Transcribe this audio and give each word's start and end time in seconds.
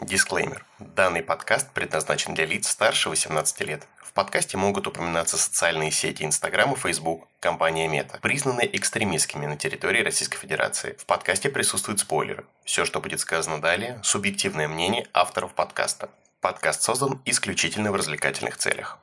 Дисклеймер. 0.00 0.64
Данный 0.78 1.22
подкаст 1.22 1.70
предназначен 1.72 2.34
для 2.34 2.46
лиц 2.46 2.68
старше 2.68 3.08
18 3.08 3.60
лет. 3.62 3.86
В 4.02 4.12
подкасте 4.12 4.56
могут 4.56 4.86
упоминаться 4.86 5.36
социальные 5.36 5.90
сети 5.90 6.24
Инстаграм 6.24 6.72
и 6.72 6.76
Фейсбук, 6.76 7.26
компания 7.40 7.88
Мета, 7.88 8.18
признанные 8.22 8.74
экстремистскими 8.76 9.46
на 9.46 9.56
территории 9.56 10.02
Российской 10.02 10.38
Федерации. 10.38 10.96
В 10.98 11.06
подкасте 11.06 11.50
присутствуют 11.50 12.00
спойлеры. 12.00 12.44
Все, 12.64 12.84
что 12.84 13.00
будет 13.00 13.20
сказано 13.20 13.60
далее, 13.60 14.00
субъективное 14.02 14.68
мнение 14.68 15.06
авторов 15.12 15.52
подкаста. 15.52 16.10
Подкаст 16.40 16.82
создан 16.82 17.20
исключительно 17.24 17.90
в 17.90 17.96
развлекательных 17.96 18.56
целях. 18.56 18.98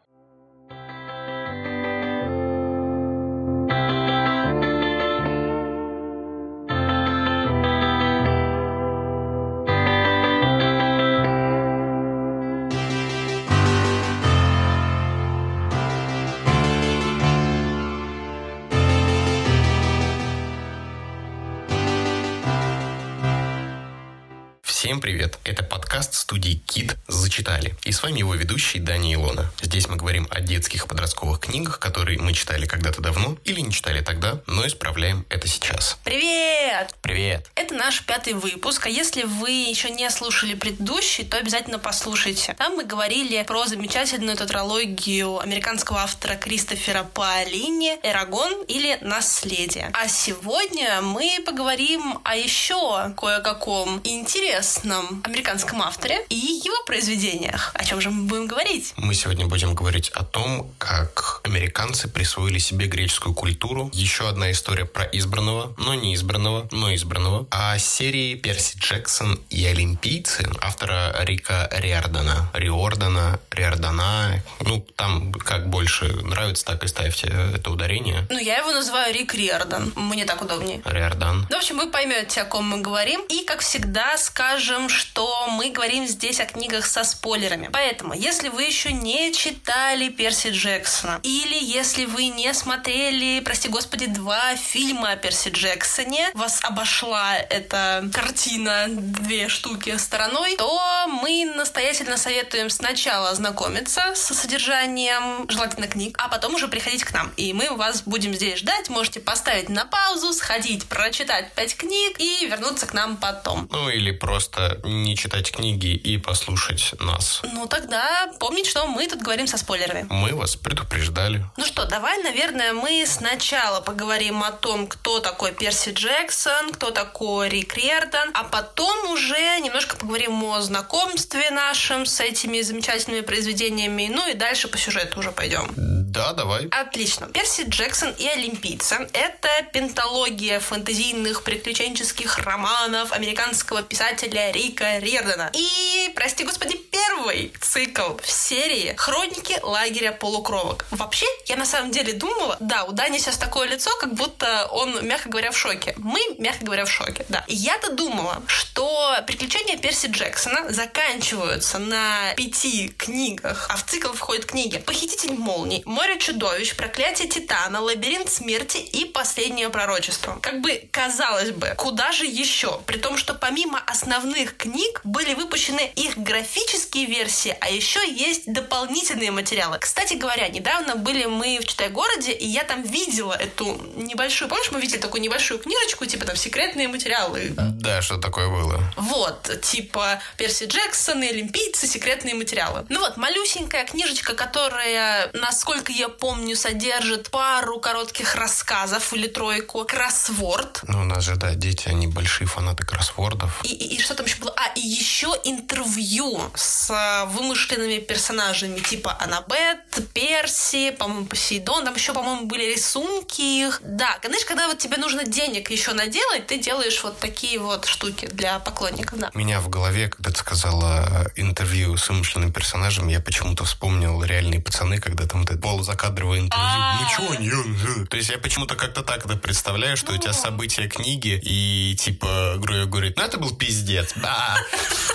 Подкаст 25.96 26.16
студии 26.16 26.56
Кит 26.66 26.98
«Зачитали». 27.08 27.74
И 27.86 27.94
с 27.94 28.04
вами 28.04 28.20
его 28.20 28.36
ведущий 28.36 28.80
Дани 28.80 29.14
Илона. 29.14 29.50
Здесь 29.62 29.88
мы 29.88 29.96
говорим 29.96 30.28
о 30.30 30.42
детских 30.42 30.88
подростковых 30.88 31.40
книгах, 31.40 31.80
которые 31.80 32.20
мы 32.20 32.34
читали 32.34 32.66
когда-то 32.66 33.02
давно 33.02 33.38
или 33.46 33.62
не 33.62 33.72
читали 33.72 34.02
тогда, 34.02 34.42
но 34.46 34.68
исправляем 34.68 35.26
это 35.30 35.48
сейчас. 35.48 35.98
Привет! 36.04 36.94
Привет! 37.02 37.50
Это 37.56 37.76
наш 37.76 38.04
пятый 38.04 38.34
выпуск, 38.34 38.88
а 38.88 38.90
если 38.90 39.24
вы 39.24 39.52
еще 39.52 39.90
не 39.90 40.10
слушали 40.10 40.54
предыдущий, 40.54 41.24
то 41.24 41.38
обязательно 41.38 41.80
послушайте. 41.80 42.56
Там 42.58 42.76
мы 42.76 42.84
говорили 42.84 43.42
про 43.44 43.66
замечательную 43.66 44.36
тетралогию 44.36 45.40
американского 45.40 46.00
автора 46.00 46.36
Кристофера 46.36 47.04
Паолини 47.04 47.98
«Эрагон» 48.04 48.64
или 48.68 48.98
«Наследие». 49.00 49.92
А 49.94 50.10
сегодня 50.10 51.02
мы 51.02 51.42
поговорим 51.46 52.20
о 52.26 52.36
еще 52.36 53.14
кое-каком 53.16 54.02
интересном 54.04 55.22
американском 55.24 55.85
авторе 55.86 56.26
и 56.30 56.36
его 56.36 56.84
произведениях. 56.86 57.72
О 57.76 57.84
чем 57.84 58.02
же 58.02 58.10
мы 58.10 58.24
будем 58.24 58.48
говорить? 58.48 58.94
Мы 58.98 59.14
сегодня 59.14 59.46
будем 59.46 59.76
говорить 59.76 60.10
о 60.10 60.24
том, 60.24 60.72
как 60.78 61.42
американцы 61.44 62.08
присвоили 62.08 62.58
себе 62.58 62.88
греческую 62.88 63.36
культуру. 63.36 63.90
Еще 63.94 64.28
одна 64.28 64.52
история 64.52 64.86
про 64.86 65.04
избранного, 65.04 65.74
но 65.78 65.94
не 65.94 66.16
избранного, 66.16 66.68
но 66.72 66.94
избранного. 66.96 67.46
О 67.52 67.78
серии 67.78 68.36
Перси 68.36 68.78
Джексон 68.78 69.40
и 69.50 69.66
Олимпийцы 69.66 70.50
автора 70.60 71.16
Рика 71.20 71.70
Риордана. 71.72 72.50
Риордана, 72.54 73.40
Риордана. 73.52 74.44
Ну, 74.62 74.86
там 74.96 75.32
как 75.34 75.70
больше 75.70 76.06
нравится, 76.06 76.66
так 76.66 76.84
и 76.84 76.88
ставьте 76.88 77.28
это 77.54 77.70
ударение. 77.70 78.26
Ну, 78.30 78.40
я 78.40 78.58
его 78.58 78.72
называю 78.72 79.14
Рик 79.14 79.36
Риордан. 79.36 79.94
Мне 79.96 80.26
так 80.26 80.42
удобнее. 80.42 80.82
Риордан. 80.86 81.46
Ну, 81.50 81.56
в 81.56 81.60
общем, 81.60 81.78
вы 81.78 81.92
поймете, 81.92 82.42
о 82.42 82.46
ком 82.46 82.66
мы 82.66 82.82
говорим. 82.82 83.22
И, 83.30 83.44
как 83.46 83.60
всегда, 83.60 84.18
скажем, 84.18 84.90
что 84.90 85.48
мы 85.48 85.75
говорим 85.76 86.08
здесь 86.08 86.40
о 86.40 86.46
книгах 86.46 86.86
со 86.88 87.04
спойлерами. 87.04 87.70
Поэтому, 87.72 88.14
если 88.14 88.50
вы 88.50 88.64
еще 88.64 88.94
не 88.94 89.34
читали 89.34 90.10
Перси 90.10 90.50
Джексона, 90.50 91.20
или 91.22 91.58
если 91.62 92.06
вы 92.06 92.28
не 92.28 92.54
смотрели, 92.54 93.42
прости 93.42 93.68
господи, 93.68 94.08
два 94.08 94.56
фильма 94.56 95.12
о 95.12 95.16
Перси 95.18 95.50
Джексоне, 95.50 96.32
вас 96.34 96.62
обошла 96.64 97.36
эта 97.36 98.10
картина 98.14 98.86
две 98.88 99.50
штуки 99.50 99.98
стороной, 99.98 100.56
то 100.56 101.08
мы 101.08 101.46
настоятельно 101.56 102.18
советуем 102.18 102.70
сначала 102.70 103.30
ознакомиться 103.30 104.14
со 104.16 104.34
содержанием, 104.34 105.50
желательно 105.50 105.88
книг, 105.88 106.16
а 106.20 106.30
потом 106.30 106.56
уже 106.56 106.70
приходить 106.70 107.04
к 107.04 107.14
нам. 107.14 107.32
И 107.36 107.52
мы 107.52 107.70
вас 107.76 108.04
будем 108.04 108.34
здесь 108.34 108.60
ждать. 108.60 108.90
Можете 108.90 109.20
поставить 109.20 109.68
на 109.68 109.86
паузу, 109.86 110.32
сходить, 110.32 110.86
прочитать 110.86 111.54
пять 111.54 111.76
книг 111.76 112.20
и 112.20 112.46
вернуться 112.46 112.88
к 112.88 112.94
нам 112.94 113.18
потом. 113.18 113.68
Ну 113.72 113.90
или 113.90 114.12
просто 114.12 114.80
не 114.86 115.18
читать 115.18 115.52
книги 115.52 115.65
и 115.74 116.18
послушать 116.18 116.94
нас. 117.00 117.42
Ну 117.54 117.66
тогда 117.68 118.32
помнить, 118.40 118.68
что 118.68 118.86
мы 118.88 119.08
тут 119.08 119.22
говорим 119.22 119.48
со 119.48 119.58
спойлерами. 119.58 120.06
Мы 120.10 120.36
вас 120.36 120.56
предупреждали. 120.56 121.44
Ну 121.58 121.66
что, 121.66 121.86
давай, 121.86 122.22
наверное, 122.24 122.74
мы 122.74 123.04
сначала 123.08 123.82
поговорим 123.82 124.44
о 124.44 124.52
том, 124.52 124.88
кто 124.88 125.20
такой 125.20 125.52
Перси 125.52 125.90
Джексон, 125.90 126.72
кто 126.72 126.92
такой 126.92 127.50
Рик 127.50 127.76
Риордан, 127.76 128.32
а 128.34 128.44
потом 128.44 129.12
уже 129.12 129.60
немножко 129.60 129.96
поговорим 129.96 130.44
о 130.44 130.62
знакомстве 130.62 131.50
нашем 131.52 132.06
с 132.06 132.20
этими 132.20 132.62
замечательными 132.62 133.22
произведениями, 133.22 134.12
ну 134.14 134.30
и 134.30 134.34
дальше 134.34 134.68
по 134.68 134.78
сюжету 134.78 135.20
уже 135.20 135.32
пойдем. 135.32 135.72
Да, 136.16 136.32
давай. 136.34 136.68
Отлично. 136.68 137.28
Перси 137.28 137.66
Джексон 137.68 138.12
и 138.18 138.26
Олимпийцы– 138.28 138.96
это 139.14 139.50
пенталогия 139.74 140.62
фэнтезийных 140.62 141.44
приключенческих 141.44 142.38
романов 142.40 143.12
американского 143.12 143.84
писателя 143.84 144.52
Рика 144.52 145.00
Риордана. 145.00 145.52
И, 145.56 146.12
прости 146.16 146.44
господи, 146.44 146.76
первый 146.76 147.54
цикл 147.62 148.18
в 148.22 148.30
серии 148.30 148.94
«Хроники 148.98 149.58
лагеря 149.64 150.12
полукровок». 150.12 150.86
Вообще, 150.92 151.26
я 151.46 151.56
на 151.56 151.66
самом 151.66 151.92
деле 151.92 152.14
думала, 152.14 152.58
да, 152.60 152.84
у 152.84 152.92
Дани 152.92 153.18
сейчас 153.20 153.38
такое 153.38 153.68
лицо, 153.70 153.90
как 154.00 154.14
будто 154.14 154.68
он, 154.72 155.06
мягко 155.08 155.30
говоря, 155.30 155.52
в 155.52 155.58
шоке. 155.58 155.94
Мы, 155.98 156.20
мягко 156.40 156.66
говоря, 156.66 156.86
в 156.86 156.92
шоке, 156.92 157.26
да. 157.30 157.46
Я-то 157.48 157.92
думала, 157.94 158.44
что 158.48 159.16
приключения 159.26 159.78
Перси 159.78 160.08
Джексона 160.08 160.72
заканчиваются 160.74 161.80
на 161.80 162.34
пяти 162.36 162.90
книгах, 162.90 163.68
а 163.70 163.78
в 163.78 163.86
цикл 163.86 164.12
входят 164.12 164.46
книги 164.46 164.78
«Похититель 164.80 165.34
молний», 165.34 165.84
«Море 165.86 166.20
чудовищ», 166.20 166.76
«Проклятие 166.76 167.30
Титана», 167.30 167.80
«Лабиринт 167.80 168.30
смерти» 168.30 168.78
и 168.78 169.06
«Последнее 169.06 169.70
пророчество». 169.70 170.38
Как 170.42 170.60
бы, 170.60 170.88
казалось 170.92 171.52
бы, 171.52 171.76
куда 171.78 172.12
же 172.12 172.26
еще? 172.26 172.82
При 172.86 172.98
том, 172.98 173.18
что 173.18 173.34
помимо 173.34 173.80
основных 173.80 174.58
книг 174.58 175.02
были 175.04 175.34
выпущены 175.36 175.92
их 175.96 176.18
графические 176.18 177.06
версии, 177.06 177.56
а 177.60 177.70
еще 177.70 178.00
есть 178.12 178.52
дополнительные 178.52 179.32
материалы. 179.32 179.78
Кстати 179.80 180.16
говоря, 180.16 180.48
недавно 180.48 180.96
были 180.96 181.26
мы 181.26 181.60
в 181.60 181.66
Читай-городе, 181.66 182.32
и 182.32 182.48
я 182.48 182.64
там 182.64 182.82
видела 182.84 183.34
эту 183.34 183.80
небольшую, 183.96 184.50
помнишь, 184.50 184.72
мы 184.72 184.82
видели 184.82 185.00
такую 185.00 185.22
небольшую 185.22 185.60
книжечку, 185.60 186.06
типа 186.06 186.26
там 186.26 186.36
секретные 186.36 186.88
материалы. 186.88 187.54
Да, 187.56 188.02
что 188.02 188.18
такое 188.18 188.48
было. 188.50 188.82
Вот, 188.98 189.62
типа 189.62 190.22
Перси 190.38 190.66
Джексон 190.66 191.24
и 191.24 191.28
Олимпийцы, 191.28 191.88
секретные 191.88 192.36
материалы. 192.36 192.86
Ну 192.90 193.00
вот, 193.00 193.18
малюсенькая 193.18 193.86
книжечка, 193.86 194.34
которая, 194.34 195.30
насколько 195.34 195.92
я 195.92 196.10
помню, 196.10 196.56
содержит 196.56 197.30
пару 197.30 197.80
коротких 197.80 198.36
рассказов 198.36 199.14
или 199.14 199.28
тройку, 199.28 199.86
кроссворд. 199.86 200.82
Ну, 200.88 201.02
у 201.02 201.06
нас 201.06 201.24
же, 201.24 201.36
да, 201.36 201.54
дети, 201.54 201.88
они 201.88 202.08
большие 202.08 202.48
фанаты 202.48 202.86
кроссвордов. 202.86 203.62
И, 203.64 203.70
и, 203.70 203.96
и 203.96 204.00
что 204.00 204.16
там 204.16 204.26
еще 204.26 204.38
было? 204.38 204.54
А, 204.56 204.72
и 204.76 204.82
еще 204.82 205.25
интервью 205.44 206.42
с 206.56 206.90
а, 206.92 207.26
вымышленными 207.26 208.00
персонажами, 208.00 208.80
типа 208.80 209.18
Аннабет, 209.20 209.80
Перси, 210.14 210.92
по-моему, 210.92 211.26
Посейдон, 211.26 211.86
там 211.86 211.96
еще, 211.96 212.14
по-моему, 212.14 212.46
были 212.46 212.74
рисунки 212.74 213.42
их. 213.42 213.82
Да, 213.84 214.20
знаешь, 214.24 214.46
когда 214.46 214.68
вот 214.68 214.78
тебе 214.78 214.98
нужно 214.98 215.24
денег 215.24 215.72
еще 215.72 215.94
наделать, 215.94 216.48
ты 216.48 216.58
делаешь 216.60 217.02
вот 217.04 217.20
такие 217.20 217.60
вот 217.60 217.86
штуки 217.86 218.28
для 218.28 218.60
поклонников, 218.60 219.20
да. 219.20 219.32
Меня 219.34 219.60
в 219.60 219.70
голове, 219.70 220.10
когда 220.10 220.32
ты 220.32 220.38
сказала 220.38 221.32
интервью 221.36 221.98
с 221.98 222.10
вымышленным 222.10 222.52
персонажем, 222.52 223.08
я 223.08 223.20
почему-то 223.20 223.66
вспомнил 223.66 224.24
реальные 224.24 224.62
пацаны, 224.62 225.00
когда 225.00 225.26
там 225.26 225.44
это 225.44 225.58
полузакадровое 225.58 226.40
интервью. 226.40 226.66
А. 226.68 227.00
Ну 227.02 227.10
чего, 227.16 227.36
не? 227.36 228.06
То 228.08 228.18
есть 228.18 228.30
я 228.30 228.38
почему-то 228.38 228.76
как-то 228.76 229.02
так 229.02 229.26
это 229.26 229.36
представляю, 229.38 229.98
что 229.98 230.14
у 230.14 230.18
тебя 230.18 230.34
события 230.34 230.88
книги, 230.88 231.40
и 231.44 231.96
типа 231.96 232.56
Груя 232.58 232.86
говорит, 232.86 233.18
ну 233.18 233.24
это 233.24 233.38
был 233.38 233.56
пиздец. 233.56 234.14
Да. 234.16 234.58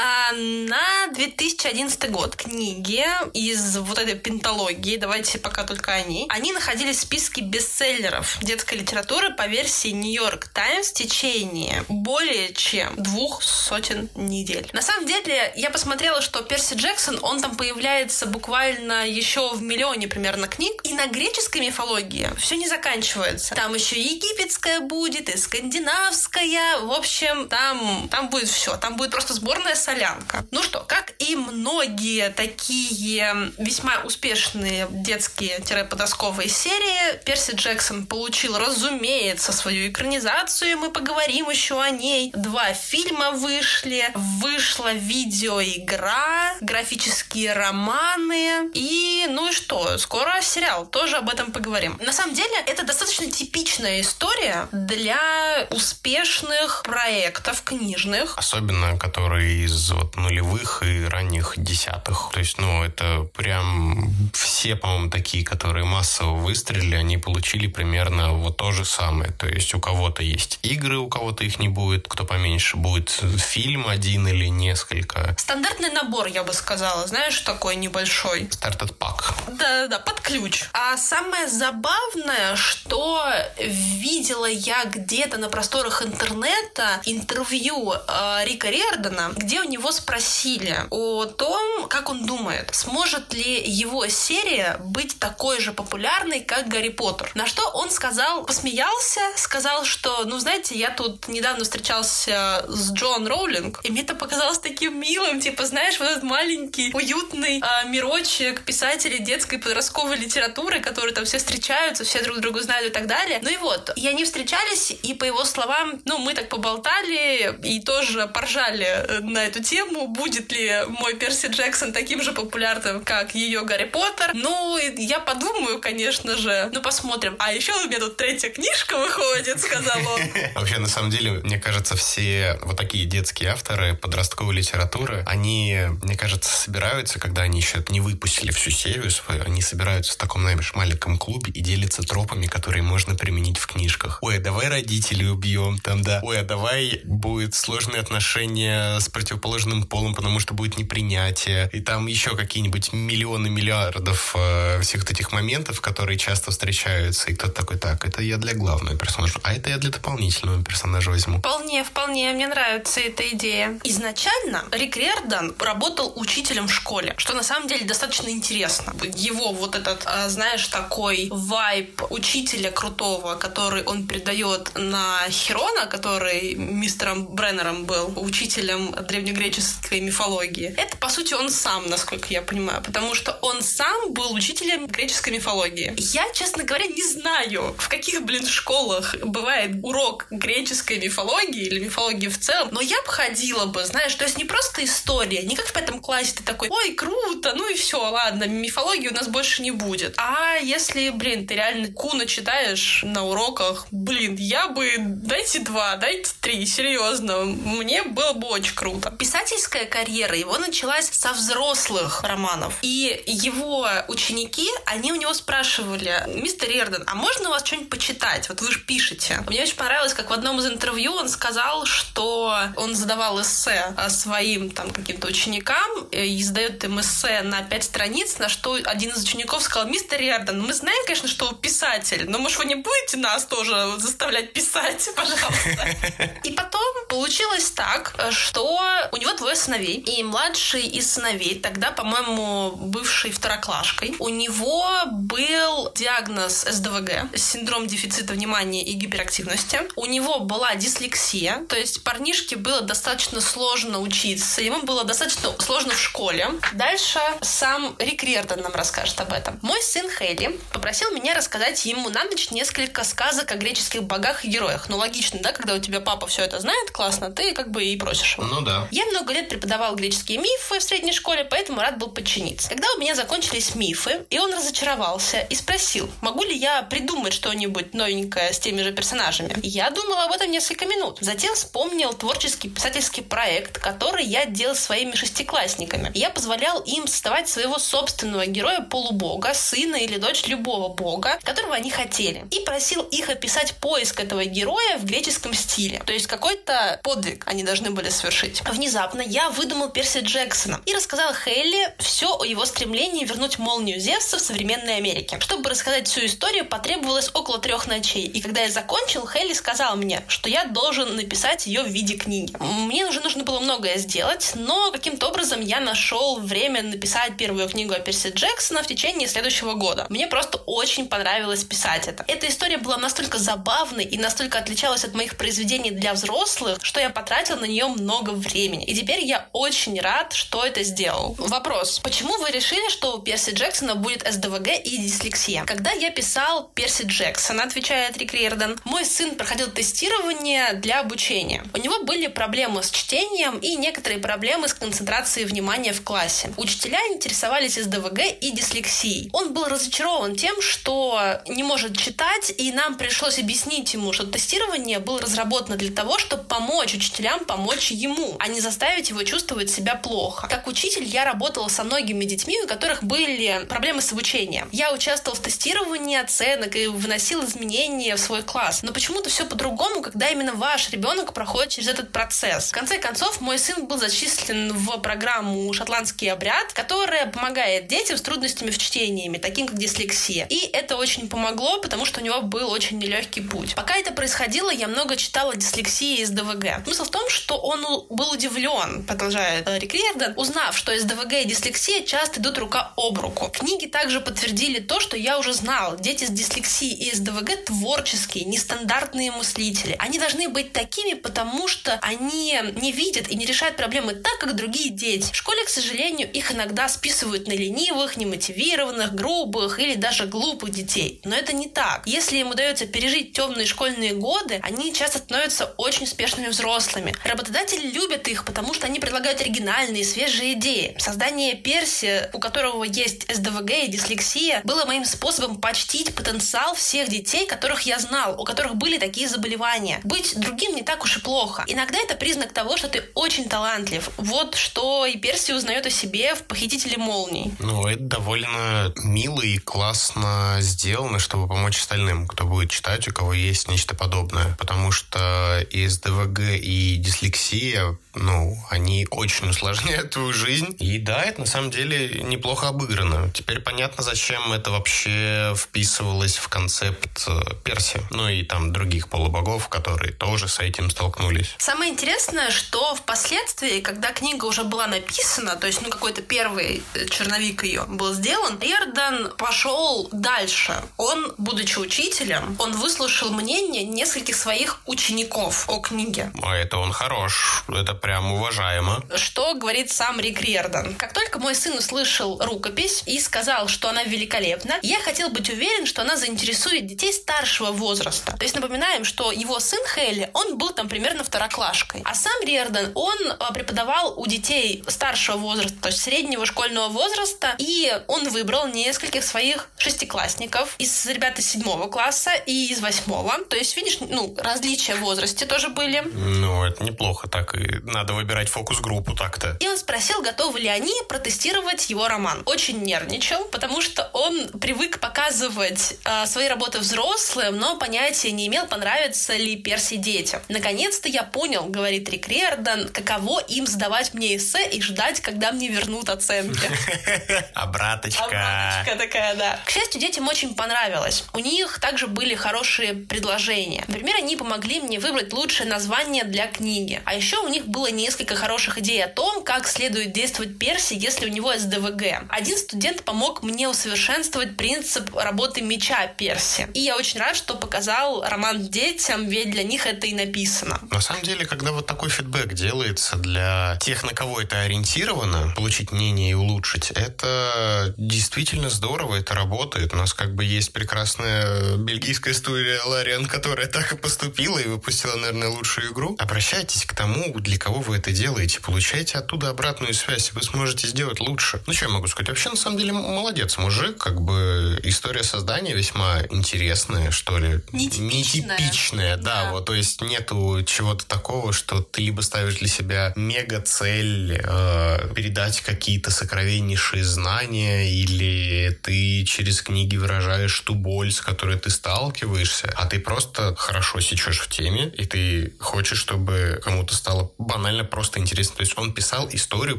А 0.00 0.32
на 0.32 1.08
2011 1.12 2.10
год 2.12 2.36
книги 2.36 3.04
из 3.34 3.78
вот 3.78 3.98
этой 3.98 4.14
пенталогии, 4.14 4.96
давайте 4.96 5.40
пока 5.40 5.64
только 5.64 5.90
они, 5.90 6.26
они 6.28 6.52
находились 6.52 6.98
в 6.98 7.00
списке 7.00 7.40
бестселлеров 7.42 8.38
детской 8.40 8.78
литературы 8.78 9.34
по 9.34 9.48
версии 9.48 9.88
Нью-Йорк 9.88 10.46
Таймс 10.54 10.90
в 10.90 10.94
течение 10.94 11.84
более 11.88 12.54
чем 12.54 12.94
двух 12.94 13.42
сотен 13.42 14.08
недель. 14.14 14.70
На 14.72 14.82
самом 14.82 15.04
деле, 15.04 15.52
я 15.56 15.68
посмотрела, 15.70 16.22
что 16.22 16.42
Перси 16.42 16.74
Джексон, 16.74 17.18
он 17.22 17.42
там 17.42 17.56
появляется 17.56 18.26
буквально 18.26 19.08
еще 19.08 19.52
в 19.52 19.62
миллионе 19.62 20.06
примерно 20.06 20.46
книг, 20.46 20.80
и 20.84 20.94
на 20.94 21.08
греческой 21.08 21.62
мифологии 21.62 22.28
все 22.38 22.54
не 22.54 22.68
заканчивается. 22.68 23.56
Там 23.56 23.74
еще 23.74 24.00
египетская 24.00 24.78
будет, 24.78 25.28
и 25.28 25.36
скандинавская, 25.36 26.82
в 26.82 26.92
общем, 26.92 27.48
там, 27.48 28.08
там 28.12 28.28
будет 28.28 28.48
все. 28.48 28.76
Там 28.76 28.96
будет 28.96 29.10
просто 29.10 29.34
сборная 29.34 29.74
солянка. 29.88 30.44
Ну 30.50 30.62
что, 30.62 30.84
как 30.86 31.14
и 31.18 31.34
многие 31.34 32.28
такие 32.28 33.52
весьма 33.56 34.00
успешные 34.04 34.86
детские-подростковые 34.90 36.48
серии, 36.48 37.16
Перси 37.24 37.52
Джексон 37.54 38.06
получил, 38.06 38.58
разумеется, 38.58 39.52
свою 39.52 39.88
экранизацию, 39.88 40.76
мы 40.76 40.90
поговорим 40.90 41.48
еще 41.48 41.80
о 41.80 41.88
ней. 41.90 42.30
Два 42.34 42.74
фильма 42.74 43.30
вышли, 43.30 44.10
вышла 44.14 44.92
видеоигра, 44.92 46.56
графические 46.60 47.54
романы 47.54 48.70
и, 48.74 49.26
ну 49.30 49.48
и 49.48 49.52
что, 49.52 49.96
скоро 49.96 50.42
сериал, 50.42 50.84
тоже 50.84 51.16
об 51.16 51.30
этом 51.30 51.50
поговорим. 51.50 51.98
На 52.04 52.12
самом 52.12 52.34
деле, 52.34 52.54
это 52.66 52.84
достаточно 52.84 53.30
типичная 53.30 54.02
история 54.02 54.68
для 54.70 55.66
успешных 55.70 56.82
проектов 56.82 57.62
книжных. 57.62 58.36
Особенно, 58.36 58.98
которые 58.98 59.64
из 59.64 59.77
вот 59.90 60.16
нулевых 60.16 60.82
и 60.82 61.04
ранних 61.04 61.54
десятых. 61.56 62.30
То 62.32 62.40
есть, 62.40 62.58
ну, 62.58 62.82
это 62.82 63.28
прям 63.34 64.10
все, 64.32 64.76
по-моему, 64.76 65.10
такие, 65.10 65.44
которые 65.44 65.84
массово 65.84 66.34
выстрелили, 66.36 66.96
они 66.96 67.18
получили 67.18 67.66
примерно 67.66 68.32
вот 68.32 68.56
то 68.56 68.72
же 68.72 68.84
самое. 68.84 69.30
То 69.32 69.46
есть, 69.46 69.74
у 69.74 69.80
кого-то 69.80 70.22
есть 70.22 70.58
игры, 70.62 70.98
у 70.98 71.08
кого-то 71.08 71.44
их 71.44 71.58
не 71.58 71.68
будет, 71.68 72.08
кто 72.08 72.24
поменьше 72.24 72.76
будет 72.76 73.10
фильм 73.10 73.86
один 73.88 74.26
или 74.28 74.46
несколько. 74.46 75.34
Стандартный 75.38 75.90
набор, 75.90 76.26
я 76.26 76.42
бы 76.42 76.52
сказала. 76.52 77.06
Знаешь, 77.06 77.40
такой 77.40 77.76
небольшой. 77.76 78.48
Стартед 78.50 78.98
пак. 78.98 79.34
Да-да-да, 79.48 79.98
под 79.98 80.20
ключ. 80.20 80.64
А 80.72 80.96
самое 80.96 81.48
забавное, 81.48 82.56
что 82.56 83.22
видела 83.58 84.46
я 84.46 84.84
где-то 84.84 85.38
на 85.38 85.48
просторах 85.48 86.02
интернета 86.02 87.00
интервью 87.04 87.92
э, 87.92 88.44
Рика 88.44 88.68
Рердена, 88.70 89.32
где 89.36 89.60
у 89.60 89.64
него 89.68 89.92
спросили 89.92 90.76
о 90.90 91.24
том, 91.26 91.88
как 91.88 92.10
он 92.10 92.26
думает, 92.26 92.70
сможет 92.74 93.32
ли 93.34 93.62
его 93.64 94.06
серия 94.08 94.76
быть 94.80 95.18
такой 95.18 95.60
же 95.60 95.72
популярной, 95.72 96.40
как 96.40 96.68
Гарри 96.68 96.88
Поттер. 96.88 97.30
На 97.34 97.46
что 97.46 97.62
он 97.70 97.90
сказал, 97.90 98.44
посмеялся, 98.44 99.20
сказал, 99.36 99.84
что, 99.84 100.24
ну, 100.24 100.38
знаете, 100.38 100.76
я 100.76 100.90
тут 100.90 101.28
недавно 101.28 101.64
встречался 101.64 102.64
с 102.68 102.92
Джон 102.92 103.26
Роулинг, 103.26 103.80
и 103.82 103.90
мне 103.90 104.02
это 104.02 104.14
показалось 104.14 104.58
таким 104.58 105.00
милым, 105.00 105.40
типа, 105.40 105.64
знаешь, 105.66 105.98
вот 105.98 106.08
этот 106.08 106.22
маленький, 106.22 106.92
уютный 106.94 107.60
э, 107.60 107.88
мирочек 107.88 108.62
писателей 108.62 109.18
детской 109.18 109.58
подростковой 109.58 110.16
литературы, 110.16 110.80
которые 110.80 111.14
там 111.14 111.24
все 111.24 111.38
встречаются, 111.38 112.04
все 112.04 112.22
друг 112.22 112.38
друга 112.40 112.62
знают 112.62 112.88
и 112.88 112.90
так 112.90 113.06
далее. 113.06 113.40
Ну 113.42 113.50
и 113.50 113.56
вот, 113.56 113.92
и 113.96 114.06
они 114.06 114.24
встречались, 114.24 114.96
и 115.02 115.14
по 115.14 115.24
его 115.24 115.44
словам, 115.44 116.00
ну, 116.04 116.18
мы 116.18 116.34
так 116.34 116.48
поболтали 116.48 117.58
и 117.62 117.80
тоже 117.80 118.26
поржали 118.26 118.86
э, 118.86 119.20
на 119.20 119.44
эту 119.44 119.57
тему, 119.60 120.08
будет 120.08 120.52
ли 120.52 120.84
мой 120.88 121.14
Перси 121.14 121.46
Джексон 121.46 121.92
таким 121.92 122.22
же 122.22 122.32
популярным, 122.32 123.04
как 123.04 123.34
ее 123.34 123.64
Гарри 123.64 123.84
Поттер. 123.84 124.32
Ну, 124.34 124.78
я 124.96 125.20
подумаю, 125.20 125.80
конечно 125.80 126.36
же, 126.36 126.70
ну, 126.72 126.80
посмотрим. 126.80 127.36
А 127.38 127.52
еще 127.52 127.72
у 127.72 127.86
меня 127.86 127.98
тут 127.98 128.16
третья 128.16 128.50
книжка 128.50 128.96
выходит, 128.96 129.60
сказал 129.60 129.98
он. 129.98 130.20
Вообще, 130.54 130.78
на 130.78 130.88
самом 130.88 131.10
деле, 131.10 131.32
мне 131.44 131.58
кажется, 131.58 131.96
все 131.96 132.58
вот 132.62 132.76
такие 132.76 133.04
детские 133.04 133.50
авторы 133.50 133.94
подростковой 133.94 134.54
литературы, 134.54 135.24
они, 135.26 135.86
мне 136.02 136.16
кажется, 136.16 136.56
собираются, 136.56 137.18
когда 137.18 137.42
они 137.42 137.58
еще 137.60 137.84
не 137.88 138.00
выпустили 138.00 138.50
всю 138.50 138.70
серию 138.70 139.10
свою, 139.10 139.44
они 139.44 139.62
собираются 139.62 140.14
в 140.14 140.16
таком, 140.16 140.42
знаешь, 140.42 140.74
маленьком 140.74 141.18
клубе 141.18 141.50
и 141.52 141.60
делятся 141.60 142.02
тропами, 142.02 142.46
которые 142.46 142.82
можно 142.82 143.14
применить 143.14 143.58
в 143.58 143.66
книжках. 143.66 144.18
Ой, 144.22 144.38
а 144.38 144.40
давай 144.40 144.68
родителей 144.68 145.26
убьем, 145.28 145.78
там, 145.78 146.02
да. 146.02 146.20
Ой, 146.22 146.40
а 146.40 146.44
давай 146.44 147.00
будет 147.04 147.54
сложные 147.54 148.00
отношения 148.00 148.98
с 148.98 149.08
противоположным 149.08 149.47
полом, 149.88 150.14
потому 150.14 150.40
что 150.40 150.54
будет 150.54 150.78
непринятие. 150.78 151.68
И 151.72 151.80
там 151.80 152.06
еще 152.06 152.36
какие-нибудь 152.36 152.92
миллионы 152.92 153.48
миллиардов 153.48 154.34
э, 154.36 154.80
всех 154.80 155.10
этих 155.10 155.32
моментов, 155.32 155.80
которые 155.80 156.18
часто 156.18 156.50
встречаются. 156.50 157.30
И 157.30 157.34
кто-то 157.34 157.52
такой, 157.52 157.78
так, 157.78 158.04
это 158.04 158.22
я 158.22 158.36
для 158.36 158.54
главного 158.54 158.96
персонажа, 158.96 159.40
а 159.42 159.52
это 159.52 159.70
я 159.70 159.78
для 159.78 159.90
дополнительного 159.90 160.62
персонажа 160.62 161.10
возьму. 161.10 161.38
Вполне, 161.38 161.84
вполне, 161.84 162.32
мне 162.32 162.46
нравится 162.46 163.00
эта 163.00 163.28
идея. 163.30 163.78
Изначально 163.84 164.64
Рик 164.72 164.96
Рердан 164.96 165.54
работал 165.58 166.12
учителем 166.16 166.68
в 166.68 166.72
школе, 166.72 167.14
что 167.16 167.34
на 167.34 167.42
самом 167.42 167.68
деле 167.68 167.86
достаточно 167.86 168.28
интересно. 168.28 168.94
Его 169.16 169.52
вот 169.52 169.74
этот, 169.74 170.02
а, 170.06 170.28
знаешь, 170.28 170.66
такой 170.68 171.28
вайб 171.30 172.02
учителя 172.10 172.70
крутого, 172.70 173.34
который 173.34 173.82
он 173.84 174.06
передает 174.06 174.72
на 174.74 175.20
Херона, 175.30 175.86
который 175.86 176.54
мистером 176.54 177.26
Бреннером 177.26 177.84
был, 177.84 178.12
учителем 178.16 178.94
древнегреческой 179.38 180.00
мифологии. 180.00 180.74
Это, 180.76 180.96
по 180.96 181.08
сути, 181.08 181.34
он 181.34 181.50
сам, 181.50 181.88
насколько 181.88 182.26
я 182.30 182.42
понимаю, 182.42 182.82
потому 182.82 183.14
что 183.14 183.38
он 183.40 183.62
сам 183.62 184.12
был 184.12 184.32
учителем 184.32 184.86
греческой 184.86 185.32
мифологии. 185.32 185.94
Я, 185.96 186.24
честно 186.32 186.64
говоря, 186.64 186.86
не 186.86 187.04
знаю, 187.04 187.74
в 187.78 187.88
каких, 187.88 188.22
блин, 188.24 188.46
школах 188.46 189.14
бывает 189.22 189.76
урок 189.82 190.26
греческой 190.30 190.98
мифологии 190.98 191.66
или 191.66 191.80
мифологии 191.80 192.28
в 192.28 192.38
целом, 192.38 192.68
но 192.72 192.80
я 192.80 193.00
бы 193.02 193.08
ходила 193.08 193.66
бы, 193.66 193.84
знаешь, 193.84 194.14
то 194.14 194.24
есть 194.24 194.38
не 194.38 194.44
просто 194.44 194.84
история, 194.84 195.42
не 195.42 195.54
как 195.54 195.66
в 195.66 195.72
пятом 195.72 196.00
классе 196.00 196.34
ты 196.36 196.42
такой, 196.42 196.68
ой, 196.68 196.94
круто, 196.94 197.54
ну 197.54 197.70
и 197.70 197.74
все, 197.74 197.98
ладно, 197.98 198.44
мифологии 198.44 199.08
у 199.08 199.14
нас 199.14 199.28
больше 199.28 199.62
не 199.62 199.70
будет. 199.70 200.14
А 200.16 200.56
если, 200.56 201.10
блин, 201.10 201.46
ты 201.46 201.54
реально 201.54 201.92
Куна 201.92 202.26
читаешь 202.26 203.02
на 203.04 203.24
уроках, 203.24 203.86
блин, 203.90 204.36
я 204.36 204.68
бы, 204.68 204.94
дайте 204.98 205.60
два, 205.60 205.96
дайте 205.96 206.30
три, 206.40 206.66
серьезно, 206.66 207.44
мне 207.44 208.02
было 208.02 208.32
бы 208.32 208.48
очень 208.48 208.74
круто. 208.74 209.14
Писательская 209.28 209.84
карьера 209.84 210.34
его 210.34 210.56
началась 210.56 211.10
со 211.12 211.34
взрослых 211.34 212.22
романов, 212.22 212.72
и 212.80 213.22
его 213.26 213.86
ученики, 214.08 214.66
они 214.86 215.12
у 215.12 215.16
него 215.16 215.34
спрашивали, 215.34 216.24
мистер 216.28 216.70
Эрден, 216.70 217.04
а 217.06 217.14
можно 217.14 217.50
у 217.50 217.52
вас 217.52 217.62
что-нибудь 217.62 217.90
почитать? 217.90 218.48
Вот 218.48 218.62
вы 218.62 218.72
же 218.72 218.78
пишете. 218.78 219.44
Мне 219.46 219.64
очень 219.64 219.76
понравилось, 219.76 220.14
как 220.14 220.30
в 220.30 220.32
одном 220.32 220.60
из 220.60 220.66
интервью 220.66 221.12
он 221.12 221.28
сказал, 221.28 221.84
что 221.84 222.58
он 222.76 222.94
задавал 222.94 223.42
эссе 223.42 223.94
своим 224.08 224.70
там 224.70 224.92
каким-то 224.92 225.26
ученикам 225.26 226.06
и 226.10 226.42
задает 226.42 226.82
им 226.84 226.98
эссе 226.98 227.42
на 227.42 227.60
пять 227.60 227.84
страниц, 227.84 228.38
на 228.38 228.48
что 228.48 228.78
один 228.82 229.10
из 229.10 229.22
учеников 229.22 229.62
сказал, 229.62 229.90
мистер 229.90 230.22
Эрден, 230.22 230.62
мы 230.62 230.72
знаем, 230.72 231.04
конечно, 231.04 231.28
что 231.28 231.50
вы 231.50 231.56
писатель, 231.56 232.24
но, 232.30 232.38
может, 232.38 232.56
вы 232.56 232.64
не 232.64 232.76
будете 232.76 233.18
нас 233.18 233.44
тоже 233.44 233.92
заставлять 233.98 234.54
писать, 234.54 235.10
пожалуйста? 235.14 235.86
И 236.44 236.52
потом 236.52 236.80
получилось 237.10 237.70
так, 237.72 238.14
что 238.30 238.80
у 239.12 239.17
него 239.18 239.32
двое 239.34 239.56
сыновей, 239.56 239.96
и 239.96 240.22
младший 240.22 240.82
из 240.86 241.12
сыновей, 241.12 241.58
тогда, 241.58 241.90
по-моему, 241.90 242.72
бывший 242.76 243.30
второклашкой, 243.30 244.14
у 244.18 244.28
него 244.28 244.88
был 245.12 245.92
диагноз 245.94 246.64
СДВГ, 246.68 247.36
синдром 247.36 247.86
дефицита 247.86 248.32
внимания 248.32 248.84
и 248.84 248.92
гиперактивности. 248.92 249.80
У 249.96 250.06
него 250.06 250.40
была 250.40 250.74
дислексия, 250.74 251.64
то 251.68 251.76
есть 251.76 252.02
парнишке 252.04 252.56
было 252.56 252.80
достаточно 252.80 253.40
сложно 253.40 254.00
учиться, 254.00 254.62
ему 254.62 254.82
было 254.82 255.04
достаточно 255.04 255.54
сложно 255.58 255.94
в 255.94 256.00
школе. 256.00 256.48
Дальше 256.72 257.20
сам 257.42 257.96
Рик 257.98 258.22
Риордан 258.22 258.60
нам 258.62 258.72
расскажет 258.74 259.20
об 259.20 259.32
этом. 259.32 259.58
Мой 259.62 259.82
сын 259.82 260.08
Хейли 260.10 260.58
попросил 260.72 261.10
меня 261.12 261.34
рассказать 261.34 261.84
ему 261.86 262.08
на 262.08 262.24
ночь 262.24 262.50
несколько 262.50 263.04
сказок 263.04 263.50
о 263.52 263.56
греческих 263.56 264.02
богах 264.02 264.44
и 264.44 264.48
героях. 264.48 264.88
Ну, 264.88 264.96
логично, 264.96 265.40
да, 265.42 265.52
когда 265.52 265.74
у 265.74 265.78
тебя 265.78 266.00
папа 266.00 266.26
все 266.26 266.42
это 266.42 266.60
знает, 266.60 266.90
классно, 266.90 267.30
ты 267.30 267.52
как 267.52 267.70
бы 267.70 267.84
и 267.84 267.96
просишь. 267.96 268.36
Ну 268.38 268.60
да. 268.60 268.88
Я 268.98 269.06
много 269.06 269.32
лет 269.32 269.48
преподавал 269.48 269.94
греческие 269.94 270.38
мифы 270.38 270.80
в 270.80 270.82
средней 270.82 271.12
школе, 271.12 271.44
поэтому 271.44 271.80
рад 271.80 271.98
был 271.98 272.08
подчиниться. 272.08 272.68
Когда 272.68 272.88
у 272.96 272.98
меня 272.98 273.14
закончились 273.14 273.76
мифы, 273.76 274.26
и 274.28 274.40
он 274.40 274.52
разочаровался 274.52 275.38
и 275.38 275.54
спросил, 275.54 276.10
могу 276.20 276.42
ли 276.42 276.56
я 276.56 276.82
придумать 276.82 277.32
что-нибудь 277.32 277.94
новенькое 277.94 278.52
с 278.52 278.58
теми 278.58 278.82
же 278.82 278.90
персонажами. 278.90 279.54
Я 279.62 279.90
думала 279.90 280.24
об 280.24 280.32
этом 280.32 280.50
несколько 280.50 280.84
минут. 280.86 281.18
Затем 281.20 281.54
вспомнил 281.54 282.12
творческий 282.12 282.70
писательский 282.70 283.22
проект, 283.22 283.78
который 283.78 284.24
я 284.24 284.46
делал 284.46 284.74
своими 284.74 285.14
шестиклассниками. 285.14 286.10
Я 286.14 286.30
позволял 286.30 286.80
им 286.80 287.06
создавать 287.06 287.48
своего 287.48 287.78
собственного 287.78 288.46
героя 288.46 288.80
полубога, 288.80 289.54
сына 289.54 289.94
или 289.94 290.16
дочь 290.16 290.44
любого 290.48 290.92
бога, 290.92 291.38
которого 291.44 291.76
они 291.76 291.92
хотели. 291.92 292.46
И 292.50 292.58
просил 292.64 293.02
их 293.02 293.30
описать 293.30 293.74
поиск 293.76 294.18
этого 294.18 294.44
героя 294.44 294.98
в 294.98 295.04
греческом 295.04 295.54
стиле. 295.54 296.02
То 296.04 296.12
есть 296.12 296.26
какой-то 296.26 296.98
подвиг 297.04 297.46
они 297.46 297.62
должны 297.62 297.92
были 297.92 298.08
совершить. 298.08 298.60
Внезапно 298.62 298.87
я 299.26 299.50
выдумал 299.50 299.90
Перси 299.90 300.20
Джексона 300.20 300.80
и 300.86 300.94
рассказал 300.94 301.34
Хелли 301.34 301.94
все 301.98 302.34
о 302.38 302.44
его 302.44 302.64
стремлении 302.64 303.24
вернуть 303.24 303.58
молнию 303.58 304.00
Зевса 304.00 304.38
в 304.38 304.40
современной 304.40 304.96
Америке. 304.96 305.38
Чтобы 305.40 305.68
рассказать 305.68 306.08
всю 306.08 306.24
историю, 306.24 306.64
потребовалось 306.64 307.30
около 307.34 307.58
трех 307.58 307.86
ночей. 307.86 308.26
И 308.26 308.40
когда 308.40 308.62
я 308.62 308.70
закончил, 308.70 309.26
Хелли 309.26 309.52
сказал 309.52 309.96
мне, 309.96 310.22
что 310.28 310.48
я 310.48 310.64
должен 310.64 311.16
написать 311.16 311.66
ее 311.66 311.82
в 311.82 311.88
виде 311.88 312.16
книги. 312.16 312.54
Мне 312.58 313.04
уже 313.06 313.20
нужно 313.20 313.44
было 313.44 313.60
многое 313.60 313.98
сделать, 313.98 314.52
но 314.54 314.90
каким-то 314.90 315.28
образом 315.28 315.60
я 315.60 315.80
нашел 315.80 316.40
время 316.40 316.82
написать 316.82 317.36
первую 317.36 317.68
книгу 317.68 317.92
о 317.92 317.98
Перси 317.98 318.28
Джексона 318.28 318.82
в 318.82 318.86
течение 318.86 319.28
следующего 319.28 319.74
года. 319.74 320.06
Мне 320.08 320.26
просто 320.28 320.58
очень 320.64 321.08
понравилось 321.08 321.64
писать 321.64 322.08
это. 322.08 322.24
Эта 322.26 322.48
история 322.48 322.78
была 322.78 322.96
настолько 322.96 323.38
забавной 323.38 324.04
и 324.04 324.16
настолько 324.16 324.58
отличалась 324.58 325.04
от 325.04 325.14
моих 325.14 325.36
произведений 325.36 325.90
для 325.90 326.14
взрослых, 326.14 326.78
что 326.82 327.00
я 327.00 327.10
потратил 327.10 327.58
на 327.58 327.66
нее 327.66 327.86
много 327.86 328.30
времени. 328.30 328.77
И 328.84 328.94
теперь 328.94 329.24
я 329.24 329.48
очень 329.52 330.00
рад, 330.00 330.32
что 330.32 330.64
это 330.64 330.82
сделал. 330.82 331.34
Вопрос. 331.38 332.00
Почему 332.00 332.36
вы 332.38 332.50
решили, 332.50 332.88
что 332.90 333.16
у 333.16 333.22
Перси 333.22 333.50
Джексона 333.50 333.94
будет 333.94 334.26
СДВГ 334.30 334.68
и 334.84 334.98
дислексия? 334.98 335.64
Когда 335.64 335.92
я 335.92 336.10
писал 336.10 336.70
Перси 336.74 337.02
Джексона, 337.02 337.64
отвечает 337.64 338.16
Рик 338.18 338.34
Риерден, 338.34 338.78
мой 338.84 339.04
сын 339.04 339.34
проходил 339.36 339.68
тестирование 339.70 340.74
для 340.74 341.00
обучения. 341.00 341.64
У 341.74 341.78
него 341.78 342.02
были 342.04 342.26
проблемы 342.26 342.82
с 342.82 342.90
чтением 342.90 343.58
и 343.58 343.76
некоторые 343.76 344.20
проблемы 344.20 344.68
с 344.68 344.74
концентрацией 344.74 345.46
внимания 345.46 345.92
в 345.92 346.02
классе. 346.02 346.52
Учителя 346.56 347.00
интересовались 347.08 347.74
СДВГ 347.74 348.20
и 348.40 348.50
дислексией. 348.50 349.30
Он 349.32 349.52
был 349.52 349.64
разочарован 349.64 350.36
тем, 350.36 350.60
что 350.60 351.40
не 351.46 351.62
может 351.62 351.96
читать, 351.96 352.52
и 352.56 352.72
нам 352.72 352.96
пришлось 352.96 353.38
объяснить 353.38 353.94
ему, 353.94 354.12
что 354.12 354.26
тестирование 354.26 354.98
было 354.98 355.20
разработано 355.20 355.76
для 355.76 355.92
того, 355.92 356.18
чтобы 356.18 356.44
помочь 356.44 356.94
учителям 356.94 357.44
помочь 357.44 357.90
ему, 357.90 358.36
а 358.38 358.48
не 358.48 358.60
заставить 358.68 359.08
его 359.08 359.22
чувствовать 359.22 359.70
себя 359.70 359.94
плохо. 359.94 360.46
Как 360.46 360.66
учитель 360.66 361.04
я 361.04 361.24
работала 361.24 361.68
со 361.68 361.84
многими 361.84 362.24
детьми, 362.24 362.60
у 362.62 362.66
которых 362.66 363.02
были 363.02 363.64
проблемы 363.66 364.02
с 364.02 364.12
обучением. 364.12 364.68
Я 364.72 364.92
участвовала 364.92 365.40
в 365.40 365.42
тестировании 365.42 366.18
оценок 366.18 366.76
и 366.76 366.86
выносил 366.86 367.42
изменения 367.44 368.14
в 368.14 368.20
свой 368.20 368.42
класс. 368.42 368.82
Но 368.82 368.92
почему-то 368.92 369.30
все 369.30 369.46
по-другому, 369.46 370.02
когда 370.02 370.28
именно 370.28 370.52
ваш 370.52 370.90
ребенок 370.90 371.32
проходит 371.32 371.70
через 371.70 371.88
этот 371.88 372.12
процесс. 372.12 372.68
В 372.68 372.72
конце 372.72 372.98
концов, 372.98 373.40
мой 373.40 373.58
сын 373.58 373.86
был 373.86 373.96
зачислен 373.96 374.72
в 374.72 374.98
программу 374.98 375.72
«Шотландский 375.72 376.30
обряд», 376.30 376.72
которая 376.74 377.26
помогает 377.26 377.86
детям 377.86 378.18
с 378.18 378.20
трудностями 378.20 378.70
в 378.70 378.76
чтении, 378.76 379.34
таким 379.38 379.66
как 379.66 379.78
дислексия. 379.78 380.46
И 380.50 380.58
это 380.74 380.96
очень 380.96 381.28
помогло, 381.28 381.80
потому 381.80 382.04
что 382.04 382.20
у 382.20 382.22
него 382.22 382.42
был 382.42 382.70
очень 382.70 382.98
нелегкий 382.98 383.40
путь. 383.40 383.74
Пока 383.74 383.96
это 383.96 384.12
происходило, 384.12 384.70
я 384.70 384.88
много 384.88 385.16
читала 385.16 385.56
дислексии 385.56 386.18
из 386.20 386.28
ДВГ. 386.30 386.84
Смысл 386.84 387.04
в 387.04 387.10
том, 387.10 387.30
что 387.30 387.56
он 387.56 387.82
был 388.10 388.30
удивлен, 388.32 388.57
продолжает 389.06 389.68
Рик 389.68 389.94
Риерден, 389.94 390.34
узнав, 390.36 390.76
что 390.76 390.96
СДВГ 390.96 391.32
и 391.32 391.44
дислексия 391.44 392.04
часто 392.04 392.40
идут 392.40 392.58
рука 392.58 392.92
об 392.96 393.18
руку. 393.18 393.50
Книги 393.52 393.86
также 393.86 394.20
подтвердили 394.20 394.80
то, 394.80 395.00
что 395.00 395.16
я 395.16 395.38
уже 395.38 395.52
знал. 395.52 395.96
Дети 395.98 396.24
с 396.24 396.30
дислексией 396.30 396.94
и 396.94 397.14
СДВГ 397.14 397.64
творческие, 397.64 398.44
нестандартные 398.44 399.30
мыслители. 399.30 399.96
Они 399.98 400.18
должны 400.18 400.48
быть 400.48 400.72
такими, 400.72 401.14
потому 401.14 401.68
что 401.68 401.98
они 402.02 402.58
не 402.76 402.92
видят 402.92 403.28
и 403.28 403.36
не 403.36 403.46
решают 403.46 403.76
проблемы 403.76 404.14
так, 404.14 404.38
как 404.38 404.56
другие 404.56 404.90
дети. 404.90 405.32
В 405.32 405.36
школе, 405.36 405.64
к 405.64 405.68
сожалению, 405.68 406.30
их 406.30 406.52
иногда 406.52 406.88
списывают 406.88 407.46
на 407.46 407.52
ленивых, 407.52 408.16
немотивированных, 408.16 409.14
грубых 409.14 409.78
или 409.78 409.94
даже 409.94 410.26
глупых 410.26 410.70
детей. 410.70 411.20
Но 411.24 411.34
это 411.34 411.52
не 411.52 411.68
так. 411.68 412.02
Если 412.06 412.38
им 412.38 412.50
удается 412.50 412.86
пережить 412.86 413.32
темные 413.32 413.66
школьные 413.66 414.14
годы, 414.14 414.60
они 414.62 414.92
часто 414.92 415.18
становятся 415.18 415.74
очень 415.76 416.04
успешными 416.04 416.48
взрослыми. 416.48 417.14
Работодатели 417.24 417.88
любят 417.88 418.26
их, 418.28 418.44
потому 418.48 418.72
что 418.72 418.86
они 418.86 418.98
предлагают 418.98 419.42
оригинальные, 419.42 420.04
свежие 420.04 420.54
идеи. 420.54 420.96
Создание 420.98 421.54
Перси, 421.54 422.30
у 422.32 422.38
которого 422.38 422.82
есть 422.82 423.30
СДВГ 423.30 423.70
и 423.84 423.88
дислексия, 423.88 424.62
было 424.64 424.86
моим 424.86 425.04
способом 425.04 425.58
почтить 425.58 426.14
потенциал 426.14 426.74
всех 426.74 427.10
детей, 427.10 427.46
которых 427.46 427.82
я 427.82 427.98
знал, 427.98 428.40
у 428.40 428.44
которых 428.44 428.76
были 428.76 428.96
такие 428.96 429.28
заболевания. 429.28 430.00
Быть 430.02 430.32
другим 430.40 430.74
не 430.74 430.82
так 430.82 431.04
уж 431.04 431.18
и 431.18 431.20
плохо. 431.20 431.64
Иногда 431.66 431.98
это 431.98 432.14
признак 432.14 432.54
того, 432.54 432.78
что 432.78 432.88
ты 432.88 433.04
очень 433.14 433.50
талантлив. 433.50 434.08
Вот 434.16 434.54
что 434.54 435.04
и 435.04 435.18
Перси 435.18 435.52
узнает 435.52 435.84
о 435.84 435.90
себе 435.90 436.34
в 436.34 436.44
«Похитителе 436.44 436.96
молний». 436.96 437.52
Ну, 437.58 437.86
это 437.86 438.02
довольно 438.02 438.94
мило 439.04 439.42
и 439.42 439.58
классно 439.58 440.56
сделано, 440.60 441.18
чтобы 441.18 441.48
помочь 441.48 441.78
остальным, 441.78 442.26
кто 442.26 442.46
будет 442.46 442.70
читать, 442.70 443.06
у 443.08 443.12
кого 443.12 443.34
есть 443.34 443.68
нечто 443.68 443.94
подобное. 443.94 444.56
Потому 444.58 444.90
что 444.90 445.60
и 445.70 445.86
СДВГ, 445.86 446.40
и 446.54 446.96
дислексия, 446.96 447.98
ну, 448.18 448.58
они 448.70 449.06
очень 449.10 449.48
усложняют 449.48 450.10
твою 450.10 450.32
жизнь. 450.32 450.76
И 450.78 450.98
да, 450.98 451.22
это 451.22 451.40
на 451.40 451.46
самом 451.46 451.70
деле 451.70 452.22
неплохо 452.22 452.68
обыграно. 452.68 453.30
Теперь 453.32 453.60
понятно, 453.60 454.02
зачем 454.02 454.52
это 454.52 454.70
вообще 454.70 455.54
вписывалось 455.56 456.36
в 456.36 456.48
концепт 456.48 457.24
э, 457.26 457.40
Перси. 457.64 458.00
Ну 458.10 458.28
и 458.28 458.42
там 458.42 458.72
других 458.72 459.08
полубогов, 459.08 459.68
которые 459.68 460.12
тоже 460.12 460.48
с 460.48 460.58
этим 460.58 460.90
столкнулись. 460.90 461.54
Самое 461.58 461.92
интересное, 461.92 462.50
что 462.50 462.94
впоследствии, 462.94 463.80
когда 463.80 464.12
книга 464.12 464.44
уже 464.46 464.64
была 464.64 464.86
написана, 464.86 465.56
то 465.56 465.66
есть, 465.66 465.82
ну, 465.82 465.88
какой-то 465.88 466.22
первый 466.22 466.82
э, 466.94 467.06
черновик 467.06 467.62
ее 467.64 467.84
был 467.84 468.12
сделан, 468.14 468.58
Эрдан 468.60 469.32
пошел 469.36 470.08
дальше. 470.12 470.82
Он, 470.96 471.32
будучи 471.38 471.78
учителем, 471.78 472.56
он 472.58 472.72
выслушал 472.72 473.30
мнение 473.30 473.84
нескольких 473.84 474.36
своих 474.36 474.80
учеников 474.86 475.68
о 475.68 475.80
книге. 475.80 476.32
А 476.42 476.56
это 476.56 476.78
он 476.78 476.92
хорош. 476.92 477.64
Это 477.68 477.94
прям 478.08 478.32
уважаемо. 478.32 479.02
Что 479.16 479.52
говорит 479.52 479.90
сам 479.90 480.18
Рик 480.18 480.40
Риердан? 480.40 480.94
Как 480.94 481.12
только 481.12 481.38
мой 481.38 481.54
сын 481.54 481.76
услышал 481.76 482.38
рукопись 482.40 483.02
и 483.04 483.20
сказал, 483.20 483.68
что 483.68 483.90
она 483.90 484.02
великолепна, 484.02 484.78
я 484.80 484.98
хотел 485.00 485.28
быть 485.28 485.50
уверен, 485.50 485.84
что 485.84 486.00
она 486.00 486.16
заинтересует 486.16 486.86
детей 486.86 487.12
старшего 487.12 487.70
возраста. 487.70 488.34
То 488.38 488.44
есть 488.44 488.54
напоминаем, 488.54 489.04
что 489.04 489.30
его 489.30 489.60
сын 489.60 489.80
Хелли, 489.94 490.30
он 490.32 490.56
был 490.56 490.70
там 490.70 490.88
примерно 490.88 491.22
второклашкой. 491.22 492.00
А 492.06 492.14
сам 492.14 492.32
Риердан, 492.46 492.92
он 492.94 493.18
а, 493.38 493.52
преподавал 493.52 494.18
у 494.18 494.26
детей 494.26 494.82
старшего 494.86 495.36
возраста, 495.36 495.76
то 495.82 495.88
есть 495.88 496.00
среднего 496.00 496.46
школьного 496.46 496.88
возраста, 496.88 497.56
и 497.58 497.92
он 498.06 498.30
выбрал 498.30 498.68
нескольких 498.68 499.22
своих 499.22 499.68
шестиклассников 499.76 500.76
из 500.78 501.04
ребят 501.04 501.38
из 501.38 501.46
седьмого 501.46 501.88
класса 501.88 502.30
и 502.46 502.72
из 502.72 502.80
восьмого. 502.80 503.34
То 503.50 503.56
есть, 503.56 503.76
видишь, 503.76 503.98
ну, 504.00 504.34
различия 504.38 504.94
в 504.94 505.00
возрасте 505.00 505.44
тоже 505.44 505.68
были. 505.68 506.00
Ну, 506.00 506.64
это 506.64 506.82
неплохо 506.82 507.28
так. 507.28 507.54
И 507.54 507.80
надо 507.98 508.12
выбирать 508.12 508.48
фокус-группу 508.48 509.14
так-то. 509.14 509.56
И 509.58 509.66
он 509.66 509.76
спросил, 509.76 510.22
готовы 510.22 510.60
ли 510.60 510.68
они 510.68 510.92
протестировать 511.08 511.90
его 511.90 512.06
роман. 512.06 512.42
Очень 512.46 512.82
нервничал, 512.82 513.44
потому 513.46 513.82
что 513.82 514.08
он 514.12 514.48
привык 514.60 515.00
показывать 515.00 515.96
э, 516.04 516.26
свои 516.26 516.46
работы 516.46 516.78
взрослым, 516.78 517.56
но 517.56 517.76
понятия 517.76 518.30
не 518.30 518.46
имел, 518.46 518.66
понравится 518.66 519.36
ли 519.36 519.56
Перси 519.56 519.96
детям. 519.96 520.40
Наконец-то 520.48 521.08
я 521.08 521.24
понял, 521.24 521.64
говорит 521.64 522.08
Рик 522.08 522.28
Риордан, 522.28 522.88
каково 522.88 523.40
им 523.40 523.66
сдавать 523.66 524.14
мне 524.14 524.36
эссе 524.36 524.68
и 524.68 524.80
ждать, 524.80 525.20
когда 525.20 525.50
мне 525.50 525.68
вернут 525.68 526.08
оценки. 526.08 526.70
Обраточка. 527.54 528.24
Обраточка 528.24 528.96
такая, 528.96 529.34
да. 529.34 529.58
К 529.64 529.70
счастью, 529.70 530.00
детям 530.00 530.28
очень 530.28 530.54
понравилось. 530.54 531.24
У 531.32 531.40
них 531.40 531.80
также 531.80 532.06
были 532.06 532.36
хорошие 532.36 532.94
предложения. 532.94 533.84
Например, 533.88 534.14
они 534.16 534.36
помогли 534.36 534.80
мне 534.80 535.00
выбрать 535.00 535.32
лучшее 535.32 535.68
название 535.68 536.22
для 536.22 536.46
книги. 536.46 537.02
А 537.04 537.14
еще 537.14 537.38
у 537.38 537.48
них 537.48 537.66
было 537.78 537.92
несколько 537.92 538.34
хороших 538.34 538.78
идей 538.78 539.04
о 539.04 539.06
том, 539.06 539.44
как 539.44 539.68
следует 539.68 540.12
действовать 540.12 540.58
Перси, 540.58 540.94
если 540.94 541.26
у 541.26 541.28
него 541.28 541.56
СДВГ. 541.56 542.24
Один 542.28 542.58
студент 542.58 543.04
помог 543.04 543.44
мне 543.44 543.68
усовершенствовать 543.68 544.56
принцип 544.56 545.14
работы 545.14 545.62
меча 545.62 546.08
Перси. 546.08 546.66
И 546.74 546.80
я 546.80 546.96
очень 546.96 547.20
рад, 547.20 547.36
что 547.36 547.54
показал 547.54 548.24
роман 548.24 548.66
детям, 548.68 549.28
ведь 549.28 549.52
для 549.52 549.62
них 549.62 549.86
это 549.86 550.08
и 550.08 550.12
написано. 550.12 550.80
На 550.90 551.00
самом 551.00 551.22
деле, 551.22 551.46
когда 551.46 551.70
вот 551.70 551.86
такой 551.86 552.10
фидбэк 552.10 552.52
делается 552.52 553.16
для 553.16 553.78
тех, 553.80 554.02
на 554.02 554.12
кого 554.12 554.40
это 554.40 554.60
ориентировано, 554.62 555.52
получить 555.54 555.92
мнение 555.92 556.32
и 556.32 556.34
улучшить, 556.34 556.90
это 556.90 557.94
действительно 557.96 558.70
здорово, 558.70 559.14
это 559.20 559.34
работает. 559.34 559.94
У 559.94 559.96
нас 559.96 560.14
как 560.14 560.34
бы 560.34 560.44
есть 560.44 560.72
прекрасная 560.72 561.76
бельгийская 561.76 562.34
история 562.34 562.80
Лариан, 562.82 563.26
которая 563.26 563.68
так 563.68 563.92
и 563.92 563.96
поступила 563.96 564.58
и 564.58 564.66
выпустила, 564.66 565.14
наверное, 565.14 565.48
лучшую 565.48 565.92
игру. 565.92 566.16
Обращайтесь 566.18 566.84
к 566.84 566.96
тому, 566.96 567.38
для 567.38 567.56
кого 567.56 567.67
вы 567.74 567.96
это 567.96 568.12
делаете, 568.12 568.60
получайте 568.60 569.18
оттуда 569.18 569.50
обратную 569.50 569.94
связь, 569.94 570.30
и 570.30 570.32
вы 570.34 570.42
сможете 570.42 570.86
сделать 570.86 571.20
лучше. 571.20 571.62
Ну, 571.66 571.72
что 571.72 571.86
я 571.86 571.90
могу 571.90 572.06
сказать? 572.06 572.28
Вообще, 572.28 572.50
на 572.50 572.56
самом 572.56 572.78
деле, 572.78 572.92
молодец 572.92 573.58
мужик, 573.58 573.98
как 573.98 574.20
бы 574.20 574.80
история 574.82 575.22
создания 575.22 575.74
весьма 575.74 576.22
интересная, 576.30 577.10
что 577.10 577.38
ли. 577.38 577.60
Нетипичная. 577.72 578.58
Нетипичная, 578.58 579.16
да, 579.16 579.44
да. 579.44 579.52
вот, 579.52 579.66
то 579.66 579.74
есть 579.74 580.00
нету 580.00 580.62
чего-то 580.66 581.06
такого, 581.06 581.52
что 581.52 581.82
ты 581.82 582.02
либо 582.02 582.20
ставишь 582.22 582.56
для 582.56 582.68
себя 582.68 583.12
мега-цель 583.16 584.40
э, 584.42 585.14
передать 585.14 585.60
какие-то 585.60 586.10
сокровеннейшие 586.10 587.04
знания, 587.04 587.90
или 587.90 588.78
ты 588.82 589.24
через 589.24 589.62
книги 589.62 589.96
выражаешь 589.96 590.58
ту 590.60 590.74
боль, 590.74 591.12
с 591.12 591.20
которой 591.20 591.58
ты 591.58 591.70
сталкиваешься, 591.70 592.72
а 592.76 592.86
ты 592.86 592.98
просто 592.98 593.54
хорошо 593.56 594.00
сечешь 594.00 594.40
в 594.40 594.48
теме, 594.48 594.88
и 594.96 595.04
ты 595.04 595.52
хочешь, 595.58 595.98
чтобы 595.98 596.60
кому-то 596.62 596.94
стало 596.94 597.32
банально 597.58 597.82
просто 597.82 598.20
интересно. 598.20 598.56
То 598.56 598.62
есть 598.62 598.78
он 598.78 598.92
писал 598.92 599.28
историю, 599.32 599.78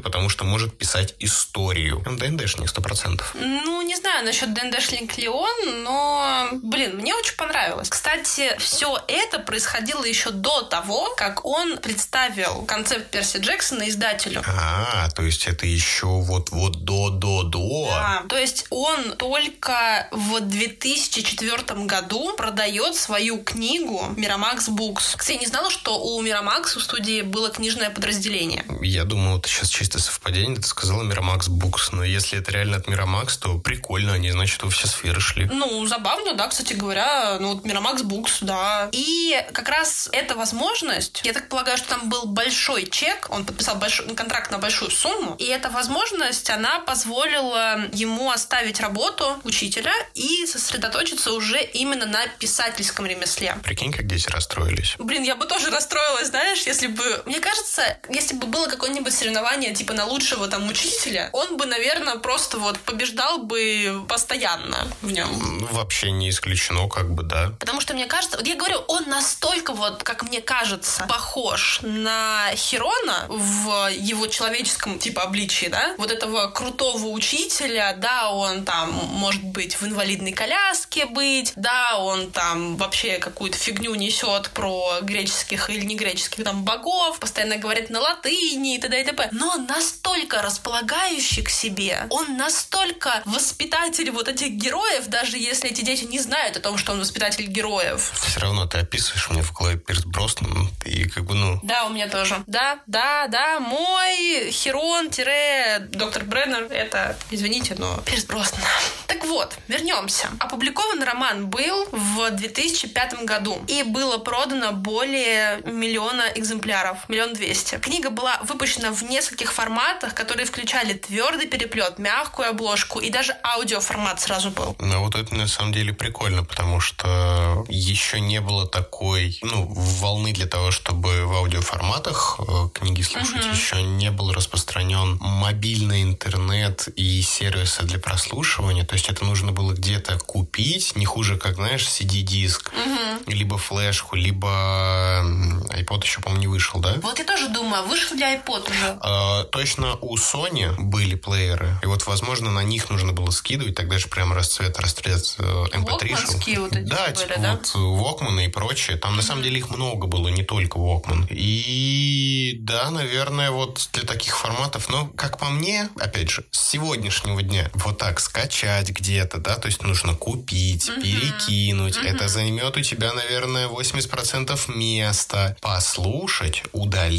потому 0.00 0.28
что 0.28 0.44
может 0.44 0.76
писать 0.76 1.14
историю. 1.18 2.02
Он 2.06 2.18
ДНДшник, 2.18 2.68
сто 2.68 2.82
процентов. 2.82 3.34
Ну, 3.34 3.80
не 3.80 3.96
знаю 3.96 4.24
насчет 4.24 4.52
ДНДшник 4.52 5.16
ли 5.16 5.28
он, 5.28 5.82
но, 5.82 6.48
блин, 6.62 6.98
мне 6.98 7.14
очень 7.14 7.36
понравилось. 7.36 7.88
Кстати, 7.88 8.54
все 8.58 8.98
это 9.08 9.38
происходило 9.38 10.04
еще 10.04 10.30
до 10.30 10.60
того, 10.62 11.14
как 11.16 11.46
он 11.46 11.78
представил 11.78 12.66
концепт 12.66 13.10
Перси 13.10 13.38
Джексона 13.38 13.88
издателю. 13.88 14.42
А, 14.46 15.08
то 15.10 15.22
есть 15.22 15.46
это 15.46 15.64
еще 15.64 16.06
вот-вот 16.06 16.84
до-до-до. 16.84 17.86
Да, 17.88 18.24
то 18.28 18.36
есть 18.36 18.66
он 18.68 19.12
только 19.16 20.06
в 20.10 20.40
2004 20.40 21.86
году 21.86 22.34
продает 22.36 22.94
свою 22.94 23.38
книгу 23.38 24.04
Miramax 24.18 24.68
Books. 24.68 25.16
Кстати, 25.16 25.38
не 25.38 25.46
знала, 25.46 25.70
что 25.70 25.98
у 25.98 26.22
Miramax 26.22 26.76
у 26.76 26.80
студии 26.80 27.22
было 27.22 27.48
книжное 27.50 27.69
книжное 27.70 27.90
подразделение. 27.90 28.64
Я 28.80 29.04
думал, 29.04 29.38
это 29.38 29.48
сейчас 29.48 29.68
чисто 29.68 30.00
совпадение, 30.00 30.56
ты 30.56 30.66
сказала 30.66 31.04
Miramax 31.04 31.48
Books, 31.48 31.90
но 31.92 32.02
если 32.02 32.36
это 32.40 32.50
реально 32.50 32.78
от 32.78 32.88
Miramax, 32.88 33.38
то 33.40 33.58
прикольно, 33.58 34.14
они, 34.14 34.32
значит, 34.32 34.60
во 34.64 34.70
все 34.70 34.88
сферы 34.88 35.20
шли. 35.20 35.44
Ну, 35.44 35.86
забавно, 35.86 36.34
да, 36.34 36.48
кстати 36.48 36.72
говоря, 36.72 37.38
ну, 37.38 37.54
вот 37.54 37.64
Miramax 37.64 38.02
Books, 38.02 38.38
да. 38.40 38.88
И 38.90 39.40
как 39.52 39.68
раз 39.68 40.08
эта 40.10 40.34
возможность, 40.34 41.20
я 41.22 41.32
так 41.32 41.48
полагаю, 41.48 41.78
что 41.78 41.90
там 41.90 42.08
был 42.08 42.26
большой 42.26 42.86
чек, 42.90 43.28
он 43.30 43.44
подписал 43.44 43.76
большой, 43.76 44.12
контракт 44.16 44.50
на 44.50 44.58
большую 44.58 44.90
сумму, 44.90 45.36
и 45.38 45.44
эта 45.44 45.70
возможность, 45.70 46.50
она 46.50 46.80
позволила 46.80 47.88
ему 47.92 48.32
оставить 48.32 48.80
работу 48.80 49.38
учителя 49.44 49.94
и 50.14 50.44
сосредоточиться 50.46 51.32
уже 51.32 51.62
именно 51.62 52.06
на 52.06 52.26
писательском 52.40 53.06
ремесле. 53.06 53.54
Прикинь, 53.62 53.92
как 53.92 54.08
дети 54.08 54.28
расстроились. 54.28 54.96
Блин, 54.98 55.22
я 55.22 55.36
бы 55.36 55.46
тоже 55.46 55.70
расстроилась, 55.70 56.28
знаешь, 56.30 56.62
если 56.66 56.88
бы... 56.88 57.22
Мне 57.26 57.38
кажется, 57.38 57.59
если 58.08 58.34
бы 58.34 58.46
было 58.46 58.66
какое-нибудь 58.66 59.12
соревнование 59.12 59.74
типа 59.74 59.92
на 59.92 60.06
лучшего 60.06 60.48
там 60.48 60.68
учителя, 60.68 61.30
он 61.32 61.56
бы, 61.56 61.66
наверное, 61.66 62.16
просто 62.16 62.58
вот 62.58 62.78
побеждал 62.80 63.38
бы 63.38 64.04
постоянно 64.08 64.86
в 65.02 65.10
нем. 65.10 65.58
Ну, 65.60 65.66
вообще 65.72 66.10
не 66.10 66.30
исключено, 66.30 66.88
как 66.88 67.10
бы, 67.10 67.22
да. 67.22 67.52
Потому 67.58 67.80
что 67.80 67.94
мне 67.94 68.06
кажется, 68.06 68.36
вот 68.36 68.46
я 68.46 68.56
говорю, 68.56 68.78
он 68.88 69.08
настолько 69.08 69.72
вот, 69.72 70.02
как 70.02 70.22
мне 70.22 70.40
кажется, 70.40 71.04
похож 71.08 71.80
на 71.82 72.50
Хирона 72.54 73.26
в 73.28 73.90
его 73.90 74.26
человеческом 74.26 74.98
типа 74.98 75.22
обличии, 75.22 75.66
да? 75.66 75.94
Вот 75.98 76.10
этого 76.10 76.48
крутого 76.48 77.06
учителя, 77.06 77.94
да, 77.96 78.30
он 78.30 78.64
там 78.64 78.90
может 78.92 79.42
быть 79.42 79.74
в 79.74 79.84
инвалидной 79.84 80.32
коляске 80.32 81.06
быть, 81.06 81.52
да, 81.56 81.98
он 81.98 82.30
там 82.30 82.76
вообще 82.76 83.18
какую-то 83.18 83.56
фигню 83.56 83.94
несет 83.94 84.50
про 84.50 85.00
греческих 85.02 85.70
или 85.70 85.84
не 85.84 85.96
греческих 85.96 86.44
там 86.44 86.64
богов, 86.64 87.18
постоянно 87.18 87.49
говорит 87.56 87.90
на 87.90 88.00
латыни 88.00 88.76
и 88.76 88.78
т.д. 88.78 89.00
и 89.00 89.04
т.п. 89.04 89.28
Но 89.32 89.56
настолько 89.56 90.42
располагающий 90.42 91.42
к 91.42 91.50
себе, 91.50 92.06
он 92.10 92.36
настолько 92.36 93.22
воспитатель 93.24 94.10
вот 94.10 94.28
этих 94.28 94.50
героев, 94.52 95.06
даже 95.08 95.38
если 95.38 95.70
эти 95.70 95.82
дети 95.82 96.04
не 96.04 96.18
знают 96.18 96.56
о 96.56 96.60
том, 96.60 96.78
что 96.78 96.92
он 96.92 97.00
воспитатель 97.00 97.46
героев. 97.46 98.12
Все 98.14 98.40
равно 98.40 98.66
ты 98.66 98.78
описываешь 98.78 99.28
мне 99.30 99.42
в 99.42 99.52
голове 99.52 99.78
Пирс 99.78 100.04
Броснан, 100.04 100.70
и 100.84 101.08
как 101.08 101.24
бы, 101.24 101.34
ну... 101.34 101.60
Да, 101.62 101.86
у 101.86 101.90
меня 101.90 102.08
тоже. 102.08 102.42
Да, 102.46 102.80
да, 102.86 103.26
да, 103.28 103.60
мой 103.60 104.50
Херон-доктор 104.50 106.24
Бреннер, 106.24 106.64
это, 106.70 107.16
извините, 107.30 107.74
но 107.78 107.98
Пирс 108.06 108.24
Броснан. 108.24 108.62
Так 109.06 109.24
вот, 109.24 109.56
вернемся. 109.68 110.28
Опубликован 110.38 111.02
роман 111.02 111.48
был 111.48 111.86
в 111.90 112.30
2005 112.30 113.24
году, 113.24 113.62
и 113.66 113.82
было 113.82 114.18
продано 114.18 114.72
более 114.72 115.60
миллиона 115.64 116.24
экземпляров, 116.34 117.08
миллион 117.08 117.34
двести. 117.40 117.78
Книга 117.78 118.10
была 118.10 118.38
выпущена 118.44 118.92
в 118.92 119.02
нескольких 119.02 119.52
форматах, 119.52 120.14
которые 120.14 120.46
включали 120.46 120.92
твердый 120.92 121.46
переплет, 121.46 121.98
мягкую 121.98 122.50
обложку 122.50 123.00
и 123.00 123.10
даже 123.10 123.34
аудиоформат 123.42 124.20
сразу 124.20 124.50
был. 124.50 124.76
Ну, 124.78 125.00
вот 125.00 125.14
это 125.14 125.34
на 125.34 125.48
самом 125.48 125.72
деле 125.72 125.92
прикольно, 125.92 126.44
потому 126.44 126.80
что 126.80 127.64
еще 127.68 128.20
не 128.20 128.40
было 128.40 128.66
такой, 128.66 129.38
ну, 129.42 129.66
волны 129.66 130.32
для 130.32 130.46
того, 130.46 130.70
чтобы 130.70 131.26
в 131.26 131.34
аудиоформатах 131.34 132.40
э, 132.40 132.68
книги 132.74 133.02
слушать. 133.02 133.46
Угу. 133.46 133.54
Еще 133.54 133.82
не 133.82 134.10
был 134.10 134.32
распространен 134.32 135.16
мобильный 135.20 136.02
интернет 136.02 136.88
и 136.94 137.22
сервисы 137.22 137.82
для 137.82 137.98
прослушивания. 137.98 138.84
То 138.84 138.94
есть 138.94 139.08
это 139.08 139.24
нужно 139.24 139.52
было 139.52 139.72
где-то 139.72 140.18
купить, 140.18 140.94
не 140.96 141.06
хуже, 141.06 141.38
как, 141.38 141.54
знаешь, 141.54 141.86
CD-диск, 141.86 142.72
угу. 142.72 143.30
либо 143.30 143.56
флешку, 143.56 144.16
либо 144.16 145.22
iPod 145.70 146.02
еще, 146.04 146.20
по-моему, 146.20 146.40
не 146.40 146.46
вышел, 146.48 146.80
да? 146.80 146.96
Вот 147.02 147.18
я 147.18 147.24
тоже 147.30 147.48
думаю, 147.48 147.84
вышел 147.84 148.16
ли 148.16 148.22
iPod 148.22 148.70
уже? 148.70 148.98
А, 149.00 149.44
точно 149.44 149.96
у 150.00 150.16
Sony 150.16 150.74
были 150.78 151.14
плееры, 151.14 151.78
и 151.82 151.86
вот, 151.86 152.06
возможно, 152.06 152.50
на 152.50 152.62
них 152.62 152.90
нужно 152.90 153.12
было 153.12 153.30
скидывать, 153.30 153.74
тогда 153.74 153.98
же 153.98 154.08
прям 154.08 154.32
расцвет, 154.32 154.78
расцвет 154.78 155.36
MP3 155.38 156.16
шел. 156.16 156.62
вот 156.62 156.76
эти 156.76 156.84
Да, 156.84 157.06
были, 157.06 157.16
типа 157.16 157.40
да? 157.40 157.52
вот 157.52 157.74
Walkman 157.74 158.44
и 158.44 158.48
прочее. 158.48 158.96
Там, 158.96 159.16
на 159.16 159.22
самом 159.22 159.42
деле, 159.42 159.58
их 159.58 159.70
много 159.70 160.06
было, 160.06 160.28
не 160.28 160.42
только 160.42 160.78
Walkman. 160.78 161.28
И 161.30 162.56
да, 162.60 162.90
наверное, 162.90 163.50
вот 163.50 163.88
для 163.92 164.02
таких 164.02 164.36
форматов, 164.36 164.88
но, 164.88 165.06
как 165.16 165.38
по 165.38 165.46
мне, 165.46 165.88
опять 165.98 166.30
же, 166.30 166.44
с 166.50 166.70
сегодняшнего 166.70 167.42
дня 167.42 167.70
вот 167.74 167.98
так 167.98 168.20
скачать 168.20 168.90
где-то, 168.90 169.38
да, 169.38 169.56
то 169.56 169.66
есть 169.66 169.82
нужно 169.82 170.14
купить, 170.14 170.90
перекинуть. 170.96 171.96
Угу. 171.96 172.06
Это 172.06 172.28
займет 172.28 172.76
у 172.76 172.80
тебя, 172.80 173.12
наверное, 173.12 173.68
80% 173.68 174.74
места. 174.74 175.56
Послушать, 175.60 176.62
удалить 176.72 177.09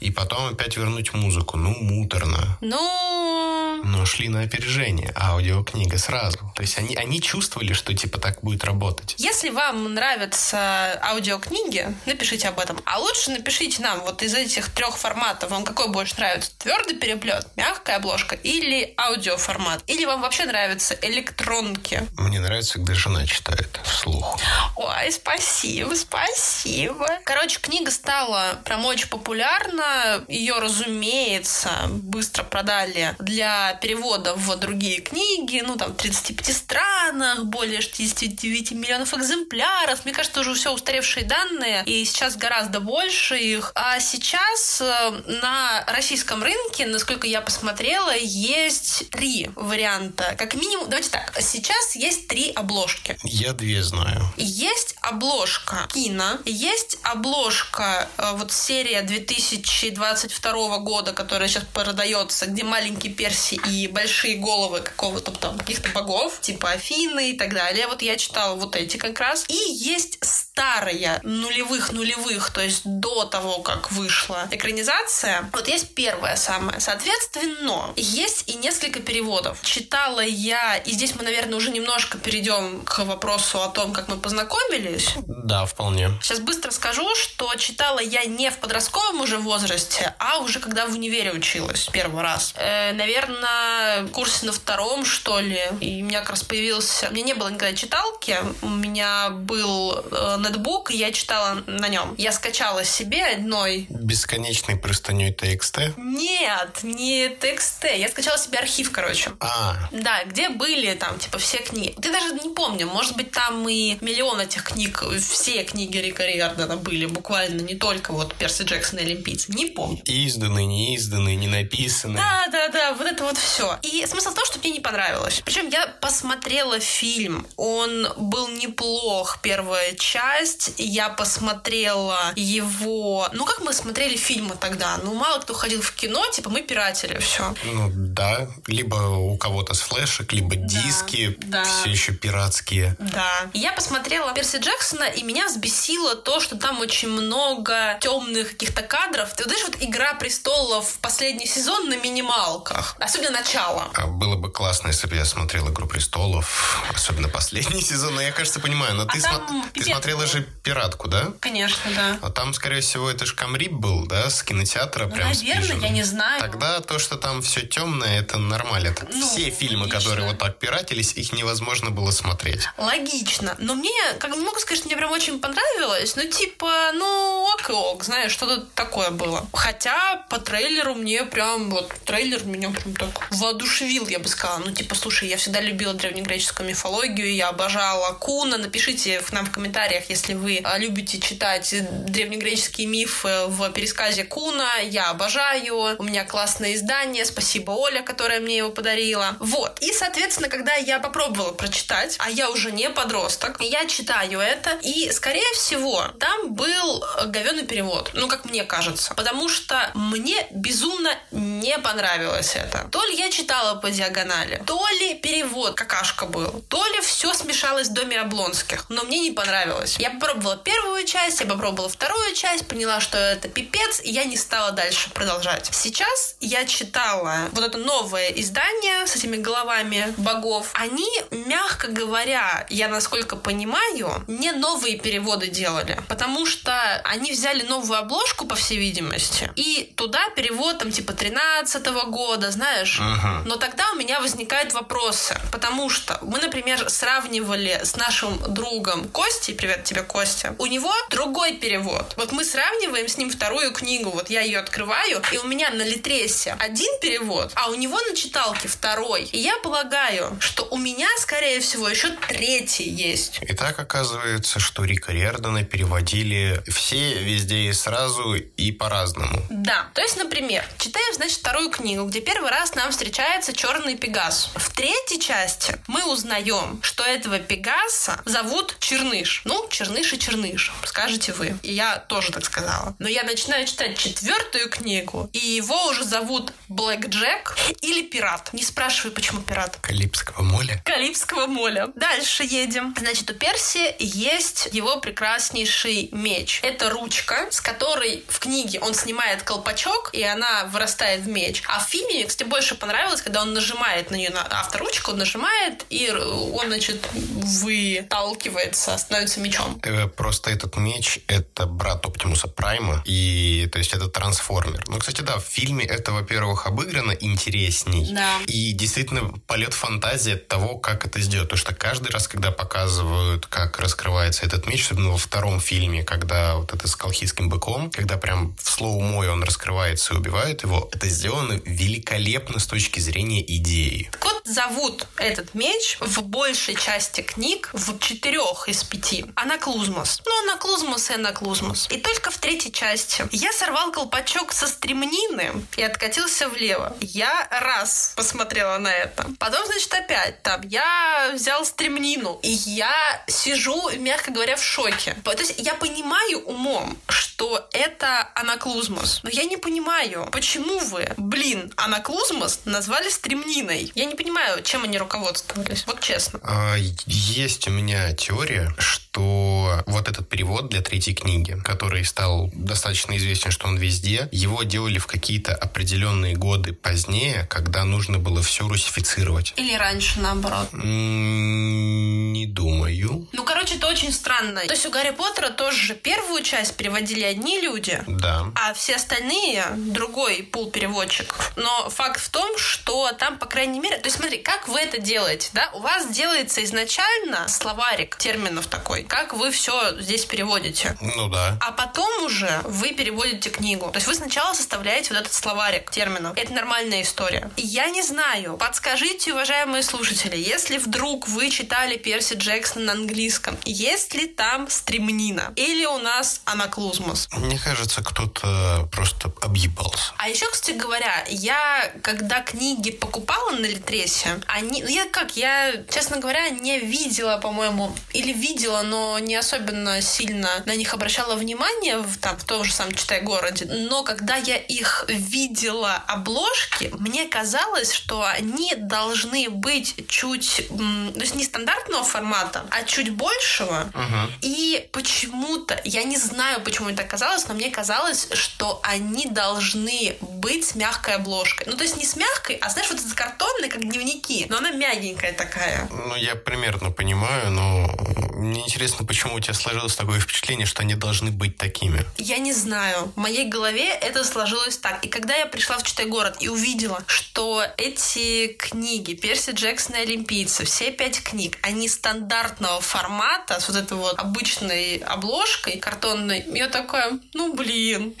и 0.00 0.10
потом 0.10 0.52
опять 0.52 0.76
вернуть 0.76 1.12
музыку. 1.12 1.56
Ну, 1.56 1.74
муторно. 1.80 2.58
Ну... 2.60 3.80
Но 3.84 4.04
шли 4.04 4.28
на 4.28 4.42
опережение. 4.42 5.12
Аудиокнига 5.16 5.98
сразу. 5.98 6.38
То 6.54 6.62
есть 6.62 6.76
они, 6.78 6.96
они 6.96 7.20
чувствовали, 7.20 7.72
что 7.72 7.94
типа 7.94 8.18
так 8.18 8.40
будет 8.42 8.64
работать. 8.64 9.14
Если 9.18 9.50
вам 9.50 9.94
нравятся 9.94 11.00
аудиокниги, 11.02 11.94
напишите 12.06 12.48
об 12.48 12.58
этом. 12.58 12.80
А 12.84 12.98
лучше 12.98 13.30
напишите 13.30 13.82
нам 13.82 14.00
вот 14.00 14.22
из 14.22 14.34
этих 14.34 14.70
трех 14.70 14.98
форматов, 14.98 15.50
вам 15.50 15.64
какой 15.64 15.88
больше 15.88 16.16
нравится? 16.16 16.50
Твердый 16.58 16.96
переплет, 16.96 17.46
мягкая 17.56 17.96
обложка 17.96 18.34
или 18.34 18.94
аудиоформат? 18.98 19.82
Или 19.86 20.04
вам 20.04 20.22
вообще 20.22 20.44
нравятся 20.44 20.98
электронки? 21.00 22.06
Мне 22.16 22.40
нравится, 22.40 22.74
когда 22.74 22.94
жена 22.94 23.26
читает 23.26 23.80
вслух. 23.84 24.38
Ой, 24.76 25.12
спасибо, 25.12 25.94
спасибо. 25.94 27.06
Короче, 27.24 27.60
книга 27.60 27.90
стала 27.90 28.58
прям 28.64 28.84
очень 28.84 29.08
популярна. 29.28 30.24
Ее, 30.28 30.54
разумеется, 30.58 31.70
быстро 31.90 32.44
продали 32.44 33.14
для 33.18 33.74
перевода 33.74 34.34
в 34.34 34.56
другие 34.56 35.00
книги. 35.00 35.62
Ну, 35.66 35.76
там, 35.76 35.92
в 35.92 35.96
35 35.96 36.56
странах, 36.56 37.44
более 37.44 37.82
69 37.82 38.72
миллионов 38.72 39.12
экземпляров. 39.12 40.06
Мне 40.06 40.14
кажется, 40.14 40.40
уже 40.40 40.54
все 40.54 40.72
устаревшие 40.72 41.26
данные. 41.26 41.82
И 41.84 42.06
сейчас 42.06 42.36
гораздо 42.36 42.80
больше 42.80 43.36
их. 43.36 43.72
А 43.74 44.00
сейчас 44.00 44.80
э, 44.80 45.10
на 45.42 45.84
российском 45.86 46.42
рынке, 46.42 46.86
насколько 46.86 47.26
я 47.26 47.42
посмотрела, 47.42 48.16
есть 48.16 49.10
три 49.10 49.50
варианта. 49.56 50.36
Как 50.38 50.54
минимум, 50.54 50.88
давайте 50.88 51.10
так. 51.10 51.36
Сейчас 51.38 51.96
есть 51.96 52.28
три 52.28 52.50
обложки. 52.52 53.18
Я 53.24 53.52
две 53.52 53.82
знаю. 53.82 54.22
Есть 54.38 54.96
обложка 55.02 55.86
кино, 55.92 56.38
есть 56.46 56.98
обложка 57.02 58.08
э, 58.16 58.32
вот 58.36 58.52
серия 58.52 59.02
2022 59.18 60.78
года, 60.78 61.12
которая 61.12 61.48
сейчас 61.48 61.64
продается, 61.72 62.46
где 62.46 62.64
маленькие 62.64 63.12
перси 63.12 63.54
и 63.54 63.88
большие 63.88 64.36
головы 64.36 64.80
какого-то 64.80 65.30
там 65.32 65.58
каких-то 65.58 65.88
богов, 65.90 66.40
типа 66.40 66.70
Афины 66.70 67.30
и 67.30 67.36
так 67.36 67.54
далее. 67.54 67.86
Вот 67.86 68.02
я 68.02 68.16
читала 68.16 68.54
вот 68.54 68.76
эти 68.76 68.96
как 68.96 69.18
раз. 69.18 69.44
И 69.48 69.54
есть 69.54 70.18
старая 70.22 71.20
нулевых-нулевых, 71.22 72.50
то 72.52 72.60
есть 72.60 72.82
до 72.84 73.24
того, 73.24 73.60
как 73.60 73.92
вышла 73.92 74.48
экранизация. 74.50 75.48
Вот 75.52 75.68
есть 75.68 75.94
первая 75.94 76.36
самая. 76.36 76.80
Соответственно, 76.80 77.92
есть 77.96 78.48
и 78.48 78.54
несколько 78.54 79.00
переводов. 79.00 79.58
Читала 79.62 80.20
я, 80.20 80.76
и 80.76 80.90
здесь 80.92 81.14
мы, 81.14 81.22
наверное, 81.22 81.56
уже 81.56 81.70
немножко 81.70 82.18
перейдем 82.18 82.82
к 82.84 83.04
вопросу 83.04 83.62
о 83.62 83.68
том, 83.68 83.92
как 83.92 84.08
мы 84.08 84.16
познакомились. 84.16 85.14
Да, 85.26 85.64
вполне. 85.64 86.10
Сейчас 86.22 86.40
быстро 86.40 86.70
скажу, 86.70 87.08
что 87.14 87.54
читала 87.56 88.00
я 88.00 88.24
не 88.24 88.50
в 88.50 88.58
подростковом 88.58 89.07
уже 89.16 89.38
возрасте, 89.38 90.14
а 90.18 90.38
уже 90.38 90.60
когда 90.60 90.86
в 90.86 90.92
универе 90.92 91.32
училась 91.32 91.88
первый 91.92 92.22
раз. 92.22 92.54
Э, 92.56 92.92
наверное, 92.92 94.02
в 94.02 94.10
курсе 94.10 94.46
на 94.46 94.52
втором, 94.52 95.04
что 95.04 95.40
ли. 95.40 95.60
И 95.80 96.02
у 96.02 96.06
меня 96.06 96.20
как 96.20 96.30
раз 96.30 96.42
появился... 96.42 97.08
У 97.08 97.12
меня 97.12 97.24
не 97.24 97.34
было 97.34 97.48
никогда 97.48 97.74
читалки. 97.74 98.36
У 98.62 98.68
меня 98.68 99.30
был 99.30 99.92
э, 99.92 100.36
нетбук, 100.40 100.90
и 100.90 100.96
я 100.96 101.12
читала 101.12 101.62
на 101.66 101.88
нем. 101.88 102.14
Я 102.18 102.32
скачала 102.32 102.84
себе 102.84 103.24
одной... 103.24 103.86
Бесконечной 103.88 104.76
простыней 104.76 105.32
TXT? 105.32 105.94
Нет, 105.96 106.82
не 106.82 107.26
TXT. 107.28 107.98
Я 107.98 108.08
скачала 108.08 108.38
себе 108.38 108.58
архив, 108.58 108.92
короче. 108.92 109.32
А. 109.40 109.76
Да, 109.92 110.24
где 110.24 110.48
были 110.48 110.94
там, 110.94 111.18
типа, 111.18 111.38
все 111.38 111.58
книги. 111.58 111.94
Ты 112.00 112.12
даже 112.12 112.34
не 112.34 112.54
помню, 112.54 112.86
может 112.86 113.16
быть, 113.16 113.30
там 113.30 113.68
и 113.68 113.96
миллион 114.00 114.40
этих 114.40 114.64
книг, 114.64 115.02
все 115.18 115.64
книги 115.64 115.98
Рика 115.98 116.24
Риордана 116.26 116.76
были, 116.76 117.06
буквально 117.06 117.60
не 117.62 117.74
только 117.74 118.12
вот 118.12 118.34
Перси 118.34 118.62
Джексон 118.62 118.97
и 118.98 119.04
Олимпийцы. 119.04 119.52
Не 119.52 119.66
помню. 119.66 120.00
Изданные, 120.04 120.66
не 120.66 120.94
изданные, 120.96 121.36
не 121.36 121.48
написанные. 121.48 122.16
Да, 122.16 122.46
да, 122.50 122.68
да, 122.68 122.92
вот 122.94 123.06
это 123.06 123.24
вот 123.24 123.38
все. 123.38 123.78
И 123.82 124.04
смысл 124.06 124.30
в 124.30 124.34
том, 124.34 124.44
что 124.44 124.58
мне 124.58 124.70
не 124.70 124.80
понравилось. 124.80 125.42
Причем 125.44 125.68
я 125.68 125.86
посмотрела 126.00 126.80
фильм. 126.80 127.46
Он 127.56 128.08
был 128.16 128.48
неплох, 128.48 129.38
первая 129.42 129.94
часть. 129.94 130.74
Я 130.78 131.08
посмотрела 131.08 132.32
его... 132.36 133.28
Ну, 133.32 133.44
как 133.44 133.60
мы 133.60 133.72
смотрели 133.72 134.16
фильмы 134.16 134.56
тогда? 134.60 134.98
Ну, 134.98 135.14
мало 135.14 135.40
кто 135.40 135.54
ходил 135.54 135.80
в 135.82 135.92
кино, 135.92 136.24
типа 136.32 136.50
мы 136.50 136.62
пиратели, 136.62 137.18
все. 137.18 137.54
Ну, 137.64 137.90
да. 137.94 138.48
Либо 138.66 138.96
у 138.96 139.36
кого-то 139.36 139.74
с 139.74 139.80
флешек, 139.80 140.32
либо 140.32 140.56
да, 140.56 140.66
диски 140.66 141.36
да. 141.42 141.64
все 141.64 141.90
еще 141.90 142.12
пиратские. 142.12 142.96
Да. 142.98 143.50
Я 143.54 143.72
посмотрела 143.72 144.32
Перси 144.34 144.56
Джексона, 144.56 145.04
и 145.04 145.22
меня 145.22 145.46
взбесило 145.46 146.14
то, 146.14 146.40
что 146.40 146.56
там 146.56 146.80
очень 146.80 147.08
много 147.08 147.98
темных 148.00 148.50
каких-то 148.50 148.82
кадров. 148.88 149.34
Ты 149.34 149.44
знаешь, 149.44 149.62
вот 149.64 149.76
«Игра 149.80 150.14
престолов» 150.14 150.98
последний 151.00 151.46
сезон 151.46 151.88
на 151.88 151.96
минималках. 151.96 152.96
Особенно 152.98 153.30
начало. 153.30 153.88
А 153.94 154.06
было 154.06 154.36
бы 154.36 154.50
классно, 154.50 154.88
если 154.88 155.06
бы 155.06 155.16
я 155.16 155.24
смотрел 155.24 155.68
«Игру 155.70 155.86
престолов», 155.86 156.82
особенно 156.94 157.28
последний 157.28 157.82
сезон. 157.90 158.14
Но 158.14 158.22
я, 158.22 158.32
кажется, 158.32 158.60
понимаю, 158.60 158.94
но 158.94 159.02
а 159.02 159.06
ты, 159.06 159.20
см... 159.20 159.70
ты 159.74 159.84
смотрела 159.84 160.26
же 160.26 160.42
«Пиратку», 160.62 161.08
да? 161.08 161.32
Конечно, 161.40 161.90
да. 161.94 162.18
А 162.22 162.30
там, 162.30 162.54
скорее 162.54 162.80
всего, 162.80 163.10
это 163.10 163.26
же 163.26 163.34
Камрип 163.34 163.72
был, 163.72 164.06
да, 164.06 164.30
с 164.30 164.42
кинотеатра 164.42 165.06
ну, 165.06 165.14
прям 165.14 165.28
Наверное, 165.28 165.76
я 165.76 165.88
не 165.90 166.02
знаю. 166.02 166.40
Тогда 166.40 166.80
то, 166.80 166.98
что 166.98 167.16
там 167.16 167.42
все 167.42 167.62
темное, 167.62 168.20
это 168.20 168.38
нормально. 168.38 168.88
Это 168.88 169.06
ну, 169.12 169.26
все 169.26 169.50
фильмы, 169.50 169.82
логично. 169.82 170.00
которые 170.00 170.28
вот 170.28 170.38
так 170.38 170.58
пиратились, 170.58 171.12
их 171.14 171.32
невозможно 171.32 171.90
было 171.90 172.10
смотреть. 172.10 172.68
Логично. 172.76 173.54
Но 173.58 173.74
мне, 173.74 173.92
как 174.18 174.30
бы 174.30 174.36
могу 174.36 174.58
сказать, 174.58 174.78
что 174.78 174.88
мне 174.88 174.96
прям 174.96 175.10
очень 175.10 175.40
понравилось. 175.40 176.16
Ну, 176.16 176.24
типа, 176.24 176.92
ну, 176.94 177.48
ок 177.54 177.70
ок, 177.70 178.04
знаешь, 178.04 178.32
что-то 178.32 178.66
такое 178.78 179.10
было. 179.10 179.44
Хотя 179.52 180.24
по 180.30 180.38
трейлеру 180.38 180.94
мне 180.94 181.24
прям, 181.24 181.68
вот, 181.70 181.92
трейлер 182.04 182.44
меня 182.44 182.70
прям 182.70 182.94
так 182.94 183.28
воодушевил, 183.32 184.06
я 184.06 184.20
бы 184.20 184.28
сказала. 184.28 184.58
Ну, 184.64 184.72
типа, 184.72 184.94
слушай, 184.94 185.28
я 185.28 185.36
всегда 185.36 185.60
любила 185.60 185.94
древнегреческую 185.94 186.68
мифологию, 186.68 187.34
я 187.34 187.48
обожала 187.48 188.12
Куна. 188.12 188.56
Напишите 188.56 189.20
нам 189.32 189.46
в 189.46 189.50
комментариях, 189.50 190.08
если 190.08 190.34
вы 190.34 190.60
а, 190.62 190.78
любите 190.78 191.18
читать 191.18 191.74
древнегреческие 192.06 192.86
мифы 192.86 193.46
в 193.48 193.68
пересказе 193.72 194.24
Куна. 194.24 194.78
Я 194.78 195.10
обожаю. 195.10 195.96
У 195.98 196.04
меня 196.04 196.24
классное 196.24 196.74
издание. 196.74 197.24
Спасибо 197.24 197.72
Оля, 197.72 198.02
которая 198.02 198.38
мне 198.40 198.58
его 198.58 198.70
подарила. 198.70 199.36
Вот. 199.40 199.78
И, 199.80 199.92
соответственно, 199.92 200.48
когда 200.48 200.74
я 200.74 201.00
попробовала 201.00 201.52
прочитать, 201.52 202.16
а 202.20 202.30
я 202.30 202.48
уже 202.48 202.70
не 202.70 202.90
подросток, 202.90 203.60
я 203.60 203.86
читаю 203.86 204.38
это, 204.38 204.78
и, 204.82 205.10
скорее 205.10 205.52
всего, 205.54 206.04
там 206.20 206.54
был 206.54 207.04
говенный 207.26 207.66
перевод. 207.66 208.10
Ну, 208.14 208.28
как 208.28 208.44
мне 208.44 208.67
кажется. 208.68 209.14
Потому 209.14 209.48
что 209.48 209.90
мне 209.94 210.46
безумно 210.50 211.10
не 211.32 211.78
понравилось 211.78 212.54
это. 212.54 212.86
То 212.90 213.04
ли 213.04 213.16
я 213.16 213.30
читала 213.30 213.74
по 213.80 213.90
диагонали, 213.90 214.62
то 214.66 214.80
ли 215.00 215.14
перевод 215.14 215.74
какашка 215.74 216.26
был, 216.26 216.64
то 216.68 216.84
ли 216.86 217.00
все 217.00 217.34
смешалось 217.34 217.88
в 217.88 217.94
доме 217.94 218.20
Облонских. 218.20 218.84
Но 218.88 219.02
мне 219.04 219.20
не 219.20 219.32
понравилось. 219.32 219.96
Я 219.98 220.10
попробовала 220.10 220.56
первую 220.56 221.04
часть, 221.04 221.40
я 221.40 221.46
попробовала 221.46 221.88
вторую 221.88 222.34
часть, 222.34 222.68
поняла, 222.68 223.00
что 223.00 223.18
это 223.18 223.48
пипец, 223.48 224.00
и 224.00 224.10
я 224.10 224.24
не 224.24 224.36
стала 224.36 224.72
дальше 224.72 225.10
продолжать. 225.10 225.68
Сейчас 225.72 226.36
я 226.40 226.64
читала 226.66 227.48
вот 227.52 227.64
это 227.64 227.78
новое 227.78 228.28
издание 228.30 229.06
с 229.06 229.16
этими 229.16 229.36
головами 229.36 230.14
богов. 230.18 230.70
Они, 230.74 231.10
мягко 231.30 231.88
говоря, 231.88 232.66
я 232.70 232.88
насколько 232.88 233.36
понимаю, 233.36 234.24
не 234.26 234.52
новые 234.52 234.98
переводы 234.98 235.48
делали, 235.48 235.98
потому 236.08 236.46
что 236.46 236.72
они 237.04 237.32
взяли 237.32 237.62
новую 237.62 237.98
обложку, 237.98 238.46
по 238.48 238.54
всей 238.54 238.78
видимости, 238.78 239.50
и 239.56 239.92
туда 239.96 240.28
перевод 240.36 240.78
там 240.78 240.90
типа 240.90 241.12
13 241.12 241.86
-го 241.86 242.10
года, 242.10 242.50
знаешь. 242.50 242.98
Ага. 243.00 243.42
Но 243.46 243.56
тогда 243.56 243.84
у 243.92 243.96
меня 243.96 244.20
возникают 244.20 244.72
вопросы, 244.72 245.36
потому 245.52 245.90
что 245.90 246.18
мы, 246.22 246.38
например, 246.38 246.88
сравнивали 246.90 247.80
с 247.82 247.96
нашим 247.96 248.38
другом 248.54 249.08
Костей, 249.08 249.54
привет 249.54 249.84
тебе, 249.84 250.02
Костя, 250.02 250.54
у 250.58 250.66
него 250.66 250.92
другой 251.10 251.54
перевод. 251.54 252.14
Вот 252.16 252.32
мы 252.32 252.44
сравниваем 252.44 253.08
с 253.08 253.16
ним 253.18 253.30
вторую 253.30 253.72
книгу, 253.72 254.10
вот 254.10 254.30
я 254.30 254.40
ее 254.40 254.58
открываю, 254.58 255.22
и 255.32 255.38
у 255.38 255.44
меня 255.44 255.70
на 255.70 255.82
Литресе 255.82 256.56
один 256.58 256.92
перевод, 257.00 257.52
а 257.54 257.70
у 257.70 257.74
него 257.74 257.98
на 258.00 258.14
читалке 258.14 258.68
второй. 258.68 259.24
И 259.24 259.38
я 259.38 259.56
полагаю, 259.58 260.36
что 260.40 260.64
у 260.70 260.78
меня, 260.78 261.08
скорее 261.18 261.60
всего, 261.60 261.88
еще 261.88 262.10
третий 262.28 262.88
есть. 262.88 263.38
И 263.42 263.54
так 263.54 263.78
оказывается, 263.78 264.60
что 264.60 264.84
Рика 264.84 265.12
Риордана 265.12 265.64
переводили 265.64 266.62
все 266.68 267.22
везде 267.22 267.68
и 267.68 267.72
сразу 267.72 268.37
и 268.38 268.72
по-разному. 268.72 269.42
Да. 269.50 269.88
То 269.94 270.02
есть, 270.02 270.16
например, 270.16 270.64
читаем, 270.78 271.14
значит, 271.14 271.38
вторую 271.38 271.70
книгу, 271.70 272.04
где 272.04 272.20
первый 272.20 272.50
раз 272.50 272.74
нам 272.74 272.90
встречается 272.90 273.52
черный 273.52 273.96
пегас. 273.96 274.50
В 274.54 274.70
третьей 274.70 275.20
части 275.20 275.76
мы 275.86 276.04
узнаем, 276.10 276.80
что 276.82 277.04
этого 277.04 277.38
пегаса 277.38 278.20
зовут 278.24 278.76
Черныш. 278.80 279.42
Ну, 279.44 279.68
Черныш 279.70 280.12
и 280.12 280.18
Черныш, 280.18 280.72
скажете 280.84 281.32
вы. 281.32 281.56
И 281.62 281.72
я 281.72 281.96
тоже 281.96 282.32
так 282.32 282.44
сказала. 282.44 282.94
Но 282.98 283.08
я 283.08 283.22
начинаю 283.22 283.66
читать 283.66 283.98
четвертую 283.98 284.68
книгу, 284.70 285.28
и 285.32 285.38
его 285.38 285.86
уже 285.86 286.04
зовут 286.04 286.52
Блэк 286.68 287.08
Джек 287.08 287.56
или 287.82 288.02
Пират. 288.02 288.52
Не 288.52 288.62
спрашивай, 288.62 289.12
почему 289.12 289.40
Пират. 289.40 289.78
Калипского 289.80 290.42
моля. 290.42 290.82
Калипского 290.84 291.46
моля. 291.46 291.88
Дальше 291.94 292.44
едем. 292.44 292.94
Значит, 292.98 293.30
у 293.30 293.34
Перси 293.34 293.94
есть 293.98 294.68
его 294.72 294.98
прекраснейший 295.00 296.08
меч. 296.12 296.60
Это 296.62 296.90
ручка, 296.90 297.48
с 297.50 297.60
которой 297.60 298.24
в 298.28 298.38
книге 298.38 298.78
он 298.80 298.94
снимает 298.94 299.42
колпачок, 299.42 300.10
и 300.12 300.22
она 300.22 300.64
вырастает 300.66 301.22
в 301.22 301.28
меч. 301.28 301.62
А 301.66 301.80
в 301.80 301.88
фильме, 301.88 302.24
кстати, 302.26 302.48
больше 302.48 302.74
понравилось, 302.74 303.22
когда 303.22 303.42
он 303.42 303.54
нажимает 303.54 304.10
на 304.10 304.16
нее, 304.16 304.30
на 304.30 304.42
авторучку, 304.42 305.12
он 305.12 305.18
нажимает, 305.18 305.84
и 305.90 306.10
он, 306.10 306.66
значит, 306.66 307.08
выталкивается, 307.12 308.96
становится 308.98 309.40
мечом. 309.40 309.80
Э, 309.82 310.06
просто 310.06 310.50
этот 310.50 310.76
меч— 310.76 311.20
это 311.26 311.66
брат 311.66 312.04
Оптимуса 312.04 312.48
Прайма, 312.48 313.02
и, 313.06 313.68
то 313.72 313.78
есть, 313.78 313.92
это 313.92 314.08
трансформер. 314.08 314.84
Ну, 314.88 314.98
кстати, 314.98 315.22
да, 315.22 315.38
в 315.38 315.44
фильме 315.44 315.84
это, 315.84 316.12
во-первых, 316.12 316.66
обыграно 316.66 317.12
интересней. 317.12 318.12
Да. 318.12 318.38
И 318.46 318.72
действительно 318.72 319.32
полет 319.46 319.74
фантазии 319.74 320.34
от 320.34 320.48
того, 320.48 320.76
как 320.76 321.06
это 321.06 321.20
сделать. 321.20 321.48
Потому 321.48 321.60
что 321.60 321.74
каждый 321.74 322.10
раз, 322.10 322.28
когда 322.28 322.50
показывают, 322.50 323.46
как 323.46 323.78
раскрывается 323.78 324.44
этот 324.44 324.66
меч, 324.66 324.84
особенно 324.84 325.10
во 325.10 325.18
втором 325.18 325.60
фильме, 325.60 326.02
когда 326.02 326.56
вот 326.56 326.74
это 326.74 326.86
с 326.86 326.96
колхидским 326.96 327.48
быком, 327.48 327.90
когда 327.90 328.17
прям 328.18 328.54
в 328.62 328.70
слоу-мой 328.70 329.28
он 329.28 329.42
раскрывается 329.42 330.14
и 330.14 330.16
убивает 330.16 330.62
его, 330.62 330.88
это 330.92 331.08
сделано 331.08 331.60
великолепно 331.64 332.58
с 332.58 332.66
точки 332.66 333.00
зрения 333.00 333.42
идеи. 333.42 334.08
Так 334.12 334.24
вот, 334.24 334.42
зовут 334.44 335.06
этот 335.16 335.54
меч 335.54 335.96
в 336.00 336.22
большей 336.22 336.74
части 336.74 337.20
книг, 337.20 337.70
в 337.72 337.98
четырех 337.98 338.68
из 338.68 338.82
пяти, 338.84 339.24
Анаклузмос. 339.34 340.22
Ну, 340.24 340.42
Анаклузмос 340.44 341.10
и 341.10 341.14
Анаклузмос. 341.14 341.88
И 341.90 341.98
только 341.98 342.30
в 342.30 342.38
третьей 342.38 342.72
части 342.72 343.24
я 343.32 343.52
сорвал 343.52 343.92
колпачок 343.92 344.52
со 344.52 344.66
стремнины 344.66 345.52
и 345.76 345.82
откатился 345.82 346.48
влево. 346.48 346.96
Я 347.00 347.48
раз 347.50 348.12
посмотрела 348.16 348.78
на 348.78 348.92
это. 348.92 349.26
Потом, 349.38 349.64
значит, 349.66 349.92
опять 349.94 350.42
там 350.42 350.60
я 350.64 351.32
взял 351.34 351.64
стремнину. 351.64 352.38
И 352.42 352.50
я 352.50 353.24
сижу, 353.26 353.90
мягко 353.98 354.30
говоря, 354.30 354.56
в 354.56 354.62
шоке. 354.62 355.16
То 355.24 355.32
есть 355.32 355.54
я 355.58 355.74
понимаю 355.74 356.40
умом, 356.46 356.98
что 357.08 357.68
это 357.72 358.07
анаклузмос. 358.34 359.20
Но 359.22 359.30
я 359.30 359.44
не 359.44 359.56
понимаю, 359.56 360.28
почему 360.32 360.78
вы, 360.78 361.12
блин, 361.16 361.72
анаклузмос 361.76 362.60
назвали 362.64 363.08
стремниной. 363.08 363.92
Я 363.94 364.04
не 364.04 364.14
понимаю, 364.14 364.62
чем 364.62 364.84
они 364.84 364.98
руководствовались. 364.98 365.84
Вот 365.86 366.00
честно. 366.00 366.40
А, 366.42 366.76
есть 367.06 367.68
у 367.68 367.70
меня 367.70 368.12
теория, 368.14 368.72
что 368.78 369.07
вот 369.18 370.08
этот 370.08 370.28
перевод 370.28 370.68
для 370.68 370.80
третьей 370.80 371.14
книги, 371.14 371.56
который 371.64 372.04
стал 372.04 372.50
достаточно 372.54 373.16
известен, 373.16 373.50
что 373.50 373.68
он 373.68 373.76
везде, 373.76 374.28
его 374.32 374.62
делали 374.62 374.98
в 374.98 375.06
какие-то 375.06 375.54
определенные 375.54 376.34
годы 376.34 376.72
позднее, 376.72 377.46
когда 377.50 377.84
нужно 377.84 378.18
было 378.18 378.42
все 378.42 378.66
русифицировать. 378.66 379.54
Или 379.56 379.74
раньше, 379.74 380.20
наоборот. 380.20 380.68
Не 380.72 382.46
думаю. 382.46 383.28
Ну, 383.32 383.44
короче, 383.44 383.76
это 383.76 383.86
очень 383.88 384.12
странно. 384.12 384.62
То 384.62 384.72
есть 384.72 384.86
у 384.86 384.90
Гарри 384.90 385.10
Поттера 385.10 385.50
тоже 385.50 385.78
же 385.78 385.94
первую 385.94 386.42
часть 386.42 386.76
переводили 386.76 387.24
одни 387.24 387.60
люди, 387.60 388.02
да. 388.06 388.46
а 388.54 388.74
все 388.74 388.96
остальные 388.96 389.64
другой 389.76 390.42
пул 390.42 390.70
переводчиков. 390.70 391.52
Но 391.56 391.90
факт 391.90 392.20
в 392.20 392.28
том, 392.28 392.56
что 392.58 393.12
там, 393.12 393.38
по 393.38 393.46
крайней 393.46 393.80
мере, 393.80 393.98
то 393.98 394.06
есть 394.06 394.16
смотри, 394.16 394.38
как 394.38 394.68
вы 394.68 394.80
это 394.80 395.00
делаете, 395.00 395.50
да? 395.52 395.70
У 395.74 395.80
вас 395.80 396.08
делается 396.08 396.62
изначально 396.64 397.48
словарик 397.48 398.16
терминов 398.16 398.66
такой, 398.66 399.04
как 399.08 399.34
вы 399.34 399.50
все 399.50 399.98
здесь 400.00 400.24
переводите. 400.24 400.96
Ну 401.00 401.28
да. 401.28 401.58
А 401.60 401.72
потом 401.72 402.24
уже 402.24 402.60
вы 402.64 402.92
переводите 402.92 403.50
книгу. 403.50 403.90
То 403.90 403.96
есть 403.96 404.06
вы 404.06 404.14
сначала 404.14 404.52
составляете 404.52 405.14
вот 405.14 405.20
этот 405.20 405.32
словарик 405.32 405.90
терминов. 405.90 406.36
Это 406.36 406.52
нормальная 406.52 407.02
история. 407.02 407.50
Я 407.56 407.88
не 407.88 408.02
знаю, 408.02 408.56
подскажите, 408.56 409.32
уважаемые 409.32 409.82
слушатели, 409.82 410.36
если 410.36 410.78
вдруг 410.78 411.28
вы 411.28 411.50
читали 411.50 411.96
Перси 411.96 412.34
Джексон 412.34 412.84
на 412.84 412.92
английском, 412.92 413.56
есть 413.64 414.14
ли 414.14 414.26
там 414.26 414.68
стремнина? 414.68 415.52
Или 415.56 415.86
у 415.86 415.98
нас 415.98 416.42
анаклузмус? 416.44 417.28
Мне 417.32 417.58
кажется, 417.58 418.02
кто-то 418.02 418.88
просто 418.92 419.32
объебался. 419.40 420.12
А 420.18 420.28
еще, 420.28 420.46
кстати 420.50 420.76
говоря, 420.76 421.24
я, 421.28 421.92
когда 422.02 422.40
книги 422.40 422.90
покупала 422.90 423.50
на 423.50 423.66
Литресе, 423.66 424.40
они... 424.46 424.82
Ну, 424.82 424.88
я 424.88 425.06
как, 425.06 425.36
я, 425.36 425.84
честно 425.90 426.18
говоря, 426.18 426.50
не 426.50 426.78
видела, 426.78 427.38
по-моему, 427.38 427.94
или 428.12 428.32
видела, 428.32 428.82
но 428.88 429.18
не 429.18 429.36
особенно 429.36 430.00
сильно 430.02 430.62
на 430.66 430.74
них 430.76 430.94
обращала 430.94 431.34
внимание 431.34 431.98
в, 431.98 432.18
там, 432.18 432.36
в 432.36 432.44
том 432.44 432.64
же 432.64 432.72
самом 432.72 432.94
Читай-городе. 432.94 433.66
Но 433.66 434.02
когда 434.02 434.36
я 434.36 434.56
их 434.56 435.04
видела 435.08 435.94
обложки, 436.06 436.90
мне 436.98 437.26
казалось, 437.26 437.92
что 437.92 438.24
они 438.24 438.74
должны 438.76 439.48
быть 439.50 440.08
чуть... 440.08 440.68
То 440.68 441.20
есть 441.20 441.34
не 441.34 441.44
стандартного 441.44 442.04
формата, 442.04 442.66
а 442.70 442.82
чуть 442.84 443.10
большего. 443.10 443.90
Ага. 443.94 444.30
И 444.40 444.88
почему-то, 444.92 445.80
я 445.84 446.04
не 446.04 446.16
знаю, 446.16 446.60
почему 446.60 446.90
это 446.90 447.04
казалось, 447.04 447.46
но 447.48 447.54
мне 447.54 447.70
казалось, 447.70 448.28
что 448.32 448.80
они 448.82 449.26
должны 449.26 450.16
быть 450.20 450.66
с 450.66 450.74
мягкой 450.74 451.14
обложкой. 451.14 451.66
Ну, 451.70 451.76
то 451.76 451.84
есть 451.84 451.96
не 451.96 452.04
с 452.04 452.16
мягкой, 452.16 452.56
а 452.56 452.70
знаешь, 452.70 452.90
вот 452.90 453.00
это 453.00 453.14
картонные, 453.14 453.70
как 453.70 453.82
дневники, 453.82 454.46
но 454.48 454.58
она 454.58 454.70
мягенькая 454.70 455.32
такая. 455.32 455.88
Ну, 455.90 456.14
я 456.16 456.34
примерно 456.34 456.90
понимаю, 456.90 457.50
но 457.50 457.88
мне 458.34 458.60
интересно, 458.60 458.77
почему 459.06 459.34
у 459.34 459.40
тебя 459.40 459.54
сложилось 459.54 459.94
такое 459.96 460.20
впечатление, 460.20 460.66
что 460.66 460.82
они 460.82 460.94
должны 460.94 461.30
быть 461.30 461.56
такими. 461.56 462.04
Я 462.16 462.38
не 462.38 462.52
знаю. 462.52 463.12
В 463.14 463.18
моей 463.18 463.48
голове 463.48 463.88
это 463.88 464.24
сложилось 464.24 464.78
так. 464.78 465.04
И 465.04 465.08
когда 465.08 465.36
я 465.36 465.46
пришла 465.46 465.78
в 465.78 465.82
Читай 465.82 466.06
город 466.06 466.36
и 466.40 466.48
увидела, 466.48 467.02
что 467.06 467.64
эти 467.76 468.48
книги 468.48 469.14
Перси 469.14 469.50
Джексон 469.50 469.96
и 469.96 470.00
Олимпийцы, 470.00 470.64
все 470.64 470.90
пять 470.90 471.22
книг, 471.22 471.58
они 471.62 471.88
стандартного 471.88 472.80
формата, 472.80 473.60
с 473.60 473.68
вот 473.68 473.76
этой 473.76 473.96
вот 473.96 474.18
обычной 474.18 474.96
обложкой 474.98 475.78
картонной, 475.78 476.44
я 476.54 476.68
такая, 476.68 477.18
ну 477.34 477.54
блин, 477.54 478.14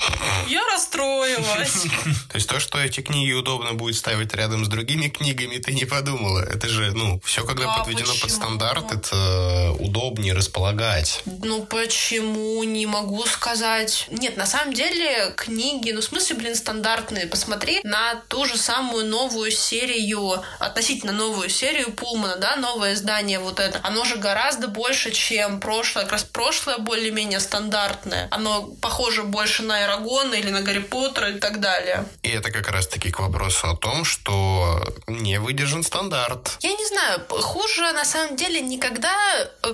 я 0.48 0.64
расстроилась. 0.72 1.82
То 2.30 2.36
есть 2.36 2.48
то, 2.48 2.60
что 2.60 2.78
эти 2.78 3.00
книги 3.00 3.32
удобно 3.32 3.74
будет 3.74 3.96
ставить 3.96 4.34
рядом 4.34 4.64
с 4.64 4.68
другими 4.68 5.08
книгами, 5.08 5.58
ты 5.58 5.72
не 5.72 5.84
подумала. 5.84 6.40
Это 6.40 6.68
же, 6.68 6.92
ну, 6.92 7.20
все, 7.24 7.44
когда 7.44 7.78
подведено 7.78 8.12
под 8.20 8.30
стандарт, 8.30 8.92
это 8.92 9.72
удобнее 9.78 10.34
располагать. 10.48 11.22
Ну 11.26 11.64
почему? 11.66 12.62
Не 12.64 12.86
могу 12.86 13.24
сказать. 13.26 14.06
Нет, 14.10 14.36
на 14.36 14.46
самом 14.46 14.72
деле 14.72 15.32
книги, 15.36 15.90
ну 15.90 16.00
в 16.00 16.04
смысле, 16.04 16.36
блин, 16.36 16.54
стандартные. 16.54 17.26
Посмотри 17.26 17.80
на 17.84 18.16
ту 18.28 18.46
же 18.46 18.56
самую 18.56 19.04
новую 19.06 19.50
серию, 19.50 20.42
относительно 20.58 21.12
новую 21.12 21.50
серию 21.50 21.92
Пулмана, 21.92 22.36
да, 22.36 22.56
новое 22.56 22.94
издание 22.94 23.38
вот 23.38 23.60
это. 23.60 23.80
Оно 23.82 24.04
же 24.04 24.16
гораздо 24.16 24.68
больше, 24.68 25.10
чем 25.10 25.60
прошлое. 25.60 26.04
Как 26.04 26.12
раз 26.12 26.24
прошлое 26.24 26.78
более-менее 26.78 27.40
стандартное. 27.40 28.28
Оно 28.30 28.62
похоже 28.80 29.24
больше 29.24 29.62
на 29.62 29.84
Эрагона 29.84 30.34
или 30.34 30.50
на 30.50 30.62
Гарри 30.62 30.80
Поттера 30.80 31.30
и 31.30 31.38
так 31.38 31.60
далее. 31.60 32.06
И 32.22 32.30
это 32.30 32.50
как 32.50 32.68
раз-таки 32.68 33.10
к 33.10 33.20
вопросу 33.20 33.68
о 33.68 33.76
том, 33.76 34.04
что 34.04 34.82
не 35.06 35.38
выдержан 35.38 35.82
стандарт. 35.82 36.56
Я 36.60 36.72
не 36.72 36.86
знаю, 36.86 37.20
хуже 37.28 37.92
на 37.92 38.04
самом 38.04 38.36
деле 38.36 38.60
никогда 38.60 39.12
э, 39.62 39.72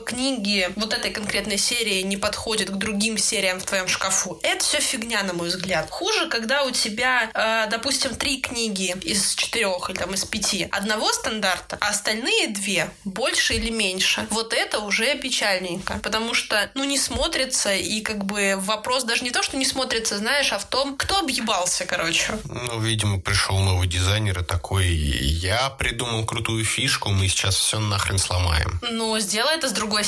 вот 0.76 0.92
этой 0.92 1.10
конкретной 1.10 1.58
серии 1.58 2.02
не 2.02 2.16
подходят 2.16 2.70
к 2.70 2.74
другим 2.74 3.18
сериям 3.18 3.60
в 3.60 3.64
твоем 3.64 3.88
шкафу. 3.88 4.38
Это 4.42 4.64
все 4.64 4.80
фигня, 4.80 5.22
на 5.22 5.32
мой 5.32 5.48
взгляд. 5.48 5.90
Хуже, 5.90 6.28
когда 6.28 6.64
у 6.64 6.70
тебя, 6.70 7.30
э, 7.34 7.70
допустим, 7.70 8.14
три 8.14 8.40
книги 8.40 8.94
из 9.02 9.34
четырех 9.34 9.90
или 9.90 9.96
там 9.96 10.14
из 10.14 10.24
пяти 10.24 10.68
одного 10.70 11.12
стандарта, 11.12 11.78
а 11.80 11.88
остальные 11.88 12.48
две 12.48 12.90
больше 13.04 13.54
или 13.54 13.70
меньше. 13.70 14.26
Вот 14.30 14.52
это 14.52 14.80
уже 14.80 15.16
печальненько, 15.16 16.00
потому 16.02 16.34
что, 16.34 16.70
ну, 16.74 16.84
не 16.84 16.98
смотрится, 16.98 17.74
и 17.74 18.00
как 18.00 18.24
бы 18.24 18.54
вопрос 18.58 19.04
даже 19.04 19.24
не 19.24 19.30
то, 19.30 19.42
что 19.42 19.56
не 19.56 19.64
смотрится, 19.64 20.18
знаешь, 20.18 20.52
а 20.52 20.58
в 20.58 20.64
том, 20.64 20.96
кто 20.96 21.18
объебался, 21.18 21.84
короче. 21.84 22.38
Ну, 22.44 22.80
видимо, 22.80 23.20
пришел 23.20 23.58
новый 23.58 23.88
дизайнер 23.88 24.40
и 24.40 24.44
такой, 24.44 24.86
я 24.86 25.70
придумал 25.70 26.24
крутую 26.24 26.64
фишку, 26.64 27.10
мы 27.10 27.28
сейчас 27.28 27.56
все 27.56 27.78
нахрен 27.78 28.18
сломаем. 28.18 28.80
Ну, 28.82 29.18
сделай 29.18 29.56
это 29.56 29.68
с 29.68 29.72
другой 29.72 30.04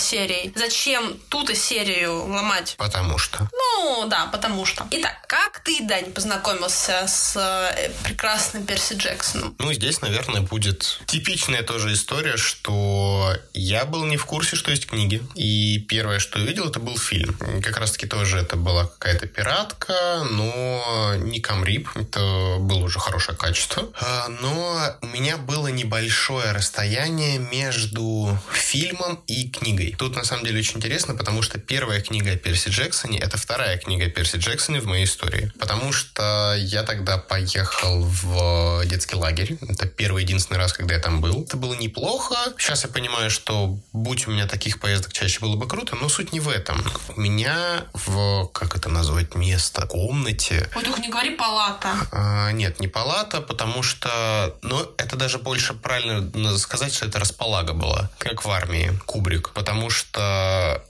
Зачем 0.54 1.18
ту-то 1.28 1.54
серию 1.54 2.24
ломать? 2.26 2.74
Потому 2.78 3.18
что. 3.18 3.48
Ну, 3.52 4.06
да, 4.08 4.26
потому 4.26 4.64
что. 4.64 4.86
Итак, 4.90 5.24
как 5.26 5.60
ты, 5.60 5.82
Дань, 5.82 6.12
познакомился 6.12 7.06
с 7.06 7.36
э, 7.36 7.90
прекрасным 8.04 8.66
Перси 8.66 8.94
Джексоном? 8.94 9.54
Ну, 9.58 9.72
здесь, 9.72 10.00
наверное, 10.00 10.40
будет 10.40 11.00
типичная 11.06 11.62
тоже 11.62 11.92
история, 11.92 12.36
что 12.36 13.36
я 13.52 13.84
был 13.84 14.04
не 14.04 14.16
в 14.16 14.26
курсе, 14.26 14.56
что 14.56 14.70
есть 14.70 14.86
книги. 14.86 15.22
И 15.34 15.78
первое, 15.88 16.18
что 16.18 16.38
я 16.38 16.46
видел, 16.46 16.68
это 16.68 16.80
был 16.80 16.98
фильм. 16.98 17.36
Как 17.62 17.76
раз-таки 17.78 18.06
тоже 18.06 18.38
это 18.38 18.56
была 18.56 18.86
какая-то 18.86 19.26
пиратка, 19.26 20.26
но 20.30 21.14
не 21.16 21.40
камрип. 21.40 21.88
Это 21.94 22.56
было 22.60 22.84
уже 22.84 22.98
хорошее 22.98 23.36
качество. 23.36 23.88
А, 24.00 24.28
Но 24.28 24.96
у 25.02 25.06
меня 25.06 25.36
было 25.36 25.68
небольшое 25.68 26.52
расстояние 26.52 27.38
между 27.38 28.38
фильмом 28.52 29.22
и 29.26 29.48
книгой. 29.48 29.94
Тут, 29.98 30.16
на 30.16 30.24
самом 30.24 30.35
деле, 30.44 30.60
очень 30.60 30.76
интересно, 30.76 31.14
потому 31.14 31.42
что 31.42 31.58
первая 31.58 32.00
книга 32.00 32.32
о 32.32 32.36
Перси 32.36 32.68
Джексоне— 32.68 33.18
это 33.20 33.36
вторая 33.38 33.78
книга 33.78 34.06
о 34.06 34.10
Перси 34.10 34.36
Джексоне 34.36 34.80
в 34.80 34.86
моей 34.86 35.04
истории. 35.04 35.52
Потому 35.58 35.92
что 35.92 36.54
я 36.58 36.82
тогда 36.82 37.18
поехал 37.18 38.02
в 38.02 38.84
детский 38.86 39.16
лагерь. 39.16 39.56
Это 39.68 39.86
первый 39.86 40.22
единственный 40.22 40.58
раз, 40.58 40.72
когда 40.72 40.94
я 40.94 41.00
там 41.00 41.20
был. 41.20 41.44
Это 41.44 41.56
было 41.56 41.74
неплохо. 41.74 42.34
Сейчас 42.58 42.84
я 42.84 42.90
понимаю, 42.90 43.30
что 43.30 43.78
будь 43.92 44.26
у 44.26 44.30
меня 44.30 44.46
таких 44.46 44.80
поездок 44.80 45.12
чаще 45.12 45.40
было 45.40 45.56
бы 45.56 45.66
круто, 45.68 45.96
но 45.96 46.08
суть 46.08 46.32
не 46.32 46.40
в 46.40 46.48
этом. 46.48 46.82
У 47.16 47.20
меня 47.20 47.84
в, 47.92 48.46
как 48.52 48.76
это 48.76 48.88
назвать, 48.88 49.34
место, 49.34 49.86
комнате 49.86 50.68
Ой, 50.74 50.84
только 50.84 51.00
не 51.00 51.08
говори 51.08 51.30
палата. 51.30 51.94
а, 52.12 52.50
нет, 52.52 52.80
не 52.80 52.88
палата, 52.88 53.40
потому 53.40 53.82
что, 53.82 54.56
ну, 54.62 54.92
это 54.98 55.16
даже 55.16 55.38
больше 55.38 55.74
правильно 55.74 56.56
сказать, 56.58 56.94
что 56.94 57.06
это 57.06 57.18
располага 57.18 57.72
была, 57.72 58.10
как 58.18 58.44
в 58.44 58.50
армии, 58.50 58.92
кубрик, 59.06 59.50
потому 59.50 59.90
что 59.90 60.25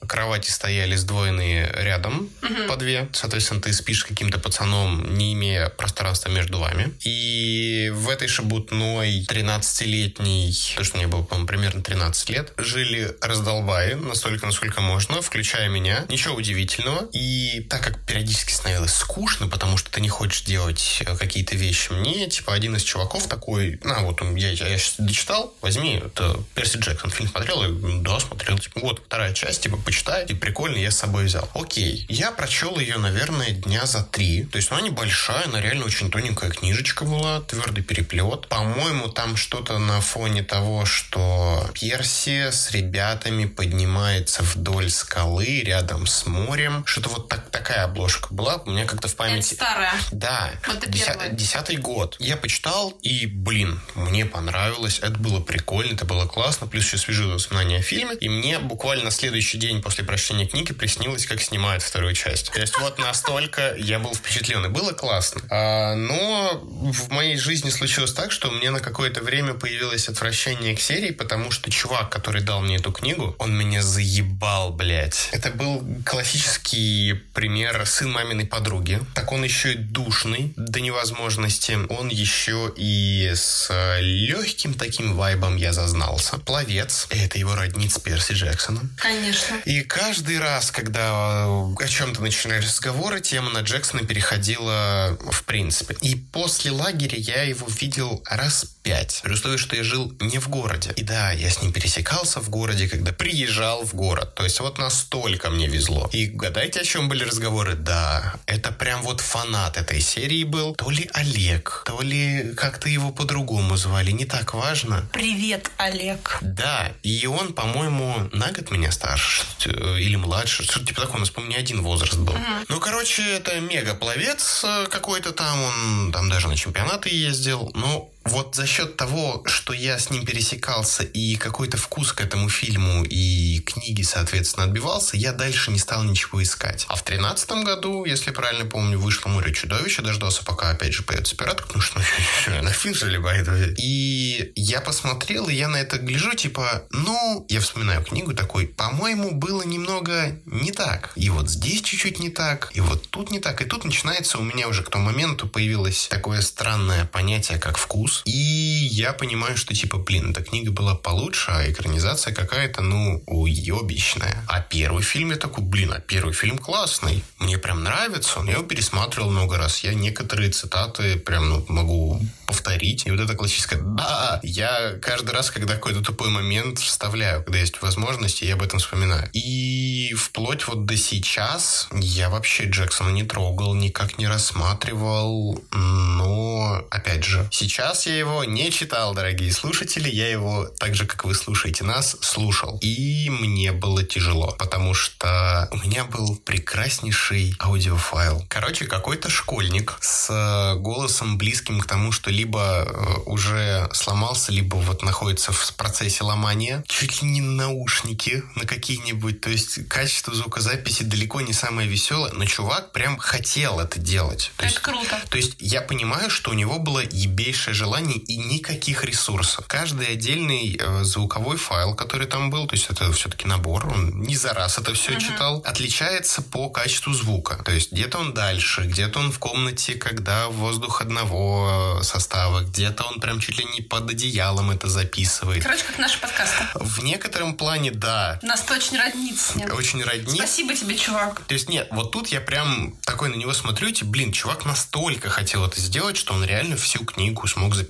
кровати 0.06 0.50
стояли 0.50 0.96
сдвоенные 0.96 1.70
рядом 1.74 2.30
по 2.68 2.76
две, 2.76 3.08
соответственно, 3.12 3.60
ты 3.60 3.72
спишь 3.72 4.04
каким-то 4.04 4.38
пацаном, 4.38 5.16
не 5.16 5.32
имея 5.34 5.68
пространства 5.68 6.30
между 6.30 6.58
вами, 6.58 6.92
и 7.04 7.90
в 7.94 8.08
этой 8.08 8.28
шебутной 8.28 9.24
13-летней, 9.28 10.56
то, 10.76 10.84
что 10.84 10.96
мне 10.96 11.06
было, 11.06 11.22
по-моему, 11.22 11.46
примерно 11.46 11.82
13 11.82 12.30
лет, 12.30 12.52
жили 12.56 13.14
раздолбаи, 13.20 13.94
настолько, 13.94 14.46
насколько 14.46 14.80
можно, 14.80 15.20
включая 15.22 15.68
меня, 15.68 16.04
ничего 16.08 16.34
удивительного, 16.34 17.08
и 17.12 17.66
так 17.68 17.82
как 17.82 18.04
периодически 18.04 18.52
становилось 18.52 18.94
скучно, 18.94 19.48
потому 19.48 19.76
что 19.76 19.90
ты 19.90 20.00
не 20.00 20.08
хочешь 20.08 20.42
делать 20.42 21.02
э, 21.04 21.16
какие-то 21.16 21.56
вещи. 21.56 21.92
Мне, 21.92 22.28
типа, 22.28 22.54
один 22.54 22.76
из 22.76 22.82
чуваков 22.82 23.26
такой, 23.26 23.78
на, 23.82 24.00
вот 24.00 24.22
он, 24.22 24.34
я, 24.34 24.50
я 24.50 24.78
сейчас 24.78 24.94
дочитал, 24.98 25.54
возьми, 25.60 26.02
это 26.04 26.38
Перси 26.54 26.78
Джексон 26.78 27.10
фильм 27.10 27.30
смотрел, 27.30 27.62
я 27.62 27.68
говорю, 27.68 28.00
да, 28.02 28.20
смотрел, 28.20 28.58
типа, 28.58 28.80
вот, 28.80 29.02
вторая 29.04 29.25
часть, 29.32 29.62
типа, 29.62 29.76
почитай, 29.76 30.24
и 30.26 30.34
прикольно, 30.34 30.76
я 30.76 30.90
с 30.90 30.98
собой 30.98 31.24
взял. 31.24 31.48
Окей, 31.54 32.06
я 32.08 32.30
прочел 32.32 32.78
ее, 32.78 32.98
наверное, 32.98 33.50
дня 33.50 33.86
за 33.86 34.02
три, 34.02 34.44
то 34.44 34.56
есть, 34.56 34.70
она 34.72 34.80
небольшая, 34.80 35.44
она 35.46 35.60
реально 35.60 35.84
очень 35.86 36.10
тоненькая 36.10 36.50
книжечка 36.50 37.04
была, 37.04 37.40
твердый 37.42 37.82
переплет. 37.84 38.48
По-моему, 38.48 39.08
там 39.08 39.36
что-то 39.36 39.78
на 39.78 40.00
фоне 40.00 40.42
того, 40.42 40.84
что 40.86 41.68
Перси 41.74 42.50
с 42.50 42.70
ребятами 42.70 43.46
поднимается 43.46 44.42
вдоль 44.42 44.90
скалы 44.90 45.60
рядом 45.62 46.06
с 46.06 46.26
морем, 46.26 46.84
что-то 46.86 47.08
вот 47.10 47.28
так, 47.28 47.50
такая 47.50 47.84
обложка 47.84 48.28
была, 48.32 48.56
у 48.56 48.70
меня 48.70 48.84
как-то 48.86 49.08
в 49.08 49.12
Это 49.14 49.18
памяти... 49.18 49.54
старая. 49.54 49.92
Да, 50.12 50.50
Вот 50.66 50.76
это 50.78 50.90
деся- 50.90 51.28
десятый 51.32 51.76
год. 51.76 52.16
Я 52.18 52.36
почитал, 52.36 52.90
и, 53.02 53.26
блин, 53.26 53.80
мне 53.94 54.24
понравилось, 54.24 54.98
это 55.00 55.18
было 55.18 55.40
прикольно, 55.40 55.94
это 55.94 56.04
было 56.04 56.26
классно, 56.26 56.66
плюс 56.66 56.84
еще 56.86 56.98
свежие 56.98 57.32
воспоминания 57.32 57.78
о 57.78 57.82
фильме, 57.82 58.14
и 58.16 58.28
мне 58.28 58.58
буквально 58.58 59.10
следующий 59.16 59.58
день 59.58 59.82
после 59.82 60.04
прочтения 60.04 60.46
книги 60.46 60.72
приснилось, 60.72 61.26
как 61.26 61.40
снимают 61.40 61.82
вторую 61.82 62.14
часть. 62.14 62.52
То 62.52 62.60
есть 62.60 62.78
вот 62.78 62.98
настолько 62.98 63.74
я 63.76 63.98
был 63.98 64.14
впечатлен, 64.14 64.64
и 64.64 64.68
было 64.68 64.92
классно. 64.92 65.42
А, 65.50 65.94
но 65.94 66.60
в 66.62 67.10
моей 67.10 67.36
жизни 67.36 67.70
случилось 67.70 68.12
так, 68.12 68.32
что 68.32 68.50
мне 68.50 68.70
на 68.70 68.80
какое-то 68.80 69.22
время 69.22 69.54
появилось 69.54 70.08
отвращение 70.08 70.76
к 70.76 70.80
серии, 70.80 71.10
потому 71.10 71.50
что 71.50 71.70
чувак, 71.70 72.10
который 72.10 72.42
дал 72.42 72.60
мне 72.60 72.76
эту 72.76 72.92
книгу, 72.92 73.34
он 73.38 73.56
меня 73.56 73.82
заебал, 73.82 74.72
блядь. 74.72 75.28
Это 75.32 75.50
был 75.50 75.84
классический 76.04 77.14
пример 77.34 77.84
сын 77.86 78.10
маминой 78.10 78.46
подруги. 78.46 79.00
Так 79.14 79.32
он 79.32 79.44
еще 79.44 79.74
и 79.74 79.76
душный 79.76 80.52
до 80.56 80.80
невозможности. 80.80 81.78
Он 81.88 82.08
еще 82.08 82.72
и 82.76 83.32
с 83.34 83.70
легким 84.00 84.74
таким 84.74 85.16
вайбом 85.16 85.56
я 85.56 85.72
зазнался. 85.72 86.38
Пловец. 86.38 87.06
Это 87.10 87.38
его 87.38 87.54
родница 87.54 88.00
Перси 88.00 88.32
Джексона. 88.32 88.80
Конечно. 88.96 89.56
И 89.64 89.82
каждый 89.82 90.38
раз, 90.38 90.70
когда 90.70 91.46
э, 91.46 91.84
о 91.84 91.88
чем-то 91.88 92.20
начинаешь 92.20 92.64
разговоры, 92.64 93.20
тема 93.20 93.50
на 93.50 93.60
Джексона 93.60 93.76
Джексона 93.76 94.06
переходила 94.06 95.18
в 95.30 95.44
принципе. 95.44 95.96
И 96.00 96.16
после 96.16 96.70
лагеря 96.70 97.18
я 97.18 97.42
его 97.42 97.66
видел 97.68 98.22
раз 98.24 98.64
пять. 98.82 99.20
При 99.22 99.34
условии, 99.34 99.58
что 99.58 99.76
я 99.76 99.84
жил 99.84 100.12
не 100.20 100.38
в 100.38 100.48
городе. 100.48 100.92
И 100.96 101.02
да, 101.02 101.32
я 101.32 101.50
с 101.50 101.62
ним 101.62 101.72
пересекался 101.72 102.40
в 102.40 102.48
городе, 102.48 102.88
когда 102.88 103.12
приезжал 103.12 103.84
в 103.84 103.94
город. 103.94 104.34
То 104.34 104.44
есть 104.44 104.60
вот 104.60 104.78
настолько 104.78 105.50
мне 105.50 105.66
везло. 105.66 106.08
И 106.12 106.26
гадайте, 106.26 106.80
о 106.80 106.84
чем 106.84 107.08
были 107.08 107.24
разговоры? 107.24 107.74
Да, 107.74 108.34
это 108.46 108.72
прям 108.72 109.02
вот 109.02 109.20
фанат 109.20 109.76
этой 109.76 110.00
серии 110.00 110.44
был. 110.44 110.74
То 110.74 110.90
ли 110.90 111.10
Олег, 111.12 111.82
то 111.84 112.00
ли 112.00 112.54
как-то 112.56 112.88
его 112.88 113.10
по-другому 113.10 113.76
звали. 113.76 114.10
Не 114.10 114.24
так 114.24 114.54
важно. 114.54 115.06
Привет, 115.12 115.70
Олег. 115.76 116.38
Да, 116.40 116.92
и 117.02 117.26
он, 117.26 117.52
по-моему, 117.52 118.28
на 118.32 118.52
год 118.52 118.70
меня 118.70 118.85
старше 118.90 119.44
э, 119.64 119.98
или 120.00 120.16
младше. 120.16 120.64
Что-то 120.64 120.86
типа 120.86 121.02
такого. 121.02 121.16
У 121.16 121.20
нас, 121.20 121.30
по-моему, 121.30 121.54
не 121.54 121.58
один 121.58 121.82
возраст 121.82 122.18
был. 122.18 122.34
Угу. 122.34 122.42
Ну, 122.68 122.80
короче, 122.80 123.22
это 123.22 123.60
мега-пловец 123.60 124.62
э, 124.64 124.86
какой-то 124.88 125.32
там. 125.32 125.62
Он 125.62 126.12
там 126.12 126.28
даже 126.28 126.48
на 126.48 126.56
чемпионаты 126.56 127.08
ездил. 127.08 127.70
Ну, 127.74 128.10
вот 128.26 128.54
за 128.54 128.66
счет 128.66 128.96
того, 128.96 129.42
что 129.46 129.72
я 129.72 129.98
с 129.98 130.10
ним 130.10 130.24
пересекался 130.24 131.02
и 131.02 131.36
какой-то 131.36 131.76
вкус 131.76 132.12
к 132.12 132.20
этому 132.20 132.48
фильму 132.48 133.04
и 133.04 133.60
книге, 133.60 134.04
соответственно, 134.04 134.66
отбивался, 134.66 135.16
я 135.16 135.32
дальше 135.32 135.70
не 135.70 135.78
стал 135.78 136.04
ничего 136.04 136.42
искать. 136.42 136.86
А 136.88 136.96
в 136.96 137.02
тринадцатом 137.02 137.64
году, 137.64 138.04
если 138.04 138.30
правильно 138.30 138.64
помню, 138.64 138.98
вышло 138.98 139.28
«Море 139.28 139.52
чудовища», 139.52 140.02
дождался, 140.02 140.44
пока 140.44 140.70
опять 140.70 140.92
же 140.92 141.02
появится 141.02 141.36
пират, 141.36 141.62
потому 141.62 141.80
что 141.80 142.00
ну, 142.46 142.62
на 142.62 142.72
фильм 142.72 142.94
же 142.94 143.74
И 143.78 144.52
я 144.56 144.80
посмотрел, 144.80 145.48
и 145.48 145.54
я 145.54 145.68
на 145.68 145.76
это 145.76 145.98
гляжу, 145.98 146.34
типа, 146.34 146.84
ну, 146.90 147.46
я 147.48 147.60
вспоминаю 147.60 148.02
книгу 148.02 148.34
такой, 148.34 148.66
по-моему, 148.66 149.32
было 149.32 149.62
немного 149.62 150.36
не 150.46 150.72
так. 150.72 151.12
И 151.16 151.30
вот 151.30 151.48
здесь 151.48 151.82
чуть-чуть 151.82 152.18
не 152.18 152.30
так, 152.30 152.70
и 152.74 152.80
вот 152.80 153.08
тут 153.08 153.30
не 153.30 153.40
так. 153.40 153.62
И 153.62 153.64
тут 153.64 153.84
начинается 153.84 154.38
у 154.38 154.42
меня 154.42 154.68
уже 154.68 154.82
к 154.82 154.90
тому 154.90 155.06
моменту 155.06 155.46
появилось 155.46 156.08
такое 156.08 156.40
странное 156.40 157.04
понятие, 157.04 157.58
как 157.58 157.78
вкус, 157.78 158.15
и 158.24 158.30
я 158.30 159.12
понимаю, 159.12 159.56
что 159.56 159.74
типа, 159.74 159.98
блин, 159.98 160.30
эта 160.30 160.42
книга 160.42 160.70
была 160.70 160.94
получше, 160.94 161.50
а 161.50 161.70
экранизация 161.70 162.34
какая-то, 162.34 162.82
ну, 162.82 163.22
уебищная. 163.26 164.44
А 164.48 164.60
первый 164.60 165.02
фильм 165.02 165.30
я 165.30 165.36
такой, 165.36 165.64
блин, 165.64 165.92
а 165.92 166.00
первый 166.00 166.32
фильм 166.32 166.58
классный. 166.58 167.22
Мне 167.38 167.58
прям 167.58 167.82
нравится. 167.82 168.42
Я 168.46 168.54
его 168.54 168.62
пересматривал 168.62 169.30
много 169.30 169.56
раз. 169.56 169.84
Я 169.84 169.94
некоторые 169.94 170.50
цитаты 170.50 171.16
прям 171.16 171.48
ну, 171.48 171.64
могу 171.68 172.20
повторить. 172.46 173.06
И 173.06 173.10
вот 173.10 173.20
это 173.20 173.34
классическое 173.34 173.80
«да». 173.80 174.40
Я 174.42 174.94
каждый 175.02 175.32
раз, 175.32 175.50
когда 175.50 175.74
какой-то 175.74 176.00
тупой 176.00 176.30
момент 176.30 176.78
вставляю, 176.78 177.42
когда 177.42 177.58
есть 177.58 177.82
возможность, 177.82 178.42
я 178.42 178.54
об 178.54 178.62
этом 178.62 178.78
вспоминаю. 178.78 179.28
И 179.32 180.14
вплоть 180.14 180.66
вот 180.66 180.86
до 180.86 180.96
сейчас 180.96 181.88
я 181.92 182.30
вообще 182.30 182.64
Джексона 182.64 183.10
не 183.10 183.24
трогал, 183.24 183.74
никак 183.74 184.18
не 184.18 184.26
рассматривал. 184.26 185.62
Но, 185.72 186.84
опять 186.90 187.24
же, 187.24 187.48
сейчас 187.50 188.05
я 188.06 188.18
его 188.18 188.44
не 188.44 188.70
читал, 188.70 189.14
дорогие 189.14 189.52
слушатели. 189.52 190.08
Я 190.08 190.30
его, 190.30 190.66
так 190.78 190.94
же, 190.94 191.06
как 191.06 191.24
вы 191.24 191.34
слушаете 191.34 191.84
нас, 191.84 192.16
слушал. 192.20 192.78
И 192.80 193.28
мне 193.30 193.72
было 193.72 194.02
тяжело, 194.02 194.54
потому 194.58 194.94
что 194.94 195.68
у 195.72 195.76
меня 195.78 196.04
был 196.04 196.36
прекраснейший 196.36 197.54
аудиофайл. 197.58 198.46
Короче, 198.48 198.86
какой-то 198.86 199.28
школьник 199.28 199.98
с 200.00 200.28
э, 200.30 200.78
голосом 200.78 201.38
близким 201.38 201.80
к 201.80 201.86
тому, 201.86 202.12
что 202.12 202.30
либо 202.30 202.86
э, 202.86 203.20
уже 203.26 203.88
сломался, 203.92 204.52
либо 204.52 204.76
вот 204.76 205.02
находится 205.02 205.52
в 205.52 205.74
процессе 205.74 206.24
ломания. 206.24 206.84
Чуть 206.88 207.22
ли 207.22 207.28
не 207.28 207.40
наушники 207.40 208.42
на 208.54 208.64
какие-нибудь. 208.64 209.40
То 209.40 209.50
есть 209.50 209.88
качество 209.88 210.34
звукозаписи 210.34 211.02
далеко 211.02 211.40
не 211.40 211.52
самое 211.52 211.88
веселое, 211.88 212.32
но 212.32 212.44
чувак 212.44 212.92
прям 212.92 213.18
хотел 213.18 213.80
это 213.80 213.98
делать. 213.98 214.52
То 214.56 214.64
это 214.64 214.72
есть, 214.72 214.78
круто. 214.80 215.20
То 215.28 215.36
есть 215.36 215.56
я 215.58 215.80
понимаю, 215.82 216.30
что 216.30 216.50
у 216.50 216.54
него 216.54 216.78
было 216.78 217.00
ебейшее 217.00 217.74
желание 217.74 217.95
желаний 217.96 218.18
и 218.18 218.36
никаких 218.36 219.04
ресурсов. 219.04 219.66
Каждый 219.68 220.08
отдельный 220.08 220.78
э, 220.78 221.04
звуковой 221.04 221.56
файл, 221.56 221.94
который 221.94 222.26
там 222.26 222.50
был, 222.50 222.66
то 222.66 222.74
есть 222.74 222.90
это 222.90 223.10
все-таки 223.12 223.46
набор, 223.46 223.86
он 223.88 224.20
не 224.22 224.36
за 224.36 224.52
раз 224.52 224.78
это 224.78 224.92
все 224.94 225.12
uh-huh. 225.12 225.20
читал, 225.20 225.62
отличается 225.64 226.42
по 226.42 226.68
качеству 226.68 227.12
звука. 227.14 227.62
То 227.64 227.72
есть 227.72 227.92
где-то 227.92 228.18
он 228.18 228.34
дальше, 228.34 228.82
где-то 228.82 229.18
он 229.18 229.32
в 229.32 229.38
комнате, 229.38 229.94
когда 229.94 230.48
воздух 230.48 231.00
одного 231.00 232.00
состава, 232.02 232.60
где-то 232.60 233.04
он 233.04 233.20
прям 233.20 233.40
чуть 233.40 233.58
ли 233.58 233.64
не 233.64 233.80
под 233.80 234.10
одеялом 234.10 234.70
это 234.70 234.88
записывает. 234.88 235.62
Короче, 235.62 235.84
как 235.84 235.98
наши 235.98 236.20
подкасты. 236.20 236.64
В 236.74 237.02
некотором 237.02 237.54
плане, 237.56 237.90
да. 237.90 238.38
Нас 238.42 238.62
это 238.62 238.74
очень 238.74 238.98
роднит. 238.98 239.38
Очень 239.72 240.02
роднит. 240.02 240.36
Спасибо 240.36 240.74
тебе, 240.74 240.96
чувак. 240.96 241.42
То 241.46 241.54
есть 241.54 241.68
нет, 241.68 241.88
вот 241.92 242.12
тут 242.12 242.28
я 242.28 242.40
прям 242.40 242.94
такой 243.04 243.30
на 243.30 243.36
него 243.36 243.54
смотрю, 243.54 243.88
и, 243.88 243.92
типа, 243.92 244.10
блин, 244.10 244.32
чувак 244.32 244.64
настолько 244.64 245.30
хотел 245.30 245.64
это 245.64 245.80
сделать, 245.80 246.16
что 246.16 246.34
он 246.34 246.44
реально 246.44 246.76
всю 246.76 247.04
книгу 247.04 247.46
смог 247.46 247.74
записать. 247.74 247.85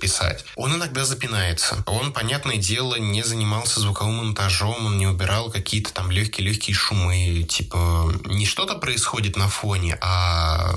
Он 0.55 0.75
иногда 0.75 1.05
запинается. 1.05 1.83
Он, 1.85 2.13
понятное 2.13 2.57
дело, 2.57 2.95
не 2.95 3.23
занимался 3.23 3.79
звуковым 3.79 4.15
монтажом, 4.15 4.85
он 4.85 4.97
не 4.97 5.07
убирал 5.07 5.49
какие-то 5.51 5.93
там 5.93 6.11
легкие-легкие 6.11 6.75
шумы. 6.75 7.45
Типа, 7.47 8.11
не 8.25 8.45
что-то 8.45 8.75
происходит 8.75 9.35
на 9.37 9.47
фоне, 9.47 9.97
а 10.01 10.73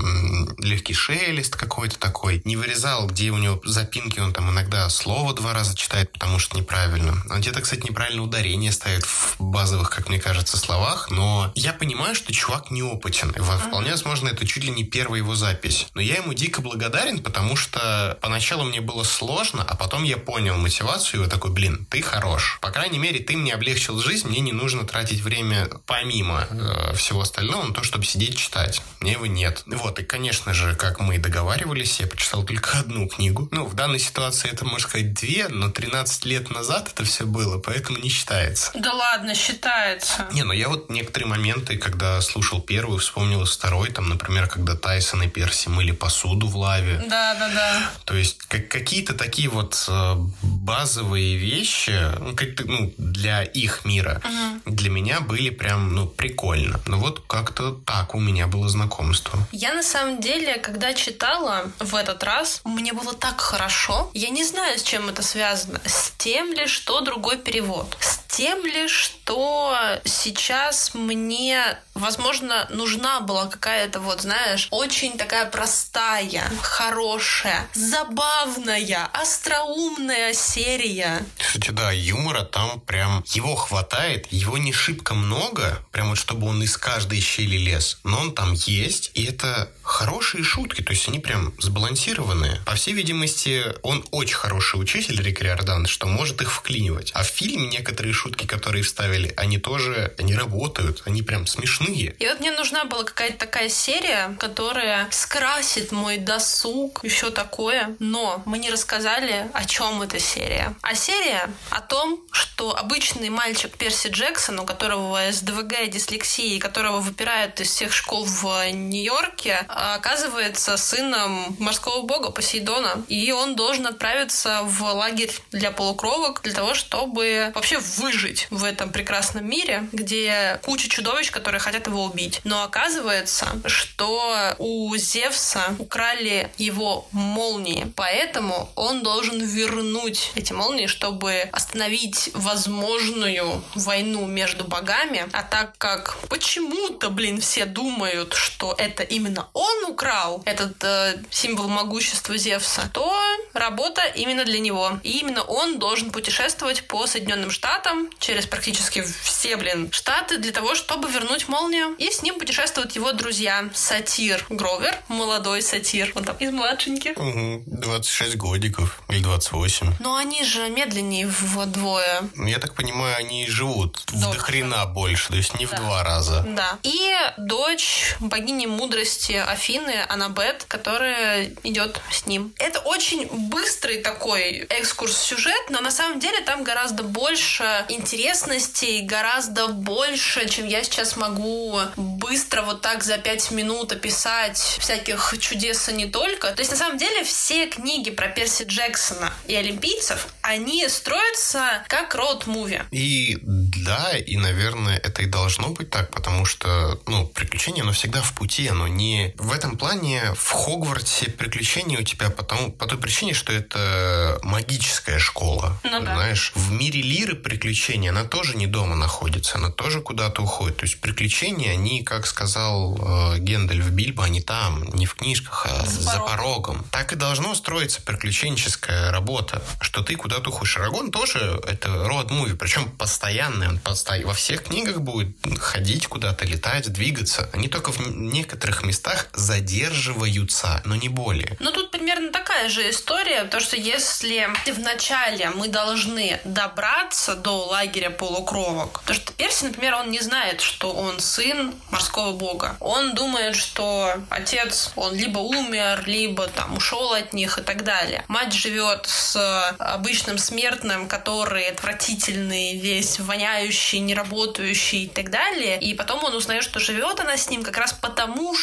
легкий 0.59 0.95
шелест 0.95 1.57
какой-то 1.57 1.99
такой. 1.99 2.43
Не 2.45 2.57
вырезал, 2.57 3.07
где 3.07 3.31
у 3.31 3.39
него 3.39 3.61
запинки, 3.65 4.21
он 4.21 4.33
там 4.33 4.51
иногда 4.51 4.89
слово 4.89 5.35
два 5.35 5.53
раза 5.53 5.77
читает, 5.77 6.13
потому 6.13 6.39
что 6.39 6.57
неправильно. 6.57 7.23
Он 7.31 7.41
где-то, 7.41 7.61
кстати, 7.61 7.83
неправильно 7.87 8.23
ударение 8.23 8.73
ставит 8.73 9.05
в 9.05 9.37
базовых, 9.39 9.91
как 9.91 10.09
мне 10.09 10.19
кажется, 10.21 10.57
словах, 10.57 11.11
но 11.11 11.53
я 11.55 11.73
понимаю, 11.73 12.15
что 12.15 12.33
чувак 12.33 12.71
неопытен. 12.71 13.33
Вполне 13.33 13.91
возможно, 13.91 14.29
это 14.29 14.47
чуть 14.47 14.65
ли 14.65 14.71
не 14.71 14.85
первая 14.85 15.21
его 15.21 15.35
запись. 15.35 15.87
Но 15.95 16.01
я 16.01 16.17
ему 16.17 16.35
дико 16.35 16.61
благодарен, 16.61 17.23
потому 17.23 17.57
что 17.57 18.19
поначалу 18.21 18.65
мне 18.65 18.81
было 18.81 19.00
было 19.01 19.05
сложно, 19.05 19.65
а 19.67 19.77
потом 19.77 20.03
я 20.03 20.19
понял 20.19 20.57
мотивацию 20.57 21.21
и 21.21 21.23
вот 21.23 21.31
такой, 21.31 21.51
блин, 21.51 21.87
ты 21.89 22.03
хорош. 22.03 22.59
По 22.61 22.71
крайней 22.71 22.99
мере, 22.99 23.21
ты 23.21 23.37
мне 23.37 23.55
облегчил 23.55 23.99
жизнь, 23.99 24.29
мне 24.29 24.41
не 24.41 24.53
нужно 24.53 24.85
тратить 24.85 25.21
время 25.21 25.69
помимо 25.87 26.47
э, 26.51 26.95
всего 26.97 27.23
остального 27.23 27.65
на 27.65 27.73
то, 27.73 27.83
чтобы 27.83 28.05
сидеть 28.05 28.37
читать. 28.37 28.83
Мне 29.01 29.13
его 29.13 29.27
нет. 29.27 29.63
Вот, 29.67 29.99
и, 29.99 30.03
конечно 30.03 30.53
же, 30.53 30.75
как 30.75 31.01
мы 31.01 31.15
и 31.15 31.19
договаривались, 31.19 32.01
я 32.01 32.07
почитал 32.07 32.45
только 32.45 32.79
одну 32.79 33.09
книгу. 33.09 33.49
Ну, 33.53 33.65
в 33.65 33.75
данной 33.75 33.99
ситуации 33.99 34.51
это, 34.53 34.65
можно 34.65 34.89
сказать, 34.89 35.15
две, 35.15 35.49
но 35.49 35.71
13 35.71 36.27
лет 36.27 36.51
назад 36.51 36.91
это 36.93 37.05
все 37.05 37.25
было, 37.25 37.59
поэтому 37.59 37.99
не 37.99 38.11
считается. 38.11 38.71
Да 38.75 38.93
ладно, 38.93 39.35
считается. 39.35 40.29
Не, 40.33 40.43
ну 40.43 40.53
я 40.53 40.69
вот 40.69 40.91
некоторые 40.91 41.29
моменты, 41.29 41.79
когда 41.79 42.21
слушал 42.21 42.61
первую, 42.61 42.99
вспомнил 42.99 43.45
второй, 43.47 43.91
там, 43.91 44.09
например, 44.11 44.47
когда 44.47 44.77
Тайсон 44.77 45.23
и 45.23 45.29
Перси 45.29 45.69
мыли 45.71 45.93
посуду 45.93 46.49
в 46.49 46.57
лаве. 46.57 47.03
Да, 47.09 47.35
да, 47.35 47.49
да. 47.49 47.91
То 48.05 48.15
есть, 48.15 48.39
как, 48.49 48.69
какие 48.69 48.90
какие-то 48.91 49.15
такие 49.15 49.49
вот 49.49 49.85
э, 49.87 50.15
базовые 50.43 51.37
вещи, 51.37 51.97
ну, 52.19 52.35
как 52.35 52.49
ну, 52.67 52.93
для 52.99 53.45
их 53.45 53.85
мира, 53.85 54.21
угу. 54.25 54.75
для 54.75 54.91
меня 54.91 55.21
были 55.21 55.51
прям, 55.51 55.95
ну, 55.95 56.09
прикольно. 56.09 56.81
Ну, 56.87 56.99
вот 56.99 57.23
как-то 57.29 57.71
так 57.87 58.17
у 58.17 58.19
меня 58.19 58.49
было 58.49 58.69
знакомство. 58.69 59.39
Я, 59.53 59.75
на 59.75 59.85
самом 59.85 60.21
деле, 60.21 60.57
когда 60.57 60.93
читала 60.93 61.71
в 61.79 61.95
этот 61.95 62.25
раз, 62.25 62.63
мне 62.65 62.93
было 62.93 63.15
так 63.15 63.41
хорошо. 63.41 64.11
Я 64.13 64.31
не 64.31 64.45
знаю, 64.45 64.77
с 64.77 64.83
чем 64.83 65.09
это 65.09 65.23
связано. 65.23 65.81
С 65.85 66.13
тем 66.19 66.53
ли, 66.53 66.67
что 66.67 67.01
другой 67.01 67.39
перевод. 67.39 67.97
С 68.01 68.19
тем 68.27 68.65
ли, 68.65 68.89
что 68.89 70.01
сейчас 70.05 70.95
мне, 70.95 71.79
возможно, 72.01 72.67
нужна 72.71 73.21
была 73.21 73.47
какая-то 73.47 74.01
вот, 74.01 74.23
знаешь, 74.23 74.69
очень 74.71 75.17
такая 75.17 75.47
простая, 75.47 76.51
хорошая, 76.63 77.69
забавная 77.75 78.81
умная, 78.81 79.09
остроумная 79.13 80.33
серия. 80.33 81.25
Кстати, 81.39 81.71
да, 81.71 81.93
юмора 81.93 82.43
там 82.43 82.81
прям 82.81 83.25
его 83.27 83.55
хватает, 83.57 84.27
его 84.33 84.59
не 84.59 84.73
шибко 84.73 85.15
много, 85.15 85.85
прям 85.93 86.11
вот 86.11 86.19
чтобы 86.19 86.47
он 86.47 86.63
из 86.63 86.77
каждой 86.77 87.21
щели 87.21 87.57
лез, 87.57 87.99
но 88.05 88.21
он 88.21 88.35
там 88.35 88.53
есть, 88.53 89.11
и 89.15 89.25
это 89.25 89.71
хорошие 89.91 90.45
шутки, 90.45 90.83
то 90.83 90.93
есть 90.93 91.09
они 91.09 91.19
прям 91.19 91.53
сбалансированные. 91.59 92.61
По 92.65 92.75
всей 92.75 92.95
видимости, 92.95 93.65
он 93.83 94.05
очень 94.11 94.37
хороший 94.37 94.81
учитель 94.81 95.21
Рик 95.21 95.43
Риордан, 95.43 95.87
что 95.87 96.07
может 96.07 96.41
их 96.41 96.53
вклинивать. 96.53 97.11
А 97.15 97.23
в 97.23 97.27
фильме 97.27 97.67
некоторые 97.67 98.13
шутки, 98.13 98.47
которые 98.47 98.83
вставили, 98.85 99.35
они 99.37 99.59
тоже, 99.59 100.15
они 100.19 100.35
работают, 100.35 101.03
они 101.07 101.23
прям 101.23 101.47
смешные. 101.47 102.15
И 102.19 102.27
вот 102.27 102.41
мне 102.41 102.53
нужна 102.53 102.85
была 102.85 103.05
какая-то 103.05 103.39
такая 103.39 103.69
серия, 103.69 104.37
которая 104.39 105.09
скрасит 105.11 105.93
мой 105.93 106.19
досуг 106.19 107.01
и 107.03 107.09
все 107.09 107.31
такое, 107.31 107.97
но 107.99 108.43
мы 108.47 108.59
не 108.59 108.71
рассказали, 108.71 109.51
о 109.53 109.65
чем 109.65 110.03
эта 110.03 110.19
серия. 110.21 110.75
А 110.83 110.95
серия 110.95 111.51
о 111.71 111.81
том, 111.81 112.21
что 112.31 112.77
обычный 112.77 113.31
мальчик 113.31 113.77
Перси 113.77 114.09
Джексон, 114.09 114.61
у 114.61 114.65
которого 114.65 115.21
СДВГ, 115.33 115.91
дислексия, 115.91 116.61
которого 116.61 117.01
выпирают 117.01 117.61
из 117.61 117.69
всех 117.69 117.93
школ 117.93 118.25
в 118.25 118.71
Нью-Йорке, 118.71 119.67
оказывается 119.95 120.77
сыном 120.77 121.57
морского 121.59 122.03
бога 122.03 122.31
Посейдона. 122.31 123.05
И 123.09 123.33
он 123.33 123.57
должен 123.57 123.87
отправиться 123.87 124.61
в 124.65 124.83
лагерь 124.83 125.33
для 125.51 125.71
полукровок 125.71 126.43
для 126.43 126.53
того, 126.53 126.75
чтобы 126.75 127.53
вообще 127.55 127.79
выжить 127.79 128.47
в 128.51 128.65
этом 128.65 128.91
прекрасном 128.91 129.49
мире, 129.49 129.89
где 129.93 130.61
куча 130.63 130.89
чудовищ, 130.89 131.31
которые 131.31 131.61
хотят 131.61 131.81
хотят 131.81 131.87
его 131.87 132.05
убить. 132.05 132.41
Но 132.45 132.63
оказывается, 132.63 133.47
что 133.67 134.55
у 134.59 134.97
Зевса 134.97 135.77
украли 135.79 136.51
его 136.59 137.07
молнии, 137.13 137.93
поэтому 137.97 138.71
он 138.75 139.03
должен 139.03 139.41
вернуть 139.43 140.33
эти 140.35 140.53
молнии, 140.53 140.87
чтобы 140.87 141.49
остановить 141.53 142.31
возможную 142.35 143.63
войну 143.75 144.27
между 144.27 144.65
богами. 144.65 145.27
А 145.33 145.43
так 145.43 145.79
как 145.79 146.19
почему-то, 146.29 147.11
блин, 147.11 147.41
все 147.41 147.65
думают, 147.65 148.35
что 148.35 148.75
это 148.77 149.03
именно 149.03 149.49
он 149.53 149.70
украл 149.89 150.43
этот 150.47 150.83
э, 150.83 151.23
символ 151.31 151.69
могущества 151.69 152.37
Зевса, 152.37 152.91
то 152.93 153.13
работа 153.53 154.03
именно 154.15 154.45
для 154.45 154.61
него. 154.61 154.99
И 155.03 155.19
именно 155.19 155.43
он 155.43 155.79
должен 155.79 156.11
путешествовать 156.11 156.87
по 156.87 157.07
Соединенным 157.07 157.51
Штатам 157.51 158.11
через 158.19 158.47
практически 158.47 159.05
все, 159.23 159.57
блин, 159.57 159.91
штаты 159.93 160.39
для 160.39 160.53
того, 160.53 160.75
чтобы 160.75 161.11
вернуть 161.11 161.49
молнию. 161.49 161.95
И 161.99 162.11
с 162.11 162.23
ним 162.23 162.39
путешествуют 162.39 162.93
его 162.93 163.13
друзья. 163.13 163.69
Сатир 163.75 164.45
Гровер, 164.49 164.97
молодой 165.09 165.63
сатир. 165.63 166.13
Он 166.15 166.25
там 166.25 166.37
из 166.37 166.51
младшеньких. 166.51 167.17
Угу, 167.17 167.65
26 167.67 168.37
годиков 168.37 169.03
или 169.09 169.23
28. 169.23 169.95
Но 170.01 170.17
они 170.17 170.45
же 170.45 170.69
медленнее 170.71 171.27
вдвое. 171.27 172.23
Я 172.37 172.59
так 172.59 172.75
понимаю, 172.75 173.17
они 173.17 173.47
живут 173.49 174.05
Дольше. 174.13 174.29
в 174.29 174.33
дохрена 174.33 174.87
больше, 174.87 175.29
то 175.29 175.37
есть 175.37 175.59
не 175.59 175.67
да. 175.67 175.77
в 175.77 175.81
два 175.81 176.03
раза. 176.05 176.45
Да. 176.49 176.79
И 176.83 177.13
дочь 177.39 178.17
богини 178.21 178.67
мудрости 178.67 179.33
Афины, 179.61 180.07
Анабет, 180.09 180.65
которая 180.67 181.51
идет 181.65 182.01
с 182.11 182.25
ним. 182.25 182.55
Это 182.59 182.79
очень 182.81 183.29
быстрый 183.51 183.99
такой 183.99 184.67
экскурс 184.71 185.19
сюжет, 185.19 185.69
но 185.69 185.83
на 185.83 185.91
самом 185.91 186.19
деле 186.19 186.41
там 186.41 186.65
гораздо 186.65 187.03
больше 187.03 187.85
интересностей, 187.91 189.03
гораздо 189.03 189.69
больше, 189.69 190.49
чем 190.49 190.67
я 190.67 190.83
сейчас 190.83 191.17
могу 191.17 191.79
быстро 191.97 192.63
вот 192.63 192.81
так 192.81 193.05
за 193.05 193.19
пять 193.19 193.51
минут 193.51 193.93
описать 193.93 194.57
всяких 194.57 195.35
чудес 195.39 195.91
и 195.91 195.93
не 195.93 196.07
только. 196.07 196.53
То 196.53 196.61
есть 196.61 196.71
на 196.71 196.79
самом 196.79 196.97
деле 196.97 197.23
все 197.23 197.67
книги 197.67 198.11
про 198.11 198.29
Перси 198.29 198.63
Джексона 198.63 199.31
и 199.47 199.55
олимпийцев, 199.55 200.29
они 200.41 200.89
строятся 200.89 201.85
как 201.89 202.15
роуд-муви. 202.15 202.85
И 202.93 203.39
да, 203.43 204.17
и, 204.17 204.39
наверное, 204.39 204.97
это 204.97 205.21
и 205.21 205.27
должно 205.27 205.69
быть 205.69 205.91
так, 205.91 206.11
потому 206.11 206.47
что, 206.47 206.99
ну, 207.07 207.27
приключение, 207.27 207.83
оно 207.83 207.93
всегда 207.93 208.23
в 208.23 208.35
пути, 208.35 208.67
оно 208.69 208.89
не... 208.89 209.35
В 209.41 209.53
этом 209.53 209.79
плане 209.79 210.35
в 210.35 210.51
Хогвартсе 210.51 211.31
приключения 211.31 211.99
у 211.99 212.03
тебя 212.03 212.29
потому, 212.29 212.71
по 212.71 212.87
той 212.87 212.99
причине, 212.99 213.33
что 213.33 213.53
это 213.53 214.39
магическая 214.43 215.19
школа. 215.19 215.81
Ну, 215.83 216.03
да. 216.03 216.15
Знаешь, 216.15 216.53
в 216.55 216.73
мире 216.73 217.01
Лиры 217.01 217.35
приключения, 217.37 218.11
она 218.11 218.25
тоже 218.25 218.55
не 218.55 218.67
дома 218.67 218.97
находится, 218.97 219.57
она 219.57 219.71
тоже 219.71 220.03
куда-то 220.03 220.43
уходит. 220.43 220.77
То 220.77 220.85
есть 220.85 221.01
приключения, 221.01 221.73
они, 221.73 222.03
как 222.03 222.27
сказал 222.27 222.99
э, 223.33 223.39
Гендальф 223.39 223.89
Бильбо, 223.89 224.25
они 224.25 224.43
там, 224.43 224.85
не 224.93 225.07
в 225.07 225.15
книжках, 225.15 225.67
а 225.71 225.87
за, 225.87 226.03
за 226.03 226.19
порогом. 226.19 226.85
Так 226.91 227.15
и 227.15 227.17
должно 227.17 227.55
строиться 227.55 228.03
приключенческая 228.03 229.11
работа, 229.11 229.63
что 229.81 230.03
ты 230.03 230.17
куда-то 230.17 230.51
уходишь. 230.51 230.77
Арагон 230.77 231.11
тоже 231.11 231.59
это 231.67 231.89
роад-муви, 231.89 232.57
причем 232.57 232.91
постоянный, 232.91 233.69
он 233.69 233.79
постоянно 233.79 234.27
во 234.27 234.35
всех 234.35 234.65
книгах 234.65 235.01
будет 235.01 235.35
ходить 235.59 236.07
куда-то, 236.09 236.45
летать, 236.45 236.93
двигаться. 236.93 237.49
Они 237.53 237.69
только 237.69 237.91
в 237.91 238.01
некоторых 238.07 238.83
местах 238.83 239.30
задерживаются, 239.33 240.83
но 240.85 240.95
не 240.95 241.09
более. 241.09 241.57
Ну, 241.61 241.73
тут 241.73 241.91
примерно 241.91 242.31
такая 242.31 242.69
же 242.69 242.89
история, 242.91 243.45
то, 243.45 243.61
что 243.61 243.77
если 243.77 244.49
вначале 244.67 245.51
мы 245.51 245.69
должны 245.69 246.41
добраться 246.45 247.35
до 247.35 247.67
лагеря 247.67 248.11
полукровок, 248.11 249.03
то 249.07 249.15
что 249.15 249.33
Перси, 249.33 249.65
например, 249.65 249.95
он 249.95 250.11
не 250.11 250.21
знает, 250.21 250.61
что 250.61 250.93
он 250.93 251.21
сын 251.21 251.75
морского 251.91 252.33
бога. 252.33 252.77
Он 252.81 253.15
думает, 253.15 253.57
что 253.57 254.15
отец, 254.31 254.93
он 254.97 255.15
либо 255.15 255.39
умер, 255.39 256.05
либо 256.07 256.49
там 256.49 256.77
ушел 256.77 257.13
от 257.13 257.33
них 257.33 257.59
и 257.59 257.63
так 257.63 257.85
далее. 257.85 258.25
Мать 258.29 258.53
живет 258.53 259.07
с 259.07 259.75
обычным 259.79 260.39
смертным, 260.39 261.09
который 261.09 261.69
отвратительный, 261.69 262.79
весь 262.79 263.19
воняющий, 263.19 264.01
неработающий 264.01 265.05
и 265.05 265.09
так 265.09 265.31
далее. 265.31 265.79
И 265.81 265.95
потом 265.95 266.25
он 266.25 266.35
узнает, 266.35 266.63
что 266.65 266.81
живет 266.81 267.21
она 267.21 267.37
с 267.37 267.49
ним 267.49 267.63
как 267.63 267.77
раз 267.77 267.93
потому, 267.93 268.55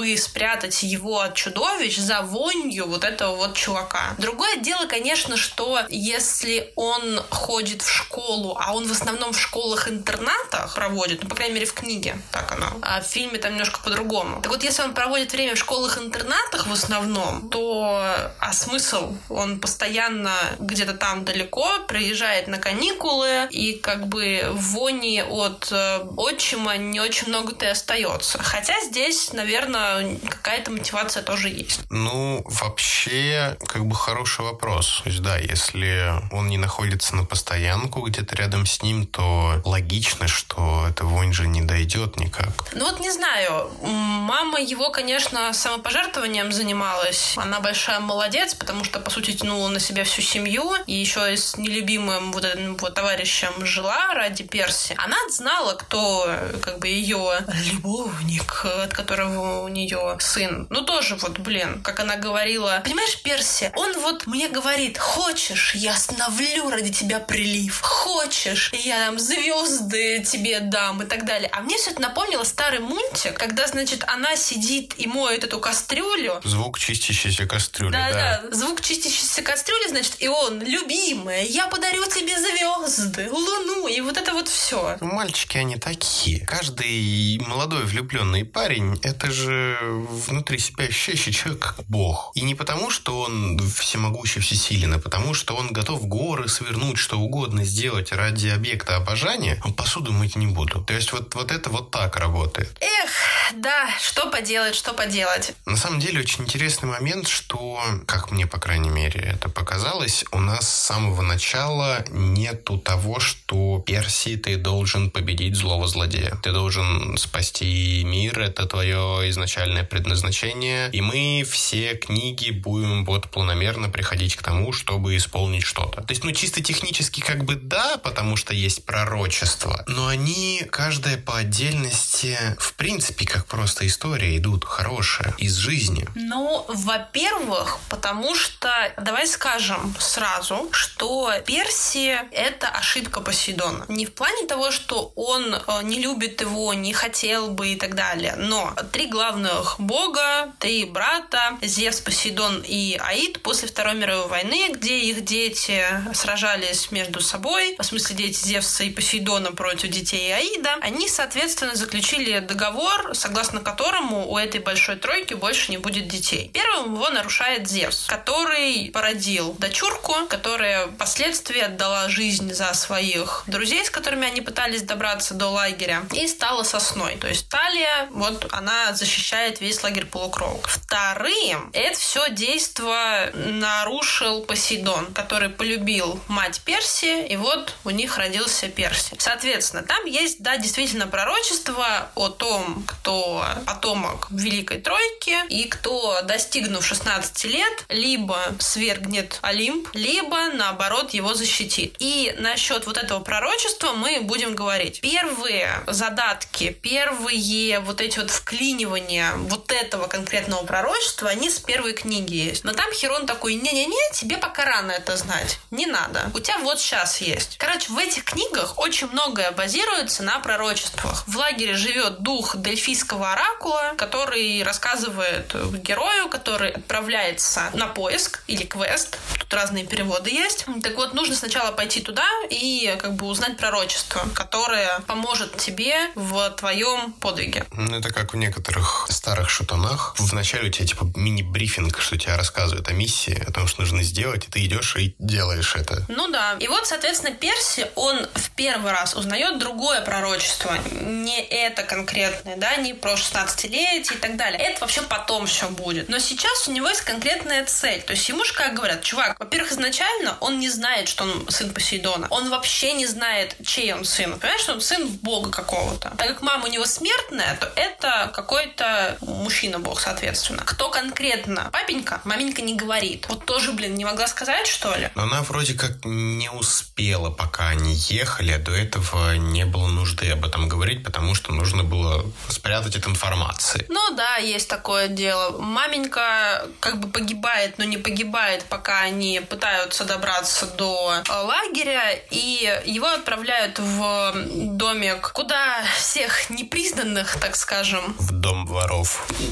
чтобы 0.00 0.16
спрятать 0.16 0.82
его 0.82 1.20
от 1.20 1.34
чудовищ 1.34 1.98
за 1.98 2.22
вонью 2.22 2.86
вот 2.86 3.04
этого 3.04 3.36
вот 3.36 3.54
чувака. 3.54 4.14
Другое 4.18 4.56
дело, 4.56 4.86
конечно, 4.86 5.36
что 5.36 5.80
если 5.90 6.72
он 6.74 7.20
ходит 7.28 7.82
в 7.82 7.90
школу, 7.90 8.56
а 8.58 8.74
он 8.74 8.86
в 8.86 8.92
основном 8.92 9.32
в 9.32 9.40
школах-интернатах 9.40 10.74
проводит, 10.74 11.22
ну, 11.22 11.28
по 11.28 11.34
крайней 11.34 11.54
мере, 11.54 11.66
в 11.66 11.74
книге, 11.74 12.16
так 12.32 12.52
оно, 12.52 12.78
а 12.82 13.00
в 13.00 13.04
фильме 13.04 13.38
там 13.38 13.52
немножко 13.52 13.80
по-другому. 13.80 14.40
Так 14.40 14.52
вот, 14.52 14.62
если 14.62 14.82
он 14.82 14.94
проводит 14.94 15.32
время 15.32 15.54
в 15.54 15.58
школах-интернатах 15.58 16.66
в 16.66 16.72
основном, 16.72 17.50
то 17.50 18.02
а 18.38 18.52
смысл? 18.52 19.14
Он 19.28 19.60
постоянно 19.60 20.32
где-то 20.60 20.94
там 20.94 21.24
далеко, 21.24 21.66
приезжает 21.88 22.48
на 22.48 22.58
каникулы, 22.58 23.48
и 23.50 23.74
как 23.74 24.06
бы 24.06 24.42
вони 24.52 25.22
от 25.28 25.68
э, 25.72 25.98
отчима 26.16 26.76
не 26.78 27.00
очень 27.00 27.28
много-то 27.28 27.66
и 27.66 27.68
остается. 27.68 28.38
Хотя 28.42 28.74
здесь, 28.84 29.32
наверное, 29.32 29.89
какая-то 30.28 30.70
мотивация 30.70 31.22
тоже 31.22 31.48
есть. 31.48 31.80
Ну, 31.90 32.42
вообще, 32.44 33.56
как 33.66 33.86
бы 33.86 33.94
хороший 33.94 34.44
вопрос. 34.44 35.00
То 35.04 35.10
есть, 35.10 35.22
да, 35.22 35.36
если 35.36 36.12
он 36.32 36.48
не 36.48 36.58
находится 36.58 37.16
на 37.16 37.24
постоянку 37.24 38.00
где-то 38.02 38.34
рядом 38.36 38.66
с 38.66 38.82
ним, 38.82 39.06
то 39.06 39.60
логично, 39.64 40.28
что 40.28 40.86
эта 40.88 41.04
вонь 41.04 41.32
же 41.32 41.46
не 41.46 41.62
дойдет 41.62 42.18
никак. 42.18 42.66
Ну 42.74 42.84
вот 42.84 43.00
не 43.00 43.10
знаю. 43.10 43.70
Мама 43.82 44.60
его, 44.60 44.90
конечно, 44.90 45.52
самопожертвованием 45.52 46.52
занималась. 46.52 47.34
Она 47.36 47.60
большая 47.60 48.00
молодец, 48.00 48.54
потому 48.54 48.84
что, 48.84 49.00
по 49.00 49.10
сути, 49.10 49.32
тянула 49.32 49.68
на 49.68 49.80
себя 49.80 50.04
всю 50.04 50.22
семью. 50.22 50.72
И 50.86 50.94
еще 50.94 51.32
и 51.32 51.36
с 51.36 51.56
нелюбимым 51.56 52.32
вот 52.32 52.44
этим 52.44 52.76
вот 52.76 52.94
товарищем 52.94 53.52
жила 53.64 54.14
ради 54.14 54.44
Перси. 54.44 54.94
Она 54.98 55.16
знала, 55.30 55.74
кто 55.74 56.28
как 56.62 56.78
бы 56.78 56.88
ее 56.88 57.40
любовник, 57.72 58.64
от 58.64 58.92
которого 58.92 59.62
у 59.62 59.68
нее 59.68 59.79
сын. 60.18 60.66
Ну 60.70 60.82
тоже 60.82 61.16
вот, 61.16 61.38
блин, 61.38 61.82
как 61.82 62.00
она 62.00 62.16
говорила. 62.16 62.80
Понимаешь, 62.84 63.20
Перси, 63.22 63.72
он 63.76 63.98
вот 64.00 64.26
мне 64.26 64.48
говорит, 64.48 64.98
хочешь, 64.98 65.74
я 65.74 65.92
остановлю 65.92 66.70
ради 66.70 66.92
тебя 66.92 67.20
прилив. 67.20 67.80
Хочешь, 67.80 68.72
я 68.72 69.06
там 69.06 69.18
звезды 69.18 70.22
тебе 70.24 70.60
дам 70.60 71.02
и 71.02 71.06
так 71.06 71.24
далее. 71.24 71.50
А 71.52 71.60
мне 71.60 71.76
все 71.76 71.90
это 71.90 72.00
напомнило 72.00 72.44
старый 72.44 72.80
мультик, 72.80 73.34
когда, 73.34 73.66
значит, 73.66 74.04
она 74.06 74.36
сидит 74.36 74.94
и 74.98 75.06
моет 75.06 75.44
эту 75.44 75.58
кастрюлю. 75.58 76.40
Звук 76.44 76.78
чистящейся 76.78 77.46
кастрюли, 77.46 77.92
да. 77.92 78.10
Да, 78.12 78.40
да, 78.42 78.56
звук 78.56 78.80
чистящейся 78.80 79.42
кастрюли, 79.42 79.88
значит, 79.88 80.14
и 80.18 80.28
он, 80.28 80.62
любимая, 80.62 81.44
я 81.44 81.66
подарю 81.66 82.04
тебе 82.06 82.38
звезды, 82.38 83.28
луну, 83.30 83.88
и 83.88 84.00
вот 84.00 84.16
это 84.16 84.32
вот 84.32 84.48
все. 84.48 84.96
Мальчики, 85.00 85.56
они 85.56 85.76
такие. 85.76 86.46
Каждый 86.46 87.38
молодой 87.46 87.84
влюбленный 87.84 88.44
парень, 88.44 88.98
это 89.02 89.30
же 89.30 89.69
внутри 89.80 90.58
себя 90.58 90.84
ощущающий 90.84 91.32
человек 91.32 91.60
как 91.60 91.84
бог. 91.86 92.32
И 92.34 92.42
не 92.42 92.54
потому, 92.54 92.90
что 92.90 93.20
он 93.20 93.58
всемогущий, 93.58 94.40
всесилен, 94.40 94.94
а 94.94 94.98
потому, 94.98 95.34
что 95.34 95.54
он 95.54 95.72
готов 95.72 96.06
горы 96.06 96.48
свернуть, 96.48 96.98
что 96.98 97.18
угодно 97.18 97.64
сделать 97.64 98.12
ради 98.12 98.48
объекта 98.48 98.96
обожания, 98.96 99.60
он 99.64 99.72
посуду 99.72 100.12
мыть 100.12 100.36
не 100.36 100.46
буду. 100.46 100.82
То 100.82 100.94
есть 100.94 101.12
вот, 101.12 101.34
вот 101.34 101.50
это 101.52 101.70
вот 101.70 101.90
так 101.90 102.16
работает. 102.16 102.76
Эх, 102.80 103.10
да, 103.54 103.88
что 104.00 104.30
поделать, 104.30 104.74
что 104.74 104.92
поделать. 104.92 105.54
На 105.66 105.76
самом 105.76 106.00
деле 106.00 106.20
очень 106.20 106.44
интересный 106.44 106.88
момент, 106.88 107.28
что, 107.28 107.80
как 108.06 108.30
мне, 108.30 108.46
по 108.46 108.58
крайней 108.58 108.90
мере, 108.90 109.20
это 109.20 109.48
показалось, 109.48 110.24
у 110.32 110.40
нас 110.40 110.68
с 110.68 110.86
самого 110.86 111.22
начала 111.22 112.04
нету 112.10 112.78
того, 112.78 113.20
что 113.20 113.82
Перси 113.86 114.36
ты 114.36 114.56
должен 114.56 115.10
победить 115.10 115.56
злого 115.56 115.86
злодея. 115.86 116.38
Ты 116.42 116.52
должен 116.52 117.16
спасти 117.16 118.02
мир, 118.04 118.40
это 118.40 118.66
твое 118.66 119.28
изначальное 119.60 119.84
предназначение. 119.84 120.90
И 120.90 121.00
мы 121.00 121.44
все 121.48 121.94
книги 121.94 122.50
будем 122.50 123.04
вот 123.04 123.30
планомерно 123.30 123.90
приходить 123.90 124.36
к 124.36 124.42
тому, 124.42 124.72
чтобы 124.72 125.16
исполнить 125.16 125.64
что-то. 125.64 126.02
То 126.02 126.12
есть, 126.12 126.24
ну, 126.24 126.32
чисто 126.32 126.62
технически 126.62 127.20
как 127.20 127.44
бы 127.44 127.56
да, 127.56 127.98
потому 127.98 128.36
что 128.36 128.54
есть 128.54 128.84
пророчество, 128.84 129.84
но 129.86 130.06
они, 130.06 130.62
каждая 130.70 131.18
по 131.18 131.36
отдельности, 131.36 132.38
в 132.58 132.74
принципе, 132.74 133.26
как 133.26 133.46
просто 133.46 133.86
история 133.86 134.36
идут 134.36 134.64
хорошие 134.64 135.34
из 135.38 135.56
жизни? 135.56 136.06
Ну, 136.14 136.64
во-первых, 136.68 137.78
потому 137.88 138.34
что, 138.34 138.70
давай 138.96 139.26
скажем 139.26 139.94
сразу, 139.98 140.68
что 140.72 141.32
Перси— 141.44 142.18
это 142.32 142.68
ошибка 142.68 143.20
Посейдона. 143.20 143.84
Не 143.88 144.06
в 144.06 144.14
плане 144.14 144.46
того, 144.46 144.70
что 144.70 145.12
он 145.16 145.54
э, 145.54 145.82
не 145.82 146.00
любит 146.00 146.40
его, 146.40 146.72
не 146.72 146.92
хотел 146.92 147.50
бы 147.50 147.68
и 147.68 147.76
так 147.76 147.94
далее, 147.94 148.36
но 148.36 148.74
три 148.92 149.06
главных 149.06 149.49
бога, 149.78 150.52
три 150.58 150.84
брата, 150.84 151.58
Зевс, 151.62 152.00
Посейдон 152.00 152.62
и 152.66 152.98
Аид 153.00 153.42
после 153.42 153.68
Второй 153.68 153.94
мировой 153.94 154.28
войны, 154.28 154.70
где 154.72 154.98
их 154.98 155.24
дети 155.24 155.84
сражались 156.14 156.90
между 156.90 157.20
собой, 157.20 157.76
в 157.78 157.82
смысле 157.82 158.16
дети 158.16 158.46
Зевса 158.46 158.84
и 158.84 158.90
Посейдона 158.90 159.52
против 159.52 159.90
детей 159.90 160.34
Аида, 160.34 160.76
они, 160.80 161.08
соответственно, 161.08 161.74
заключили 161.74 162.38
договор, 162.40 163.14
согласно 163.14 163.60
которому 163.60 164.30
у 164.30 164.36
этой 164.36 164.60
большой 164.60 164.96
тройки 164.96 165.34
больше 165.34 165.70
не 165.70 165.78
будет 165.78 166.08
детей. 166.08 166.50
Первым 166.52 166.94
его 166.94 167.08
нарушает 167.10 167.68
Зевс, 167.68 168.06
который 168.06 168.90
породил 168.92 169.54
дочурку, 169.54 170.14
которая 170.28 170.88
впоследствии 170.88 171.60
отдала 171.60 172.08
жизнь 172.08 172.52
за 172.52 172.72
своих 172.74 173.44
друзей, 173.46 173.84
с 173.84 173.90
которыми 173.90 174.26
они 174.26 174.40
пытались 174.40 174.82
добраться 174.82 175.34
до 175.34 175.48
лагеря, 175.48 176.02
и 176.12 176.26
стала 176.26 176.62
сосной. 176.62 177.16
То 177.16 177.28
есть 177.28 177.48
Талия, 177.48 178.08
вот 178.10 178.46
она 178.52 178.92
защищает 178.92 179.29
весь 179.60 179.82
лагерь 179.82 180.06
полукровок. 180.06 180.66
Вторым, 180.66 181.70
это 181.72 181.98
все 181.98 182.28
действо 182.30 183.30
нарушил 183.34 184.42
Посейдон, 184.42 185.06
который 185.12 185.48
полюбил 185.48 186.20
мать 186.26 186.60
Перси, 186.64 187.26
и 187.26 187.36
вот 187.36 187.74
у 187.84 187.90
них 187.90 188.18
родился 188.18 188.68
Перси. 188.68 189.14
Соответственно, 189.18 189.82
там 189.82 190.04
есть, 190.06 190.42
да, 190.42 190.56
действительно 190.56 191.06
пророчество 191.06 192.10
о 192.16 192.28
том, 192.28 192.84
кто 192.86 193.44
потомок 193.66 194.26
Великой 194.30 194.80
Тройки, 194.80 195.36
и 195.48 195.68
кто, 195.68 196.22
достигнув 196.22 196.84
16 196.84 197.44
лет, 197.44 197.84
либо 197.88 198.38
свергнет 198.58 199.38
Олимп, 199.42 199.88
либо, 199.94 200.48
наоборот, 200.54 201.14
его 201.14 201.34
защитит. 201.34 201.94
И 202.00 202.34
насчет 202.38 202.86
вот 202.86 202.96
этого 202.96 203.20
пророчества 203.20 203.92
мы 203.92 204.20
будем 204.22 204.54
говорить. 204.54 205.00
Первые 205.00 205.68
задатки, 205.86 206.76
первые 206.82 207.80
вот 207.80 208.00
эти 208.00 208.18
вот 208.18 208.30
вклинивания 208.30 209.19
вот 209.36 209.70
этого 209.72 210.06
конкретного 210.06 210.64
пророчества, 210.64 211.28
они 211.28 211.50
с 211.50 211.58
первой 211.58 211.92
книги 211.92 212.34
есть. 212.34 212.64
Но 212.64 212.72
там 212.72 212.92
Херон 212.92 213.26
такой, 213.26 213.54
не-не-не, 213.54 214.12
тебе 214.12 214.36
пока 214.38 214.64
рано 214.64 214.92
это 214.92 215.16
знать. 215.16 215.58
Не 215.70 215.86
надо. 215.86 216.30
У 216.34 216.40
тебя 216.40 216.58
вот 216.58 216.80
сейчас 216.80 217.20
есть. 217.20 217.56
Короче, 217.58 217.92
в 217.92 217.98
этих 217.98 218.24
книгах 218.24 218.78
очень 218.78 219.08
многое 219.08 219.50
базируется 219.52 220.22
на 220.22 220.38
пророчествах. 220.40 221.24
В 221.26 221.36
лагере 221.36 221.74
живет 221.74 222.20
дух 222.20 222.56
дельфийского 222.56 223.32
оракула, 223.32 223.94
который 223.96 224.62
рассказывает 224.62 225.54
герою, 225.82 226.28
который 226.28 226.70
отправляется 226.70 227.70
на 227.74 227.86
поиск 227.86 228.42
или 228.46 228.64
квест. 228.64 229.18
Тут 229.38 229.52
разные 229.54 229.86
переводы 229.86 230.30
есть. 230.30 230.66
Так 230.82 230.96
вот, 230.96 231.14
нужно 231.14 231.36
сначала 231.36 231.72
пойти 231.72 232.00
туда 232.00 232.26
и 232.48 232.96
как 233.00 233.14
бы 233.14 233.26
узнать 233.26 233.56
пророчество, 233.56 234.28
которое 234.34 235.00
поможет 235.06 235.56
тебе 235.56 236.10
в 236.14 236.50
твоем 236.50 237.12
подвиге. 237.12 237.66
Ну, 237.72 237.98
это 237.98 238.12
как 238.12 238.32
в 238.32 238.36
некоторых 238.36 239.06
старых 239.10 239.50
шутанах. 239.50 240.14
Вначале 240.18 240.68
у 240.68 240.72
тебя 240.72 240.86
типа 240.86 241.06
мини-брифинг, 241.14 242.00
что 242.00 242.16
тебя 242.16 242.36
рассказывают 242.36 242.88
о 242.88 242.92
миссии, 242.92 243.42
о 243.46 243.52
том, 243.52 243.66
что 243.66 243.82
нужно 243.82 244.02
сделать, 244.02 244.46
и 244.46 244.50
ты 244.50 244.64
идешь 244.64 244.96
и 244.96 245.14
делаешь 245.18 245.74
это. 245.76 246.04
Ну 246.08 246.28
да. 246.30 246.56
И 246.58 246.68
вот, 246.68 246.86
соответственно, 246.86 247.34
Перси, 247.34 247.86
он 247.94 248.26
в 248.34 248.50
первый 248.50 248.92
раз 248.92 249.14
узнает 249.14 249.58
другое 249.58 250.00
пророчество. 250.02 250.76
Не 251.00 251.40
это 251.40 251.82
конкретное, 251.82 252.56
да, 252.56 252.76
не 252.76 252.94
про 252.94 253.14
16-летие 253.14 254.00
и 254.00 254.18
так 254.18 254.36
далее. 254.36 254.60
Это 254.60 254.80
вообще 254.80 255.02
потом 255.02 255.46
все 255.46 255.68
будет. 255.68 256.08
Но 256.08 256.18
сейчас 256.18 256.68
у 256.68 256.72
него 256.72 256.88
есть 256.88 257.02
конкретная 257.02 257.64
цель. 257.64 258.02
То 258.02 258.12
есть 258.12 258.28
ему 258.28 258.44
же 258.44 258.52
как 258.54 258.74
говорят, 258.74 259.02
чувак, 259.02 259.38
во-первых, 259.38 259.72
изначально 259.72 260.36
он 260.40 260.58
не 260.58 260.68
знает, 260.68 261.08
что 261.08 261.24
он 261.24 261.48
сын 261.48 261.72
Посейдона. 261.72 262.26
Он 262.30 262.50
вообще 262.50 262.92
не 262.92 263.06
знает, 263.06 263.56
чей 263.64 263.92
он 263.92 264.04
сын. 264.04 264.38
Понимаешь, 264.38 264.62
что 264.62 264.74
он 264.74 264.80
сын 264.80 265.08
бога 265.08 265.50
какого-то. 265.50 266.12
Так 266.16 266.28
как 266.28 266.42
мама 266.42 266.66
у 266.66 266.68
него 266.68 266.84
смертная, 266.86 267.56
то 267.60 267.70
это 267.76 268.30
какой-то 268.34 268.99
мужчина-бог, 269.20 270.00
соответственно. 270.00 270.62
Кто 270.64 270.90
конкретно? 270.90 271.70
Папенька? 271.72 272.20
Маменька 272.24 272.62
не 272.62 272.74
говорит. 272.74 273.26
Вот 273.28 273.44
тоже, 273.44 273.72
блин, 273.72 273.94
не 273.94 274.04
могла 274.04 274.26
сказать, 274.26 274.66
что 274.66 274.94
ли? 274.96 275.10
Она 275.14 275.42
вроде 275.42 275.74
как 275.74 276.04
не 276.04 276.50
успела, 276.50 277.30
пока 277.30 277.68
они 277.68 277.94
ехали, 277.94 278.52
а 278.52 278.58
до 278.58 278.72
этого 278.72 279.34
не 279.36 279.64
было 279.64 279.88
нужды 279.88 280.30
об 280.30 280.44
этом 280.44 280.68
говорить, 280.68 281.04
потому 281.04 281.34
что 281.34 281.52
нужно 281.52 281.84
было 281.84 282.24
спрятать 282.48 282.96
эту 282.96 283.10
информацию. 283.10 283.84
Ну 283.88 284.14
да, 284.16 284.36
есть 284.36 284.68
такое 284.68 285.08
дело. 285.08 285.58
Маменька 285.58 286.66
как 286.80 286.98
бы 287.00 287.08
погибает, 287.08 287.78
но 287.78 287.84
не 287.84 287.98
погибает, 287.98 288.64
пока 288.68 289.00
они 289.00 289.40
пытаются 289.40 290.04
добраться 290.04 290.66
до 290.66 291.22
э, 291.28 291.32
лагеря, 291.32 292.12
и 292.30 292.82
его 292.84 293.06
отправляют 293.06 293.78
в 293.78 294.32
домик, 294.76 295.32
куда 295.32 295.82
всех 295.96 296.50
непризнанных, 296.50 297.38
так 297.40 297.56
скажем. 297.56 298.14
В 298.18 298.32
дом 298.32 298.66
воров. 298.66 298.89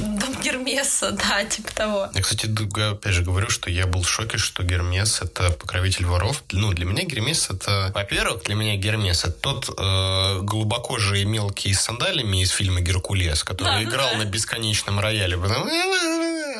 Дом 0.01 0.35
Гермеса, 0.43 1.13
да, 1.13 1.45
типа 1.45 1.73
того. 1.73 2.09
Я, 2.15 2.23
кстати, 2.23 2.47
опять 2.91 3.13
же 3.13 3.23
говорю, 3.23 3.49
что 3.51 3.71
я 3.71 3.87
был 3.87 4.03
в 4.03 4.11
шоке, 4.11 4.37
что 4.37 4.63
Гермес— 4.63 5.21
это 5.23 5.51
покровитель 5.51 6.07
воров. 6.07 6.43
Ну, 6.53 6.73
для 6.73 6.85
меня 6.85 7.05
Гермес— 7.05 7.49
это... 7.51 7.93
Во-первых, 7.95 8.45
для 8.45 8.55
меня 8.55 8.77
Гермес— 8.77 9.25
это 9.25 9.33
тот 9.33 9.71
э, 9.79 10.39
глубокожий 10.43 11.25
мелкий 11.25 11.73
с 11.73 11.83
сандалями 11.83 12.43
из 12.43 12.51
фильма 12.51 12.81
«Геркулес», 12.81 13.45
который 13.45 13.85
да, 13.85 13.91
играл 13.91 14.11
да. 14.13 14.19
на 14.19 14.25
бесконечном 14.25 14.99
рояле. 15.01 15.37
Потом 15.37 15.69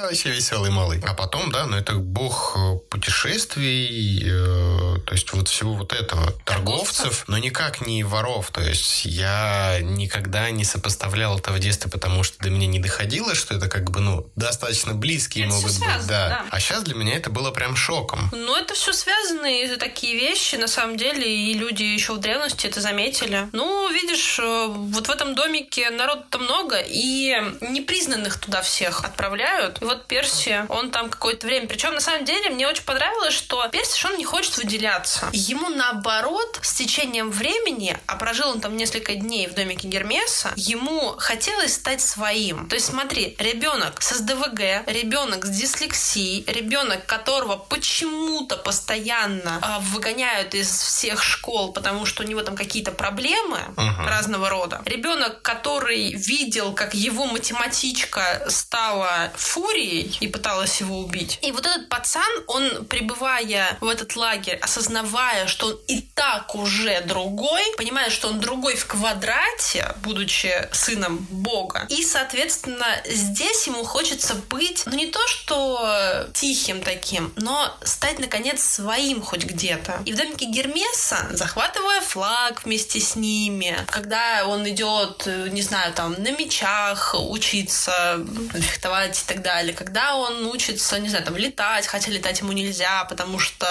вообще 0.03 0.31
веселый 0.31 0.71
малый. 0.71 1.03
А 1.07 1.15
потом, 1.15 1.51
да, 1.51 1.67
ну 1.67 1.77
это 1.77 1.95
бог 1.95 2.57
э, 2.57 2.79
путешествий, 2.91 4.23
э, 4.25 5.01
то 5.05 5.13
есть 5.13 5.33
вот 5.33 5.49
всего 5.49 5.75
вот 5.75 5.93
этого. 5.93 6.33
Торговцев, 6.45 7.25
но 7.27 7.39
никак 7.39 7.87
не 7.87 8.05
воров. 8.05 8.51
То 8.51 8.61
есть 8.61 9.05
я 9.05 9.79
никогда 9.81 10.51
не 10.51 10.65
сопоставлял 10.65 11.39
это 11.39 11.53
в 11.53 11.59
детстве, 11.59 11.91
потому 11.91 12.23
что 12.23 12.39
до 12.39 12.51
меня 12.51 12.67
не 12.67 12.79
доходило, 12.79 13.35
что 13.35 13.55
это 13.55 13.69
как 13.69 13.91
бы, 13.91 14.01
ну, 14.01 14.31
достаточно 14.37 14.95
близкие 14.95 15.47
это 15.47 15.55
могут 15.55 15.73
связано, 15.73 15.99
быть. 15.99 16.07
Да. 16.09 16.29
да. 16.29 16.45
А 16.51 16.61
сейчас 16.61 16.83
для 16.83 16.95
меня 16.95 17.17
это 17.17 17.31
было 17.31 17.51
прям 17.51 17.77
шоком. 17.77 18.31
Ну, 18.33 18.57
это 18.57 18.75
все 18.75 18.93
связанные 18.93 19.77
такие 19.77 20.17
вещи, 20.17 20.57
на 20.57 20.69
самом 20.69 20.97
деле, 20.97 21.27
и 21.27 21.55
люди 21.55 21.83
еще 21.83 22.15
в 22.15 22.19
древности 22.19 22.67
это 22.67 22.81
заметили. 22.81 23.49
Ну, 23.53 23.91
видишь, 23.93 24.39
э, 24.39 24.67
вот 24.69 25.07
в 25.07 25.11
этом 25.11 25.35
домике 25.35 25.91
народу-то 25.91 26.39
много, 26.39 26.79
и 26.85 27.35
непризнанных 27.61 28.39
туда 28.39 28.63
всех 28.63 29.05
отправляют. 29.05 29.81
Вот 29.89 30.07
Перси, 30.07 30.67
он 30.69 30.91
там 30.91 31.09
какое-то 31.09 31.47
время. 31.47 31.67
Причем, 31.67 31.95
на 31.95 32.01
самом 32.01 32.27
деле, 32.27 32.51
мне 32.51 32.69
очень 32.69 32.85
понравилось, 32.85 33.33
что 33.33 33.67
Перси, 33.69 34.05
он 34.07 34.19
не 34.19 34.25
хочет 34.25 34.59
выделяться. 34.59 35.31
Ему, 35.33 35.71
наоборот, 35.71 36.59
с 36.61 36.75
течением 36.75 37.31
времени, 37.31 37.97
а 38.07 38.17
прожил 38.17 38.51
он 38.51 38.61
там 38.61 38.77
несколько 38.77 39.15
дней 39.15 39.47
в 39.47 39.55
домике 39.55 39.89
Гермеса, 39.89 40.53
ему 40.57 41.15
хотелось 41.17 41.73
стать 41.73 42.03
своим. 42.03 42.69
То 42.69 42.75
есть, 42.75 42.89
смотри, 42.89 43.35
ребенок 43.39 44.03
с 44.03 44.15
СДВГ, 44.19 44.87
ребенок 44.87 45.47
с 45.47 45.49
дислексией, 45.49 46.45
ребенок, 46.47 47.07
которого 47.07 47.57
почему-то 47.57 48.59
постоянно 48.59 49.59
э, 49.63 49.83
выгоняют 49.85 50.55
из 50.55 50.69
всех 50.69 51.23
школ, 51.23 51.73
потому 51.73 52.05
что 52.05 52.25
у 52.25 52.27
него 52.27 52.43
там 52.43 52.57
какие-то 52.57 52.93
проблемы 52.93 53.59
uh-huh. 53.75 54.07
разного 54.07 54.51
рода. 54.51 54.83
Ребенок, 54.85 55.41
который 55.41 56.13
видел, 56.13 56.75
как 56.75 56.93
его 56.93 57.25
математичка 57.25 58.45
стала 58.51 59.33
фурией, 59.35 59.78
фурией 59.79 60.17
и 60.21 60.29
пыталась 60.29 60.81
его 60.81 60.99
убить. 60.99 61.39
И 61.43 61.53
вот 61.53 61.67
этот 61.67 61.89
пацан, 61.89 62.23
он, 62.47 62.85
пребывая 62.87 63.77
в 63.81 63.89
этот 63.89 64.17
лагерь, 64.17 64.57
осознавая, 64.57 65.47
что 65.47 65.69
он 65.69 65.79
и 65.87 66.01
так 66.15 66.55
уже 66.55 67.01
другой, 67.03 67.63
понимает, 67.77 68.13
что 68.13 68.29
он 68.29 68.41
другой 68.41 68.77
в 68.77 68.87
квадрате, 68.87 69.95
будучи 70.03 70.69
сыном 70.73 71.19
Бога. 71.31 71.87
И, 71.89 72.03
соответственно, 72.03 72.87
здесь 73.07 73.67
ему 73.67 73.85
хочется 73.85 74.35
быть, 74.35 74.83
ну 74.87 74.97
не 74.97 75.07
то, 75.07 75.21
что 75.27 76.29
тихим 76.35 76.83
таким, 76.83 77.33
но 77.37 77.77
стать, 77.83 78.19
наконец, 78.19 78.63
своим 78.63 79.23
хоть 79.23 79.45
где-то. 79.45 80.03
И 80.05 80.13
в 80.13 80.17
домике 80.17 80.47
Гермеса, 80.47 81.29
захватывая 81.31 82.01
флаг 82.01 82.65
вместе 82.65 83.01
с 83.01 83.17
ними, 83.17 83.77
когда 83.89 84.45
он 84.47 84.69
идет, 84.69 85.27
не 85.27 85.63
знаю, 85.63 85.93
там, 85.93 86.15
на 86.19 86.31
мечах 86.33 87.15
учиться, 87.15 88.19
фехтовать 88.53 89.23
и 89.23 89.27
так 89.27 89.43
далее, 89.43 89.68
далее. 89.69 89.77
Когда 89.77 90.17
он 90.17 90.47
учится, 90.47 90.99
не 90.99 91.09
знаю, 91.09 91.25
там 91.25 91.37
летать, 91.37 91.87
хотя 91.87 92.11
летать 92.11 92.41
ему 92.41 92.53
нельзя, 92.53 93.05
потому 93.05 93.39
что 93.39 93.67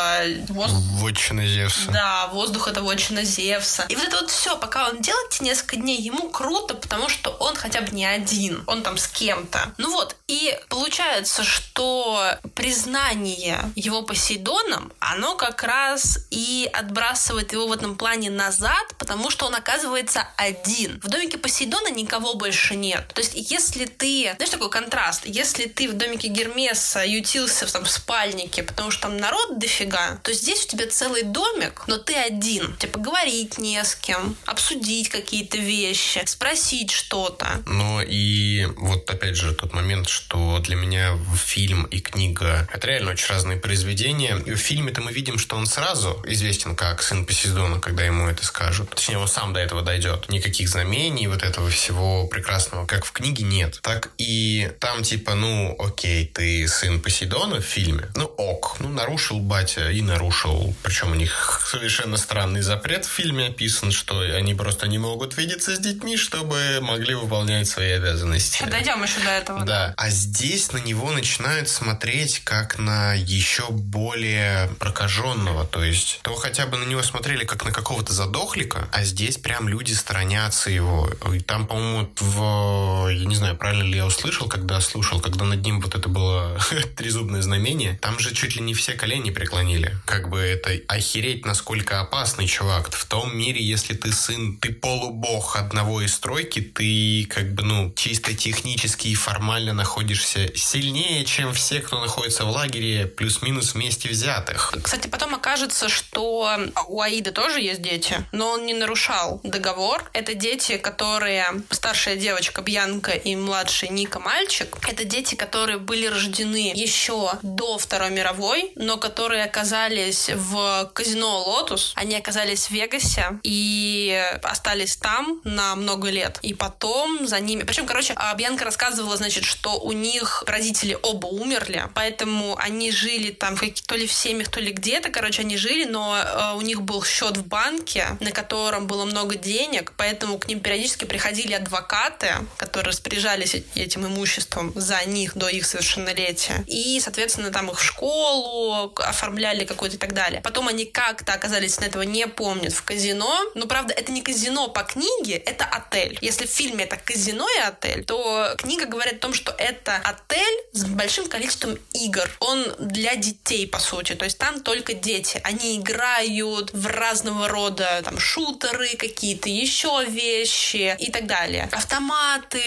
воздух... 0.50 0.80
Вотчина 1.02 1.45
Зевса. 1.45 1.91
Да, 1.91 2.28
воздух 2.28 2.68
это 2.68 2.82
вотчина 2.82 3.24
Зевса. 3.24 3.86
И 3.89 3.95
вот 3.95 4.08
это 4.08 4.18
вот 4.22 4.30
все, 4.30 4.58
пока 4.58 4.89
он 4.89 5.02
делает 5.02 5.34
эти 5.34 5.43
несколько 5.43 5.78
дней, 5.78 6.02
ему 6.02 6.30
круто, 6.30 6.76
потому 6.76 7.10
что 7.10 7.32
он 7.32 7.56
хотя 7.56 7.82
бы 7.82 7.91
не 7.91 8.06
один, 8.06 8.64
он 8.68 8.84
там 8.84 8.98
с 8.98 9.08
кем-то. 9.08 9.74
Ну 9.78 9.91
вот, 9.91 10.16
и 10.28 10.58
получается, 10.70 11.43
что 11.43 12.38
признание 12.56 13.72
его 13.76 14.04
Посейдоном, 14.04 14.91
оно 15.00 15.36
как 15.36 15.64
раз 15.64 16.20
и 16.32 16.70
отбрасывает 16.74 17.54
его 17.54 17.68
в 17.68 17.72
этом 17.72 17.98
плане 17.98 18.30
назад, 18.30 18.86
потому 18.98 19.30
что 19.30 19.45
он 19.48 19.56
оказывается 19.56 20.28
один. 20.38 21.00
В 21.02 21.08
домике 21.08 21.38
Посейдона 21.38 21.89
никого 21.89 22.36
больше 22.36 22.76
нет. 22.76 23.08
То 23.14 23.22
есть, 23.22 23.34
если 23.36 23.86
ты... 23.86 24.34
Знаешь, 24.36 24.52
такой 24.52 24.70
контраст. 24.70 25.26
Если 25.26 25.66
ты 25.66 25.86
в 25.88 25.93
домике 25.93 26.27
Гермеса 26.27 27.03
ютился 27.03 27.65
в 27.67 27.71
там 27.71 27.85
спальнике, 27.85 28.63
потому 28.63 28.91
что 28.91 29.03
там 29.03 29.17
народ 29.17 29.59
дофига, 29.59 30.19
то 30.23 30.33
здесь 30.33 30.65
у 30.65 30.67
тебя 30.67 30.88
целый 30.88 31.23
домик, 31.23 31.83
но 31.88 31.97
ты 31.97 32.15
один. 32.15 32.75
Тебе 32.77 32.91
поговорить 32.91 33.57
не 33.57 33.83
с 33.83 33.95
кем, 33.95 34.35
обсудить 34.45 35.09
какие-то 35.09 35.57
вещи, 35.57 36.21
спросить 36.25 36.91
что-то. 36.91 37.47
Но 37.65 38.01
и 38.01 38.65
вот 38.77 39.09
опять 39.09 39.35
же 39.35 39.53
тот 39.53 39.73
момент, 39.73 40.09
что 40.09 40.59
для 40.59 40.75
меня 40.75 41.17
фильм 41.35 41.83
и 41.85 41.99
книга— 41.99 42.67
это 42.73 42.88
реально 42.88 43.11
очень 43.11 43.29
разные 43.29 43.57
произведения. 43.57 44.38
И 44.45 44.53
в 44.53 44.57
фильме-то 44.57 45.01
мы 45.01 45.11
видим, 45.11 45.38
что 45.38 45.55
он 45.55 45.65
сразу 45.65 46.21
известен 46.25 46.75
как 46.75 47.01
сын 47.01 47.25
Посейдона, 47.25 47.79
когда 47.79 48.03
ему 48.03 48.27
это 48.27 48.45
скажут. 48.45 48.89
Точнее, 48.91 49.17
он 49.17 49.27
сам 49.27 49.53
до 49.53 49.59
этого 49.59 49.81
дойдет. 49.81 50.29
Никаких 50.29 50.69
знамений, 50.69 51.27
вот 51.27 51.43
этого 51.43 51.69
всего 51.69 52.27
прекрасного, 52.27 52.85
как 52.85 53.05
в 53.05 53.11
книге, 53.11 53.43
нет. 53.43 53.79
Так 53.81 54.11
и 54.17 54.71
там 54.79 55.03
типа, 55.03 55.35
ну, 55.35 55.75
окей, 55.80 56.25
ты 56.25 56.67
сын 56.67 57.01
Посейдона 57.01 57.61
в 57.61 57.65
фильме, 57.65 58.09
ну 58.15 58.25
ок, 58.25 58.78
ну 58.80 58.89
нарушил 58.89 59.39
батя 59.39 59.89
и 59.89 60.01
нарушил. 60.01 60.75
Причем 60.84 61.11
у 61.11 61.15
них 61.15 61.61
совершенно 61.69 62.17
странный 62.17 62.61
запрет 62.61 63.05
в 63.05 63.09
фильме 63.09 63.47
описан, 63.47 63.91
что 63.91 64.19
они 64.19 64.53
просто 64.53 64.88
не 64.88 64.97
могут 64.97 65.38
видеться 65.38 65.75
с 65.75 65.80
детьми, 65.80 66.17
чтобы 66.17 66.80
могли 66.82 67.15
выполнять 67.15 67.67
свои 67.67 67.91
обязанности. 67.91 68.63
Дойдем 68.69 69.03
еще 69.03 69.19
до 69.19 69.30
этого. 69.30 69.65
Да. 69.65 69.93
А 69.97 70.09
здесь 70.09 70.71
на 70.71 70.78
него 70.78 71.11
начинают 71.11 71.69
смотреть 71.69 72.41
как 72.43 72.80
на 72.80 73.13
еще 73.13 73.67
более 73.69 74.69
прокаженного. 74.80 75.65
То 75.65 75.84
есть, 75.84 76.19
то 76.23 76.36
хотя 76.36 76.65
бы 76.65 76.78
на 76.78 76.86
него 76.86 77.03
смотрели 77.03 77.45
как 77.45 77.65
на 77.65 77.71
какого-то 77.71 78.13
задохлика, 78.13 78.88
а 78.91 79.03
здесь 79.03 79.38
прям 79.38 79.67
люди 79.67 79.93
сторонятся 79.93 80.69
его. 80.69 81.09
И 81.34 81.39
там, 81.39 81.67
по-моему, 81.67 82.09
в... 82.19 83.09
Я 83.09 83.25
не 83.25 83.36
знаю, 83.36 83.55
правильно 83.55 83.84
ли 83.84 83.97
я 83.97 84.05
услышал, 84.05 84.47
когда 84.47 84.80
слушал, 84.82 85.19
когда 85.19 85.45
над 85.45 85.66
ним 85.68 85.82
вот 85.82 85.95
это 85.95 86.09
было 86.09 86.57
трезубное 86.95 87.41
знамение, 87.41 87.99
там 88.01 88.20
же 88.20 88.34
чуть 88.34 88.55
ли 88.55 88.61
не 88.61 88.74
все 88.74 88.93
колени 88.93 89.32
преклонили. 89.32 89.95
Как 90.05 90.30
бы 90.30 90.39
это 90.39 90.72
охереть, 90.88 91.45
насколько 91.45 91.99
опасный 91.99 92.47
чувак. 92.47 92.89
В 92.91 93.05
том 93.05 93.38
мире, 93.38 93.61
если 93.61 93.93
ты 93.93 94.11
сын, 94.11 94.57
ты 94.57 94.74
полубог 94.74 95.55
одного 95.55 96.01
из 96.01 96.13
стройки, 96.13 96.61
ты 96.61 97.28
как 97.30 97.53
бы, 97.53 97.63
ну, 97.63 97.93
чисто 97.95 98.34
технически 98.34 99.09
и 99.09 99.15
формально 99.15 99.74
находишься 99.74 100.51
сильнее, 100.55 101.26
чем 101.26 101.53
все, 101.53 101.82
кто 101.82 101.99
находится 101.99 102.45
в 102.45 102.49
лагере, 102.49 103.05
плюс-минус 103.05 103.74
вместе 103.74 104.09
взятых. 104.09 104.74
Кстати, 104.82 105.07
потом 105.07 105.36
окажется, 105.36 105.89
что 105.89 106.57
у 106.88 107.01
Аида 107.01 107.32
тоже 107.32 107.59
есть 107.61 107.82
дети, 107.82 108.26
но 108.32 108.51
он 108.51 108.65
не 108.65 108.74
нарушал 108.74 109.41
договор. 109.43 110.09
Это 110.13 110.34
дети, 110.34 110.78
которые 110.78 111.45
старшая 111.70 112.15
девочка 112.15 112.61
Бьянка 112.61 113.11
и 113.11 113.36
младший 113.36 113.89
Нико 113.89 114.20
мальчик. 114.20 114.78
Это 114.88 115.03
дети, 115.03 115.36
которые 115.36 115.57
были 115.66 116.08
рождены 116.08 116.74
еще 116.76 117.34
до 117.41 117.78
Второй 117.78 118.12
мировой, 118.12 118.72
но 118.76 118.97
которые 118.97 119.43
оказались 119.43 120.30
в 120.30 120.91
казино 120.93 121.43
Lotus. 121.43 121.93
Они 121.95 122.16
оказались 122.16 122.68
в 122.68 122.72
Вегасе 122.72 123.39
и 123.43 124.22
остались 124.43 124.97
там 124.97 125.41
на 125.43 125.76
много 125.76 126.10
лет. 126.10 126.39
И 126.41 126.53
потом 126.53 127.28
за 127.28 127.39
ними... 127.39 127.64
Причем, 127.64 127.86
короче, 127.86 128.14
а 128.16 128.34
Бьянка 128.36 128.66
рассказывала, 128.66 129.18
значит, 129.18 129.43
что 129.43 129.80
у 129.80 129.91
них 129.91 130.43
родители 130.47 130.97
оба 131.01 131.28
умерли, 131.28 131.84
поэтому 131.93 132.58
они 132.58 132.91
жили 132.91 133.32
там 133.32 133.58
то 133.86 133.95
ли 133.95 134.08
в 134.08 134.12
семьях, 134.12 134.49
то 134.49 134.60
ли 134.60 134.72
где-то, 134.72 135.10
короче, 135.10 135.41
они 135.41 135.58
жили, 135.58 135.86
но 135.86 136.18
э, 136.18 136.55
у 136.55 136.62
них 136.62 136.82
был 136.82 137.03
счет 137.03 137.38
в 137.38 137.45
банке, 137.47 138.18
на 138.20 138.32
котором 138.32 138.88
было 138.88 139.05
много 139.05 139.36
денег, 139.36 139.93
поэтому 139.97 140.38
к 140.38 140.47
ним 140.47 140.60
периодически 140.60 141.05
приходили 141.05 141.53
адвокаты, 141.53 142.30
которые 142.58 142.89
распоряжались 142.89 143.55
этим 143.76 144.05
имуществом 144.05 144.72
за 144.76 145.03
них 145.05 145.36
до 145.36 145.47
их 145.48 145.66
совершеннолетия. 145.66 146.64
И, 146.68 147.00
соответственно, 147.00 147.52
там 147.52 147.70
их 147.70 147.80
в 147.80 147.84
школу 147.84 148.93
оформляли 148.98 149.66
какой-то 149.66 149.95
и 149.95 150.00
так 150.00 150.14
далее. 150.14 150.41
Потом 150.41 150.68
они 150.68 150.86
как-то 150.86 151.34
оказались 151.34 151.80
на 151.80 151.86
этого 151.86 152.04
не 152.04 152.28
помнят 152.28 152.74
в 152.74 152.84
казино. 152.84 153.39
Но, 153.56 153.68
правда, 153.68 153.93
это 153.93 154.12
не 154.12 154.22
казино 154.22 154.68
по 154.70 154.84
книге, 154.84 155.36
это 155.36 155.66
отель. 155.66 156.18
Если 156.22 156.45
в 156.45 156.50
фильме 156.50 156.86
это 156.86 156.98
казино 156.98 157.48
и 157.58 157.60
отель, 157.60 158.04
то 158.06 158.56
книга 158.58 158.86
говорит 158.86 159.16
о 159.16 159.20
том, 159.20 159.34
что 159.34 159.52
это 159.58 159.95
отель 159.95 160.58
с 160.74 160.86
большим 160.86 161.28
количеством 161.28 161.78
игр. 161.93 162.30
Он 162.39 162.66
для 162.80 163.16
детей, 163.16 163.68
по 163.68 163.80
сути. 163.80 164.14
То 164.14 164.26
есть 164.26 164.38
там 164.38 164.62
только 164.62 164.93
дети. 164.93 165.41
Они 165.43 165.78
играют 165.78 166.72
в 166.74 166.88
разного 166.88 167.48
рода 167.48 168.02
там 168.04 168.20
шутеры, 168.20 168.95
какие-то 168.95 169.50
еще 169.50 170.06
вещи 170.06 170.95
и 171.00 171.12
так 171.12 171.28
далее. 171.28 171.70
Автоматы 171.72 172.60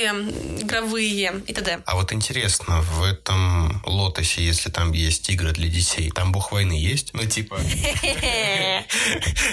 игровые 0.61 1.43
и 1.47 1.53
т.д. 1.53 1.83
А 1.85 1.95
вот 1.97 2.13
интересно, 2.61 2.81
в 2.83 3.03
этом 3.03 3.83
лотосе, 3.85 4.43
если 4.43 4.71
там 4.71 4.93
есть 4.93 5.29
игры 5.31 5.53
для 5.53 5.69
детей, 5.69 6.11
там 6.11 6.33
бог 6.33 6.53
войны 6.53 6.73
есть? 6.73 7.11
Ну, 7.13 7.25
типа... 7.25 7.59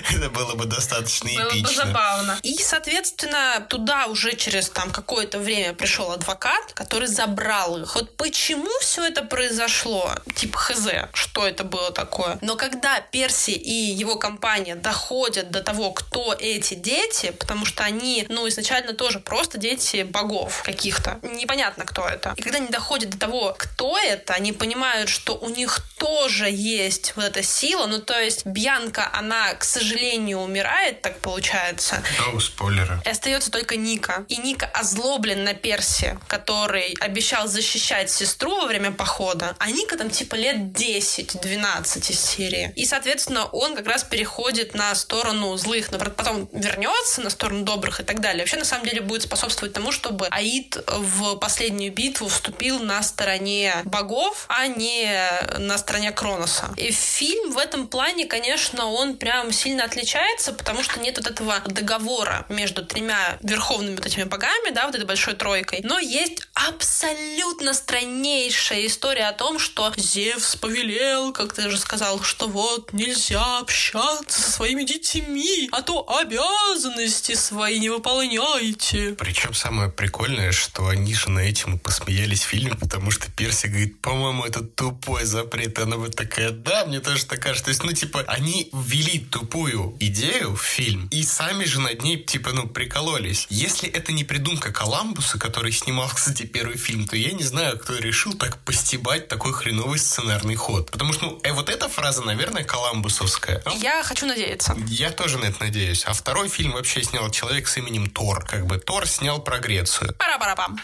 Это 0.10 0.30
было 0.30 0.56
бы 0.56 0.66
достаточно 0.66 1.28
эпично. 1.28 1.54
Было 1.54 1.62
бы 1.62 1.74
забавно. 1.74 2.40
И, 2.44 2.58
соответственно, 2.58 3.66
туда 3.70 4.08
уже 4.08 4.36
через 4.36 4.70
там 4.70 4.92
какое-то 4.92 5.40
время 5.40 5.74
пришел 5.74 6.12
адвокат, 6.12 6.74
который 6.74 7.08
забрал 7.08 7.78
их. 7.78 7.96
Вот 7.96 8.16
почему 8.18 8.70
все 8.82 9.06
это 9.06 9.24
произошло? 9.24 10.12
Типа 10.36 10.58
хз, 10.58 10.88
что 11.14 11.48
это 11.48 11.64
было 11.64 11.92
такое? 11.92 12.38
Но 12.42 12.56
когда 12.56 13.00
Перси 13.00 13.52
и 13.52 13.72
его 13.72 14.16
компания 14.16 14.76
доходят 14.76 15.52
до 15.52 15.62
того, 15.62 15.92
кто 15.92 16.36
эти 16.40 16.74
дети, 16.74 17.32
потому 17.32 17.66
что 17.66 17.84
они, 17.84 18.26
ну, 18.30 18.48
изначально 18.48 18.94
тоже 18.94 19.20
просто 19.20 19.58
дети 19.58 20.04
богов 20.04 20.64
каких-то. 20.64 21.20
Непонятно, 21.22 21.86
кто 21.86 22.08
это. 22.08 22.34
И 22.38 22.42
когда 22.42 22.58
они 22.58 22.68
доходят 22.68 22.97
до 23.06 23.18
того, 23.18 23.56
кто 23.58 23.98
это, 23.98 24.34
они 24.34 24.52
понимают, 24.52 25.10
что 25.10 25.36
у 25.38 25.50
них 25.50 25.80
тоже 25.98 26.50
есть 26.50 27.14
вот 27.16 27.26
эта 27.26 27.44
сила. 27.44 27.88
Ну, 27.88 28.00
то 28.00 28.20
есть 28.20 28.46
Бьянка, 28.46 29.10
она, 29.14 29.54
к 29.56 29.64
сожалению, 29.64 30.40
умирает, 30.40 31.02
так 31.02 31.20
получается. 31.20 32.02
Oh, 32.34 32.40
спойлеры. 32.40 33.02
И 33.06 33.10
остается 33.10 33.52
только 33.52 33.76
Ника. 33.76 34.26
И 34.30 34.38
Ника 34.38 34.66
озлоблен 34.68 35.44
на 35.44 35.54
Перси, 35.54 36.20
который 36.28 36.96
обещал 37.00 37.48
защищать 37.48 38.10
сестру 38.10 38.56
во 38.56 38.66
время 38.68 38.92
похода. 38.92 39.56
А 39.60 39.72
Ника 39.72 39.98
там 39.98 40.10
типа 40.10 40.36
лет 40.36 40.58
10-12 40.58 42.12
из 42.12 42.20
серии. 42.20 42.72
И, 42.76 42.86
соответственно, 42.86 43.46
он 43.46 43.76
как 43.76 43.88
раз 43.88 44.04
переходит 44.04 44.74
на 44.74 44.94
сторону 44.96 45.56
злых, 45.58 45.92
но 45.92 45.98
потом 45.98 46.50
вернется 46.52 47.22
на 47.22 47.30
сторону 47.30 47.64
добрых 47.64 48.00
и 48.00 48.04
так 48.04 48.22
далее. 48.22 48.44
Вообще, 48.44 48.58
на 48.58 48.66
самом 48.66 48.86
деле, 48.86 49.02
будет 49.02 49.24
способствовать 49.24 49.74
тому, 49.74 49.92
чтобы 49.92 50.28
Аид 50.28 50.78
в 50.88 51.36
последнюю 51.36 51.92
битву 51.92 52.28
вступил 52.28 52.80
на 52.88 53.04
стороне 53.04 53.74
богов, 53.86 54.46
а 54.48 54.68
не 54.68 55.12
на 55.58 55.78
стороне 55.78 56.12
Кроноса. 56.12 56.74
И 56.78 56.92
фильм 56.92 57.52
в 57.52 57.58
этом 57.58 57.88
плане, 57.88 58.26
конечно, 58.26 58.86
он 58.86 59.18
прям 59.18 59.52
сильно 59.52 59.84
отличается, 59.84 60.54
потому 60.54 60.84
что 60.84 61.00
нет 61.00 61.18
вот 61.18 61.28
этого 61.28 61.60
договора 61.66 62.46
между 62.50 62.86
тремя 62.86 63.38
верховными 63.42 63.96
вот 63.96 64.06
этими 64.06 64.24
богами, 64.24 64.72
да, 64.72 64.86
вот 64.86 64.96
этой 64.96 65.06
большой 65.06 65.36
тройкой. 65.36 65.82
Но 65.84 66.00
есть 66.00 66.48
абсолютно 66.54 67.74
страннейшая 67.74 68.88
история 68.88 69.28
о 69.28 69.34
том, 69.34 69.60
что 69.60 69.94
Зевс 69.98 70.56
повелел, 70.56 71.34
как 71.34 71.54
ты 71.54 71.70
же 71.70 71.78
сказал, 71.78 72.22
что 72.24 72.48
вот 72.48 72.94
нельзя 72.94 73.60
общаться 73.60 74.42
со 74.42 74.52
своими 74.52 74.84
детьми, 74.84 75.70
а 75.72 75.82
то 75.82 76.06
обязанности 76.18 77.34
свои 77.34 77.80
не 77.80 77.90
выполняйте. 77.90 79.16
Причем 79.18 79.54
самое 79.54 79.90
прикольное, 79.90 80.52
что 80.52 80.88
они 80.88 81.14
же 81.14 81.30
на 81.30 81.40
этим 81.40 81.80
посмеялись 81.80 82.44
в 82.44 82.48
фильме, 82.48 82.77
потому 82.80 83.12
что 83.12 83.30
Перси 83.32 83.68
говорит, 83.68 84.02
по-моему, 84.02 84.44
это 84.44 84.62
тупой 84.62 85.26
запрет. 85.26 85.78
И 85.78 85.82
она 85.82 85.98
вот 85.98 86.16
такая, 86.16 86.52
да, 86.52 86.86
мне 86.86 87.00
тоже 87.00 87.26
так 87.26 87.40
кажется. 87.40 87.66
То 87.66 87.70
есть, 87.70 87.84
ну, 87.84 87.92
типа, 87.92 88.24
они 88.28 88.70
ввели 88.74 89.20
тупую 89.20 89.96
идею 90.00 90.56
в 90.56 90.62
фильм 90.62 91.08
и 91.12 91.24
сами 91.24 91.66
же 91.66 91.80
над 91.82 92.04
ней, 92.04 92.24
типа, 92.24 92.52
ну, 92.54 92.68
прикололись. 92.68 93.48
Если 93.50 93.90
это 93.90 94.12
не 94.12 94.24
придумка 94.24 94.72
Коламбуса, 94.72 95.40
который 95.40 95.72
снимал, 95.72 96.10
кстати, 96.14 96.44
первый 96.44 96.78
фильм, 96.78 97.08
то 97.08 97.16
я 97.16 97.32
не 97.32 97.44
знаю, 97.44 97.78
кто 97.80 97.98
решил 97.98 98.34
так 98.34 98.58
постебать 98.60 99.28
такой 99.28 99.54
хреновый 99.54 100.00
сценарный 100.00 100.56
ход. 100.56 100.92
Потому 100.92 101.14
что, 101.14 101.26
ну, 101.26 101.40
э, 101.44 101.52
вот 101.52 101.70
эта 101.70 101.90
фраза, 101.90 102.22
наверное, 102.22 102.64
коламбусовская. 102.64 103.62
Я 103.78 104.04
хочу 104.04 104.26
надеяться. 104.26 104.76
Я 104.88 105.12
тоже 105.12 105.38
на 105.38 105.46
это 105.46 105.64
надеюсь. 105.64 106.04
А 106.06 106.14
второй 106.14 106.50
фильм 106.50 106.74
вообще 106.74 107.04
снял 107.04 107.30
человек 107.30 107.68
с 107.68 107.78
именем 107.78 108.10
Тор. 108.10 108.46
Как 108.46 108.66
бы 108.66 108.78
Тор 108.78 109.08
снял 109.08 109.42
про 109.42 109.60
Грецию. 109.60 110.14
Пара-пара-пам. 110.18 110.80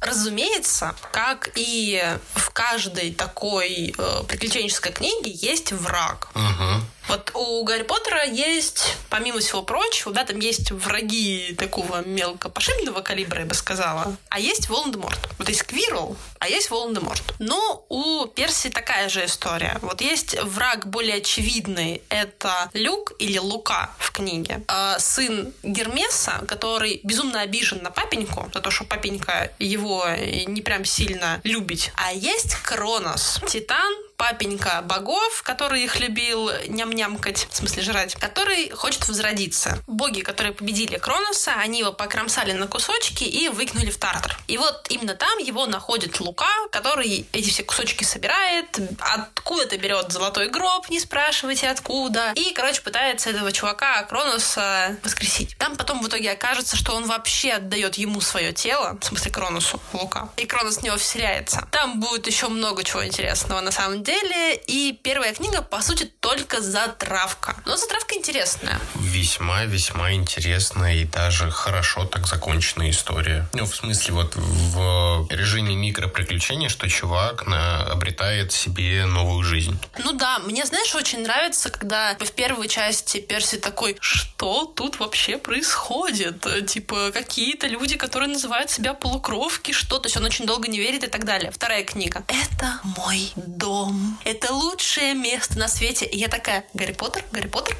Разумеется, 0.00 0.94
как 1.12 1.25
как 1.26 1.50
и 1.56 2.00
в 2.34 2.50
каждой 2.50 3.12
такой 3.12 3.92
э, 3.98 4.22
приключенческой 4.28 4.92
книге 4.92 5.32
есть 5.32 5.72
враг. 5.72 6.28
Угу. 6.36 6.82
Вот 7.08 7.30
у 7.34 7.64
Гарри 7.64 7.82
Поттера 7.82 8.24
есть, 8.24 8.96
помимо 9.10 9.38
всего 9.38 9.62
прочего, 9.62 10.12
да, 10.12 10.24
там 10.24 10.38
есть 10.40 10.70
враги 10.70 11.54
такого 11.58 12.04
мелкопошибного 12.04 13.00
калибра, 13.00 13.40
я 13.40 13.46
бы 13.46 13.54
сказала, 13.54 14.16
а 14.28 14.40
есть 14.40 14.68
Волан-де-Морт. 14.68 15.18
Вот 15.38 15.48
есть 15.48 15.62
Квирл, 15.62 16.16
а 16.38 16.48
есть 16.48 16.70
Волан-де-Морт. 16.70 17.22
Но 17.38 17.84
у 17.88 18.26
Перси 18.26 18.70
такая 18.70 19.08
же 19.08 19.24
история. 19.24 19.78
Вот 19.82 20.00
есть 20.00 20.40
враг 20.42 20.86
более 20.86 21.16
очевидный, 21.16 22.02
это 22.08 22.70
Люк 22.72 23.12
или 23.18 23.38
Лука 23.38 23.90
в 23.98 24.10
книге. 24.10 24.62
А 24.68 24.98
сын 24.98 25.52
Гермеса, 25.62 26.44
который 26.48 27.00
безумно 27.04 27.40
обижен 27.40 27.82
на 27.82 27.90
папеньку, 27.90 28.50
за 28.52 28.60
то, 28.60 28.70
что 28.70 28.84
папенька 28.84 29.52
его 29.58 30.06
не 30.46 30.62
прям 30.62 30.84
сильно 30.84 31.40
любит. 31.44 31.92
А 31.96 32.12
есть 32.12 32.54
Кронос, 32.56 33.40
Титан, 33.48 33.94
папенька 34.16 34.82
богов, 34.82 35.42
который 35.42 35.84
их 35.84 36.00
любил 36.00 36.50
ням-нямкать, 36.68 37.48
в 37.50 37.56
смысле 37.56 37.82
жрать, 37.82 38.14
который 38.14 38.70
хочет 38.70 39.06
возродиться. 39.08 39.82
Боги, 39.86 40.20
которые 40.20 40.52
победили 40.52 40.98
Кроноса, 40.98 41.52
они 41.58 41.80
его 41.80 41.92
покромсали 41.92 42.52
на 42.52 42.66
кусочки 42.66 43.24
и 43.24 43.48
выкинули 43.48 43.90
в 43.90 43.98
Тартар. 43.98 44.36
И 44.48 44.58
вот 44.58 44.86
именно 44.88 45.14
там 45.14 45.38
его 45.38 45.66
находит 45.66 46.20
Лука, 46.20 46.48
который 46.70 47.26
эти 47.32 47.50
все 47.50 47.62
кусочки 47.62 48.04
собирает, 48.04 48.78
откуда-то 49.00 49.76
берет 49.78 50.12
золотой 50.12 50.48
гроб, 50.48 50.88
не 50.88 51.00
спрашивайте 51.00 51.68
откуда, 51.68 52.32
и, 52.34 52.52
короче, 52.52 52.80
пытается 52.80 53.30
этого 53.30 53.52
чувака 53.52 54.02
Кроноса 54.04 54.96
воскресить. 55.02 55.56
Там 55.58 55.76
потом 55.76 56.02
в 56.02 56.08
итоге 56.08 56.32
окажется, 56.32 56.76
что 56.76 56.94
он 56.94 57.06
вообще 57.06 57.52
отдает 57.52 57.96
ему 57.96 58.20
свое 58.20 58.52
тело, 58.52 58.98
в 59.00 59.04
смысле 59.04 59.30
Кроносу, 59.30 59.80
Лука, 59.92 60.28
и 60.36 60.46
Кронос 60.46 60.78
в 60.78 60.82
него 60.82 60.96
вселяется. 60.96 61.66
Там 61.70 62.00
будет 62.00 62.26
еще 62.26 62.48
много 62.48 62.82
чего 62.84 63.04
интересного 63.04 63.60
на 63.60 63.70
самом 63.70 64.02
деле, 64.02 64.05
и 64.12 64.98
первая 65.02 65.34
книга, 65.34 65.62
по 65.62 65.80
сути, 65.82 66.04
только 66.20 66.60
затравка. 66.60 67.56
Но 67.64 67.76
затравка 67.76 68.14
интересная. 68.14 68.78
Весьма-весьма 68.94 70.12
интересная 70.12 70.94
и 70.94 71.04
даже 71.04 71.50
хорошо 71.50 72.04
так 72.04 72.26
законченная 72.26 72.90
история. 72.90 73.48
Ну, 73.52 73.64
в 73.64 73.74
смысле, 73.74 74.14
вот 74.14 74.34
в 74.36 75.26
режиме 75.30 75.74
микроприключения, 75.74 76.68
что 76.68 76.88
чувак 76.88 77.46
на, 77.46 77.82
обретает 77.84 78.52
себе 78.52 79.06
новую 79.06 79.42
жизнь. 79.42 79.78
Ну 79.98 80.12
да, 80.12 80.38
мне, 80.40 80.64
знаешь, 80.64 80.94
очень 80.94 81.22
нравится, 81.22 81.70
когда 81.70 82.16
в 82.18 82.32
первой 82.32 82.68
части 82.68 83.18
Перси 83.18 83.56
такой, 83.58 83.96
что 84.00 84.64
тут 84.64 84.98
вообще 84.98 85.38
происходит? 85.38 86.46
Типа, 86.66 87.10
какие-то 87.12 87.66
люди, 87.66 87.96
которые 87.96 88.28
называют 88.28 88.70
себя 88.70 88.94
полукровки, 88.94 89.72
что-то, 89.72 90.02
то 90.02 90.06
есть 90.06 90.16
он 90.16 90.24
очень 90.24 90.46
долго 90.46 90.68
не 90.68 90.78
верит 90.78 91.02
и 91.04 91.08
так 91.08 91.24
далее. 91.24 91.50
Вторая 91.50 91.82
книга. 91.82 92.22
Это 92.28 92.80
мой 92.96 93.32
дом 93.34 93.95
это 94.24 94.52
лучшее 94.52 95.14
место 95.14 95.58
на 95.58 95.68
свете. 95.68 96.06
И 96.06 96.18
я 96.18 96.28
такая, 96.28 96.64
Гарри 96.74 96.92
Поттер, 96.92 97.24
Гарри 97.32 97.48
Поттер. 97.48 97.76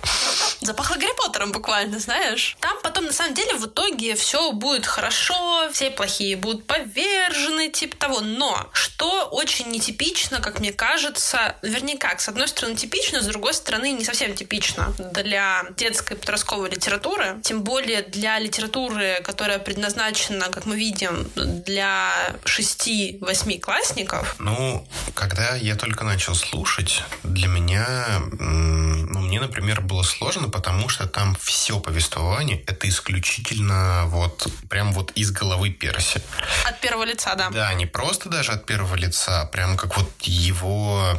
Запахло 0.61 0.97
Гарри 0.97 1.15
Поттером 1.17 1.53
буквально, 1.53 1.99
знаешь. 1.99 2.57
Там 2.61 2.77
потом, 2.83 3.07
на 3.07 3.13
самом 3.13 3.35
деле, 3.35 3.55
в 3.55 3.67
итоге 3.67 4.15
все 4.15 4.53
будет 4.53 4.87
хорошо, 4.87 5.69
все 5.73 5.91
плохие 5.91 6.37
будут 6.37 6.67
повержены, 6.67 7.69
типа 7.71 7.97
того. 7.97 8.21
Но, 8.21 8.69
что 8.73 9.27
очень 9.27 9.69
нетипично, 9.71 10.41
как 10.41 10.61
мне 10.61 10.73
кажется, 10.73 11.57
вернее 11.63 11.99
как, 11.99 12.21
с 12.21 12.29
одной 12.29 12.49
стороны 12.49 12.77
типично, 12.77 13.21
с 13.21 13.27
другой 13.27 13.55
стороны 13.55 13.93
не 13.93 14.05
совсем 14.05 14.35
типично 14.35 14.95
для 15.13 15.65
детской 15.77 16.17
подростковой 16.17 16.71
литературы, 16.71 17.41
тем 17.43 17.63
более 17.63 18.03
для 18.03 18.39
литературы, 18.39 19.21
которая 19.25 19.59
предназначена, 19.59 20.49
как 20.49 20.67
мы 20.67 20.77
видим, 20.77 21.31
для 21.35 22.13
6-8 22.45 23.61
классников. 23.61 24.37
Ну, 24.39 24.87
когда 25.15 25.55
я 25.57 25.77
только 25.77 26.05
начал 26.07 26.35
слушать, 26.35 27.03
для 27.23 27.49
меня, 27.49 28.23
ну, 28.39 29.21
мне, 29.21 29.41
например, 29.41 29.81
было 29.81 30.03
сложно, 30.03 30.49
потому 30.49 30.89
что 30.89 31.07
там 31.07 31.37
все 31.41 31.79
повествование 31.81 32.63
это 32.67 32.89
исключительно 32.89 34.05
вот 34.07 34.47
прям 34.69 34.93
вот 34.93 35.11
из 35.13 35.31
головы 35.31 35.71
Перси. 35.71 36.23
От 36.65 36.81
первого 36.81 37.05
лица, 37.05 37.35
да. 37.35 37.51
Да, 37.51 37.75
не 37.75 37.87
просто 37.87 38.29
даже 38.29 38.53
от 38.53 38.67
первого 38.67 38.95
лица, 38.95 39.43
а 39.43 39.47
прям 39.47 39.77
как 39.77 39.97
вот 39.97 40.11
его 40.23 41.13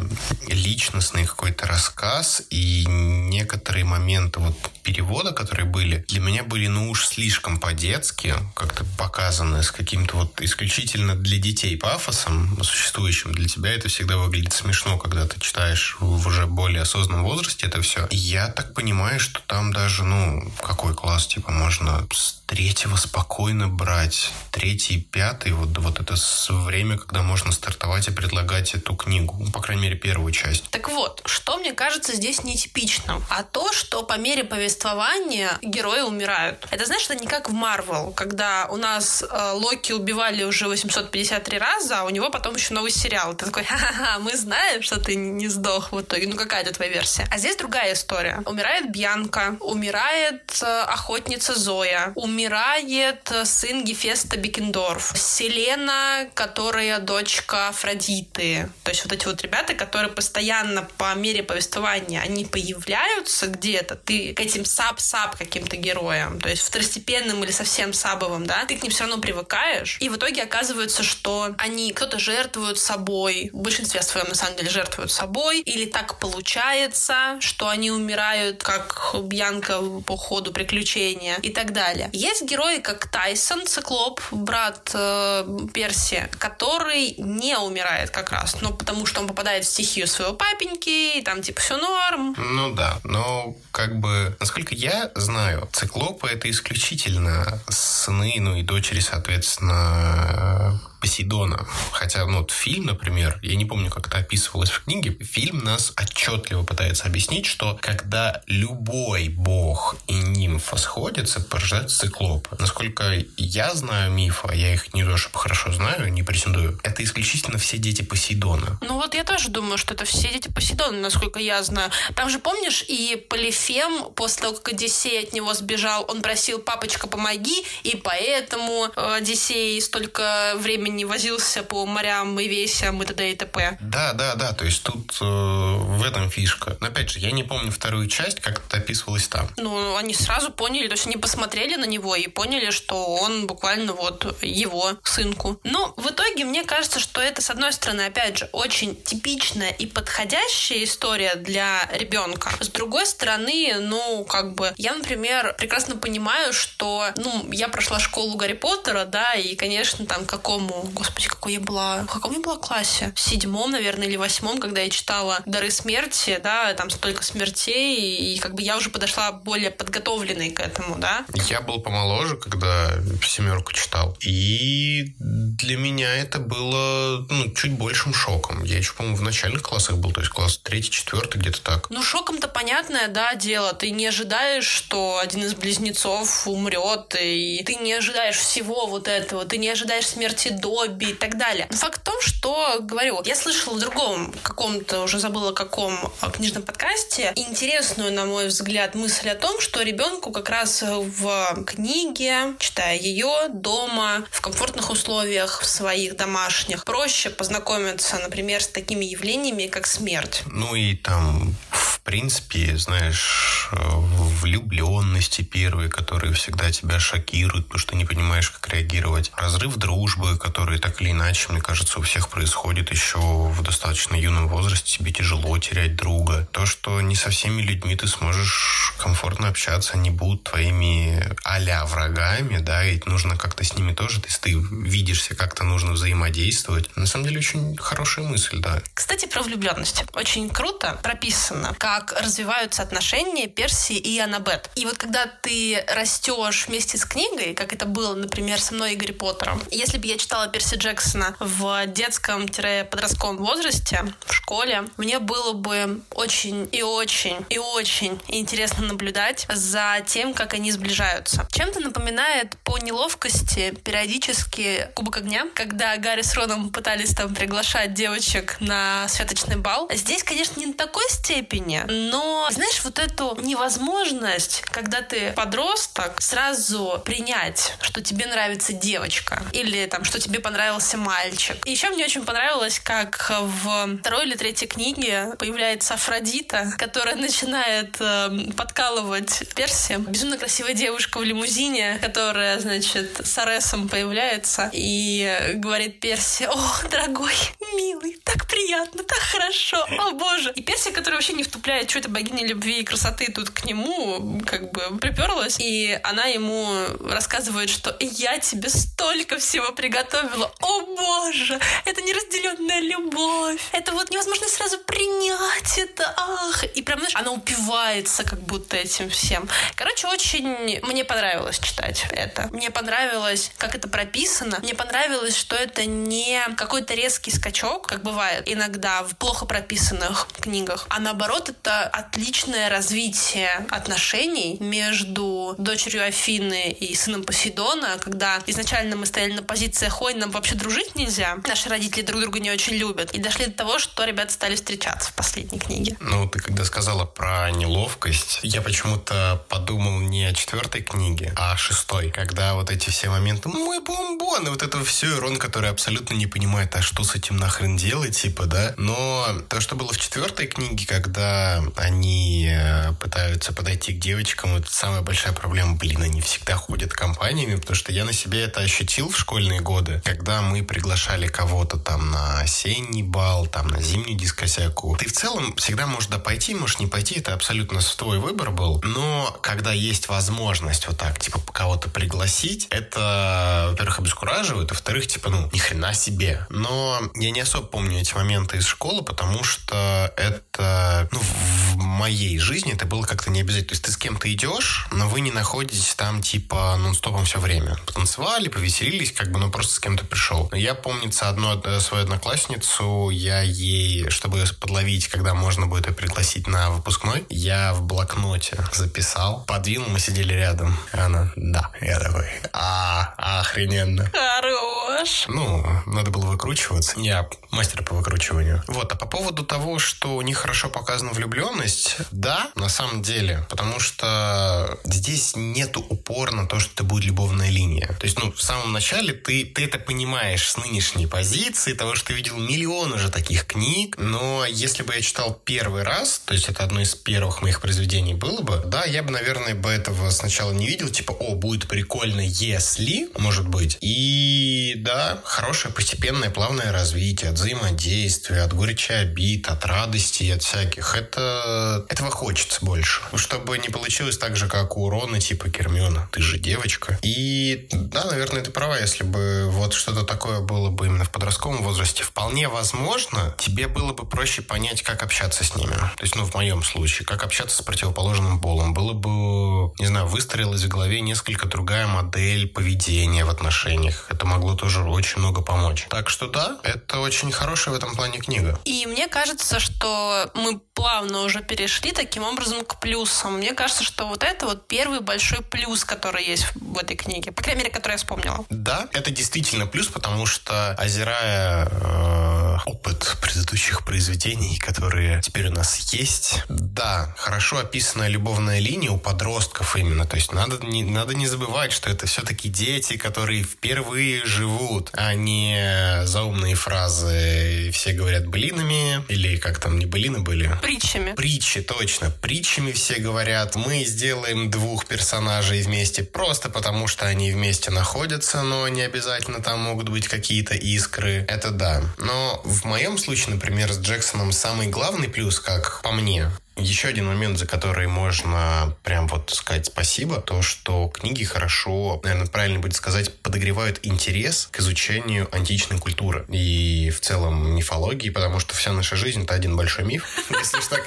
личностный 0.48 1.26
какой-то 1.26 1.68
рассказ 1.68 2.44
и 2.50 2.86
некоторые 2.88 3.84
моменты 3.84 4.40
вот 4.40 4.58
перевода, 4.84 5.34
которые 5.34 5.66
были, 5.66 6.06
для 6.08 6.22
меня 6.22 6.44
были, 6.44 6.68
ну 6.68 6.90
уж 6.90 7.06
слишком 7.06 7.60
по-детски, 7.60 8.36
как-то 8.56 8.86
показаны 8.98 9.62
с 9.64 9.72
каким-то 9.72 10.16
вот 10.16 10.42
исключительно 10.42 11.14
для 11.16 11.38
детей 11.40 11.76
пафосом, 11.78 12.58
существующим 12.64 13.34
для 13.34 13.48
тебя. 13.50 13.74
Это 13.74 13.90
всегда 13.90 14.18
выглядит 14.18 14.54
смешно, 14.54 14.77
когда 14.98 15.26
ты 15.28 15.40
читаешь 15.40 15.98
в 16.00 16.28
уже 16.28 16.46
более 16.46 16.82
осознанном 16.82 17.24
возрасте 17.24 17.68
это 17.68 17.82
все. 17.82 18.08
Я 18.12 18.48
так 18.48 18.74
понимаю, 18.74 19.20
что 19.20 19.42
там 19.48 19.74
даже, 19.74 20.04
ну, 20.04 20.52
какой 20.62 20.94
класс, 20.94 21.28
типа, 21.28 21.52
можно 21.52 22.08
с 22.12 22.38
третьего 22.48 22.96
спокойно 22.96 23.68
брать. 23.68 24.32
Третий, 24.52 25.02
пятый, 25.02 25.52
вот, 25.52 25.78
вот 25.78 26.00
это 26.00 26.16
время, 26.50 26.98
когда 26.98 27.22
можно 27.22 27.52
стартовать 27.52 28.08
и 28.08 28.12
предлагать 28.12 28.74
эту 28.74 28.96
книгу. 28.96 29.36
Ну, 29.40 29.52
по 29.52 29.62
крайней 29.62 29.84
мере, 29.84 29.96
первую 29.96 30.32
часть. 30.32 30.70
Так 30.72 30.90
вот, 30.90 31.22
что 31.26 31.58
мне 31.58 31.74
кажется 31.74 32.16
здесь 32.16 32.44
нетипично? 32.44 33.22
А 33.30 33.44
то, 33.44 33.74
что 33.74 34.04
по 34.04 34.18
мере 34.18 34.44
повествования 34.44 35.60
герои 35.62 36.02
умирают. 36.02 36.66
Это, 36.72 36.86
знаешь, 36.86 37.06
это 37.06 37.16
не 37.16 37.28
как 37.28 37.50
в 37.50 37.54
Марвел, 37.54 38.12
когда 38.12 38.68
у 38.70 38.78
нас 38.78 39.24
э, 39.30 39.52
Локи 39.54 39.92
убивали 39.92 40.44
уже 40.44 40.68
853 40.68 41.58
раза, 41.58 42.00
а 42.00 42.04
у 42.04 42.10
него 42.10 42.30
потом 42.30 42.56
еще 42.56 42.74
новый 42.74 42.92
сериал. 42.92 43.36
Ты 43.36 43.46
такой, 43.46 43.66
ха-ха-ха, 43.66 44.20
мы 44.20 44.38
знаем, 44.38 44.67
что 44.82 45.00
ты 45.00 45.16
не 45.16 45.48
сдох 45.48 45.92
в 45.92 46.02
итоге. 46.02 46.28
Ну, 46.28 46.36
какая 46.36 46.62
это 46.62 46.74
твоя 46.74 46.92
версия? 46.92 47.28
А 47.32 47.38
здесь 47.38 47.56
другая 47.56 47.94
история. 47.94 48.42
Умирает 48.46 48.92
Бьянка, 48.92 49.58
умирает 49.60 50.44
э, 50.62 50.66
охотница 50.66 51.58
Зоя, 51.58 52.12
умирает 52.16 52.48
умирает 52.48 53.48
сын 53.48 53.84
Гефеста 53.84 54.38
Бекендорф. 54.38 55.14
Селена, 55.16 56.28
которая 56.34 57.00
дочка 57.00 57.70
Афродиты. 57.70 58.70
То 58.84 58.92
есть 58.92 59.04
вот 59.04 59.14
эти 59.14 59.26
вот 59.26 59.42
ребята, 59.42 59.74
которые 59.74 60.12
постоянно 60.12 60.88
по 60.98 61.14
мере 61.16 61.44
повествования, 61.44 62.22
они 62.22 62.46
появляются 62.46 63.48
где-то, 63.48 63.96
ты 63.96 64.34
к 64.34 64.40
этим 64.40 64.66
sub-sub 64.66 65.38
каким-то 65.38 65.76
героям, 65.76 66.40
то 66.40 66.50
есть 66.50 66.62
второстепенным 66.64 67.44
или 67.44 67.52
совсем 67.52 67.94
сабовым, 67.94 68.46
да, 68.46 68.66
ты 68.66 68.78
к 68.78 68.84
ним 68.84 68.92
все 68.92 69.06
равно 69.06 69.22
привыкаешь, 69.22 69.98
и 70.00 70.10
в 70.10 70.16
итоге 70.16 70.44
оказывается, 70.44 71.04
что 71.04 71.56
они, 71.58 71.94
кто-то 71.94 72.20
жертвуют 72.20 72.80
собой, 72.80 73.50
в 73.54 73.58
большинстве 73.58 74.02
своем, 74.02 74.28
на 74.30 74.36
самом 74.36 74.47
деле, 74.56 74.70
жертвуют 74.70 75.12
собой, 75.12 75.62
или 75.62 75.86
так 75.86 76.20
получается, 76.20 77.38
что 77.40 77.68
они 77.68 77.92
умирают, 77.92 78.64
как 78.64 79.16
Бьянка 79.24 79.82
по 80.06 80.18
ходу 80.18 80.52
приключения 80.52 81.38
и 81.38 81.50
так 81.50 81.74
далее. 81.74 82.10
Есть 82.14 82.44
герои, 82.44 82.80
как 82.80 83.08
Тайсон, 83.08 83.66
циклоп, 83.66 84.22
брат 84.32 84.92
э, 84.94 85.68
Перси, 85.74 86.30
который 86.38 87.16
не 87.18 87.58
умирает 87.58 88.12
как 88.12 88.32
раз, 88.32 88.58
ну, 88.62 88.74
потому 88.74 89.06
что 89.06 89.22
он 89.22 89.28
попадает 89.28 89.66
в 89.66 89.68
стихию 89.68 90.08
своего 90.08 90.34
папеньки, 90.34 91.18
и 91.18 91.22
там, 91.22 91.42
типа, 91.42 91.62
все 91.62 91.78
норм. 91.78 92.36
Ну 92.38 92.74
да, 92.74 93.00
но 93.04 93.56
как 93.72 94.00
бы, 94.00 94.36
насколько 94.40 94.76
я 94.76 95.12
знаю, 95.16 95.70
циклопы— 95.74 96.28
это 96.32 96.50
исключительно 96.50 97.60
сыны, 97.70 98.36
ну 98.40 98.56
и 98.56 98.64
дочери, 98.64 99.00
соответственно, 99.00 100.80
Посейдона. 101.00 101.66
Хотя, 101.92 102.26
ну, 102.26 102.40
вот 102.40 102.52
фильм, 102.52 102.86
например, 102.86 103.40
я 103.42 103.56
не 103.56 103.66
помню, 103.66 103.90
как 103.90 104.08
это 104.08 104.18
описывалось 104.38 104.70
в 104.70 104.84
книге, 104.84 105.18
фильм 105.24 105.64
нас 105.64 105.94
отчетливо 106.00 106.64
пытается 106.64 107.06
объяснить, 107.06 107.46
что 107.46 107.78
когда 107.82 108.42
любой 108.48 109.30
бог 109.30 109.96
и 110.08 110.14
нимфа 110.14 110.78
сходятся, 110.78 111.40
порождаются 111.42 112.00
циклопы. 112.00 112.56
Насколько 112.60 113.26
я 113.38 113.74
знаю 113.74 114.12
мифы, 114.12 114.48
а 114.50 114.56
я 114.56 114.74
их 114.74 114.94
не 114.94 115.04
то 115.04 115.18
чтобы 115.18 115.40
хорошо 115.40 115.72
знаю, 115.72 116.12
не 116.12 116.24
претендую, 116.24 116.80
это 116.84 117.04
исключительно 117.04 117.58
все 117.58 117.78
дети 117.78 118.04
Посейдона. 118.04 118.78
Ну 118.82 118.96
вот 118.96 119.16
я 119.16 119.24
тоже 119.24 119.50
думаю, 119.50 119.78
что 119.78 119.94
это 119.94 120.06
все 120.06 120.30
дети 120.30 120.50
Посейдона, 120.50 121.00
насколько 121.00 121.40
я 121.40 121.64
знаю. 121.64 121.90
Там 122.16 122.30
же, 122.30 122.40
помнишь, 122.40 122.86
и 122.88 123.16
Полифем, 123.30 124.14
после 124.14 124.44
того, 124.44 124.56
как 124.58 124.74
Одиссей 124.74 125.24
от 125.24 125.34
него 125.34 125.54
сбежал, 125.54 126.06
он 126.08 126.22
просил, 126.22 126.60
папочка, 126.60 127.08
помоги, 127.08 127.66
и 127.84 127.96
поэтому 127.96 128.90
э, 128.96 129.16
Одиссей 129.16 129.82
столько 129.82 130.54
времени 130.58 130.98
времени 130.98 131.04
возился 131.06 131.64
по 131.64 131.86
морям 131.86 132.40
и 132.40 132.48
весям 132.48 133.02
и 133.02 133.06
т.д. 133.06 133.32
и 133.32 133.36
т.п. 133.36 133.78
Да, 133.82 134.14
да, 134.14 134.27
да, 134.36 134.54
то 134.54 134.66
есть 134.66 134.84
тут 134.84 135.18
э, 135.22 135.26
в 135.26 136.04
этом 136.04 136.30
фишка. 136.30 136.78
Но 136.80 136.88
опять 136.88 137.10
же, 137.10 137.20
я 137.20 137.32
не 137.32 137.44
помню 137.44 137.72
вторую 137.72 138.08
часть, 138.08 138.40
как 138.42 138.60
это 138.66 138.78
описывалось 138.78 139.28
там. 139.28 139.50
Ну, 139.58 139.96
они 139.96 140.14
сразу 140.14 140.52
поняли, 140.52 140.88
то 140.88 140.94
есть 140.94 141.08
они 141.08 141.18
посмотрели 141.18 141.76
на 141.76 141.86
него 141.86 142.16
и 142.16 142.28
поняли, 142.28 142.72
что 142.72 143.16
он 143.16 143.48
буквально 143.48 143.94
вот 143.94 144.38
его 144.44 144.92
сынку. 145.04 145.60
Но 145.64 145.94
в 145.98 146.10
итоге 146.10 146.46
мне 146.46 146.64
кажется, 146.64 147.00
что 147.00 147.22
это, 147.22 147.42
с 147.42 147.50
одной 147.50 147.74
стороны, 147.74 148.02
опять 148.02 148.38
же, 148.38 148.50
очень 148.52 148.96
типичная 148.96 149.72
и 149.72 149.86
подходящая 149.86 150.84
история 150.84 151.36
для 151.36 151.90
ребенка. 151.94 152.52
С 152.60 152.70
другой 152.70 153.06
стороны, 153.06 153.76
ну, 153.80 154.26
как 154.26 154.54
бы, 154.54 154.74
я, 154.78 154.96
например, 154.96 155.56
прекрасно 155.58 155.96
понимаю, 155.96 156.54
что, 156.54 157.08
ну, 157.16 157.48
я 157.52 157.68
прошла 157.70 158.00
школу 158.00 158.36
Гарри 158.36 158.54
Поттера, 158.54 159.06
да, 159.06 159.34
и, 159.34 159.56
конечно, 159.56 160.06
там, 160.06 160.26
какому, 160.26 160.90
господи, 160.94 161.28
какой 161.28 161.54
я 161.54 161.60
была, 161.60 162.04
в 162.04 162.08
каком 162.08 162.34
я 162.34 162.40
была 162.40 162.58
классе? 162.58 163.14
В 163.16 163.20
седьмом, 163.20 163.72
наверное, 163.72 164.08
или 164.08 164.17
восьмом, 164.18 164.60
когда 164.60 164.82
я 164.82 164.90
читала 164.90 165.42
«Дары 165.46 165.72
смерти», 165.72 166.40
да, 166.44 166.74
там 166.74 166.90
столько 166.90 167.24
смертей, 167.24 168.34
и 168.34 168.40
как 168.40 168.54
бы 168.56 168.62
я 168.62 168.78
уже 168.78 168.90
подошла 168.90 169.32
более 169.32 169.72
подготовленной 169.72 170.52
к 170.52 170.60
этому, 170.60 170.98
да. 170.98 171.26
Я 171.50 171.62
был 171.62 171.80
помоложе, 171.80 172.38
когда 172.38 172.92
«семерку» 173.24 173.74
читал, 173.74 174.18
и 174.22 175.14
для 175.20 175.78
меня 175.78 176.16
это 176.16 176.40
было, 176.40 177.26
ну, 177.30 177.52
чуть 177.52 177.74
большим 177.74 178.14
шоком. 178.14 178.64
Я 178.64 178.78
еще, 178.78 178.94
по-моему, 178.94 179.18
в 179.18 179.22
начальных 179.22 179.62
классах 179.62 179.98
был, 179.98 180.12
то 180.12 180.22
есть 180.22 180.32
класс 180.32 180.58
третий, 180.58 180.92
четвертый, 180.92 181.40
где-то 181.40 181.62
так. 181.62 181.90
Ну, 181.90 182.04
шоком-то 182.04 182.48
понятное, 182.48 183.08
да, 183.08 183.36
дело. 183.36 183.74
Ты 183.74 183.92
не 183.92 184.08
ожидаешь, 184.08 184.68
что 184.68 185.20
один 185.20 185.44
из 185.44 185.54
близнецов 185.54 186.48
умрет, 186.48 187.16
и 187.20 187.64
ты 187.66 187.76
не 187.76 187.94
ожидаешь 187.94 188.38
всего 188.38 188.88
вот 188.88 189.08
этого, 189.08 189.46
ты 189.46 189.58
не 189.58 189.70
ожидаешь 189.70 190.08
смерти 190.08 190.50
Добби 190.50 191.12
и 191.12 191.14
так 191.14 191.38
далее. 191.38 191.68
Но 191.70 191.78
факт 191.78 192.02
в 192.02 192.04
том, 192.04 192.22
что, 192.22 192.78
говорю, 192.82 193.22
я 193.26 193.36
слышала 193.36 193.76
в 193.76 193.80
другом 194.08 194.34
каком-то, 194.44 195.02
уже 195.02 195.20
забыла 195.20 195.52
каком 195.52 195.98
книжном 196.34 196.64
подкасте, 196.64 197.32
интересную, 197.36 198.14
на 198.14 198.26
мой 198.26 198.48
взгляд, 198.48 198.96
мысль 198.96 199.30
о 199.30 199.36
том, 199.36 199.60
что 199.60 199.82
ребенку 199.82 200.32
как 200.32 200.50
раз 200.50 200.84
в 200.84 201.64
книге, 201.66 202.54
читая 202.60 202.98
ее 202.98 203.50
дома, 203.50 204.24
в 204.32 204.42
комфортных 204.42 204.90
условиях, 204.90 205.62
в 205.62 205.66
своих 205.66 206.16
домашних, 206.16 206.86
проще 206.86 207.30
познакомиться, 207.30 208.18
например, 208.20 208.62
с 208.62 208.68
такими 208.68 209.06
явлениями, 209.06 209.68
как 209.68 209.88
смерть. 209.88 210.44
Ну 210.48 210.76
и 210.76 210.96
там 210.96 211.56
в 211.72 212.00
принципе, 212.02 212.78
знаешь, 212.78 213.70
влюбленности 213.72 215.42
первые, 215.42 215.90
которые 215.90 216.34
всегда 216.34 216.72
тебя 216.72 217.00
шокируют, 217.00 217.66
потому 217.66 217.80
что 217.80 217.98
не 217.98 218.06
понимаешь, 218.06 218.50
как 218.50 218.70
реагировать. 218.70 219.32
Разрыв 219.36 219.76
дружбы, 219.76 220.38
который 220.38 220.80
так 220.80 221.02
или 221.02 221.12
иначе, 221.12 221.48
мне 221.50 221.60
кажется, 221.60 222.00
у 222.00 222.04
всех 222.04 222.30
происходит 222.30 222.92
еще 222.92 223.20
в 223.20 223.62
достаточно 223.62 223.97
юном 224.16 224.48
возрасте. 224.48 224.98
Тебе 224.98 225.12
тяжело 225.12 225.58
терять 225.58 225.96
друга. 225.96 226.48
То, 226.52 226.66
что 226.66 227.02
не 227.02 227.16
со 227.16 227.30
всеми 227.30 227.62
людьми 227.62 227.96
ты 227.96 228.08
сможешь 228.08 228.94
комфортно 228.98 229.48
общаться, 229.48 229.94
они 229.94 230.10
будут 230.10 230.44
твоими 230.44 231.36
а 231.44 231.86
врагами, 231.86 232.58
да, 232.58 232.86
и 232.86 233.00
нужно 233.06 233.38
как-то 233.38 233.64
с 233.64 233.76
ними 233.76 233.94
тоже, 233.94 234.22
то 234.22 234.28
есть 234.28 234.42
ты 234.42 234.54
видишься, 234.54 235.36
как-то 235.36 235.64
нужно 235.64 235.94
взаимодействовать. 235.94 236.96
На 236.96 237.06
самом 237.06 237.26
деле 237.26 237.40
очень 237.40 237.78
хорошая 237.78 238.26
мысль, 238.26 238.60
да. 238.60 238.82
Кстати, 238.94 239.26
про 239.26 239.42
влюбленность. 239.42 240.04
Очень 240.14 240.50
круто 240.50 241.00
прописано, 241.04 241.76
как 241.78 242.14
развиваются 242.20 242.82
отношения 242.84 243.48
Перси 243.48 243.94
и 243.94 244.20
Аннабет. 244.20 244.70
И 244.76 244.86
вот 244.86 244.98
когда 244.98 245.26
ты 245.26 245.84
растешь 245.96 246.68
вместе 246.68 246.98
с 246.98 247.06
книгой, 247.06 247.54
как 247.54 247.74
это 247.74 247.86
было, 247.86 248.16
например, 248.16 248.60
со 248.60 248.74
мной 248.74 248.94
и 248.94 248.96
Гарри 248.96 249.14
Поттером, 249.14 249.62
если 249.72 249.98
бы 249.98 250.08
я 250.08 250.18
читала 250.18 250.48
Перси 250.48 250.76
Джексона 250.76 251.36
в 251.40 251.88
детском-подростковом 251.88 253.38
возрасте, 253.38 253.87
в 254.26 254.34
школе, 254.34 254.86
мне 254.98 255.20
было 255.20 255.54
бы 255.54 256.02
очень 256.12 256.68
и 256.72 256.82
очень 256.82 257.46
и 257.50 257.58
очень 257.58 258.20
интересно 258.28 258.86
наблюдать 258.88 259.46
за 259.54 260.04
тем, 260.06 260.34
как 260.34 260.54
они 260.54 260.72
сближаются. 260.72 261.48
Чем-то 261.52 261.80
напоминает 261.80 262.58
по 262.64 262.78
неловкости 262.78 263.74
периодически 263.84 264.90
Кубок 264.94 265.18
огня, 265.18 265.48
когда 265.54 265.98
Гарри 265.98 266.22
с 266.22 266.34
Роном 266.36 266.72
пытались 266.72 267.14
там 267.14 267.34
приглашать 267.34 267.94
девочек 267.94 268.58
на 268.60 269.08
святочный 269.08 269.58
бал. 269.58 269.90
Здесь, 269.94 270.24
конечно, 270.24 270.60
не 270.60 270.68
на 270.68 270.74
такой 270.74 271.06
степени, 271.10 271.84
но, 271.88 272.48
знаешь, 272.52 272.82
вот 272.84 273.00
эту 273.00 273.38
невозможность, 273.42 274.62
когда 274.62 275.02
ты 275.02 275.32
подросток, 275.34 276.22
сразу 276.22 277.02
принять, 277.06 277.74
что 277.82 278.02
тебе 278.02 278.26
нравится 278.26 278.74
девочка 278.74 279.44
или 279.52 279.86
там, 279.86 280.04
что 280.04 280.20
тебе 280.20 280.40
понравился 280.40 280.98
мальчик. 280.98 281.66
И 281.66 281.72
еще 281.72 281.90
мне 281.90 282.06
очень 282.06 282.24
понравилось, 282.24 282.80
как 282.80 283.32
в 283.40 283.77
второй 284.00 284.26
или 284.26 284.36
третьей 284.36 284.68
книге 284.68 285.34
появляется 285.38 285.96
Афродита, 285.96 286.72
которая 286.78 287.16
начинает 287.16 287.96
э, 288.00 288.52
подкалывать 288.56 289.44
Перси. 289.56 289.98
Безумно 289.98 290.38
красивая 290.38 290.74
девушка 290.74 291.18
в 291.20 291.24
лимузине, 291.24 292.00
которая, 292.02 292.60
значит, 292.60 293.22
с 293.24 293.38
Аресом 293.38 293.90
появляется 293.90 294.70
и 294.74 295.54
говорит 295.56 296.00
Перси, 296.00 296.44
о, 296.44 296.88
дорогой, 296.90 297.36
милый, 297.76 298.18
так 298.24 298.48
приятно, 298.48 299.04
так 299.04 299.20
хорошо, 299.20 299.86
о 300.00 300.12
боже. 300.12 300.52
И 300.56 300.62
Перси, 300.62 300.92
который 300.92 301.16
вообще 301.16 301.34
не 301.34 301.44
втупляет, 301.44 301.90
что 301.90 302.00
это 302.00 302.10
богиня 302.10 302.46
любви 302.48 302.80
и 302.80 302.84
красоты 302.84 303.32
тут 303.32 303.50
к 303.50 303.66
нему, 303.66 304.42
как 304.46 304.72
бы 304.72 304.98
приперлась, 305.00 305.60
и 305.60 306.00
она 306.04 306.26
ему 306.26 306.68
рассказывает, 307.02 307.70
что 307.70 307.96
я 308.00 308.40
тебе 308.40 308.70
столько 308.70 309.38
всего 309.38 309.72
приготовила, 309.72 310.52
о 310.62 310.82
боже, 310.96 311.60
это 311.86 312.02
неразделенная 312.02 312.82
любовь, 312.82 313.62
это 313.72 313.92
вот 313.92 314.10
невозможно 314.10 314.48
сразу 314.48 314.78
принять 314.80 315.78
это, 315.78 316.14
ах, 316.18 316.64
и 316.64 316.82
прям, 316.82 317.00
знаешь, 317.00 317.16
она 317.16 317.32
упивается 317.32 318.24
как 318.24 318.40
будто 318.40 318.78
этим 318.78 319.10
всем. 319.10 319.50
Короче, 319.76 320.08
очень 320.08 320.80
мне 320.82 321.04
понравилось 321.04 321.60
читать 321.60 322.06
это. 322.12 322.50
Мне 322.52 322.72
понравилось, 322.72 323.52
как 323.58 323.76
это 323.76 323.88
прописано. 323.88 324.60
Мне 324.62 324.76
понравилось, 324.76 325.36
что 325.36 325.56
это 325.56 325.86
не 325.86 326.42
какой-то 326.56 326.94
резкий 326.94 327.32
скачок, 327.32 327.88
как 327.88 328.04
бывает 328.04 328.44
иногда 328.46 329.04
в 329.04 329.16
плохо 329.18 329.46
прописанных 329.46 330.28
книгах, 330.40 330.86
а 330.90 331.00
наоборот, 331.00 331.50
это 331.50 331.84
отличное 331.84 332.70
развитие 332.70 333.66
отношений 333.70 334.58
между 334.60 335.56
дочерью 335.58 336.06
Афины 336.06 336.72
и 336.72 336.96
сыном 336.96 337.24
Посейдона, 337.24 337.98
когда 338.00 338.42
изначально 338.46 338.96
мы 338.96 339.06
стояли 339.06 339.34
на 339.34 339.44
позициях, 339.44 340.02
ой, 340.02 340.14
нам 340.14 340.32
вообще 340.32 340.56
дружить 340.56 340.96
нельзя, 340.96 341.38
наши 341.46 341.70
родители 341.70 342.02
друг 342.04 342.22
друга 342.22 342.40
не 342.40 342.52
очень 342.52 342.76
любят, 342.76 343.14
и 343.14 343.20
дошли 343.20 343.47
до 343.48 343.58
того, 343.58 343.80
что 343.80 344.04
ребята 344.06 344.34
стали 344.34 344.56
встречаться 344.56 345.10
в 345.10 345.14
последней 345.14 345.60
книге. 345.60 345.98
Ну, 346.00 346.28
ты 346.28 346.40
когда 346.40 346.66
сказала 346.66 347.06
про 347.06 347.50
неловкость, 347.52 348.40
я 348.44 348.62
почему-то 348.62 349.44
подумал 349.50 350.00
не 350.00 350.26
о 350.26 350.34
четвертой 350.34 350.82
книге, 350.82 351.34
а 351.36 351.54
о 351.54 351.58
шестой, 351.58 352.12
когда 352.12 352.54
вот 352.54 352.70
эти 352.72 352.90
все 352.90 353.10
моменты 353.10 353.50
«мой 353.50 353.80
бомбон», 353.80 354.48
и 354.48 354.50
вот 354.50 354.62
это 354.64 354.84
все, 354.84 355.16
и 355.16 355.20
Рон, 355.20 355.38
который 355.38 355.70
абсолютно 355.70 356.14
не 356.14 356.28
понимает, 356.28 356.76
а 356.76 356.82
что 356.82 357.04
с 357.04 357.16
этим 357.16 357.38
нахрен 357.38 357.78
делать, 357.78 358.18
типа, 358.18 358.46
да? 358.46 358.74
Но 358.78 359.28
то, 359.50 359.62
что 359.62 359.76
было 359.76 359.92
в 359.94 359.98
четвертой 359.98 360.48
книге, 360.48 360.86
когда 360.86 361.64
они 361.76 362.50
э, 362.50 362.94
пытаются 362.94 363.54
подойти 363.54 363.94
к 363.94 364.00
девочкам, 364.00 364.56
это 364.56 364.72
самая 364.72 365.02
большая 365.02 365.34
проблема, 365.34 365.76
блин, 365.76 366.02
они 366.02 366.22
всегда 366.22 366.56
ходят 366.56 366.94
компаниями, 366.94 367.56
потому 367.56 367.76
что 367.76 367.92
я 367.92 368.06
на 368.06 368.14
себе 368.14 368.44
это 368.44 368.62
ощутил 368.62 369.10
в 369.10 369.18
школьные 369.18 369.62
годы, 369.62 370.02
когда 370.04 370.42
мы 370.42 370.64
приглашали 370.64 371.28
кого-то 371.28 371.78
там 371.78 372.12
на 372.12 372.42
осенний 372.42 373.04
бал, 373.04 373.37
там 373.46 373.68
на 373.68 373.82
зимнюю 373.82 374.18
дискотеку. 374.18 374.98
Ты 374.98 375.08
в 375.08 375.14
целом 375.14 375.56
всегда 375.58 375.86
можешь 375.86 376.10
да 376.10 376.18
пойти, 376.18 376.56
можешь 376.56 376.80
не 376.80 376.88
пойти, 376.88 377.20
это 377.20 377.34
абсолютно 377.34 377.82
твой 377.98 378.20
выбор 378.20 378.52
был, 378.52 378.82
но 378.84 379.38
когда 379.42 379.72
есть 379.72 380.08
возможность 380.08 380.88
вот 380.88 380.98
так, 380.98 381.20
типа, 381.20 381.40
кого-то 381.52 381.90
пригласить, 381.90 382.68
это, 382.70 383.68
во-первых, 383.72 384.00
обескураживает, 384.00 384.70
во-вторых, 384.70 385.08
типа, 385.08 385.30
ну, 385.30 385.50
ни 385.52 385.58
хрена 385.58 385.94
себе. 385.94 386.46
Но 386.50 387.00
я 387.16 387.32
не 387.32 387.42
особо 387.42 387.68
помню 387.68 388.00
эти 388.00 388.14
моменты 388.14 388.58
из 388.58 388.66
школы, 388.66 389.04
потому 389.04 389.44
что 389.44 390.14
это, 390.16 391.10
ну, 391.12 391.20
в 391.20 391.78
моей 391.78 392.40
жизни 392.40 392.74
это 392.74 392.86
было 392.86 393.04
как-то 393.04 393.30
не 393.30 393.42
обязательно. 393.42 393.70
То 393.70 393.74
есть 393.74 393.84
ты 393.84 393.92
с 393.92 393.98
кем-то 393.98 394.32
идешь, 394.32 394.88
но 394.92 395.10
вы 395.10 395.22
не 395.22 395.32
находитесь 395.32 395.96
там, 395.96 396.22
типа, 396.22 396.78
нон-стопом 396.78 397.26
все 397.26 397.40
время. 397.40 397.78
Потанцевали, 397.86 398.48
повеселились, 398.48 399.12
как 399.12 399.32
бы, 399.32 399.40
ну, 399.40 399.52
просто 399.52 399.74
с 399.74 399.80
кем-то 399.80 400.06
пришел. 400.06 400.50
Я, 400.54 400.76
помнится, 400.76 401.30
одну 401.30 401.62
свою 401.80 402.04
одноклассницу, 402.04 403.10
я 403.10 403.27
ей, 403.28 404.10
чтобы 404.10 404.44
подловить, 404.60 405.08
когда 405.08 405.34
можно 405.34 405.68
будет 405.68 405.88
ее 405.88 405.94
пригласить 405.94 406.48
на 406.48 406.70
выпускной, 406.72 407.26
я 407.30 407.74
в 407.74 407.84
блокноте 407.84 408.58
записал, 408.74 409.44
подвинул, 409.46 409.90
мы 409.90 410.00
сидели 410.00 410.34
рядом. 410.34 410.78
Она, 410.92 411.32
да. 411.36 411.72
Я 411.82 412.00
такой, 412.00 412.28
а, 412.54 413.14
охрененно. 413.40 414.12
Хорош. 414.14 415.26
Ну, 415.28 415.66
надо 415.86 416.12
было 416.12 416.26
выкручиваться. 416.26 417.00
Я 417.00 417.30
мастер 417.52 417.84
по 417.84 417.96
выкручиванию. 417.96 418.64
Вот, 418.68 418.92
а 418.92 418.96
по 418.96 419.06
поводу 419.06 419.44
того, 419.44 419.80
что 419.80 420.16
у 420.16 420.22
них 420.22 420.38
хорошо 420.38 420.70
показана 420.70 421.12
влюбленность, 421.12 421.98
да, 422.12 422.52
на 422.56 422.70
самом 422.70 423.02
деле, 423.02 423.46
потому 423.50 423.80
что 423.80 424.78
здесь 424.84 425.36
нету 425.36 425.86
упора 425.90 426.32
на 426.32 426.48
то, 426.48 426.60
что 426.60 426.72
это 426.74 426.84
будет 426.84 427.06
любовная 427.06 427.50
линия. 427.50 427.88
То 428.00 428.06
есть, 428.06 428.20
ну, 428.20 428.32
в 428.32 428.42
самом 428.42 428.72
начале 428.74 429.14
ты, 429.14 429.46
ты 429.46 429.66
это 429.66 429.80
понимаешь 429.80 430.48
с 430.48 430.58
нынешней 430.58 431.08
позиции, 431.08 431.74
того, 431.74 431.96
что 431.96 432.08
ты 432.08 432.14
видел 432.14 432.38
миллион 432.38 432.94
уже 432.94 433.10
таких 433.18 433.48
книг, 433.48 433.96
но 433.98 434.46
если 434.46 434.84
бы 434.84 434.94
я 434.94 435.02
читал 435.02 435.42
первый 435.44 435.82
раз, 435.82 436.22
то 436.24 436.36
есть 436.36 436.50
это 436.50 436.64
одно 436.64 436.82
из 436.82 436.94
первых 436.94 437.42
моих 437.42 437.62
произведений 437.62 438.14
было 438.14 438.42
бы, 438.42 438.62
да, 438.66 438.86
я 438.86 439.02
бы, 439.02 439.10
наверное, 439.10 439.56
бы 439.56 439.70
этого 439.72 440.12
сначала 440.12 440.52
не 440.52 440.68
видел, 440.68 440.90
типа, 440.90 441.14
о, 441.14 441.34
будет 441.34 441.68
прикольно, 441.68 442.22
если, 442.22 443.10
может 443.18 443.48
быть. 443.48 443.80
И 443.82 444.76
да, 444.78 445.20
хорошее 445.24 445.74
постепенное 445.74 446.30
плавное 446.30 446.72
развитие, 446.72 447.32
от 447.32 447.38
взаимодействия, 447.38 448.42
от 448.42 448.54
горечи 448.54 448.92
обид, 448.92 449.48
от 449.48 449.66
радости, 449.66 450.30
от 450.30 450.44
всяких. 450.44 450.96
Это... 450.96 451.86
Этого 451.90 452.12
хочется 452.12 452.64
больше. 452.64 453.02
Чтобы 453.16 453.58
не 453.58 453.70
получилось 453.70 454.20
так 454.20 454.36
же, 454.36 454.48
как 454.48 454.78
у 454.78 454.90
Рона, 454.90 455.20
типа 455.20 455.50
Гермиона. 455.50 456.08
Ты 456.12 456.22
же 456.22 456.38
девочка. 456.38 457.00
И 457.02 457.68
да, 457.72 458.06
наверное, 458.06 458.44
ты 458.44 458.52
права, 458.52 458.78
если 458.78 459.04
бы 459.04 459.50
вот 459.50 459.74
что-то 459.74 460.04
такое 460.04 460.42
было 460.42 460.70
бы 460.70 460.86
именно 460.86 461.04
в 461.04 461.12
подростковом 461.12 461.64
возрасте. 461.64 462.04
Вполне 462.04 462.48
возможно, 462.48 463.07
тебе 463.38 463.68
было 463.68 463.94
бы 463.94 464.06
проще 464.06 464.42
понять, 464.42 464.82
как 464.82 465.04
общаться 465.04 465.44
с 465.44 465.56
ними. 465.56 465.76
То 465.76 466.04
есть, 466.04 466.16
ну, 466.16 466.26
в 466.26 466.34
моем 466.34 466.64
случае, 466.64 467.06
как 467.06 467.24
общаться 467.24 467.58
с 467.58 467.62
противоположным 467.62 468.40
полом. 468.40 468.74
Было 468.74 468.94
бы, 468.94 469.74
не 469.80 469.88
знаю, 469.88 470.08
выстроилась 470.08 470.64
в 470.64 470.68
голове 470.68 471.02
несколько 471.02 471.48
другая 471.48 471.88
модель 471.88 472.48
поведения 472.48 473.26
в 473.26 473.30
отношениях. 473.30 474.06
Это 474.10 474.26
могло 474.26 474.56
тоже 474.56 474.82
очень 474.84 475.20
много 475.20 475.42
помочь. 475.42 475.86
Так 475.90 476.10
что 476.10 476.28
да, 476.28 476.58
это 476.64 477.00
очень 477.00 477.32
хорошая 477.32 477.74
в 477.74 477.78
этом 477.78 477.96
плане 477.96 478.20
книга. 478.20 478.60
И 478.66 478.86
мне 478.86 479.08
кажется, 479.08 479.60
что 479.60 480.30
мы 480.36 480.60
плавно 480.74 481.22
уже 481.22 481.42
перешли 481.42 481.92
таким 481.92 482.24
образом 482.24 482.64
к 482.64 482.80
плюсам. 482.80 483.38
Мне 483.38 483.54
кажется, 483.54 483.84
что 483.84 484.08
вот 484.08 484.24
это 484.24 484.46
вот 484.46 484.68
первый 484.68 485.00
большой 485.02 485.42
плюс, 485.42 485.84
который 485.84 486.24
есть 486.26 486.48
в 486.56 486.78
этой 486.78 486.96
книге. 486.96 487.32
По 487.32 487.42
крайней 487.42 487.64
мере, 487.64 487.72
который 487.72 487.94
я 487.94 487.98
вспомнила. 487.98 488.46
Да, 488.50 488.88
это 488.94 489.12
действительно 489.12 489.66
плюс, 489.66 489.88
потому 489.88 490.26
что, 490.26 490.72
озирая 490.74 491.68
э, 491.72 492.58
опыт 492.66 492.97
предыдущих 493.22 493.84
произведений, 493.84 494.58
которые 494.58 495.22
теперь 495.22 495.48
у 495.48 495.52
нас 495.52 495.94
есть, 495.94 496.44
да, 496.50 497.14
хорошо 497.18 497.58
описанная 497.58 498.08
любовная 498.08 498.60
линия 498.60 498.92
у 498.92 498.98
подростков 498.98 499.76
именно. 499.76 500.06
То 500.06 500.16
есть 500.16 500.32
надо 500.34 500.64
не, 500.66 500.84
надо 500.84 501.16
не 501.16 501.28
забывать, 501.28 501.72
что 501.72 501.90
это 501.90 502.08
все-таки 502.08 502.50
дети, 502.50 502.98
которые 502.98 503.44
впервые 503.44 504.26
живут, 504.26 504.90
а 504.94 505.14
не 505.14 506.06
заумные 506.06 506.56
фразы 506.56 507.72
«все 507.74 507.94
говорят 507.94 508.28
блинами» 508.28 509.04
или 509.08 509.38
как 509.38 509.60
там, 509.60 509.78
не 509.80 509.86
блины 509.86 510.20
были? 510.20 510.58
Притчами. 510.62 511.14
Притчи, 511.14 511.62
точно. 511.62 512.10
Притчами 512.10 512.72
все 512.72 513.00
говорят. 513.00 513.56
Мы 513.56 513.84
сделаем 513.84 514.50
двух 514.50 514.86
персонажей 514.86 515.62
вместе 515.62 516.04
просто 516.04 516.50
потому, 516.50 516.88
что 516.88 517.06
они 517.06 517.32
вместе 517.32 517.72
находятся, 517.72 518.42
но 518.44 518.68
не 518.68 518.82
обязательно 518.82 519.42
там 519.42 519.60
могут 519.60 519.90
быть 519.90 520.08
какие-то 520.08 520.54
искры. 520.54 521.26
Это 521.28 521.52
да. 521.52 521.84
Но 521.98 522.42
в 522.46 522.66
моем 522.66 522.87
случае, 522.96 523.34
например, 523.34 523.74
с 523.74 523.80
Джексоном 523.80 524.32
самый 524.32 524.68
главный 524.68 525.10
плюс, 525.10 525.40
как 525.40 525.82
по 525.82 525.92
мне, 525.92 526.30
еще 526.58 526.88
один 526.88 527.06
момент, 527.06 527.38
за 527.38 527.46
который 527.46 527.88
можно 527.88 528.76
прям 528.84 529.08
вот 529.08 529.32
сказать 529.32 529.68
спасибо, 529.68 530.22
то, 530.22 530.42
что 530.42 530.88
книги 530.90 531.24
хорошо, 531.24 532.00
наверное, 532.04 532.28
правильно 532.28 532.60
будет 532.60 532.76
сказать, 532.76 533.14
подогревают 533.20 533.80
интерес 533.84 534.50
к 534.52 534.60
изучению 534.60 535.28
античной 535.32 535.80
культуры 535.80 536.26
и 536.30 536.90
в 536.90 537.00
целом 537.00 537.56
мифологии, 537.56 538.10
потому 538.10 538.40
что 538.40 538.56
вся 538.56 538.74
наша 538.74 538.96
жизнь— 538.96 539.24
это 539.26 539.34
один 539.34 539.56
большой 539.56 539.86
миф, 539.86 540.06
если 540.30 540.58
уж 540.58 540.68
так, 540.68 540.82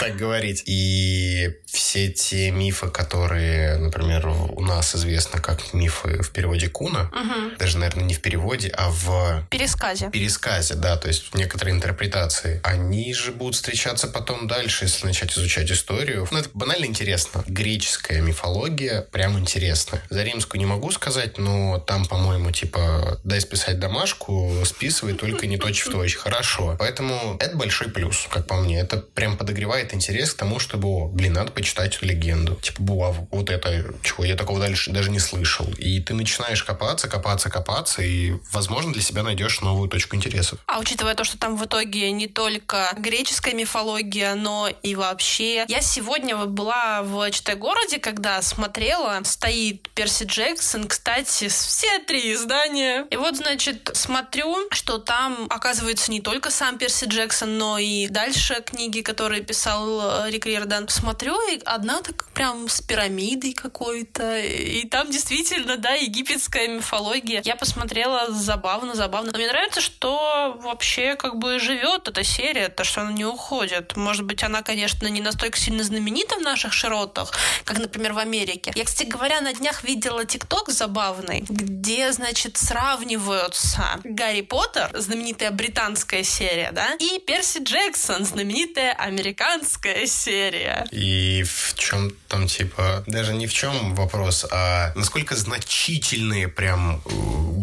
так 0.00 0.16
говорить. 0.16 0.62
И 0.66 1.54
все 1.66 2.10
те 2.10 2.50
мифы, 2.50 2.88
которые, 2.88 3.76
например, 3.76 4.26
у 4.26 4.60
нас 4.60 4.94
известны 4.94 5.40
как 5.40 5.74
мифы 5.74 6.22
в 6.22 6.30
переводе 6.30 6.68
Куна, 6.68 7.10
угу. 7.12 7.56
даже, 7.58 7.78
наверное, 7.78 8.04
не 8.04 8.14
в 8.14 8.20
переводе, 8.20 8.68
а 8.68 8.90
в... 8.90 9.46
Пересказе. 9.50 10.10
Пересказе, 10.10 10.74
да, 10.74 10.96
то 10.96 11.08
есть 11.08 11.32
в 11.32 11.34
некоторой 11.34 11.74
интерпретации. 11.74 12.60
Они 12.62 13.12
же 13.14 13.32
будут 13.32 13.56
встречаться 13.56 14.08
потом 14.08 14.46
дальше, 14.46 14.84
если 14.84 15.06
начать 15.14 15.32
изучать 15.38 15.70
историю. 15.70 16.26
Ну, 16.32 16.38
это 16.38 16.50
банально 16.54 16.86
интересно. 16.86 17.44
Греческая 17.46 18.20
мифология 18.20 19.02
прям 19.12 19.38
интересная. 19.38 20.02
За 20.10 20.24
римскую 20.24 20.58
не 20.58 20.66
могу 20.66 20.90
сказать, 20.90 21.38
но 21.38 21.78
там, 21.78 22.04
по-моему, 22.04 22.50
типа, 22.50 23.20
дай 23.22 23.40
списать 23.40 23.78
домашку, 23.78 24.52
списывай, 24.64 25.14
только 25.14 25.46
не 25.46 25.56
точь 25.56 25.82
в 25.82 25.90
точь. 25.90 26.16
Хорошо. 26.16 26.74
Поэтому 26.80 27.36
это 27.38 27.56
большой 27.56 27.90
плюс, 27.90 28.26
как 28.28 28.48
по 28.48 28.56
мне. 28.56 28.80
Это 28.80 28.96
прям 28.96 29.36
подогревает 29.36 29.94
интерес 29.94 30.34
к 30.34 30.36
тому, 30.36 30.58
чтобы, 30.58 30.88
о, 30.88 31.06
блин, 31.06 31.34
надо 31.34 31.52
почитать 31.52 32.02
легенду. 32.02 32.56
Типа, 32.56 32.82
буа, 32.82 33.14
вот 33.30 33.50
это, 33.50 33.94
чего 34.02 34.24
я 34.24 34.34
такого 34.34 34.58
дальше 34.58 34.90
даже 34.90 35.10
не 35.10 35.20
слышал. 35.20 35.66
И 35.78 36.00
ты 36.00 36.14
начинаешь 36.14 36.64
копаться, 36.64 37.06
копаться, 37.06 37.50
копаться, 37.50 38.02
и, 38.02 38.32
возможно, 38.50 38.92
для 38.92 39.02
себя 39.02 39.22
найдешь 39.22 39.60
новую 39.60 39.88
точку 39.88 40.16
интересов. 40.16 40.58
А 40.66 40.80
учитывая 40.80 41.14
то, 41.14 41.22
что 41.22 41.38
там 41.38 41.56
в 41.56 41.64
итоге 41.64 42.10
не 42.10 42.26
только 42.26 42.92
греческая 42.98 43.54
мифология, 43.54 44.34
но 44.34 44.68
и 44.82 44.96
вообще. 45.10 45.64
Я 45.68 45.80
сегодня 45.80 46.36
вот 46.36 46.48
была 46.48 47.02
в 47.02 47.30
Читай-городе, 47.30 47.98
когда 47.98 48.40
смотрела, 48.42 49.20
стоит 49.24 49.88
Перси 49.90 50.24
Джексон, 50.24 50.86
кстати, 50.88 51.48
все 51.48 51.98
три 52.00 52.32
издания. 52.34 53.06
И 53.10 53.16
вот, 53.16 53.36
значит, 53.36 53.90
смотрю, 53.94 54.68
что 54.70 54.98
там 54.98 55.46
оказывается 55.50 56.10
не 56.10 56.20
только 56.20 56.50
сам 56.50 56.78
Перси 56.78 57.06
Джексон, 57.06 57.58
но 57.58 57.78
и 57.78 58.08
дальше 58.08 58.62
книги, 58.64 59.00
которые 59.00 59.42
писал 59.42 60.26
э, 60.26 60.30
Рик 60.30 60.46
Риордан. 60.46 60.88
Смотрю, 60.88 61.34
и 61.50 61.60
одна 61.64 62.02
так 62.02 62.26
прям 62.32 62.68
с 62.68 62.80
пирамидой 62.80 63.52
какой-то. 63.52 64.38
И 64.38 64.86
там 64.88 65.10
действительно, 65.10 65.76
да, 65.76 65.92
египетская 65.92 66.68
мифология. 66.68 67.42
Я 67.44 67.56
посмотрела 67.56 68.30
забавно, 68.30 68.94
забавно. 68.94 69.32
Но 69.32 69.38
мне 69.38 69.48
нравится, 69.48 69.80
что 69.80 70.58
вообще 70.60 71.16
как 71.16 71.36
бы 71.36 71.58
живет 71.58 72.08
эта 72.08 72.24
серия, 72.24 72.68
то, 72.68 72.84
что 72.84 73.00
она 73.00 73.12
не 73.12 73.24
уходит. 73.24 73.96
Может 73.96 74.24
быть, 74.24 74.42
она, 74.42 74.62
конечно, 74.62 74.93
конечно, 74.94 75.08
не 75.08 75.20
настолько 75.20 75.58
сильно 75.58 75.84
знаменита 75.84 76.36
в 76.36 76.42
наших 76.42 76.72
широтах, 76.72 77.32
как, 77.64 77.78
например, 77.78 78.12
в 78.12 78.18
Америке. 78.18 78.72
Я, 78.74 78.84
кстати 78.84 79.08
говоря, 79.08 79.40
на 79.40 79.52
днях 79.52 79.84
видела 79.84 80.24
ТикТок 80.24 80.70
забавный, 80.70 81.44
где, 81.48 82.12
значит, 82.12 82.56
сравниваются 82.56 83.82
Гарри 84.04 84.42
Поттер, 84.42 84.90
знаменитая 84.94 85.50
британская 85.50 86.24
серия, 86.24 86.70
да, 86.72 86.94
и 87.00 87.18
Перси 87.26 87.62
Джексон, 87.62 88.24
знаменитая 88.24 88.92
американская 88.92 90.06
серия. 90.06 90.86
И 90.92 91.44
в 91.44 91.74
чем 91.76 92.12
там, 92.28 92.46
типа, 92.46 93.04
даже 93.06 93.34
не 93.34 93.46
в 93.46 93.52
чем 93.52 93.94
вопрос, 93.94 94.46
а 94.50 94.92
насколько 94.94 95.36
значительные 95.36 96.48
прям 96.48 97.00
э, 97.04 97.10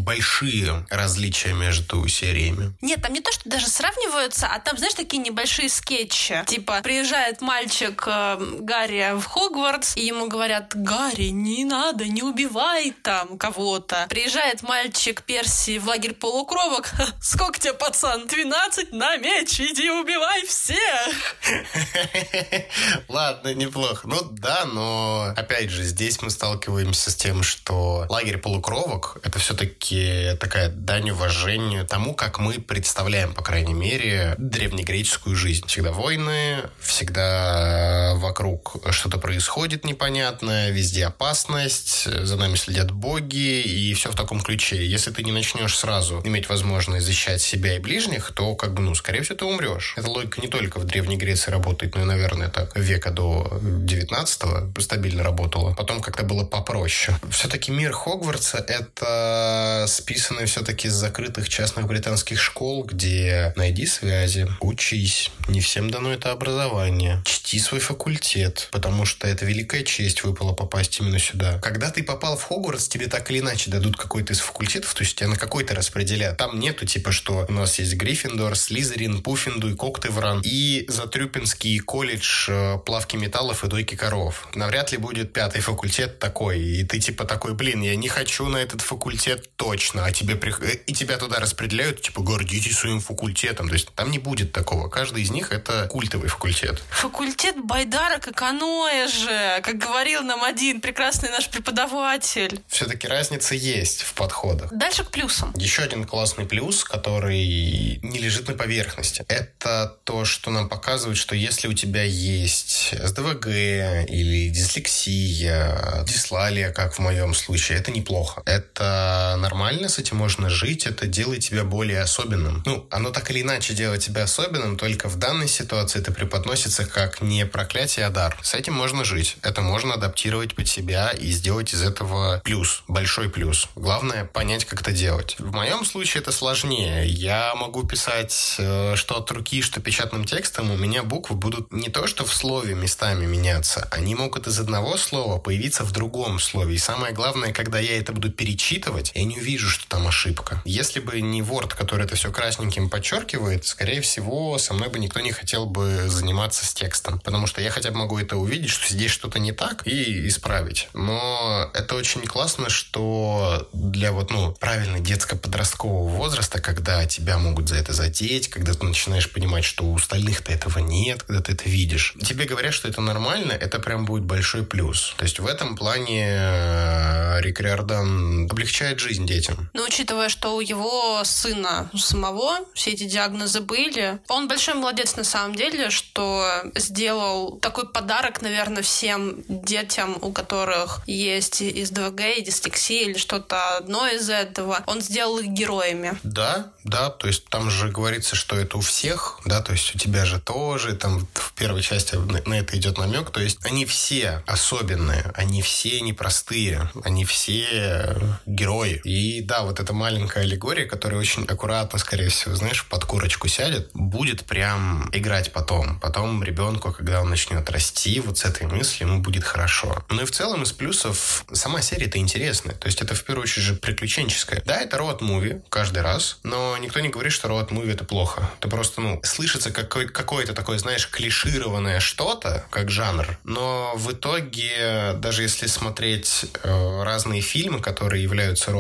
большие 0.02 0.86
различия 0.90 1.54
между 1.54 2.08
сериями? 2.08 2.74
Нет, 2.82 3.02
там 3.02 3.14
не 3.14 3.22
то, 3.22 3.32
что 3.32 3.50
даже 3.50 3.68
сравниваются, 3.68 4.48
а 4.48 4.60
там, 4.60 4.78
знаешь, 4.78 4.94
такие 4.94 5.22
небольшие 5.22 5.70
скетчи. 5.70 6.44
Типа, 6.48 6.82
приезжает 6.82 7.42
мальчик 7.42 8.04
э, 8.08 8.38
Гарри 8.60 9.18
в 9.20 9.26
Хогвартс, 9.26 9.96
и 9.96 10.06
ему 10.06 10.28
говорят, 10.28 10.74
Гарри, 10.76 11.30
не 11.30 11.66
надо, 11.66 12.06
не 12.06 12.24
убивай 12.24 12.92
там 13.04 13.38
кого-то. 13.38 14.08
Приезжает 14.10 14.64
мальчик 14.64 15.24
Перси 15.24 15.78
в 15.78 15.88
лагерь 15.88 16.14
полукровок. 16.14 16.92
Сколько 17.22 17.60
тебе, 17.60 17.74
пацан? 17.74 18.28
12 18.28 18.92
на 18.94 19.18
меч, 19.18 19.60
иди 19.60 19.90
убивай 19.90 20.46
всех. 20.46 21.36
Ладно, 23.08 23.54
неплохо. 23.54 24.08
Ну 24.08 24.22
да, 24.32 24.66
но 24.66 25.34
опять 25.36 25.70
же, 25.70 25.84
здесь 25.84 26.22
мы 26.22 26.30
сталкиваемся 26.30 27.12
с 27.12 27.16
тем, 27.16 27.44
что 27.44 28.06
лагерь 28.10 28.38
полукровок— 28.38 29.18
это 29.24 29.40
все-таки 29.40 29.91
такая 30.40 30.70
дань 30.70 31.12
уважению 31.12 31.86
тому, 31.86 32.14
как 32.14 32.40
мы 32.40 32.54
представляем, 32.56 33.34
по 33.34 33.44
крайней 33.44 33.74
мере, 33.74 34.36
древнегреческую 34.38 35.36
жизнь. 35.36 35.68
Всегда 35.68 35.92
войны, 35.92 36.58
всегда 36.80 38.14
вокруг 38.16 38.78
что-то 38.92 39.18
происходит 39.18 39.86
непонятное, 39.86 40.72
везде 40.72 41.06
опасность, 41.06 42.06
за 42.06 42.36
нами 42.38 42.56
следят 42.56 42.92
боги, 42.92 43.62
и 43.62 43.94
все 43.94 44.12
в 44.12 44.16
таком 44.16 44.42
ключе. 44.42 44.86
Если 44.86 45.12
ты 45.12 45.24
не 45.24 45.32
начнешь 45.32 45.78
сразу 45.78 46.22
иметь 46.24 46.50
возможность 46.50 47.06
защищать 47.06 47.42
себя 47.42 47.76
и 47.76 47.80
ближних, 47.80 48.32
то, 48.34 48.56
как 48.56 48.74
бы, 48.74 48.82
ну, 48.82 48.96
скорее 48.96 49.22
всего, 49.22 49.38
ты 49.38 49.46
умрешь. 49.46 49.94
Эта 49.98 50.10
логика 50.10 50.42
не 50.42 50.48
только 50.48 50.80
в 50.80 50.86
Древней 50.86 51.18
Греции 51.18 51.52
работает, 51.52 51.96
но 51.96 52.02
и, 52.02 52.06
наверное, 52.06 52.50
так 52.50 52.76
века 52.76 53.12
до 53.12 53.60
19-го 53.62 54.80
стабильно 54.82 55.24
работала. 55.24 55.74
Потом 55.74 56.02
как-то 56.02 56.24
было 56.24 56.44
попроще. 56.44 57.18
Все-таки 57.30 57.72
мир 57.72 57.92
Хогвартса— 57.92 58.58
это 58.68 59.81
это 59.82 59.88
списано 59.88 60.46
все-таки 60.46 60.90
с 60.90 60.94
закрытых 60.94 61.50
частных 61.50 61.88
британских 61.88 62.40
школ, 62.40 62.84
где 62.84 63.52
найди 63.56 63.88
связи, 63.88 64.48
учись. 64.60 65.32
Не 65.48 65.60
всем 65.60 65.90
дано 65.90 66.14
это 66.14 66.32
образование. 66.32 67.24
Чти 67.26 67.58
свой 67.58 67.80
факультет, 67.80 68.70
потому 68.72 69.06
что 69.06 69.28
это 69.28 69.44
великая 69.44 69.84
честь 69.84 70.24
выпала 70.24 70.54
попасть 70.54 71.00
именно 71.00 71.18
сюда. 71.18 71.58
Когда 71.60 71.90
ты 71.90 72.04
попал 72.04 72.38
в 72.38 72.44
Хогвартс, 72.44 72.88
тебе 72.88 73.08
так 73.08 73.32
или 73.32 73.40
иначе 73.40 73.72
дадут 73.72 73.98
какой-то 73.98 74.34
из 74.34 74.40
факультетов, 74.40 74.94
то 74.94 75.02
есть 75.04 75.16
тебя 75.16 75.30
на 75.30 75.36
какой-то 75.36 75.74
распределяют. 75.74 76.38
Там 76.38 76.60
нету 76.60 76.86
типа, 76.86 77.12
что 77.12 77.46
у 77.50 77.52
нас 77.52 77.80
есть 77.80 77.96
Гриффиндор, 77.96 78.56
Слизерин, 78.56 79.24
Пуффиндуй, 79.24 79.76
Коктевран 79.76 80.42
и 80.46 80.86
Затрюпинский 80.90 81.80
колледж 81.80 82.50
э, 82.50 82.78
плавки 82.86 83.16
металлов 83.16 83.64
и 83.64 83.68
дойки 83.68 83.96
коров. 83.96 84.48
Навряд 84.54 84.92
ли 84.92 85.00
будет 85.00 85.34
пятый 85.34 85.62
факультет 85.62 86.20
такой, 86.20 86.62
и 86.62 86.84
ты 86.84 87.00
типа 87.00 87.26
такой, 87.26 87.56
блин, 87.56 87.82
я 87.82 87.96
не 87.96 88.10
хочу 88.10 88.46
на 88.48 88.58
этот 88.58 88.82
факультет 88.82 89.50
точно, 89.72 90.06
а 90.06 90.12
тебе 90.12 90.36
при... 90.36 90.52
Э, 90.52 90.76
и 90.86 90.94
тебя 90.94 91.18
туда 91.18 91.40
распределяют, 91.40 92.02
типа, 92.02 92.22
гордитесь 92.22 92.78
своим 92.78 93.00
факультетом. 93.00 93.70
То 93.70 93.76
есть 93.76 93.88
там 93.96 94.12
не 94.12 94.20
будет 94.20 94.52
такого. 94.52 94.90
Каждый 94.90 95.24
из 95.24 95.32
них 95.32 95.54
это 95.54 95.88
культовый 95.88 96.28
факультет. 96.28 96.84
Факультет 96.90 97.56
Байдара 97.64 98.20
Каканоэ 98.20 99.08
же, 99.08 99.62
как 99.64 99.78
говорил 99.78 100.24
нам 100.24 100.44
один 100.44 100.82
прекрасный 100.82 101.30
наш 101.30 101.50
преподаватель. 101.50 102.62
Все-таки 102.68 103.08
разница 103.08 103.56
есть 103.56 104.02
в 104.02 104.14
подходах. 104.14 104.74
Дальше 104.74 105.06
к 105.06 105.10
плюсам. 105.12 105.54
Еще 105.56 105.84
один 105.84 106.04
классный 106.04 106.46
плюс, 106.46 106.84
который 106.84 108.00
не 108.04 108.20
лежит 108.20 108.50
на 108.50 108.56
поверхности, 108.56 109.24
это 109.30 109.96
то, 110.04 110.26
что 110.26 110.52
нам 110.52 110.68
показывает, 110.68 111.18
что 111.18 111.34
если 111.34 111.70
у 111.70 111.74
тебя 111.74 112.04
есть 112.04 112.94
СДВГ 113.02 113.48
или 113.48 114.50
дислексия, 114.50 116.04
дислалия, 116.06 116.72
как 116.72 116.94
в 116.96 117.00
моем 117.00 117.34
случае, 117.34 117.78
это 117.78 117.92
неплохо. 117.92 118.42
Это 118.46 119.38
нормально, 119.40 119.61
с 119.90 120.00
этим 120.00 120.18
можно 120.18 120.50
жить, 120.50 120.86
это 120.86 121.08
делает 121.08 121.44
тебя 121.44 121.64
более 121.64 122.02
особенным. 122.02 122.64
Ну, 122.66 122.86
оно 122.90 123.12
так 123.12 123.30
или 123.32 123.42
иначе 123.42 123.74
делает 123.74 124.02
тебя 124.02 124.24
особенным, 124.24 124.78
только 124.78 125.10
в 125.10 125.18
данной 125.18 125.48
ситуации 125.48 126.00
это 126.00 126.12
преподносится 126.12 126.86
как 126.86 127.22
не 127.22 127.46
проклятие, 127.46 128.06
а 128.06 128.10
дар. 128.10 128.38
С 128.42 128.54
этим 128.54 128.74
можно 128.74 129.04
жить. 129.06 129.38
Это 129.42 129.62
можно 129.62 129.94
адаптировать 129.94 130.56
под 130.56 130.68
себя 130.68 131.12
и 131.12 131.30
сделать 131.32 131.74
из 131.74 131.84
этого 131.84 132.42
плюс, 132.44 132.84
большой 132.88 133.30
плюс. 133.30 133.68
Главное 133.76 134.26
понять, 134.26 134.66
как 134.66 134.82
это 134.82 134.92
делать. 134.92 135.36
В 135.40 135.54
моем 135.54 135.86
случае 135.86 136.22
это 136.22 136.32
сложнее. 136.32 137.08
Я 137.08 137.54
могу 137.56 137.84
писать 137.84 138.56
э, 138.58 138.96
что 138.96 139.18
от 139.18 139.32
руки, 139.32 139.62
что 139.62 139.82
печатным 139.82 140.26
текстом. 140.26 140.72
У 140.72 140.78
меня 140.78 141.04
буквы 141.04 141.36
будут 141.36 141.72
не 141.72 141.90
то, 141.90 142.08
что 142.08 142.26
в 142.26 142.34
слове 142.34 142.76
местами 142.76 143.26
меняться. 143.26 143.88
Они 143.92 144.16
могут 144.16 144.48
из 144.48 144.60
одного 144.60 144.98
слова 144.98 145.40
появиться 145.40 145.84
в 145.84 145.92
другом 145.92 146.40
слове. 146.40 146.76
И 146.76 146.80
самое 146.80 147.14
главное, 147.14 147.54
когда 147.54 147.80
я 147.80 147.98
это 147.98 148.14
буду 148.14 148.32
перечитывать, 148.32 149.12
я 149.16 149.24
не 149.24 149.38
увижу, 149.38 149.51
что 149.60 149.88
там 149.88 150.08
ошибка. 150.08 150.62
Если 150.66 151.00
бы 151.00 151.20
не 151.22 151.42
Word, 151.42 151.76
который 151.76 152.06
это 152.06 152.16
все 152.16 152.32
красненьким 152.32 152.90
подчеркивает, 152.90 153.66
скорее 153.66 154.02
всего, 154.02 154.58
со 154.58 154.74
мной 154.74 154.90
бы 154.90 155.00
никто 155.00 155.20
не 155.20 155.32
хотел 155.32 155.66
бы 155.66 156.08
заниматься 156.08 156.66
с 156.66 156.74
текстом. 156.74 157.20
Потому 157.20 157.48
что 157.48 157.62
я 157.62 157.70
хотя 157.72 157.92
бы 157.92 157.98
могу 157.98 158.20
это 158.20 158.38
увидеть, 158.38 158.70
что 158.70 158.94
здесь 158.94 159.12
что-то 159.12 159.40
не 159.40 159.52
так, 159.52 159.86
и 159.88 160.28
исправить. 160.28 160.90
Но 160.94 161.70
это 161.74 161.96
очень 161.96 162.22
классно, 162.22 162.70
что 162.70 163.70
для 163.74 164.12
вот, 164.12 164.32
ну, 164.32 164.54
правильно 164.60 165.00
детско-подросткового 165.00 166.10
возраста, 166.10 166.62
когда 166.62 167.06
тебя 167.06 167.38
могут 167.38 167.70
за 167.70 167.76
это 167.76 167.94
задеть, 167.94 168.50
когда 168.50 168.74
ты 168.74 168.86
начинаешь 168.86 169.30
понимать, 169.32 169.64
что 169.64 169.84
у 169.84 169.96
остальных-то 169.96 170.52
этого 170.52 170.80
нет, 170.80 171.24
когда 171.24 171.42
ты 171.42 171.54
это 171.54 171.70
видишь. 171.70 172.16
Тебе 172.24 172.46
говорят, 172.46 172.74
что 172.74 172.88
это 172.88 173.02
нормально, 173.02 173.54
это 173.54 173.80
прям 173.80 174.06
будет 174.06 174.24
большой 174.24 174.64
плюс. 174.64 175.14
То 175.18 175.24
есть 175.24 175.40
в 175.40 175.46
этом 175.46 175.76
плане 175.76 176.26
э, 176.28 177.42
Рик 177.42 177.62
облегчает 177.62 179.00
жизнь 179.00 179.26
детям. 179.26 179.41
Но 179.74 179.84
учитывая, 179.84 180.30
что 180.30 180.56
у 180.56 180.62
его 180.62 181.24
сына 181.24 181.90
самого 181.98 182.60
все 182.74 182.92
эти 182.92 183.04
диагнозы 183.04 183.62
были, 183.62 184.20
он 184.28 184.48
большой 184.48 184.76
молодец 184.76 185.16
на 185.16 185.24
самом 185.24 185.56
деле, 185.56 185.90
что 185.90 186.48
сделал 186.76 187.58
такой 187.58 187.88
подарок, 187.88 188.42
наверное, 188.42 188.84
всем 188.84 189.44
детям, 189.48 190.18
у 190.22 190.32
которых 190.32 191.02
есть 191.08 191.62
из 191.62 191.90
ДВГ, 191.92 192.22
и 192.38 192.42
дислексия 192.42 193.10
или 193.10 193.18
что-то 193.18 193.78
одно 193.78 194.08
из 194.08 194.30
этого. 194.30 194.84
Он 194.88 195.02
сделал 195.02 195.40
их 195.40 195.48
героями. 195.48 196.18
Да, 196.24 196.72
да, 196.84 197.10
то 197.10 197.28
есть 197.28 197.46
там 197.46 197.70
же 197.70 197.90
говорится, 197.90 198.36
что 198.36 198.56
это 198.56 198.78
у 198.78 198.82
всех, 198.82 199.40
да, 199.46 199.62
то 199.62 199.72
есть 199.72 199.96
у 199.96 199.98
тебя 199.98 200.26
же 200.26 200.40
тоже, 200.40 200.96
там 200.96 201.28
в 201.34 201.54
первой 201.54 201.82
части 201.82 202.16
на, 202.16 202.42
на 202.46 202.60
это 202.60 202.78
идет 202.78 202.98
намек, 202.98 203.30
то 203.30 203.40
есть 203.40 203.60
они 203.64 203.86
все 203.86 204.44
особенные, 204.48 205.32
они 205.36 205.62
все 205.62 206.02
непростые, 206.02 206.90
они 207.04 207.26
все 207.26 208.18
герои. 208.46 209.02
И 209.04 209.31
да, 209.40 209.64
вот 209.64 209.80
эта 209.80 209.94
маленькая 209.94 210.44
аллегория, 210.44 210.86
которая 210.86 211.20
очень 211.22 211.46
аккуратно, 211.46 211.98
скорее 212.00 212.28
всего, 212.28 212.56
знаешь, 212.56 212.86
под 212.86 213.06
курочку 213.06 213.48
сядет, 213.48 213.90
будет 213.94 214.44
прям 214.44 215.10
играть 215.14 215.54
потом. 215.54 216.00
Потом 216.02 216.44
ребенку, 216.44 216.92
когда 216.92 217.22
он 217.22 217.30
начнет 217.30 217.70
расти, 217.70 218.20
вот 218.20 218.40
с 218.40 218.46
этой 218.46 218.68
мыслью 218.68 219.08
ему 219.08 219.22
будет 219.22 219.46
хорошо. 219.46 220.04
Ну 220.10 220.24
и 220.24 220.26
в 220.26 220.32
целом 220.32 220.64
из 220.64 220.74
плюсов 220.74 221.46
сама 221.54 221.82
серия-то 221.82 222.18
интересная. 222.18 222.76
То 222.76 222.88
есть 222.88 223.02
это 223.02 223.16
в 223.16 223.24
первую 223.24 223.44
очередь 223.44 223.64
же 223.66 223.76
приключенческая. 223.76 224.62
Да, 224.66 224.82
это 224.82 224.98
роуд-муви 224.98 225.62
каждый 225.70 226.02
раз, 226.02 226.40
но 226.44 226.76
никто 226.78 227.00
не 227.00 227.10
говорит, 227.10 227.32
что 227.32 227.48
роуд-муви 227.48 227.94
это 227.94 228.04
плохо. 228.04 228.50
Это 228.60 228.68
просто, 228.68 229.00
ну, 229.00 229.22
слышится 229.24 229.72
какой- 229.72 230.08
какое-то 230.10 230.54
такое, 230.54 230.78
знаешь, 230.80 231.08
клишированное 231.10 232.00
что-то, 232.00 232.66
как 232.70 232.90
жанр. 232.90 233.38
Но 233.44 233.94
в 233.96 234.12
итоге, 234.12 235.14
даже 235.18 235.44
если 235.44 235.68
смотреть 235.68 236.46
э, 236.64 237.04
разные 237.04 237.42
фильмы, 237.42 237.80
которые 237.80 238.24
являются 238.24 238.72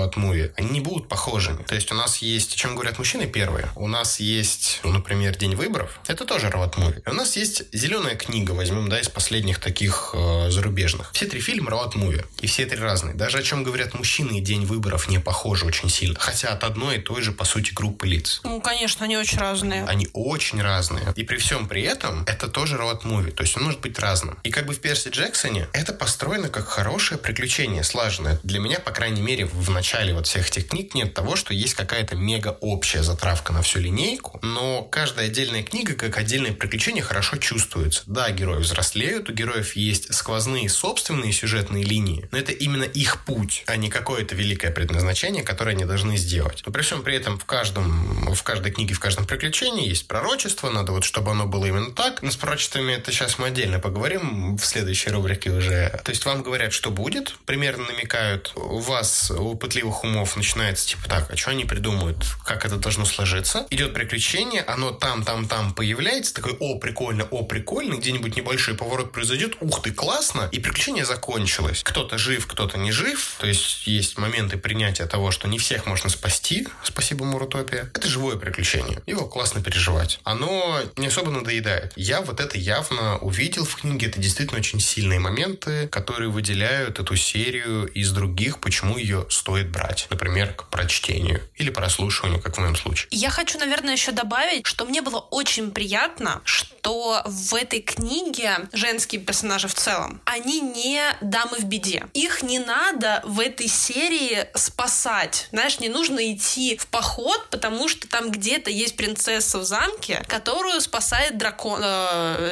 роуд-муви, 0.41 0.53
они 0.57 0.69
не 0.69 0.79
будут 0.79 1.07
похожими. 1.07 1.63
То 1.63 1.75
есть 1.75 1.91
у 1.91 1.95
нас 1.95 2.17
есть, 2.17 2.53
о 2.53 2.57
чем 2.57 2.75
говорят 2.75 2.97
мужчины 2.97 3.27
первые, 3.27 3.69
у 3.75 3.87
нас 3.87 4.19
есть, 4.19 4.79
ну, 4.83 4.91
например, 4.91 5.37
День 5.37 5.55
выборов. 5.55 5.99
Это 6.07 6.25
тоже 6.25 6.47
роуд-муви. 6.47 7.01
У 7.05 7.13
нас 7.13 7.37
есть 7.37 7.63
Зеленая 7.73 8.15
книга, 8.15 8.51
возьмем, 8.51 8.89
да, 8.89 8.99
из 8.99 9.09
последних 9.09 9.59
таких 9.59 10.11
э, 10.13 10.49
зарубежных. 10.49 11.11
Все 11.13 11.25
три 11.25 11.41
фильма 11.41 11.71
роуд-муви. 11.71 12.25
И 12.41 12.47
все 12.47 12.65
три 12.65 12.79
разные. 12.79 13.13
Даже 13.13 13.39
о 13.39 13.43
чем 13.43 13.63
говорят 13.63 13.93
мужчины 13.93 14.37
и 14.37 14.41
День 14.41 14.65
выборов 14.65 15.09
не 15.09 15.19
похожи 15.19 15.65
очень 15.65 15.89
сильно. 15.89 16.19
Хотя 16.19 16.49
от 16.49 16.63
одной 16.63 16.97
и 16.97 16.99
той 16.99 17.21
же, 17.21 17.31
по 17.31 17.45
сути, 17.45 17.73
группы 17.73 18.07
лиц. 18.07 18.41
Ну, 18.43 18.61
конечно, 18.61 19.05
они 19.05 19.17
очень 19.17 19.37
разные. 19.37 19.85
Они 19.85 20.07
очень 20.13 20.61
разные. 20.61 21.13
И 21.15 21.23
при 21.23 21.37
всем 21.37 21.67
при 21.67 21.83
этом 21.83 22.23
это 22.27 22.47
тоже 22.47 22.77
роуд-муви. 22.77 23.31
То 23.31 23.43
есть 23.43 23.57
он 23.57 23.63
может 23.63 23.81
быть 23.81 23.97
разным. 23.99 24.37
И 24.43 24.51
как 24.51 24.65
бы 24.65 24.73
в 24.73 24.79
Перси 24.79 25.09
Джексоне 25.09 25.67
это 25.73 25.93
построено 25.93 26.49
как 26.49 26.67
хорошее 26.67 27.19
приключение, 27.19 27.83
слаженное. 27.83 28.39
Для 28.43 28.59
меня, 28.59 28.79
по 28.79 28.91
крайней 28.91 29.21
мере, 29.21 29.45
в 29.45 29.69
начале 29.69 30.13
вот 30.13 30.27
всех 30.32 30.47
этих 30.47 30.69
книг 30.69 30.93
нет 30.93 31.13
того, 31.13 31.36
что 31.36 31.53
есть 31.53 31.73
какая-то 31.73 32.15
мега 32.15 32.57
общая 32.61 33.03
затравка 33.03 33.51
на 33.51 33.61
всю 33.61 33.79
линейку, 33.79 34.39
но 34.41 34.82
каждая 34.84 35.27
отдельная 35.27 35.61
книга 35.61 35.93
как 35.93 36.17
отдельное 36.17 36.53
приключение 36.53 37.03
хорошо 37.03 37.36
чувствуется. 37.36 38.03
Да, 38.05 38.32
герои 38.32 38.59
взрослеют, 38.59 39.29
у 39.29 39.34
героев 39.34 39.75
есть 39.75 40.13
сквозные 40.13 40.69
собственные 40.69 41.34
сюжетные 41.34 41.84
линии, 41.84 42.29
но 42.32 42.38
это 42.38 42.53
именно 42.53 42.86
их 42.86 43.25
путь, 43.25 43.63
а 43.67 43.75
не 43.75 43.89
какое-то 43.89 44.34
великое 44.34 44.71
предназначение, 44.71 45.43
которое 45.43 45.71
они 45.71 45.84
должны 45.84 46.15
сделать. 46.15 46.63
Но 46.65 46.71
при 46.71 46.82
всем 46.82 47.03
при 47.03 47.17
этом 47.17 47.38
в 47.38 47.43
каждом, 47.43 48.34
в 48.34 48.43
каждой 48.43 48.71
книге, 48.71 48.93
в 48.93 49.01
каждом 49.01 49.25
приключении 49.25 49.89
есть 49.89 50.07
пророчество, 50.07 50.69
надо 50.69 50.93
вот, 50.93 51.03
чтобы 51.03 51.32
оно 51.32 51.45
было 51.45 51.65
именно 51.65 51.91
так. 51.91 52.21
Но 52.21 52.32
с 52.32 52.38
пророчествами 52.38 52.93
это 52.93 53.11
сейчас 53.11 53.38
мы 53.38 53.47
отдельно 53.47 53.79
поговорим 53.79 54.55
в 54.55 54.65
следующей 54.65 55.09
рубрике 55.09 55.51
уже. 55.51 55.99
То 56.05 56.11
есть 56.11 56.23
вам 56.23 56.41
говорят, 56.41 56.71
что 56.71 56.89
будет, 56.89 57.36
примерно 57.45 57.84
намекают, 57.88 58.53
у 58.55 58.79
вас, 58.79 59.29
у 59.32 59.55
пытливых 59.55 60.05
умов, 60.05 60.11
начинается 60.36 60.88
типа 60.88 61.09
так, 61.09 61.32
а 61.32 61.38
что 61.38 61.51
они 61.51 61.66
придумают, 61.66 62.26
как 62.45 62.66
это 62.66 62.78
должно 62.78 63.05
сложиться. 63.05 63.66
Идет 63.70 63.93
приключение, 63.93 64.62
оно 64.62 64.91
там, 64.91 65.24
там, 65.24 65.47
там 65.47 65.74
появляется, 65.74 66.34
такой, 66.34 66.55
о, 66.59 66.78
прикольно, 66.78 67.26
о, 67.32 67.43
прикольно, 67.43 67.95
где-нибудь 67.95 68.36
небольшой 68.36 68.76
поворот 68.76 69.12
произойдет, 69.12 69.57
ух 69.59 69.82
ты, 69.82 69.91
классно, 69.91 70.49
и 70.51 70.59
приключение 70.59 71.05
закончилось. 71.05 71.82
Кто-то 71.84 72.18
жив, 72.18 72.47
кто-то 72.47 72.78
не 72.78 72.91
жив, 72.91 73.36
то 73.39 73.47
есть 73.47 73.88
есть 73.88 74.18
моменты 74.18 74.57
принятия 74.57 75.05
того, 75.05 75.32
что 75.32 75.47
не 75.47 75.57
всех 75.57 75.86
можно 75.86 76.09
спасти, 76.09 76.68
спасибо 76.84 77.26
Мурутопия. 77.26 77.89
Это 77.93 78.07
живое 78.07 78.38
приключение, 78.38 79.01
его 79.05 79.26
классно 79.28 79.62
переживать. 79.62 80.20
Оно 80.24 80.80
не 80.97 81.07
особо 81.07 81.32
надоедает. 81.32 81.93
Я 81.95 82.22
вот 82.22 82.39
это 82.39 82.57
явно 82.57 83.18
увидел 83.18 83.66
в 83.66 83.76
книге, 83.76 84.07
это 84.07 84.20
действительно 84.20 84.59
очень 84.59 84.80
сильные 84.80 85.20
моменты, 85.20 85.88
которые 85.89 86.30
выделяют 86.30 86.99
эту 86.99 87.16
серию 87.16 87.86
из 87.88 88.12
других, 88.12 88.59
почему 88.59 88.97
ее 88.97 89.26
стоит 89.30 89.70
брать. 89.70 90.00
Например, 90.09 90.53
к 90.53 90.69
прочтению 90.69 91.41
или 91.55 91.69
прослушиванию, 91.69 92.41
как 92.41 92.55
в 92.57 92.59
моем 92.59 92.75
случае. 92.75 93.07
Я 93.11 93.29
хочу, 93.29 93.59
наверное, 93.59 93.93
еще 93.93 94.11
добавить, 94.11 94.65
что 94.65 94.85
мне 94.85 95.01
было 95.01 95.19
очень 95.19 95.71
приятно, 95.71 96.41
что 96.43 97.21
в 97.25 97.55
этой 97.55 97.81
книге 97.81 98.67
женские 98.73 99.21
персонажи 99.21 99.67
в 99.67 99.73
целом, 99.73 100.21
они 100.25 100.61
не 100.61 101.01
дамы 101.21 101.57
в 101.57 101.63
беде. 101.65 102.05
Их 102.13 102.43
не 102.43 102.59
надо 102.59 103.21
в 103.25 103.39
этой 103.39 103.67
серии 103.67 104.47
спасать. 104.55 105.47
Знаешь, 105.51 105.79
не 105.79 105.89
нужно 105.89 106.33
идти 106.33 106.77
в 106.77 106.87
поход, 106.87 107.49
потому 107.49 107.87
что 107.87 108.07
там 108.07 108.31
где-то 108.31 108.69
есть 108.69 108.95
принцесса 108.95 109.59
в 109.59 109.63
замке, 109.63 110.23
которую 110.27 110.79
спасает 110.81 111.37
дракон. 111.37 111.81
э, 111.83 112.51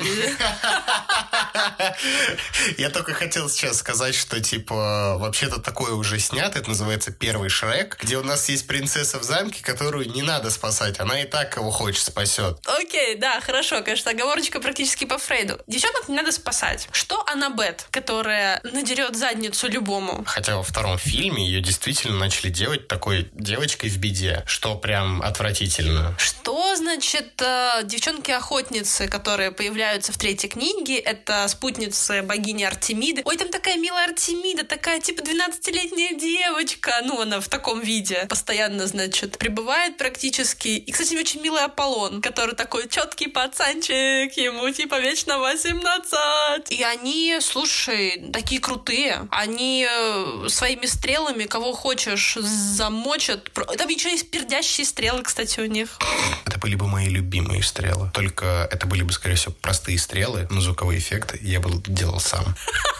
Я 2.78 2.90
только 2.90 3.14
хотел 3.14 3.50
сейчас 3.50 3.78
сказать, 3.78 4.16
что, 4.16 4.40
типа, 4.42 5.18
вообще-то 5.18 5.60
такое 5.60 5.94
уже 5.94 6.20
снято, 6.20 6.60
это 6.60 6.70
называется 6.70 7.12
первая 7.12 7.39
первый 7.40 7.50
Шрек, 7.50 7.98
где 8.02 8.18
у 8.18 8.24
нас 8.24 8.50
есть 8.50 8.68
принцесса 8.68 9.18
в 9.18 9.24
замке, 9.24 9.64
которую 9.64 10.10
не 10.10 10.22
надо 10.22 10.50
спасать. 10.50 11.00
Она 11.00 11.22
и 11.22 11.26
так 11.26 11.54
кого 11.54 11.72
хочет 11.72 12.04
спасет. 12.04 12.58
Окей, 12.66 13.16
да, 13.16 13.40
хорошо, 13.40 13.82
конечно, 13.82 14.12
оговорочка 14.12 14.60
практически 14.60 15.06
по 15.06 15.18
Фрейду. 15.18 15.58
Девчонок 15.66 16.10
не 16.10 16.16
надо 16.16 16.34
спасать. 16.34 16.90
Что 16.92 17.24
Аннабет, 17.28 17.88
которая 17.92 18.60
надерет 18.64 19.16
задницу 19.16 19.70
любому? 19.70 20.24
Хотя 20.26 20.58
во 20.58 20.64
втором 20.64 20.98
фильме 20.98 21.46
ее 21.46 21.62
действительно 21.62 22.18
начали 22.18 22.50
делать 22.50 22.90
такой 22.90 23.30
девочкой 23.34 23.90
в 23.90 23.98
беде, 24.00 24.44
что 24.46 24.76
прям 24.76 25.22
отвратительно. 25.22 26.16
Что 26.18 26.76
значит 26.76 27.42
э, 27.42 27.84
девчонки-охотницы, 27.84 29.08
которые 29.08 29.52
появляются 29.52 30.12
в 30.12 30.18
третьей 30.18 30.50
книге? 30.50 30.98
Это 30.98 31.48
спутницы 31.48 32.22
богини 32.22 32.64
Артемиды. 32.64 33.22
Ой, 33.24 33.38
там 33.38 33.48
такая 33.48 33.78
милая 33.78 34.10
Артемида, 34.10 34.66
такая 34.66 35.00
типа 35.00 35.22
12-летняя 35.22 36.20
девочка. 36.20 37.00
Ну, 37.06 37.22
она 37.30 37.40
в 37.40 37.48
таком 37.48 37.80
виде 37.80 38.26
постоянно, 38.28 38.88
значит, 38.88 39.38
пребывает 39.38 39.98
практически. 39.98 40.70
И, 40.70 40.92
кстати, 40.92 41.16
очень 41.16 41.42
милый 41.42 41.64
Аполлон, 41.64 42.22
который 42.22 42.56
такой 42.56 42.90
четкий 42.90 43.28
пацанчик, 43.28 44.36
ему 44.36 44.70
типа 44.72 45.00
вечно 45.00 45.38
18. 45.38 46.72
И 46.72 46.84
они, 46.84 47.38
слушай, 47.42 48.30
такие 48.34 48.60
крутые. 48.60 49.28
Они 49.30 49.88
э, 49.88 50.48
своими 50.50 50.88
стрелами 50.88 51.44
кого 51.44 51.74
хочешь 51.74 52.36
замочат. 52.40 53.52
Там 53.54 53.88
еще 53.88 54.10
есть 54.10 54.32
пердящие 54.32 54.86
стрелы, 54.86 55.22
кстати, 55.22 55.60
у 55.60 55.66
них. 55.66 56.00
Это 56.46 56.58
были 56.58 56.76
бы 56.76 56.88
мои 56.88 57.08
любимые 57.08 57.62
стрелы. 57.62 58.10
Только 58.14 58.68
это 58.72 58.88
были 58.88 59.04
бы, 59.04 59.12
скорее 59.12 59.36
всего, 59.36 59.54
простые 59.62 60.00
стрелы, 60.00 60.48
но 60.50 60.62
звуковые 60.62 61.00
эффекты 61.00 61.38
я 61.42 61.60
бы 61.60 61.70
делал 61.86 62.20
сам. 62.20 62.56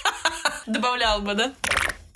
Добавлял 0.68 1.22
бы, 1.22 1.34
да? 1.34 1.54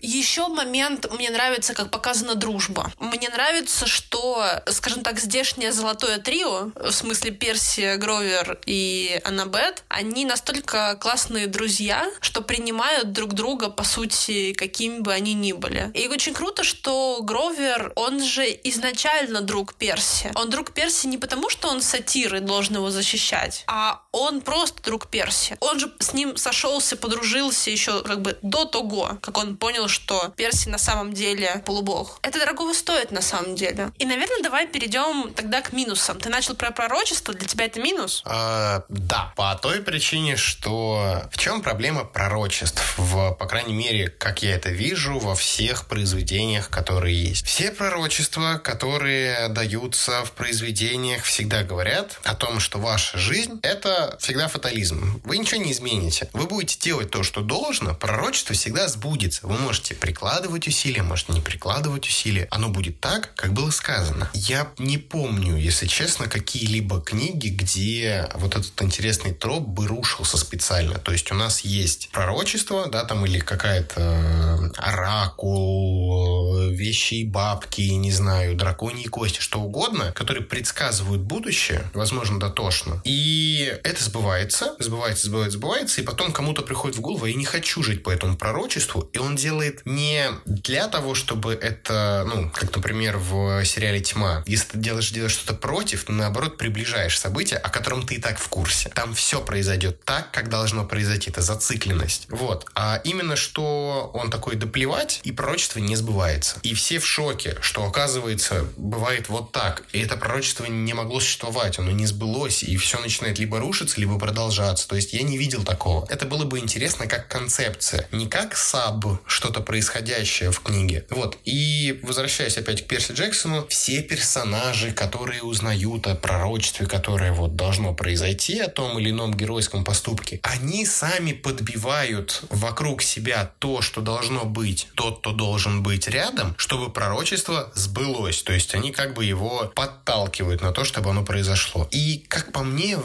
Еще 0.04 0.50
момент, 0.50 1.10
мне 1.14 1.30
нравится, 1.30 1.74
как 1.74 1.90
показана 1.90 2.36
дружба. 2.36 2.92
Мне 3.00 3.30
нравится, 3.30 3.88
что, 3.88 4.46
скажем 4.68 5.02
так, 5.02 5.18
здешнее 5.18 5.72
золотое 5.72 6.18
трио, 6.18 6.72
в 6.76 6.92
смысле 6.92 7.32
Персия, 7.32 7.96
Гровер 7.96 8.60
и 8.66 9.22
Аннабет, 9.24 9.86
они 9.88 10.26
настолько 10.26 10.98
классные 11.00 11.48
друзья, 11.48 12.12
что 12.20 12.42
принимают 12.42 13.14
друг 13.14 13.32
друга, 13.32 13.70
по 13.70 13.86
сути, 13.86 14.52
какими 14.52 15.00
бы 15.00 15.14
они 15.14 15.34
ни 15.34 15.54
были. 15.54 15.90
И 15.94 16.10
очень 16.10 16.34
круто, 16.34 16.66
что 16.66 17.20
Гровер, 17.22 17.94
он 17.96 18.22
же 18.22 18.46
изначально 18.66 19.40
друг 19.40 19.74
Перси. 19.76 20.34
Он 20.36 20.50
друг 20.50 20.72
Перси 20.72 21.08
не 21.08 21.18
потому, 21.18 21.50
что 21.50 21.70
он 21.70 21.82
сатир 21.82 22.36
и 22.36 22.40
должен 22.42 22.76
его 22.76 22.90
защищать, 22.90 23.64
а 23.68 24.02
он 24.12 24.42
просто 24.42 24.84
друг 24.84 25.08
Перси. 25.08 25.56
Он 25.62 25.80
же 25.80 25.94
с 26.00 26.12
ним 26.14 26.36
сошелся, 26.36 26.98
подружился 26.98 27.70
еще 27.70 28.04
как 28.04 28.22
бы 28.22 28.38
до 28.42 28.66
того, 28.66 29.18
как 29.22 29.38
он 29.38 29.56
понял, 29.56 29.88
что 29.94 30.34
Перси 30.36 30.68
на 30.68 30.78
самом 30.78 31.14
деле 31.14 31.62
полубог. 31.66 32.20
Это 32.22 32.40
дорогого 32.40 32.74
стоит 32.74 33.12
на 33.12 33.22
самом 33.22 33.56
деле. 33.56 33.92
И, 34.00 34.06
наверное, 34.06 34.42
давай 34.42 34.68
перейдем 34.68 35.34
тогда 35.34 35.62
к 35.62 35.72
минусам. 35.72 36.20
Ты 36.20 36.30
начал 36.30 36.56
про 36.56 36.72
пророчество, 36.72 37.34
для 37.34 37.48
тебя 37.48 37.66
это 37.66 37.80
минус? 37.80 38.22
А, 38.26 38.84
да, 38.90 39.32
по 39.36 39.56
той 39.56 39.82
причине, 39.82 40.36
что 40.36 41.24
в 41.32 41.38
чем 41.38 41.62
проблема 41.62 42.04
пророчеств? 42.04 42.98
В, 42.98 43.34
по 43.34 43.46
крайней 43.46 43.74
мере, 43.74 44.10
как 44.10 44.44
я 44.44 44.56
это 44.56 44.70
вижу, 44.70 45.20
во 45.20 45.36
всех 45.36 45.88
произведениях, 45.88 46.70
которые 46.70 47.30
есть. 47.30 47.46
Все 47.46 47.72
пророчества, 47.72 48.60
которые 48.64 49.50
даются 49.50 50.26
в 50.26 50.32
произведениях, 50.32 51.24
всегда 51.24 51.64
говорят 51.64 52.20
о 52.24 52.36
том, 52.36 52.60
что 52.60 52.80
ваша 52.80 53.18
жизнь— 53.18 53.60
это 53.64 54.18
всегда 54.20 54.48
фатализм. 54.48 55.22
Вы 55.24 55.38
ничего 55.38 55.62
не 55.62 55.72
измените. 55.72 56.30
Вы 56.34 56.48
будете 56.48 56.80
делать 56.80 57.12
то, 57.12 57.24
что 57.24 57.42
должно, 57.42 57.94
пророчество 57.94 58.56
всегда 58.56 58.88
сбудется. 58.88 59.46
Вы 59.46 59.58
можете 59.58 59.83
можете 59.84 59.96
прикладывать 59.96 60.66
усилия, 60.66 61.04
можете 61.04 61.34
не 61.34 61.42
прикладывать 61.42 62.08
усилия. 62.08 62.48
Оно 62.52 62.70
будет 62.70 63.02
так, 63.02 63.34
как 63.36 63.52
было 63.52 63.70
сказано. 63.70 64.30
Я 64.34 64.72
не 64.78 64.98
помню, 64.98 65.58
если 65.58 65.88
честно, 65.88 66.30
какие-либо 66.30 67.02
книги, 67.02 67.50
где 67.50 68.30
вот 68.36 68.56
этот 68.56 68.82
интересный 68.82 69.34
троп 69.34 69.68
бы 69.68 69.88
рушился 69.88 70.38
специально. 70.38 71.00
То 71.00 71.12
есть 71.12 71.34
у 71.34 71.36
нас 71.36 71.66
есть 71.66 72.10
пророчество, 72.14 72.88
да, 72.88 73.04
там 73.04 73.26
или 73.26 73.40
какая-то 73.40 74.00
э, 74.00 74.70
оракул, 74.78 76.70
вещи 76.70 77.16
и 77.16 77.26
бабки, 77.26 77.82
не 77.82 78.12
знаю, 78.12 78.56
драконьи 78.56 79.08
кости, 79.08 79.42
что 79.42 79.60
угодно, 79.60 80.14
которые 80.14 80.46
предсказывают 80.46 81.24
будущее, 81.24 81.84
возможно, 81.94 82.40
дотошно. 82.40 83.02
И 83.04 83.78
это 83.84 84.02
сбывается, 84.02 84.78
сбывается, 84.80 85.28
сбывается, 85.28 85.58
сбывается, 85.58 86.00
и 86.00 86.06
потом 86.06 86.32
кому-то 86.32 86.62
приходит 86.62 86.96
в 86.98 87.02
голову, 87.02 87.26
я 87.26 87.34
не 87.34 87.44
хочу 87.44 87.84
жить 87.84 88.02
по 88.02 88.12
этому 88.12 88.38
пророчеству, 88.38 89.10
и 89.12 89.18
он 89.18 89.36
делает 89.36 89.63
делает 89.64 89.82
не 89.86 90.26
для 90.46 90.88
того, 90.88 91.16
чтобы 91.16 91.54
это, 91.54 92.26
ну, 92.28 92.50
как, 92.50 92.76
например, 92.76 93.18
в 93.18 93.64
сериале 93.66 94.02
«Тьма». 94.02 94.44
Если 94.46 94.72
ты 94.72 94.78
делаешь, 94.78 95.12
делаешь 95.12 95.34
что-то 95.34 95.54
против, 95.54 96.04
ты, 96.06 96.12
наоборот, 96.12 96.58
приближаешь 96.58 97.18
события, 97.18 97.58
о 97.58 97.70
котором 97.70 98.06
ты 98.06 98.16
и 98.16 98.20
так 98.20 98.38
в 98.38 98.48
курсе. 98.50 98.90
Там 98.90 99.14
все 99.14 99.42
произойдет 99.42 100.04
так, 100.04 100.32
как 100.32 100.50
должно 100.50 100.86
произойти. 100.86 101.30
Это 101.30 101.42
зацикленность. 101.42 102.28
Вот. 102.30 102.66
А 102.76 103.00
именно, 103.04 103.36
что 103.36 104.12
он 104.14 104.30
такой 104.30 104.56
доплевать, 104.56 105.22
и 105.24 105.32
пророчество 105.32 105.80
не 105.80 105.96
сбывается. 105.96 106.58
И 106.64 106.74
все 106.74 107.00
в 107.00 107.06
шоке, 107.06 107.58
что, 107.62 107.86
оказывается, 107.86 108.66
бывает 108.78 109.30
вот 109.30 109.52
так. 109.52 109.84
И 109.94 110.00
это 110.00 110.18
пророчество 110.18 110.66
не 110.66 110.94
могло 110.94 111.20
существовать, 111.20 111.80
оно 111.80 111.92
не 111.92 112.06
сбылось, 112.06 112.64
и 112.64 112.76
все 112.78 113.00
начинает 113.00 113.40
либо 113.40 113.60
рушиться, 113.60 114.00
либо 114.00 114.20
продолжаться. 114.20 114.88
То 114.88 114.96
есть 114.96 115.14
я 115.14 115.24
не 115.24 115.38
видел 115.38 115.64
такого. 115.64 116.06
Это 116.10 116.26
было 116.26 116.44
бы 116.44 116.60
интересно 116.60 117.08
как 117.08 117.28
концепция. 117.28 118.08
Не 118.12 118.28
как 118.28 118.56
саб, 118.56 119.06
что-то 119.54 119.66
происходящее 119.66 120.52
в 120.52 120.60
книге. 120.62 121.06
Вот. 121.12 121.38
И 121.46 122.00
возвращаясь 122.02 122.58
опять 122.58 122.84
к 122.84 122.88
Перси 122.88 123.12
Джексону, 123.12 123.68
все 123.68 124.02
персонажи, 124.02 124.92
которые 124.92 125.44
узнают 125.44 126.08
о 126.08 126.16
пророчестве, 126.16 126.88
которое 126.88 127.34
вот 127.34 127.56
должно 127.56 127.94
произойти, 127.94 128.60
о 128.60 128.68
том 128.68 128.98
или 128.98 129.12
ином 129.12 129.34
геройском 129.36 129.84
поступке, 129.84 130.40
они 130.42 130.86
сами 130.88 131.34
подбивают 131.34 132.42
вокруг 132.50 133.04
себя 133.04 133.52
то, 133.60 133.82
что 133.82 134.02
должно 134.02 134.46
быть, 134.46 134.88
тот, 134.96 135.20
кто 135.20 135.32
должен 135.34 135.84
быть 135.84 136.08
рядом, 136.08 136.56
чтобы 136.58 136.92
пророчество 136.92 137.72
сбылось. 137.76 138.42
То 138.42 138.54
есть 138.54 138.74
они 138.74 138.92
как 138.92 139.14
бы 139.14 139.24
его 139.24 139.72
подталкивают 139.76 140.62
на 140.62 140.72
то, 140.72 140.84
чтобы 140.84 141.12
оно 141.12 141.24
произошло. 141.24 141.88
И, 141.92 142.26
как 142.28 142.52
по 142.52 142.64
мне, 142.64 142.98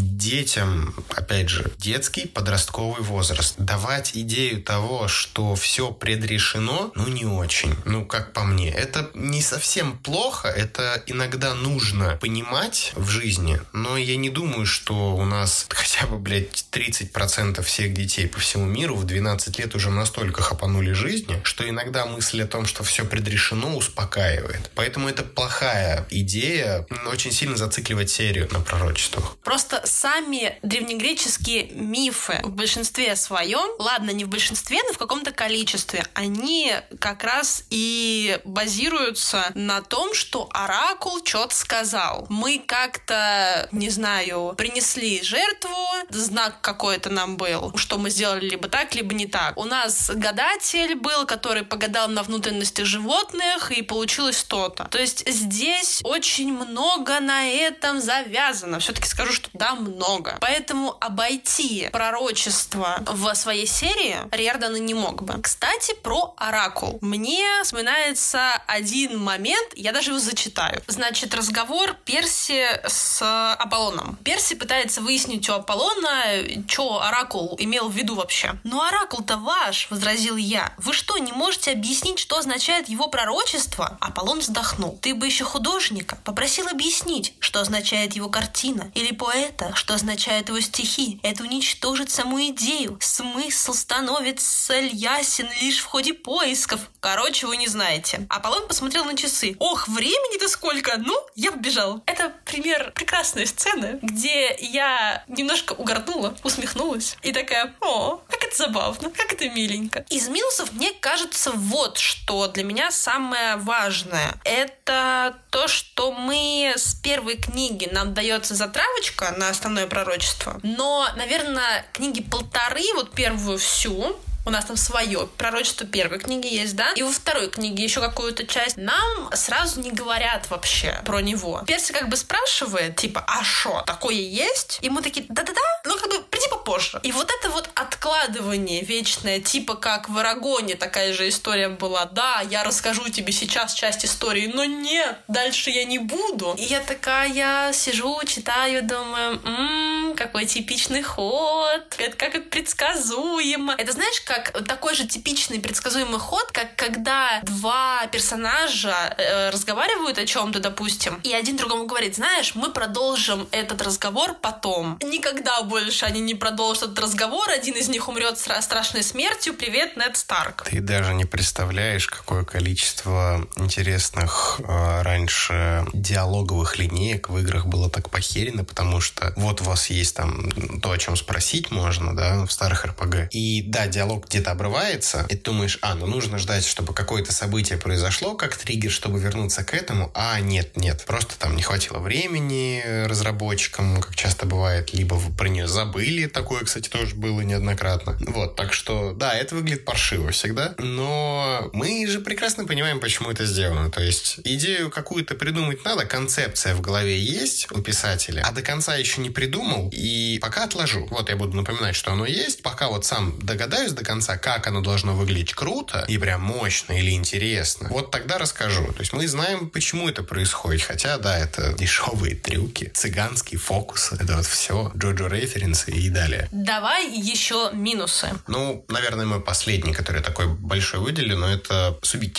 детям, 0.00 0.94
опять 1.10 1.48
же, 1.48 1.70
детский 1.78 2.26
подростковый 2.26 3.02
возраст, 3.02 3.54
давать 3.58 4.12
идею 4.14 4.62
того, 4.62 5.06
что 5.06 5.54
все 5.54 5.91
предрешено, 5.92 6.92
ну 6.94 7.08
не 7.08 7.24
очень. 7.24 7.74
Ну, 7.84 8.04
как 8.04 8.32
по 8.32 8.42
мне. 8.44 8.70
Это 8.70 9.10
не 9.14 9.42
совсем 9.42 9.98
плохо, 9.98 10.48
это 10.48 11.02
иногда 11.06 11.54
нужно 11.54 12.18
понимать 12.20 12.92
в 12.96 13.08
жизни, 13.08 13.60
но 13.72 13.96
я 13.96 14.16
не 14.16 14.30
думаю, 14.30 14.66
что 14.66 15.14
у 15.14 15.24
нас 15.24 15.66
хотя 15.70 16.06
бы, 16.06 16.18
блядь, 16.18 16.64
30% 16.72 17.62
всех 17.62 17.94
детей 17.94 18.26
по 18.28 18.40
всему 18.40 18.64
миру 18.66 18.96
в 18.96 19.04
12 19.04 19.58
лет 19.58 19.74
уже 19.74 19.90
настолько 19.90 20.42
хапанули 20.42 20.92
жизни, 20.92 21.40
что 21.44 21.68
иногда 21.68 22.06
мысль 22.06 22.42
о 22.42 22.46
том, 22.46 22.66
что 22.66 22.82
все 22.84 23.04
предрешено, 23.04 23.76
успокаивает. 23.76 24.70
Поэтому 24.74 25.08
это 25.08 25.22
плохая 25.22 26.06
идея 26.10 26.86
очень 27.10 27.32
сильно 27.32 27.56
зацикливать 27.56 28.10
серию 28.10 28.48
на 28.52 28.60
пророчествах. 28.60 29.36
Просто 29.42 29.82
сами 29.84 30.58
древнегреческие 30.62 31.70
мифы 31.72 32.40
в 32.42 32.50
большинстве 32.50 33.16
своем, 33.16 33.68
ладно, 33.78 34.10
не 34.10 34.24
в 34.24 34.28
большинстве, 34.28 34.78
но 34.86 34.92
в 34.92 34.98
каком-то 34.98 35.32
количестве, 35.32 35.81
творчестве, 35.84 36.04
они 36.14 36.74
как 36.98 37.24
раз 37.24 37.64
и 37.70 38.40
базируются 38.44 39.50
на 39.54 39.82
том, 39.82 40.14
что 40.14 40.48
Оракул 40.52 41.24
что-то 41.24 41.54
сказал. 41.54 42.26
Мы 42.28 42.62
как-то, 42.64 43.68
не 43.72 43.90
знаю, 43.90 44.54
принесли 44.56 45.22
жертву, 45.22 45.76
знак 46.10 46.60
какой-то 46.60 47.10
нам 47.10 47.36
был, 47.36 47.72
что 47.76 47.98
мы 47.98 48.10
сделали 48.10 48.48
либо 48.48 48.68
так, 48.68 48.94
либо 48.94 49.14
не 49.14 49.26
так. 49.26 49.56
У 49.56 49.64
нас 49.64 50.10
гадатель 50.10 50.94
был, 50.94 51.26
который 51.26 51.64
погадал 51.64 52.08
на 52.08 52.22
внутренности 52.22 52.82
животных, 52.82 53.70
и 53.70 53.82
получилось 53.82 54.42
то-то. 54.44 54.84
То 54.84 54.98
есть 54.98 55.28
здесь 55.28 56.00
очень 56.04 56.52
много 56.52 57.20
на 57.20 57.48
этом 57.48 58.00
завязано. 58.00 58.78
Все-таки 58.78 59.08
скажу, 59.08 59.32
что 59.32 59.48
да, 59.52 59.74
много. 59.74 60.36
Поэтому 60.40 60.96
обойти 61.00 61.88
пророчество 61.92 62.98
в 63.06 63.34
своей 63.34 63.66
серии 63.66 64.16
Риордан 64.30 64.74
не 64.74 64.94
мог 64.94 65.22
бы. 65.22 65.40
Кстати, 65.42 65.71
кстати, 65.72 65.98
про 66.02 66.34
Оракул. 66.36 66.98
Мне 67.00 67.46
вспоминается 67.64 68.52
один 68.66 69.18
момент, 69.18 69.72
я 69.74 69.92
даже 69.92 70.10
его 70.10 70.18
зачитаю. 70.18 70.82
Значит, 70.86 71.34
разговор 71.34 71.96
Перси 72.04 72.66
с 72.86 73.22
Аполлоном. 73.54 74.16
Перси 74.22 74.54
пытается 74.54 75.00
выяснить 75.00 75.48
у 75.48 75.54
Аполлона, 75.54 76.24
что 76.68 77.02
Оракул 77.02 77.56
имел 77.58 77.88
в 77.88 77.94
виду 77.94 78.16
вообще. 78.16 78.54
«Ну, 78.64 78.82
Оракул-то 78.82 79.38
ваш!»— 79.38 79.88
возразил 79.90 80.36
я. 80.36 80.74
«Вы 80.76 80.92
что, 80.92 81.16
не 81.16 81.32
можете 81.32 81.72
объяснить, 81.72 82.18
что 82.18 82.36
означает 82.36 82.88
его 82.88 83.08
пророчество?» 83.08 83.96
Аполлон 84.00 84.40
вздохнул. 84.40 84.98
«Ты 85.00 85.14
бы 85.14 85.26
еще 85.26 85.44
художника 85.44 86.18
попросил 86.24 86.68
объяснить, 86.68 87.34
что 87.38 87.60
означает 87.60 88.14
его 88.14 88.28
картина, 88.28 88.90
или 88.94 89.14
поэта, 89.14 89.74
что 89.74 89.94
означает 89.94 90.48
его 90.48 90.60
стихи. 90.60 91.18
Это 91.22 91.42
уничтожит 91.42 92.10
саму 92.10 92.40
идею. 92.48 92.98
Смысл 93.00 93.72
становится 93.72 94.74
ясен 94.74 95.48
лишь 95.62 95.78
в 95.78 95.86
ходе 95.86 96.12
поисков. 96.12 96.80
Короче, 97.00 97.46
вы 97.46 97.56
не 97.56 97.68
знаете. 97.68 98.26
Аполлон 98.28 98.66
посмотрел 98.66 99.04
на 99.04 99.16
часы. 99.16 99.56
Ох, 99.58 99.88
времени-то 99.88 100.48
сколько! 100.48 100.96
Ну, 100.98 101.18
я 101.34 101.52
побежал. 101.52 102.02
Это 102.06 102.32
пример 102.44 102.92
прекрасной 102.94 103.46
сцены, 103.46 103.98
где 104.02 104.56
я 104.58 105.24
немножко 105.28 105.72
угорнула, 105.72 106.36
усмехнулась 106.42 107.16
и 107.22 107.32
такая, 107.32 107.74
о, 107.80 108.20
как 108.28 108.44
это 108.44 108.56
забавно, 108.56 109.10
как 109.10 109.32
это 109.32 109.48
миленько. 109.48 110.04
Из 110.10 110.28
минусов 110.28 110.72
мне 110.72 110.92
кажется 110.92 111.52
вот 111.52 111.98
что 111.98 112.48
для 112.48 112.64
меня 112.64 112.90
самое 112.90 113.56
важное. 113.56 114.34
Это 114.44 115.36
то, 115.50 115.68
что 115.68 116.12
мы 116.12 116.72
с 116.76 116.94
первой 116.94 117.36
книги 117.36 117.88
нам 117.92 118.14
дается 118.14 118.54
затравочка 118.54 119.32
на 119.36 119.48
основное 119.48 119.86
пророчество, 119.86 120.58
но, 120.62 121.08
наверное, 121.16 121.86
книги 121.92 122.22
полторы, 122.22 122.82
вот 122.94 123.12
первую 123.12 123.58
всю, 123.58 124.16
у 124.44 124.50
нас 124.50 124.64
там 124.64 124.76
свое 124.76 125.26
пророчество 125.38 125.86
первой 125.86 126.18
книги 126.18 126.46
есть, 126.46 126.74
да? 126.76 126.92
И 126.92 127.02
во 127.02 127.10
второй 127.10 127.48
книге 127.48 127.84
еще 127.84 128.00
какую-то 128.00 128.46
часть. 128.46 128.76
Нам 128.76 129.30
сразу 129.34 129.80
не 129.80 129.92
говорят 129.92 130.50
вообще 130.50 131.00
про 131.04 131.20
него. 131.20 131.62
Перси 131.66 131.92
как 131.92 132.08
бы 132.08 132.16
спрашивает, 132.16 132.96
типа, 132.96 133.24
а 133.26 133.44
что, 133.44 133.82
такое 133.86 134.14
есть? 134.14 134.78
И 134.82 134.90
мы 134.90 135.02
такие, 135.02 135.26
да-да-да, 135.28 135.60
ну 135.92 135.98
как 135.98 136.10
бы 136.10 136.22
приди 136.24 136.48
попозже. 136.48 137.00
И 137.02 137.12
вот 137.12 137.30
это 137.30 137.50
вот 137.50 137.68
откладывание 137.74 138.82
вечное, 138.82 139.40
типа 139.40 139.74
как 139.74 140.08
в 140.08 140.16
Арагоне 140.16 140.74
такая 140.74 141.12
же 141.12 141.28
история 141.28 141.68
была. 141.68 142.06
Да, 142.06 142.42
я 142.50 142.64
расскажу 142.64 143.08
тебе 143.08 143.32
сейчас 143.32 143.74
часть 143.74 144.04
истории, 144.04 144.50
но 144.52 144.64
нет, 144.64 145.18
дальше 145.28 145.70
я 145.70 145.84
не 145.84 145.98
буду. 145.98 146.54
И 146.58 146.64
я 146.64 146.80
такая 146.80 147.72
сижу, 147.72 148.20
читаю, 148.24 148.82
думаю, 148.82 149.40
м-м, 149.44 150.14
какой 150.16 150.46
типичный 150.46 151.02
ход, 151.02 151.82
это 151.98 152.16
как 152.16 152.34
это 152.34 152.48
предсказуемо. 152.48 153.74
Это 153.76 153.92
знаешь, 153.92 154.20
как 154.22 154.52
такой 154.66 154.94
же 154.94 155.06
типичный 155.06 155.60
предсказуемый 155.60 156.18
ход, 156.18 156.50
как 156.52 156.76
когда 156.76 157.40
два 157.42 158.06
персонажа 158.06 159.14
э, 159.18 159.50
разговаривают 159.50 160.18
о 160.18 160.26
чем-то, 160.26 160.60
допустим, 160.60 161.20
и 161.22 161.32
один 161.34 161.56
другому 161.56 161.86
говорит, 161.86 162.16
знаешь, 162.16 162.54
мы 162.54 162.70
продолжим 162.70 163.48
этот 163.50 163.82
разговор 163.82 164.34
потом. 164.40 164.98
Никогда 165.02 165.62
больше 165.62 165.81
они 166.02 166.20
не 166.20 166.34
продолжат 166.34 166.82
этот 166.84 166.98
разговор, 167.00 167.48
один 167.50 167.74
из 167.74 167.88
них 167.88 168.08
умрет 168.08 168.38
страшной 168.38 169.02
смертью. 169.02 169.54
Привет, 169.54 169.96
Нед 169.96 170.16
Старк. 170.16 170.64
Ты 170.64 170.80
даже 170.80 171.14
не 171.14 171.24
представляешь, 171.24 172.06
какое 172.06 172.44
количество 172.44 173.46
интересных 173.56 174.60
э, 174.60 175.02
раньше 175.02 175.84
диалоговых 175.92 176.78
линеек 176.78 177.28
в 177.28 177.38
играх 177.38 177.66
было 177.66 177.90
так 177.90 178.10
похерено, 178.10 178.64
потому 178.64 179.00
что 179.00 179.32
вот 179.36 179.60
у 179.60 179.64
вас 179.64 179.90
есть 179.90 180.16
там 180.16 180.50
то, 180.80 180.92
о 180.92 180.98
чем 180.98 181.16
спросить 181.16 181.70
можно, 181.70 182.14
да, 182.14 182.44
в 182.46 182.52
старых 182.52 182.84
РПГ. 182.84 183.28
И 183.30 183.62
да, 183.66 183.86
диалог 183.86 184.26
где-то 184.26 184.50
обрывается, 184.50 185.26
и 185.28 185.36
ты 185.36 185.50
думаешь, 185.50 185.78
а, 185.82 185.94
ну 185.94 186.06
нужно 186.06 186.38
ждать, 186.38 186.64
чтобы 186.64 186.94
какое-то 186.94 187.32
событие 187.32 187.78
произошло, 187.78 188.34
как 188.34 188.56
триггер, 188.56 188.90
чтобы 188.90 189.18
вернуться 189.18 189.64
к 189.64 189.74
этому. 189.74 190.10
А, 190.14 190.40
нет, 190.40 190.76
нет, 190.76 191.04
просто 191.06 191.38
там 191.38 191.56
не 191.56 191.62
хватило 191.62 191.98
времени 191.98 192.82
разработчикам, 193.06 194.00
как 194.00 194.14
часто 194.14 194.46
бывает, 194.46 194.92
либо 194.92 195.18
про 195.36 195.48
нее 195.48 195.68
забыли, 195.72 196.26
такое, 196.26 196.62
кстати, 196.64 196.88
тоже 196.88 197.14
было 197.16 197.40
неоднократно. 197.40 198.16
Вот, 198.26 198.54
так 198.56 198.72
что, 198.72 199.12
да, 199.12 199.34
это 199.34 199.54
выглядит 199.56 199.84
паршиво 199.84 200.30
всегда, 200.30 200.74
но 200.78 201.70
мы 201.72 202.06
же 202.06 202.20
прекрасно 202.20 202.64
понимаем, 202.64 203.00
почему 203.00 203.30
это 203.30 203.44
сделано. 203.46 203.90
То 203.90 204.02
есть 204.02 204.38
идею 204.44 204.90
какую-то 204.90 205.34
придумать 205.34 205.84
надо, 205.84 206.04
концепция 206.04 206.74
в 206.74 206.80
голове 206.80 207.18
есть 207.18 207.70
у 207.72 207.80
писателя, 207.82 208.44
а 208.46 208.52
до 208.52 208.62
конца 208.62 208.94
еще 208.94 209.20
не 209.20 209.30
придумал, 209.30 209.90
и 209.92 210.38
пока 210.40 210.64
отложу. 210.64 211.06
Вот 211.10 211.28
я 211.28 211.36
буду 211.36 211.56
напоминать, 211.56 211.96
что 211.96 212.12
оно 212.12 212.26
есть, 212.26 212.62
пока 212.62 212.88
вот 212.88 213.04
сам 213.04 213.38
догадаюсь 213.40 213.92
до 213.92 214.04
конца, 214.04 214.36
как 214.36 214.66
оно 214.66 214.80
должно 214.80 215.14
выглядеть 215.14 215.54
круто 215.54 216.04
и 216.08 216.18
прям 216.18 216.42
мощно 216.42 216.92
или 216.92 217.10
интересно, 217.10 217.88
вот 217.90 218.10
тогда 218.10 218.38
расскажу. 218.38 218.86
То 218.92 219.00
есть 219.00 219.12
мы 219.12 219.26
знаем, 219.26 219.70
почему 219.70 220.08
это 220.08 220.22
происходит, 220.22 220.82
хотя, 220.82 221.18
да, 221.18 221.38
это 221.38 221.72
дешевые 221.72 222.36
трюки, 222.36 222.90
цыганские 222.94 223.58
фокусы, 223.58 224.16
это 224.20 224.36
вот 224.36 224.46
все, 224.46 224.92
Джоджо 224.96 225.28
референсы 225.62 225.90
и 225.90 226.10
далее. 226.10 226.48
Давай 226.52 227.08
еще 227.08 227.70
минусы. 227.72 228.30
Ну, 228.46 228.84
наверное, 228.88 229.26
мой 229.26 229.40
последний, 229.40 229.92
который 229.92 230.18
я 230.18 230.22
такой 230.22 230.46
большой 230.46 231.00
выделю, 231.00 231.36
но 231.36 231.48
это 231.48 231.98
субъективно. 232.02 232.32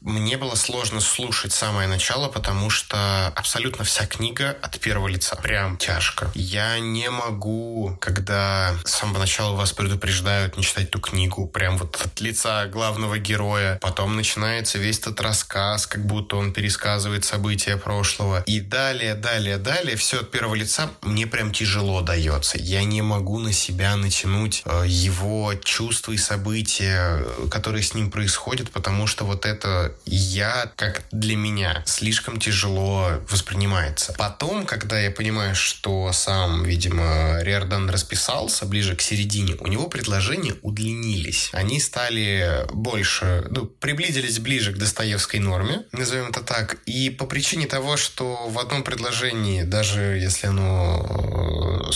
Мне 0.00 0.36
было 0.36 0.54
сложно 0.54 1.00
слушать 1.00 1.52
самое 1.52 1.88
начало, 1.88 2.28
потому 2.28 2.70
что 2.70 3.28
абсолютно 3.28 3.84
вся 3.84 4.06
книга 4.06 4.56
от 4.62 4.78
первого 4.78 5.08
лица. 5.08 5.36
Прям 5.36 5.76
тяжко. 5.76 6.30
Я 6.34 6.78
не 6.78 7.10
могу, 7.10 7.96
когда 8.00 8.74
с 8.84 8.92
самого 8.92 9.18
начала 9.18 9.56
вас 9.56 9.72
предупреждают 9.72 10.56
не 10.56 10.62
читать 10.62 10.90
ту 10.90 11.00
книгу, 11.00 11.46
прям 11.48 11.76
вот 11.76 12.00
от 12.04 12.20
лица 12.20 12.66
главного 12.66 13.18
героя. 13.18 13.78
Потом 13.80 14.16
начинается 14.16 14.78
весь 14.78 14.98
этот 15.00 15.20
рассказ, 15.20 15.86
как 15.86 16.04
будто 16.06 16.36
он 16.36 16.52
пересказывает 16.52 17.24
события 17.24 17.76
прошлого. 17.76 18.42
И 18.46 18.60
далее, 18.60 19.14
далее, 19.14 19.58
далее, 19.58 19.96
все 19.96 20.20
от 20.20 20.30
первого 20.30 20.54
лица 20.54 20.90
мне 21.02 21.26
прям 21.26 21.52
тяжело 21.52 22.02
дается. 22.02 22.58
Я 22.68 22.84
не 22.84 23.00
могу 23.00 23.38
на 23.38 23.54
себя 23.54 23.96
натянуть 23.96 24.60
э, 24.66 24.84
его 24.86 25.54
чувства 25.54 26.12
и 26.12 26.18
события, 26.18 27.24
которые 27.50 27.82
с 27.82 27.94
ним 27.94 28.10
происходят, 28.10 28.70
потому 28.70 29.06
что 29.06 29.24
вот 29.24 29.46
это 29.46 29.94
я, 30.04 30.70
как 30.76 31.04
для 31.10 31.34
меня, 31.34 31.82
слишком 31.86 32.38
тяжело 32.38 33.22
воспринимается. 33.30 34.14
Потом, 34.18 34.66
когда 34.66 35.00
я 35.00 35.10
понимаю, 35.10 35.54
что 35.54 36.12
сам, 36.12 36.62
видимо, 36.62 37.38
Риордан 37.40 37.88
расписался 37.88 38.66
ближе 38.66 38.94
к 38.96 39.00
середине, 39.00 39.54
у 39.60 39.66
него 39.66 39.86
предложения 39.86 40.54
удлинились. 40.60 41.48
Они 41.54 41.80
стали 41.80 42.66
больше, 42.70 43.46
ну, 43.48 43.64
приблизились 43.64 44.40
ближе 44.40 44.74
к 44.74 44.76
Достоевской 44.76 45.40
норме, 45.40 45.84
назовем 45.92 46.28
это 46.28 46.42
так, 46.42 46.76
и 46.84 47.08
по 47.08 47.24
причине 47.24 47.66
того, 47.66 47.96
что 47.96 48.46
в 48.50 48.58
одном 48.58 48.82
предложении, 48.82 49.62
даже 49.62 50.18
если 50.18 50.48
оно 50.48 51.86
э, 51.88 51.92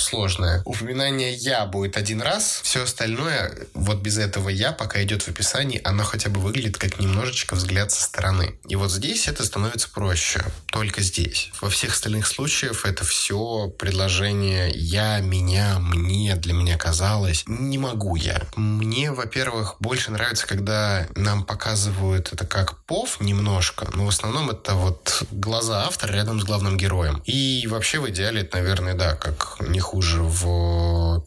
упоминание 0.64 1.32
«я» 1.34 1.64
будет 1.66 1.96
один 1.96 2.20
раз, 2.20 2.60
все 2.62 2.82
остальное, 2.82 3.52
вот 3.74 3.98
без 3.98 4.18
этого 4.18 4.48
«я», 4.48 4.72
пока 4.72 5.02
идет 5.02 5.22
в 5.22 5.28
описании, 5.28 5.80
оно 5.84 6.04
хотя 6.04 6.28
бы 6.30 6.40
выглядит 6.40 6.76
как 6.76 6.98
немножечко 6.98 7.54
взгляд 7.54 7.90
со 7.90 8.02
стороны. 8.02 8.58
И 8.68 8.76
вот 8.76 8.90
здесь 8.90 9.28
это 9.28 9.44
становится 9.44 9.88
проще. 9.90 10.44
Только 10.70 11.02
здесь. 11.02 11.50
Во 11.60 11.70
всех 11.70 11.92
остальных 11.92 12.26
случаях 12.26 12.84
это 12.86 13.04
все 13.04 13.68
предложение 13.78 14.70
«я», 14.70 15.20
«меня», 15.20 15.78
«мне», 15.78 16.34
«для 16.36 16.54
меня 16.54 16.76
казалось». 16.76 17.44
Не 17.46 17.78
могу 17.78 18.16
я. 18.16 18.42
Мне, 18.56 19.12
во-первых, 19.12 19.76
больше 19.80 20.10
нравится, 20.10 20.46
когда 20.46 21.06
нам 21.14 21.44
показывают 21.44 22.32
это 22.32 22.46
как 22.46 22.78
пов 22.84 23.20
немножко, 23.20 23.88
но 23.94 24.06
в 24.06 24.08
основном 24.08 24.50
это 24.50 24.74
вот 24.74 25.24
глаза 25.30 25.86
автора 25.86 26.12
рядом 26.12 26.40
с 26.40 26.44
главным 26.44 26.76
героем. 26.76 27.22
И 27.24 27.66
вообще 27.68 27.98
в 27.98 28.08
идеале 28.10 28.42
это, 28.42 28.58
наверное, 28.58 28.94
да, 28.94 29.14
как 29.14 29.56
не 29.60 29.80
хуже 29.80 30.22
в 30.22 30.41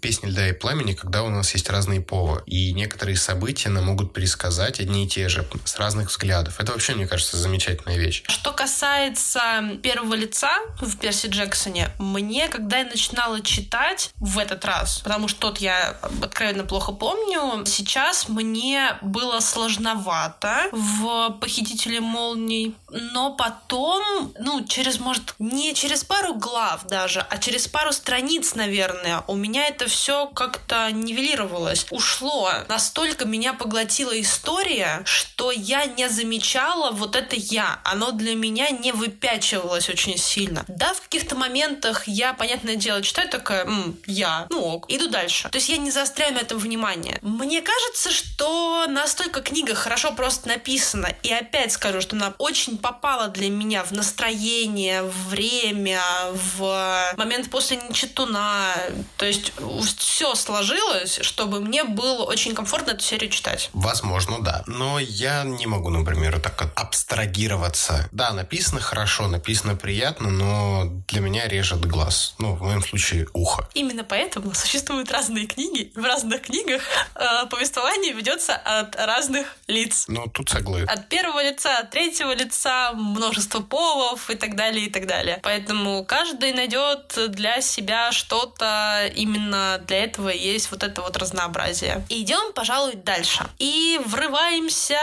«Песне 0.01 0.29
льда 0.29 0.49
и 0.49 0.53
пламени», 0.53 0.93
когда 0.93 1.23
у 1.23 1.29
нас 1.29 1.53
есть 1.53 1.69
разные 1.69 2.01
повы. 2.01 2.43
И 2.45 2.73
некоторые 2.73 3.17
события 3.17 3.69
нам 3.69 3.85
могут 3.85 4.13
пересказать 4.13 4.79
одни 4.79 5.05
и 5.05 5.07
те 5.07 5.29
же, 5.29 5.45
с 5.63 5.77
разных 5.77 6.09
взглядов. 6.09 6.59
Это 6.59 6.71
вообще, 6.71 6.95
мне 6.95 7.07
кажется, 7.07 7.37
замечательная 7.37 7.97
вещь. 7.97 8.23
Что 8.27 8.51
касается 8.51 9.77
первого 9.81 10.15
лица 10.15 10.57
в 10.81 10.97
Перси 10.97 11.27
Джексоне, 11.27 11.89
мне, 11.99 12.47
когда 12.47 12.79
я 12.79 12.85
начинала 12.85 13.41
читать 13.41 14.11
в 14.17 14.37
этот 14.39 14.65
раз, 14.65 14.99
потому 14.99 15.27
что 15.27 15.39
тот 15.41 15.57
я 15.59 15.97
откровенно 16.21 16.63
плохо 16.63 16.91
помню, 16.91 17.65
сейчас 17.65 18.27
мне 18.27 18.97
было 19.01 19.39
сложновато 19.39 20.69
в 20.71 21.31
«Похитителе 21.39 21.99
молний», 21.99 22.75
но 22.89 23.33
потом, 23.35 24.33
ну, 24.39 24.65
через, 24.65 24.99
может, 24.99 25.35
не 25.39 25.73
через 25.73 26.03
пару 26.03 26.35
глав 26.35 26.87
даже, 26.87 27.25
а 27.29 27.37
через 27.37 27.67
пару 27.67 27.91
страниц, 27.91 28.55
наверное, 28.55 29.04
у 29.27 29.35
меня 29.35 29.67
это 29.67 29.87
все 29.87 30.27
как-то 30.27 30.91
нивелировалось. 30.91 31.85
Ушло. 31.91 32.51
Настолько 32.67 33.25
меня 33.25 33.53
поглотила 33.53 34.19
история, 34.19 35.01
что 35.05 35.51
я 35.51 35.85
не 35.85 36.09
замечала 36.09 36.91
вот 36.91 37.15
это 37.15 37.35
я. 37.35 37.79
Оно 37.83 38.11
для 38.11 38.35
меня 38.35 38.69
не 38.69 38.91
выпячивалось 38.91 39.89
очень 39.89 40.17
сильно. 40.17 40.63
Да, 40.67 40.93
в 40.93 41.01
каких-то 41.01 41.35
моментах 41.35 42.07
я, 42.07 42.33
понятное 42.33 42.75
дело, 42.75 43.01
читаю 43.01 43.29
такая, 43.29 43.65
М, 43.65 43.97
я, 44.05 44.47
ну 44.49 44.61
ок, 44.61 44.85
иду 44.87 45.09
дальше. 45.09 45.49
То 45.49 45.57
есть 45.57 45.69
я 45.69 45.77
не 45.77 45.91
заостряю 45.91 46.33
на 46.33 46.39
этом 46.39 46.57
внимание. 46.57 47.19
Мне 47.21 47.61
кажется, 47.61 48.11
что 48.11 48.85
настолько 48.87 49.41
книга 49.41 49.75
хорошо 49.75 50.13
просто 50.13 50.47
написана, 50.47 51.13
и 51.23 51.33
опять 51.33 51.71
скажу, 51.73 52.01
что 52.01 52.15
она 52.15 52.33
очень 52.37 52.77
попала 52.77 53.27
для 53.27 53.49
меня 53.49 53.83
в 53.83 53.91
настроение, 53.91 55.03
в 55.03 55.35
время, 55.35 56.01
в 56.31 57.13
момент 57.17 57.49
после 57.49 57.77
Нечетуна. 57.77 58.73
То 59.17 59.25
есть 59.25 59.53
все 59.97 60.35
сложилось, 60.35 61.19
чтобы 61.21 61.59
мне 61.59 61.83
было 61.83 62.23
очень 62.23 62.53
комфортно 62.53 62.91
эту 62.91 63.03
серию 63.03 63.29
читать. 63.29 63.69
Возможно, 63.73 64.41
да. 64.41 64.63
Но 64.67 64.99
я 64.99 65.43
не 65.43 65.67
могу, 65.67 65.89
например, 65.89 66.39
так 66.39 66.71
абстрагироваться. 66.75 68.09
Да, 68.11 68.31
написано 68.31 68.81
хорошо, 68.81 69.27
написано 69.27 69.75
приятно, 69.75 70.29
но 70.29 70.85
для 71.07 71.21
меня 71.21 71.47
режет 71.47 71.85
глаз. 71.85 72.35
Ну, 72.39 72.55
в 72.55 72.61
моем 72.61 72.83
случае, 72.83 73.27
ухо. 73.33 73.67
Именно 73.73 74.03
поэтому 74.03 74.53
существуют 74.53 75.11
разные 75.11 75.47
книги. 75.47 75.91
В 75.95 76.03
разных 76.03 76.43
книгах 76.43 76.81
э, 77.15 77.45
повествование 77.49 78.13
ведется 78.13 78.55
от 78.55 78.95
разных 78.95 79.47
лиц. 79.67 80.05
Ну, 80.07 80.27
тут 80.27 80.49
согласен. 80.49 80.89
От 80.89 81.09
первого 81.09 81.43
лица, 81.43 81.79
от 81.79 81.89
третьего 81.91 82.33
лица, 82.33 82.91
множество 82.93 83.59
полов 83.61 84.29
и 84.29 84.35
так 84.35 84.55
далее, 84.55 84.85
и 84.85 84.89
так 84.89 85.07
далее. 85.07 85.39
Поэтому 85.43 86.03
каждый 86.05 86.53
найдет 86.53 87.17
для 87.29 87.61
себя 87.61 88.11
что-то 88.11 88.84
именно 89.15 89.81
для 89.87 90.03
этого 90.03 90.29
есть 90.29 90.71
вот 90.71 90.83
это 90.83 91.01
вот 91.01 91.17
разнообразие. 91.17 92.05
идем, 92.09 92.53
пожалуй, 92.53 92.95
дальше. 92.95 93.45
И 93.59 93.99
врываемся 94.05 94.97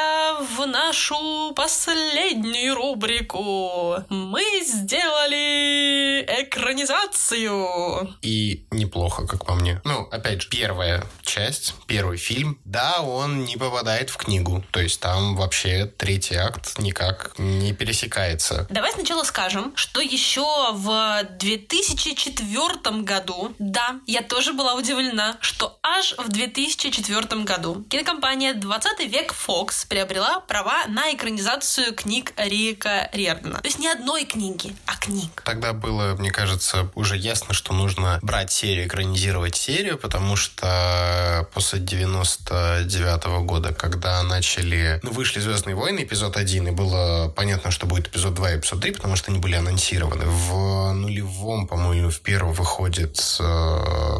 в 0.56 0.66
нашу 0.66 1.52
последнюю 1.54 2.74
рубрику. 2.74 3.96
Мы 4.08 4.42
сделали 4.64 6.24
экранизацию. 6.42 8.14
И 8.22 8.64
неплохо, 8.70 9.26
как 9.26 9.44
по 9.44 9.54
мне. 9.54 9.80
Ну, 9.84 10.08
опять 10.10 10.42
же, 10.42 10.48
первая 10.48 11.04
часть, 11.22 11.74
первый 11.86 12.18
фильм, 12.18 12.58
да, 12.64 13.00
он 13.00 13.44
не 13.44 13.56
попадает 13.56 14.10
в 14.10 14.16
книгу. 14.16 14.64
То 14.70 14.80
есть 14.80 15.00
там 15.00 15.36
вообще 15.36 15.86
третий 15.86 16.36
акт 16.36 16.78
никак 16.78 17.34
не 17.38 17.72
пересекается. 17.72 18.66
Давай 18.70 18.92
сначала 18.92 19.22
скажем, 19.24 19.72
что 19.76 20.00
еще 20.00 20.72
в 20.72 21.22
2004 21.38 23.02
году, 23.02 23.54
да, 23.72 24.00
я 24.06 24.22
тоже 24.22 24.52
была 24.52 24.74
удивлена, 24.74 25.38
что 25.40 25.78
аж 25.82 26.14
в 26.18 26.28
2004 26.28 27.42
году 27.42 27.84
кинокомпания 27.88 28.52
20 28.52 29.00
век 29.10 29.32
Fox 29.32 29.86
приобрела 29.88 30.40
права 30.40 30.84
на 30.88 31.14
экранизацию 31.14 31.94
книг 31.94 32.32
Рика 32.36 33.08
Рердена. 33.12 33.60
То 33.60 33.66
есть 33.66 33.78
не 33.78 33.88
одной 33.88 34.24
книги, 34.24 34.76
а 34.84 34.96
книг. 34.96 35.42
Тогда 35.44 35.72
было, 35.72 36.14
мне 36.18 36.30
кажется, 36.30 36.90
уже 36.94 37.16
ясно, 37.16 37.54
что 37.54 37.72
нужно 37.72 38.18
брать 38.20 38.52
серию, 38.52 38.86
экранизировать 38.86 39.56
серию, 39.56 39.96
потому 39.96 40.36
что 40.36 41.48
после 41.54 41.78
99 41.78 43.24
-го 43.24 43.42
года, 43.44 43.72
когда 43.72 44.22
начали, 44.22 45.00
ну, 45.02 45.12
вышли 45.12 45.40
«Звездные 45.40 45.76
войны», 45.76 46.00
эпизод 46.00 46.36
1, 46.36 46.68
и 46.68 46.70
было 46.72 47.32
понятно, 47.34 47.70
что 47.70 47.86
будет 47.86 48.08
эпизод 48.08 48.34
2 48.34 48.52
и 48.52 48.58
эпизод 48.58 48.80
3, 48.80 48.92
потому 48.92 49.16
что 49.16 49.30
они 49.30 49.40
были 49.40 49.54
анонсированы. 49.54 50.26
В 50.26 50.92
нулевом, 50.92 51.66
по-моему, 51.66 52.10
в 52.10 52.20
первом 52.20 52.52
выходит 52.52 53.16
э, 53.40 53.61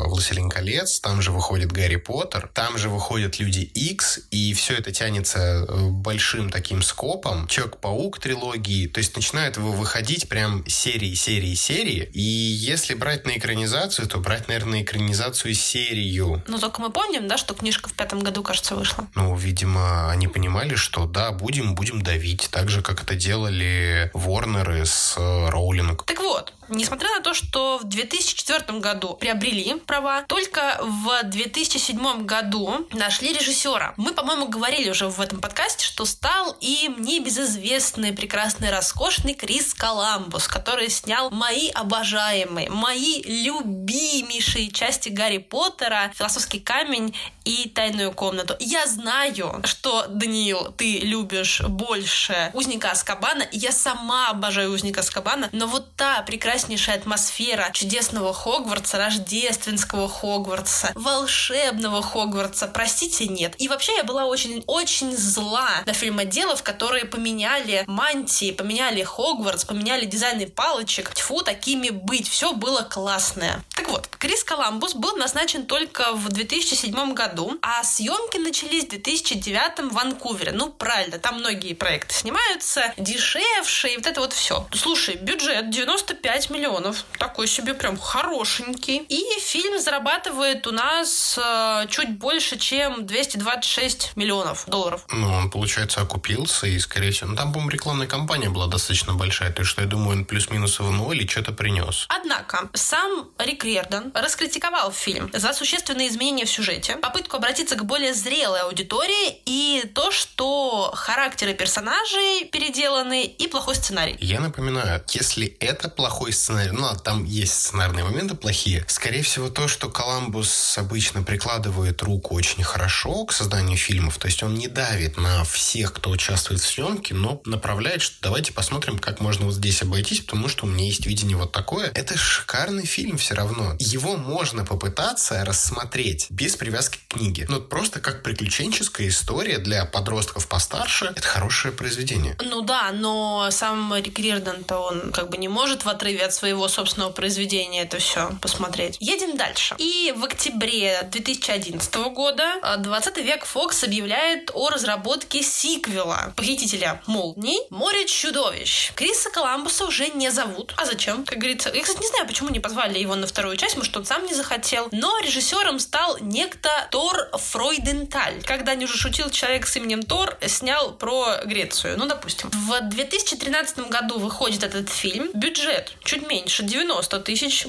«Властелин 0.06 0.48
колец», 0.48 1.00
там 1.00 1.22
же 1.22 1.30
выходит 1.30 1.72
«Гарри 1.72 1.96
Поттер», 1.96 2.50
там 2.52 2.78
же 2.78 2.88
выходят 2.88 3.38
«Люди 3.38 3.60
Икс», 3.60 4.20
и 4.30 4.52
все 4.54 4.74
это 4.74 4.92
тянется 4.92 5.66
э, 5.68 5.88
большим 5.90 6.50
таким 6.50 6.82
скопом. 6.82 7.46
Человек-паук 7.48 8.18
трилогии, 8.18 8.86
то 8.86 8.98
есть 8.98 9.14
начинают 9.16 9.56
выходить 9.56 10.28
прям 10.28 10.64
серии, 10.66 11.14
серии, 11.14 11.54
серии, 11.54 12.10
и 12.12 12.20
если 12.20 12.94
брать 12.94 13.26
на 13.26 13.36
экранизацию, 13.36 14.08
то 14.08 14.18
брать, 14.18 14.48
наверное, 14.48 14.72
на 14.72 14.82
экранизацию 14.82 15.54
серию. 15.54 16.42
Но 16.46 16.58
только 16.58 16.80
мы 16.80 16.90
помним, 16.90 17.28
да, 17.28 17.36
что 17.36 17.54
книжка 17.54 17.88
в 17.88 17.92
пятом 17.92 18.20
году, 18.20 18.42
кажется, 18.42 18.74
вышла. 18.74 19.06
Ну, 19.14 19.36
видимо, 19.36 20.10
они 20.10 20.28
понимали, 20.28 20.74
что 20.74 21.06
да, 21.06 21.30
будем, 21.30 21.74
будем 21.74 22.02
давить, 22.02 22.48
так 22.50 22.68
же, 22.68 22.82
как 22.82 23.02
это 23.02 23.14
делали 23.14 24.10
Ворнеры 24.14 24.86
с 24.86 25.14
э, 25.16 25.50
Роулинг. 25.50 26.04
Так 26.04 26.20
вот, 26.20 26.52
Несмотря 26.74 27.10
на 27.10 27.20
то, 27.20 27.34
что 27.34 27.76
в 27.76 27.84
2004 27.84 28.78
году 28.78 29.14
приобрели 29.14 29.74
права, 29.74 30.22
только 30.22 30.78
в 30.80 31.22
2007 31.24 32.24
году 32.24 32.86
нашли 32.92 33.34
режиссера. 33.34 33.92
Мы, 33.98 34.14
по-моему, 34.14 34.48
говорили 34.48 34.88
уже 34.88 35.08
в 35.08 35.20
этом 35.20 35.40
подкасте, 35.40 35.84
что 35.84 36.06
стал 36.06 36.56
им 36.60 37.02
небезызвестный, 37.02 38.14
прекрасный, 38.14 38.70
роскошный 38.70 39.34
Крис 39.34 39.74
Коламбус, 39.74 40.48
который 40.48 40.88
снял 40.88 41.30
мои 41.30 41.68
обожаемые, 41.68 42.70
мои 42.70 43.22
любимейшие 43.22 44.70
части 44.70 45.10
Гарри 45.10 45.38
Поттера, 45.38 46.10
«Философский 46.14 46.60
камень» 46.60 47.14
и 47.44 47.68
«Тайную 47.68 48.12
комнату». 48.12 48.56
Я 48.60 48.86
знаю, 48.86 49.60
что, 49.64 50.06
Даниил, 50.08 50.72
ты 50.72 51.00
любишь 51.00 51.60
больше 51.60 52.50
«Узника 52.54 52.92
Аскабана», 52.92 53.46
я 53.52 53.72
сама 53.72 54.30
обожаю 54.30 54.72
«Узника 54.72 55.00
Аскабана», 55.00 55.50
но 55.52 55.66
вот 55.66 55.94
та 55.96 56.22
прекрасная 56.22 56.61
прекраснейшая 56.62 56.98
атмосфера 56.98 57.70
чудесного 57.72 58.32
Хогвартса, 58.32 58.96
рождественского 58.98 60.08
Хогвартса, 60.08 60.92
волшебного 60.94 62.02
Хогвартса, 62.02 62.68
простите, 62.68 63.26
нет. 63.26 63.54
И 63.58 63.66
вообще 63.66 63.96
я 63.96 64.04
была 64.04 64.26
очень-очень 64.26 65.16
зла 65.16 65.68
на 65.86 65.92
фильмоделов, 65.92 66.62
которые 66.62 67.04
поменяли 67.04 67.82
мантии, 67.88 68.52
поменяли 68.52 69.02
Хогвартс, 69.02 69.64
поменяли 69.64 70.04
дизайны 70.04 70.46
палочек. 70.46 71.12
Тьфу, 71.14 71.42
такими 71.42 71.88
быть. 71.90 72.28
Все 72.28 72.52
было 72.52 72.82
классное. 72.82 73.60
Так 73.74 73.88
вот, 73.88 74.06
Крис 74.06 74.44
Коламбус 74.44 74.94
был 74.94 75.16
назначен 75.16 75.66
только 75.66 76.12
в 76.12 76.28
2007 76.28 77.14
году, 77.14 77.58
а 77.62 77.82
съемки 77.82 78.36
начались 78.36 78.84
в 78.84 78.90
2009 78.90 79.90
в 79.90 79.94
Ванкувере. 79.94 80.52
Ну, 80.52 80.70
правильно, 80.70 81.18
там 81.18 81.40
многие 81.40 81.74
проекты 81.74 82.14
снимаются, 82.14 82.94
дешевше, 82.96 83.88
и 83.88 83.96
вот 83.96 84.06
это 84.06 84.20
вот 84.20 84.32
все. 84.32 84.68
Слушай, 84.72 85.16
бюджет 85.16 85.70
95 85.70 86.41
миллионов. 86.50 87.04
Такой 87.18 87.46
себе 87.46 87.74
прям 87.74 87.98
хорошенький. 87.98 88.98
И 89.08 89.24
фильм 89.40 89.78
зарабатывает 89.80 90.66
у 90.66 90.72
нас 90.72 91.38
э, 91.42 91.86
чуть 91.88 92.18
больше, 92.18 92.58
чем 92.58 93.06
226 93.06 94.12
миллионов 94.16 94.64
долларов. 94.66 95.04
Ну, 95.10 95.32
он, 95.32 95.50
получается, 95.50 96.00
окупился, 96.00 96.66
и, 96.66 96.78
скорее 96.78 97.10
всего, 97.10 97.30
ну, 97.30 97.36
там, 97.36 97.52
по-моему, 97.52 97.70
рекламная 97.70 98.06
кампания 98.06 98.50
была 98.50 98.66
достаточно 98.66 99.14
большая, 99.14 99.52
то 99.52 99.60
есть, 99.60 99.70
что 99.70 99.82
я 99.82 99.88
думаю, 99.88 100.18
он 100.18 100.24
плюс-минус 100.24 100.80
в 100.80 100.90
ноль 100.90 101.22
и 101.22 101.28
что-то 101.28 101.52
принес. 101.52 102.06
Однако, 102.08 102.70
сам 102.74 103.28
Рик 103.38 103.64
Риордан 103.64 104.12
раскритиковал 104.14 104.92
фильм 104.92 105.30
за 105.32 105.52
существенные 105.52 106.08
изменения 106.08 106.44
в 106.44 106.50
сюжете, 106.50 106.96
попытку 106.96 107.36
обратиться 107.36 107.76
к 107.76 107.84
более 107.84 108.14
зрелой 108.14 108.60
аудитории 108.60 109.40
и 109.44 109.90
то, 109.94 110.10
что 110.10 110.92
характеры 110.94 111.54
персонажей 111.54 112.46
переделаны 112.46 113.24
и 113.24 113.46
плохой 113.46 113.74
сценарий. 113.74 114.16
Я 114.20 114.40
напоминаю, 114.40 115.02
если 115.08 115.46
это 115.60 115.88
плохой 115.88 116.31
сценарий, 116.32 116.72
ну, 116.72 116.88
там 117.02 117.24
есть 117.24 117.54
сценарные 117.54 118.04
моменты 118.04 118.34
плохие, 118.34 118.84
скорее 118.88 119.22
всего, 119.22 119.48
то, 119.48 119.68
что 119.68 119.88
Коламбус 119.88 120.76
обычно 120.78 121.22
прикладывает 121.22 122.02
руку 122.02 122.34
очень 122.34 122.62
хорошо 122.62 123.24
к 123.24 123.32
созданию 123.32 123.76
фильмов, 123.76 124.18
то 124.18 124.26
есть 124.26 124.42
он 124.42 124.54
не 124.54 124.68
давит 124.68 125.16
на 125.16 125.44
всех, 125.44 125.92
кто 125.92 126.10
участвует 126.10 126.60
в 126.60 126.66
съемке, 126.66 127.14
но 127.14 127.40
направляет, 127.44 128.02
что 128.02 128.16
давайте 128.22 128.52
посмотрим, 128.52 128.98
как 128.98 129.20
можно 129.20 129.46
вот 129.46 129.54
здесь 129.54 129.82
обойтись, 129.82 130.20
потому 130.20 130.48
что 130.48 130.66
у 130.66 130.68
меня 130.68 130.86
есть 130.86 131.06
видение 131.06 131.36
вот 131.36 131.52
такое. 131.52 131.90
Это 131.94 132.16
шикарный 132.16 132.86
фильм 132.86 133.18
все 133.18 133.34
равно. 133.34 133.74
Его 133.78 134.16
можно 134.16 134.64
попытаться 134.64 135.44
рассмотреть 135.44 136.26
без 136.30 136.56
привязки 136.56 136.98
к 136.98 137.14
книге. 137.14 137.46
Ну, 137.48 137.60
просто 137.60 138.00
как 138.00 138.22
приключенческая 138.22 139.08
история 139.08 139.58
для 139.58 139.84
подростков 139.84 140.48
постарше. 140.48 141.12
Это 141.16 141.26
хорошее 141.26 141.74
произведение. 141.74 142.36
Ну 142.42 142.62
да, 142.62 142.90
но 142.92 143.48
сам 143.50 143.94
Рик 143.94 144.18
Рирден-то 144.18 144.78
он 144.78 145.12
как 145.12 145.30
бы 145.30 145.36
не 145.36 145.48
может 145.48 145.84
в 145.84 145.88
отрыве 145.88 146.21
от 146.22 146.34
своего 146.34 146.68
собственного 146.68 147.10
произведения 147.10 147.82
это 147.82 147.98
все 147.98 148.30
посмотреть. 148.40 148.96
Едем 149.00 149.36
дальше. 149.36 149.74
И 149.78 150.12
в 150.16 150.24
октябре 150.24 151.08
2011 151.10 151.94
года 152.12 152.44
20 152.78 153.16
век 153.18 153.44
Фокс 153.44 153.84
объявляет 153.84 154.50
о 154.54 154.70
разработке 154.70 155.42
сиквела 155.42 156.32
«Похитителя 156.36 157.00
молний. 157.06 157.58
Море 157.70 158.06
чудовищ». 158.06 158.92
Криса 158.94 159.30
Коламбуса 159.30 159.86
уже 159.86 160.08
не 160.08 160.30
зовут. 160.30 160.74
А 160.76 160.84
зачем? 160.84 161.24
Как 161.24 161.38
говорится, 161.38 161.70
я, 161.72 161.82
кстати, 161.82 162.00
не 162.00 162.08
знаю, 162.08 162.26
почему 162.26 162.50
не 162.50 162.60
позвали 162.60 162.98
его 162.98 163.14
на 163.14 163.26
вторую 163.26 163.56
часть, 163.56 163.76
может, 163.76 163.96
он 163.96 164.04
сам 164.04 164.24
не 164.26 164.34
захотел. 164.34 164.88
Но 164.92 165.18
режиссером 165.20 165.78
стал 165.78 166.18
некто 166.20 166.70
Тор 166.90 167.28
Фройденталь. 167.32 168.42
Когда 168.44 168.74
не 168.74 168.84
уже 168.84 168.96
шутил 168.96 169.30
человек 169.30 169.66
с 169.66 169.76
именем 169.76 170.02
Тор, 170.02 170.38
снял 170.46 170.92
про 170.92 171.40
Грецию. 171.44 171.98
Ну, 171.98 172.06
допустим. 172.06 172.50
В 172.50 172.80
2013 172.80 173.88
году 173.88 174.18
выходит 174.18 174.62
этот 174.62 174.88
фильм. 174.88 175.30
Бюджет 175.34 175.92
чуть 176.12 176.28
меньше, 176.28 176.62
90 176.62 177.24
тысяч. 177.24 177.64
В 177.66 177.68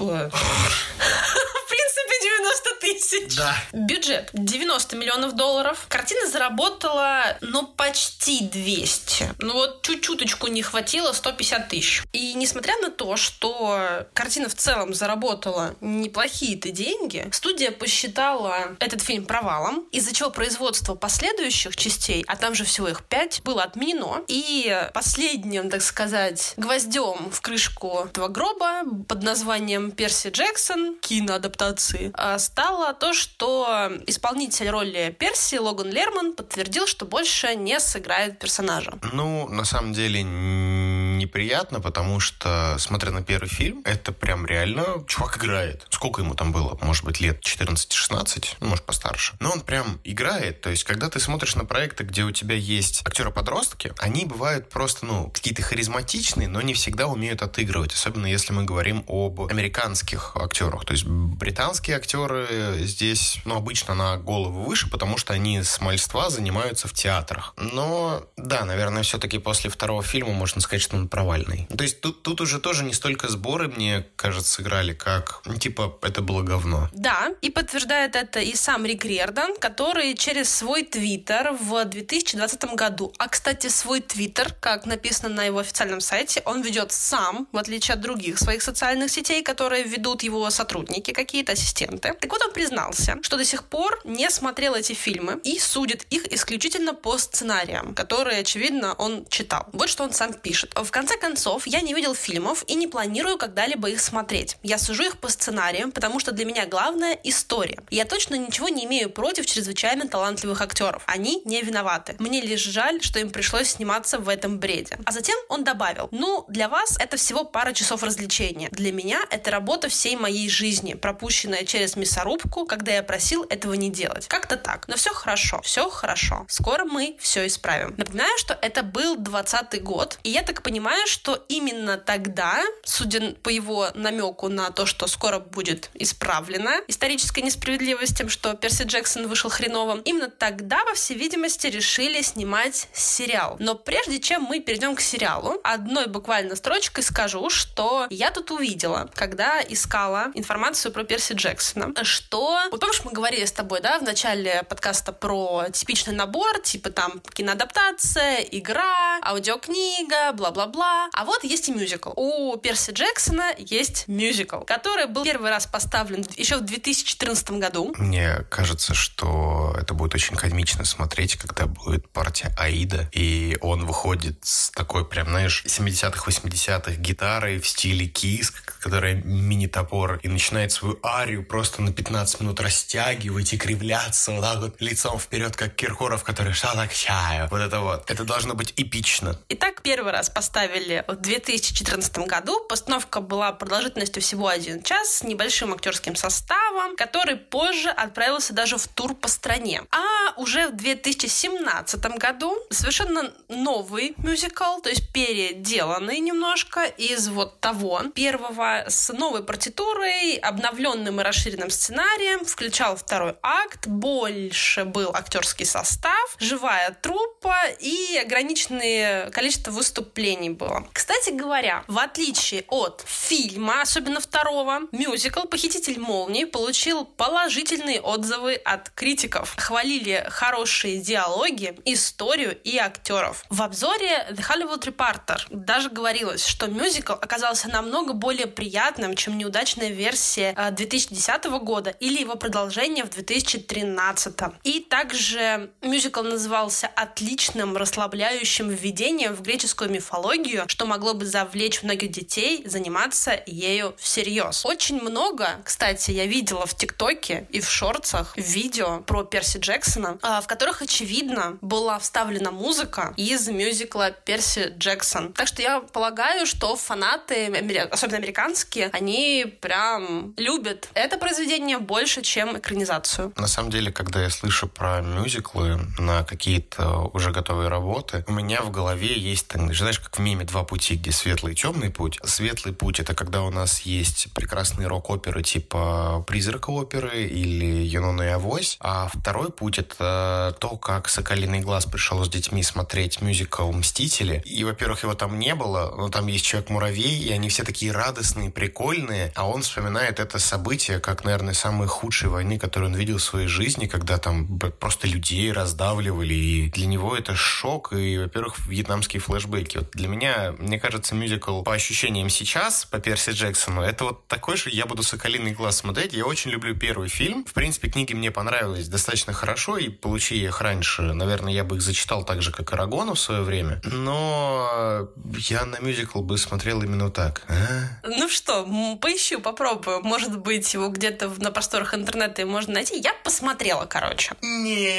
принципе, 1.69 1.92
90 2.23 2.69
тысяч. 2.79 3.35
Да. 3.35 3.55
Бюджет 3.73 4.29
90 4.33 4.95
миллионов 4.95 5.35
долларов. 5.35 5.85
Картина 5.89 6.27
заработала, 6.27 7.37
ну, 7.41 7.67
почти 7.67 8.41
200. 8.41 9.35
Ну, 9.39 9.53
вот 9.53 9.81
чуть-чуточку 9.81 10.47
не 10.47 10.61
хватило 10.61 11.11
150 11.11 11.67
тысяч. 11.67 12.03
И 12.13 12.33
несмотря 12.33 12.77
на 12.77 12.89
то, 12.89 13.17
что 13.17 14.07
картина 14.13 14.47
в 14.49 14.55
целом 14.55 14.93
заработала 14.93 15.75
неплохие-то 15.81 16.71
деньги, 16.71 17.27
студия 17.31 17.71
посчитала 17.71 18.75
этот 18.79 19.01
фильм 19.01 19.25
провалом, 19.25 19.85
из-за 19.91 20.13
чего 20.13 20.29
производство 20.29 20.95
последующих 20.95 21.75
частей, 21.75 22.23
а 22.27 22.35
там 22.35 22.55
же 22.55 22.63
всего 22.63 22.87
их 22.87 23.03
пять, 23.03 23.41
было 23.43 23.63
отменено. 23.63 24.21
И 24.27 24.87
последним, 24.93 25.69
так 25.69 25.81
сказать, 25.81 26.53
гвоздем 26.57 27.31
в 27.31 27.41
крышку 27.41 28.07
этого 28.09 28.27
гроба 28.29 28.83
под 29.07 29.23
названием 29.23 29.91
Перси 29.91 30.29
Джексон 30.29 30.97
киноадаптации 30.99 32.12
стало 32.37 32.93
то, 32.93 33.13
что 33.13 33.91
исполнитель 34.07 34.69
роли 34.69 35.15
Перси 35.17 35.55
Логан 35.55 35.89
Лерман 35.89 36.33
подтвердил, 36.33 36.87
что 36.87 37.05
больше 37.05 37.55
не 37.55 37.79
сыграет 37.79 38.39
персонажа. 38.39 38.99
Ну, 39.11 39.47
на 39.47 39.65
самом 39.65 39.93
деле, 39.93 40.23
неприятно, 40.23 41.79
потому 41.79 42.19
что, 42.19 42.75
смотря 42.79 43.11
на 43.11 43.23
первый 43.23 43.49
фильм, 43.49 43.81
это 43.85 44.11
прям 44.11 44.45
реально 44.45 45.03
чувак 45.07 45.37
играет. 45.37 45.85
Сколько 45.89 46.21
ему 46.21 46.35
там 46.35 46.51
было? 46.51 46.77
Может 46.81 47.03
быть, 47.05 47.19
лет 47.19 47.41
14-16? 47.41 48.55
Ну, 48.59 48.67
может, 48.67 48.85
постарше. 48.85 49.35
Но 49.39 49.51
он 49.51 49.61
прям 49.61 49.99
играет. 50.03 50.61
То 50.61 50.69
есть, 50.69 50.83
когда 50.83 51.09
ты 51.09 51.19
смотришь 51.19 51.55
на 51.55 51.65
проекты, 51.65 52.03
где 52.03 52.23
у 52.23 52.31
тебя 52.31 52.55
есть 52.55 53.01
актеры-подростки, 53.05 53.93
они 53.99 54.25
бывают 54.25 54.69
просто, 54.69 55.05
ну, 55.05 55.29
какие-то 55.29 55.61
харизматичные, 55.61 56.47
но 56.47 56.61
не 56.61 56.73
всегда 56.73 57.07
умеют 57.07 57.41
отыгрывать. 57.41 57.93
Особенно, 57.93 58.25
если 58.25 58.53
мы 58.53 58.63
говорим 58.63 59.03
об 59.07 59.41
американских 59.41 60.35
актерах. 60.35 60.85
То 60.85 60.93
есть, 60.93 61.05
британские 61.05 61.97
актеры 62.03 62.79
здесь, 62.81 63.39
ну, 63.45 63.55
обычно 63.55 63.95
на 63.95 64.17
голову 64.17 64.63
выше, 64.63 64.89
потому 64.89 65.17
что 65.17 65.33
они 65.33 65.63
с 65.63 65.79
мальства 65.79 66.29
занимаются 66.29 66.89
в 66.89 66.93
театрах. 66.93 67.53
Но, 67.55 68.25
да, 68.35 68.65
наверное, 68.65 69.03
все-таки 69.03 69.37
после 69.39 69.69
второго 69.69 70.03
фильма 70.03 70.33
можно 70.33 70.59
сказать, 70.59 70.81
что 70.81 70.97
он 70.97 71.07
провальный. 71.07 71.67
То 71.75 71.83
есть 71.83 72.01
тут, 72.01 72.21
тут 72.21 72.41
уже 72.41 72.59
тоже 72.59 72.83
не 72.83 72.93
столько 72.93 73.29
сборы, 73.29 73.69
мне 73.69 74.05
кажется, 74.17 74.51
сыграли, 74.51 74.93
как, 74.93 75.41
ну, 75.45 75.55
типа, 75.55 75.97
это 76.01 76.21
было 76.21 76.41
говно. 76.43 76.89
Да, 76.91 77.31
и 77.41 77.49
подтверждает 77.49 78.15
это 78.15 78.41
и 78.41 78.53
сам 78.55 78.85
Рик 78.85 79.05
Риордан, 79.05 79.55
который 79.57 80.13
через 80.15 80.53
свой 80.53 80.83
твиттер 80.83 81.53
в 81.53 81.85
2020 81.85 82.63
году, 82.75 83.13
а, 83.17 83.29
кстати, 83.29 83.67
свой 83.67 84.01
твиттер, 84.01 84.53
как 84.59 84.85
написано 84.85 85.29
на 85.29 85.43
его 85.45 85.59
официальном 85.59 86.01
сайте, 86.01 86.41
он 86.45 86.61
ведет 86.61 86.91
сам, 86.91 87.47
в 87.53 87.57
отличие 87.57 87.93
от 87.93 88.01
других 88.01 88.37
своих 88.39 88.61
социальных 88.61 89.09
сетей, 89.09 89.41
которые 89.41 89.83
ведут 89.83 90.23
его 90.23 90.49
сотрудники, 90.49 91.11
какие-то 91.11 91.53
ассистенты. 91.53 91.82
Так 91.87 92.31
вот, 92.31 92.41
он 92.41 92.51
признался, 92.53 93.17
что 93.21 93.37
до 93.37 93.45
сих 93.45 93.63
пор 93.63 93.99
не 94.03 94.29
смотрел 94.29 94.75
эти 94.75 94.93
фильмы 94.93 95.39
и 95.43 95.59
судит 95.59 96.05
их 96.09 96.31
исключительно 96.31 96.93
по 96.93 97.17
сценариям, 97.17 97.93
которые, 97.93 98.39
очевидно, 98.39 98.93
он 98.93 99.25
читал. 99.27 99.67
Вот 99.73 99.89
что 99.89 100.03
он 100.03 100.13
сам 100.13 100.33
пишет. 100.33 100.73
В 100.75 100.89
конце 100.91 101.17
концов, 101.17 101.67
я 101.67 101.81
не 101.81 101.93
видел 101.93 102.15
фильмов 102.15 102.63
и 102.67 102.75
не 102.75 102.87
планирую 102.87 103.37
когда-либо 103.37 103.89
их 103.89 103.99
смотреть. 103.99 104.57
Я 104.63 104.77
сужу 104.77 105.03
их 105.03 105.17
по 105.17 105.29
сценариям, 105.29 105.91
потому 105.91 106.19
что 106.19 106.31
для 106.31 106.45
меня 106.45 106.65
главное— 106.65 107.19
история. 107.23 107.79
Я 107.89 108.05
точно 108.05 108.35
ничего 108.35 108.69
не 108.69 108.85
имею 108.85 109.09
против 109.09 109.45
чрезвычайно 109.45 110.07
талантливых 110.07 110.61
актеров. 110.61 111.03
Они 111.05 111.41
не 111.45 111.61
виноваты. 111.61 112.15
Мне 112.19 112.41
лишь 112.41 112.63
жаль, 112.63 113.01
что 113.01 113.19
им 113.19 113.31
пришлось 113.31 113.69
сниматься 113.69 114.19
в 114.19 114.29
этом 114.29 114.59
бреде. 114.59 114.97
А 115.05 115.11
затем 115.11 115.37
он 115.49 115.63
добавил, 115.63 116.09
ну, 116.11 116.45
для 116.47 116.69
вас 116.69 116.97
это 116.99 117.17
всего 117.17 117.43
пара 117.43 117.73
часов 117.73 118.03
развлечения. 118.03 118.69
Для 118.71 118.91
меня 118.91 119.21
это 119.29 119.51
работа 119.51 119.89
всей 119.89 120.15
моей 120.15 120.49
жизни, 120.49 120.93
пропущенная 120.93 121.65
через 121.73 121.95
мясорубку, 121.95 122.67
когда 122.67 122.91
я 122.91 123.01
просил 123.01 123.47
этого 123.49 123.73
не 123.73 123.89
делать. 123.89 124.27
Как-то 124.27 124.57
так. 124.57 124.87
Но 124.87 124.95
все 124.95 125.11
хорошо, 125.11 125.59
все 125.63 125.89
хорошо. 125.89 126.45
Скоро 126.47 126.85
мы 126.85 127.17
все 127.19 127.47
исправим. 127.47 127.95
Напоминаю, 127.97 128.37
что 128.37 128.53
это 128.61 128.83
был 128.83 129.15
20 129.15 129.81
год, 129.81 130.19
и 130.21 130.29
я 130.29 130.43
так 130.43 130.61
понимаю, 130.61 131.07
что 131.07 131.43
именно 131.49 131.97
тогда, 131.97 132.61
судя 132.83 133.31
по 133.41 133.49
его 133.49 133.87
намеку 133.95 134.49
на 134.49 134.69
то, 134.69 134.85
что 134.85 135.07
скоро 135.07 135.39
будет 135.39 135.89
исправлена 135.95 136.81
историческая 136.87 137.41
несправедливость 137.41 138.19
тем, 138.19 138.29
что 138.29 138.53
Перси 138.53 138.83
Джексон 138.83 139.25
вышел 139.27 139.49
хреновым, 139.49 140.01
именно 140.01 140.29
тогда, 140.29 140.85
во 140.85 140.93
всей 140.93 141.17
видимости, 141.17 141.65
решили 141.65 142.21
снимать 142.21 142.87
сериал. 142.93 143.55
Но 143.57 143.73
прежде 143.73 144.19
чем 144.19 144.43
мы 144.43 144.59
перейдем 144.59 144.95
к 144.95 145.01
сериалу, 145.01 145.59
одной 145.63 146.05
буквально 146.05 146.55
строчкой 146.55 147.03
скажу, 147.03 147.49
что 147.49 148.05
я 148.11 148.29
тут 148.29 148.51
увидела, 148.51 149.09
когда 149.15 149.59
искала 149.63 150.27
информацию 150.35 150.91
про 150.91 151.03
Перси 151.03 151.33
Джексона, 151.63 152.03
что... 152.03 152.59
Вот 152.71 152.79
помнишь, 152.79 153.01
мы 153.05 153.11
говорили 153.11 153.45
с 153.45 153.51
тобой, 153.51 153.79
да, 153.81 153.99
в 153.99 154.03
начале 154.03 154.63
подкаста 154.63 155.13
про 155.13 155.65
типичный 155.71 156.13
набор, 156.13 156.59
типа 156.59 156.89
там 156.89 157.21
киноадаптация, 157.33 158.39
игра, 158.51 159.19
аудиокнига, 159.23 160.33
бла-бла-бла. 160.33 161.09
А 161.13 161.25
вот 161.25 161.43
есть 161.43 161.69
и 161.69 161.73
мюзикл. 161.73 162.11
У 162.15 162.57
Перси 162.57 162.91
Джексона 162.91 163.53
есть 163.57 164.07
мюзикл, 164.07 164.59
который 164.59 165.07
был 165.07 165.23
первый 165.23 165.49
раз 165.49 165.65
поставлен 165.65 166.25
еще 166.35 166.57
в 166.57 166.61
2014 166.61 167.51
году. 167.51 167.93
Мне 167.97 168.45
кажется, 168.49 168.93
что 168.93 169.75
это 169.79 169.93
будет 169.93 170.15
очень 170.15 170.35
комично 170.35 170.83
смотреть, 170.85 171.37
когда 171.37 171.65
будет 171.65 172.09
партия 172.09 172.53
Аида, 172.57 173.09
и 173.13 173.57
он 173.61 173.85
выходит 173.85 174.39
с 174.43 174.69
такой 174.71 175.07
прям, 175.07 175.27
знаешь, 175.29 175.63
70-х, 175.65 176.29
80-х 176.29 176.95
гитарой 176.95 177.59
в 177.59 177.67
стиле 177.67 178.07
Кис, 178.07 178.51
которая 178.51 179.15
мини-топор, 179.15 180.19
и 180.23 180.27
начинает 180.27 180.71
свою 180.71 180.99
арию 181.03 181.45
просто 181.53 181.83
на 181.83 181.93
15 181.93 182.41
минут 182.41 182.59
растягивать 182.59 183.53
и 183.53 183.57
кривляться 183.59 184.31
вот 184.31 184.41
так 184.41 184.57
вот 184.57 184.81
лицом 184.81 185.19
вперед, 185.19 185.55
как 185.55 185.75
Киркоров, 185.75 186.23
который 186.23 186.51
«Что 186.51 186.73
так 186.73 186.91
чаю?» 186.91 187.47
Вот 187.51 187.61
это 187.61 187.79
вот. 187.79 188.09
Это 188.09 188.23
должно 188.23 188.55
быть 188.55 188.73
эпично. 188.75 189.39
Итак, 189.49 189.83
первый 189.83 190.11
раз 190.11 190.31
поставили 190.31 191.05
в 191.07 191.15
2014 191.15 192.17
году. 192.27 192.59
Постановка 192.67 193.21
была 193.21 193.51
продолжительностью 193.51 194.23
всего 194.23 194.47
один 194.47 194.81
час 194.81 195.17
с 195.17 195.23
небольшим 195.23 195.73
актерским 195.73 196.15
составом, 196.15 196.95
который 196.95 197.35
позже 197.35 197.89
отправился 197.89 198.53
даже 198.53 198.79
в 198.79 198.87
тур 198.87 199.13
по 199.13 199.27
стране. 199.27 199.83
А 199.91 200.33
уже 200.37 200.69
в 200.69 200.75
2017 200.75 202.03
году 202.17 202.57
совершенно 202.71 203.31
новый 203.47 204.15
мюзикл, 204.17 204.79
то 204.81 204.89
есть 204.89 205.13
переделанный 205.13 206.17
немножко 206.17 206.85
из 206.85 207.27
вот 207.27 207.59
того 207.59 208.01
первого 208.15 208.85
с 208.87 209.13
новой 209.13 209.43
партитурой, 209.43 210.37
обновленным 210.37 211.21
и 211.21 211.23
расширенным 211.23 211.42
сценарием, 211.69 212.45
включал 212.45 212.95
второй 212.95 213.35
акт, 213.41 213.87
больше 213.87 214.85
был 214.85 215.11
актерский 215.13 215.65
состав, 215.65 216.35
живая 216.39 216.91
труппа 217.01 217.55
и 217.79 218.17
ограниченное 218.17 219.29
количество 219.31 219.71
выступлений 219.71 220.49
было. 220.49 220.87
Кстати 220.93 221.31
говоря, 221.31 221.83
в 221.87 221.99
отличие 221.99 222.63
от 222.69 223.03
фильма, 223.05 223.81
особенно 223.81 224.19
второго, 224.19 224.81
мюзикл 224.91 225.41
«Похититель 225.41 225.99
молнии» 225.99 226.45
получил 226.45 227.05
положительные 227.05 227.99
отзывы 228.01 228.55
от 228.55 228.89
критиков. 228.89 229.55
Хвалили 229.57 230.25
хорошие 230.29 230.99
диалоги, 230.99 231.77
историю 231.85 232.57
и 232.63 232.77
актеров. 232.77 233.43
В 233.49 233.61
обзоре 233.61 234.27
The 234.31 234.45
Hollywood 234.47 234.83
Reporter 234.83 235.41
даже 235.49 235.89
говорилось, 235.89 236.45
что 236.45 236.67
мюзикл 236.67 237.13
оказался 237.13 237.69
намного 237.69 238.13
более 238.13 238.47
приятным, 238.47 239.15
чем 239.15 239.37
неудачная 239.37 239.89
версия 239.89 240.53
2010 240.71 241.32
э, 241.33 241.59
года 241.59 241.89
или 241.89 242.19
его 242.21 242.35
продолжение 242.35 243.03
в 243.03 243.09
2013. 243.09 244.35
И 244.63 244.79
также 244.79 245.71
мюзикл 245.81 246.23
назывался 246.23 246.87
отличным 246.87 247.77
расслабляющим 247.77 248.69
введением 248.69 249.33
в 249.33 249.41
греческую 249.41 249.89
мифологию, 249.89 250.65
что 250.67 250.85
могло 250.85 251.13
бы 251.13 251.25
завлечь 251.25 251.83
многих 251.83 252.11
детей 252.11 252.63
заниматься 252.67 253.41
ею 253.45 253.95
всерьез. 253.97 254.65
Очень 254.65 255.01
много, 255.01 255.61
кстати, 255.63 256.11
я 256.11 256.25
видела 256.25 256.65
в 256.65 256.75
ТикТоке 256.75 257.47
и 257.49 257.59
в 257.59 257.69
шорцах 257.69 258.37
видео 258.37 258.99
про 258.99 259.23
Перси 259.23 259.57
Джексона, 259.57 260.17
а, 260.21 260.41
в 260.41 260.47
которых, 260.47 260.81
очевидно, 260.81 261.57
была 261.61 261.99
вставлена 261.99 262.51
музыка 262.51 263.13
из 263.17 263.47
мюзикла 263.47 264.11
Перси 264.11 264.73
Джексон. 264.77 265.33
Так 265.33 265.47
что 265.47 265.61
я 265.61 265.79
полагаю, 265.79 266.45
что 266.45 266.75
фанаты, 266.75 267.47
особенно 267.91 268.17
американские, 268.17 268.89
они 268.93 269.45
прям 269.61 270.33
любят 270.37 270.89
это 270.93 271.17
произведение 271.23 271.79
больше, 271.79 272.21
чем 272.21 272.57
экранизацию. 272.57 273.31
На 273.37 273.47
самом 273.47 273.71
деле, 273.71 273.91
когда 273.91 274.21
я 274.21 274.29
слышу 274.29 274.67
про 274.67 275.01
мюзиклы 275.01 275.79
на 275.97 276.23
какие-то 276.23 277.09
уже 277.13 277.31
готовые 277.31 277.69
работы, 277.69 278.25
у 278.27 278.33
меня 278.33 278.61
в 278.61 278.71
голове 278.71 279.17
есть, 279.17 279.53
знаешь, 279.53 279.99
как 279.99 280.17
в 280.17 280.21
ними 280.21 280.43
два 280.43 280.63
пути, 280.63 280.95
где 280.95 281.11
светлый 281.11 281.53
и 281.53 281.55
темный 281.55 281.89
путь. 281.89 282.19
Светлый 282.23 282.73
путь— 282.73 282.99
это 283.01 283.15
когда 283.15 283.43
у 283.43 283.51
нас 283.51 283.81
есть 283.81 284.33
прекрасные 284.33 284.87
рок-оперы 284.87 285.43
типа 285.43 286.25
«Призрака 286.27 286.71
оперы» 286.71 287.23
или 287.23 287.83
«Юнона 287.83 288.23
и 288.23 288.27
Авось», 288.27 288.77
а 288.81 289.07
второй 289.07 289.51
путь— 289.51 289.77
это 289.79 290.55
то, 290.59 290.75
как 290.77 291.07
«Соколиный 291.07 291.61
глаз» 291.61 291.85
пришел 291.85 292.23
с 292.23 292.29
детьми 292.29 292.63
смотреть 292.63 293.21
мюзикл 293.21 293.71
«Мстители». 293.71 294.41
И, 294.45 294.63
во-первых, 294.63 295.03
его 295.03 295.13
там 295.13 295.39
не 295.39 295.55
было, 295.55 295.93
но 295.95 296.09
там 296.09 296.27
есть 296.27 296.43
Человек-муравей, 296.43 297.17
и 297.23 297.31
они 297.31 297.47
все 297.47 297.63
такие 297.63 297.91
радостные, 297.93 298.49
прикольные, 298.49 299.31
а 299.35 299.47
он 299.47 299.61
вспоминает 299.61 300.19
это 300.19 300.39
событие 300.39 300.99
как, 300.99 301.12
наверное, 301.23 301.53
самые 301.53 301.87
худшие 301.87 302.29
войны, 302.29 302.57
которые 302.57 302.89
он 302.89 302.95
видел 302.95 303.17
в 303.17 303.23
своей 303.23 303.47
жизни, 303.47 303.85
когда 303.85 304.17
там 304.17 304.59
просто 304.79 305.07
людей 305.07 305.51
раздавливали, 305.51 306.33
и 306.33 306.69
для 306.69 306.85
него 306.85 307.15
это 307.15 307.35
шок, 307.35 307.93
и, 307.93 308.17
во-первых, 308.17 308.59
вьетнамские 308.67 309.21
флешбеки. 309.21 309.77
Вот 309.77 309.91
для 309.91 310.07
меня, 310.07 310.53
мне 310.57 310.79
кажется, 310.79 311.15
мюзикл 311.15 311.61
по 311.61 311.73
ощущениям 311.73 312.29
сейчас, 312.29 312.85
по 312.85 312.99
Перси 312.99 313.31
Джексону, 313.31 313.81
это 313.81 314.05
вот 314.05 314.27
такой 314.27 314.57
же 314.57 314.69
«Я 314.69 314.85
буду 314.85 315.03
Соколиный 315.03 315.53
глаз» 315.53 315.77
смотреть. 315.77 316.13
Я 316.13 316.25
очень 316.25 316.51
люблю 316.51 316.75
первый 316.75 317.09
фильм. 317.09 317.45
В 317.45 317.53
принципе, 317.53 317.89
книги 317.89 318.13
мне 318.13 318.31
понравились 318.31 318.87
достаточно 318.87 319.33
хорошо, 319.33 319.77
и 319.77 319.89
получи 319.89 320.35
их 320.43 320.61
раньше, 320.61 321.01
наверное, 321.01 321.53
я 321.53 321.63
бы 321.63 321.75
их 321.75 321.81
зачитал 321.81 322.23
так 322.23 322.41
же, 322.41 322.51
как 322.51 322.73
и 322.73 322.75
Рагону 322.75 323.13
в 323.13 323.19
свое 323.19 323.41
время. 323.41 323.81
Но 323.83 325.09
я 325.49 325.65
на 325.65 325.79
мюзикл 325.79 326.21
бы 326.21 326.37
смотрел 326.37 326.81
именно 326.81 327.09
так. 327.09 327.43
А? 327.47 328.07
Ну 328.07 328.29
что, 328.29 328.63
поищу, 329.01 329.39
попробую. 329.39 330.01
Может 330.01 330.39
быть, 330.39 330.73
его 330.73 330.89
где-то 330.93 331.27
на 331.39 331.51
просторах 331.51 331.93
интернета 331.93 332.45
можно 332.45 332.75
найти. 332.75 332.97
Я 332.99 333.13
посмотрела, 333.23 333.85
короче. 333.85 334.33
Нет. 334.41 334.93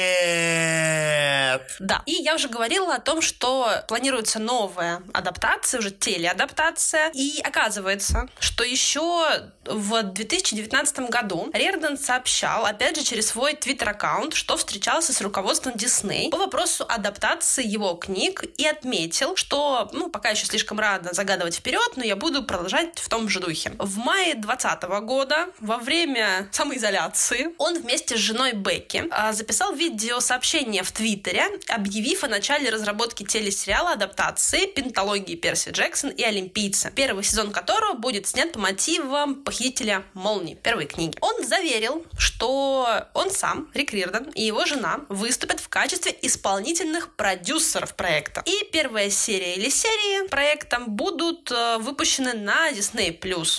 Да. 1.79 2.03
И 2.05 2.11
я 2.11 2.35
уже 2.35 2.47
говорила 2.49 2.95
о 2.95 2.99
том, 2.99 3.21
что 3.21 3.69
планируется 3.87 4.39
новая 4.39 5.01
адаптация, 5.13 5.79
уже 5.79 5.91
телеадаптация. 5.91 7.11
И 7.13 7.41
оказывается, 7.43 8.27
что 8.39 8.63
еще 8.63 9.25
в 9.65 10.03
2019 10.03 11.09
году 11.09 11.49
Рерден 11.53 11.97
сообщал, 11.97 12.65
опять 12.65 12.97
же, 12.97 13.03
через 13.03 13.27
свой 13.27 13.53
твиттер-аккаунт, 13.53 14.33
что 14.33 14.57
встречался 14.57 15.13
с 15.13 15.21
руководством 15.21 15.73
Дисней 15.75 16.29
по 16.29 16.37
вопросу 16.37 16.85
адаптации 16.87 17.65
его 17.65 17.93
книг 17.95 18.43
и 18.57 18.65
отметил, 18.67 19.35
что, 19.35 19.89
ну, 19.93 20.09
пока 20.09 20.29
еще 20.29 20.45
слишком 20.45 20.79
рано 20.79 21.13
загадывать 21.13 21.55
вперед, 21.55 21.93
но 21.95 22.03
я 22.03 22.15
буду 22.15 22.43
продолжать 22.43 22.99
в 22.99 23.09
том 23.09 23.29
же 23.29 23.39
духе. 23.39 23.71
В 23.77 23.97
мае 23.97 24.35
2020 24.35 24.83
года, 25.05 25.47
во 25.59 25.77
время 25.85 26.49
самоизоляции, 26.51 27.55
он 27.57 27.79
вместе 27.79 28.17
с 28.17 28.19
женой 28.19 28.53
Бекки 28.53 29.05
а, 29.11 29.31
записал 29.31 29.73
видеосообщение 29.73 30.83
в 30.83 30.91
Твиттере, 30.91 31.45
объявив 31.69 32.23
о 32.23 32.27
начале 32.27 32.69
разработки 32.69 33.23
телесериала 33.23 33.91
адаптации 33.91 34.65
пенталогии 34.65 35.35
Перси 35.35 35.69
Джексон 35.69 36.09
и 36.09 36.23
Олимпийцы, 36.23 36.91
первый 36.93 37.23
сезон 37.23 37.51
которого 37.51 37.93
будет 37.93 38.27
снят 38.27 38.51
по 38.51 38.59
мотивам 38.59 39.43
похитителя 39.43 40.03
молнии, 40.13 40.55
первой 40.55 40.87
книги. 40.87 41.17
Он 41.21 41.45
заверил, 41.45 42.05
что 42.17 43.07
он 43.13 43.29
сам, 43.29 43.69
Рик 43.73 43.93
Рирден, 43.93 44.31
и 44.31 44.43
его 44.43 44.65
жена 44.65 45.01
выступят 45.09 45.59
в 45.59 45.69
качестве 45.69 46.15
исполнительных 46.21 47.15
продюсеров 47.15 47.95
проекта. 47.95 48.41
И 48.45 48.67
первая 48.71 49.09
серия 49.09 49.55
или 49.55 49.69
серии 49.69 50.27
проектом 50.27 50.85
будут 50.87 51.51
э, 51.51 51.77
выпущены 51.77 52.33
на 52.33 52.71
Disney+. 52.71 53.15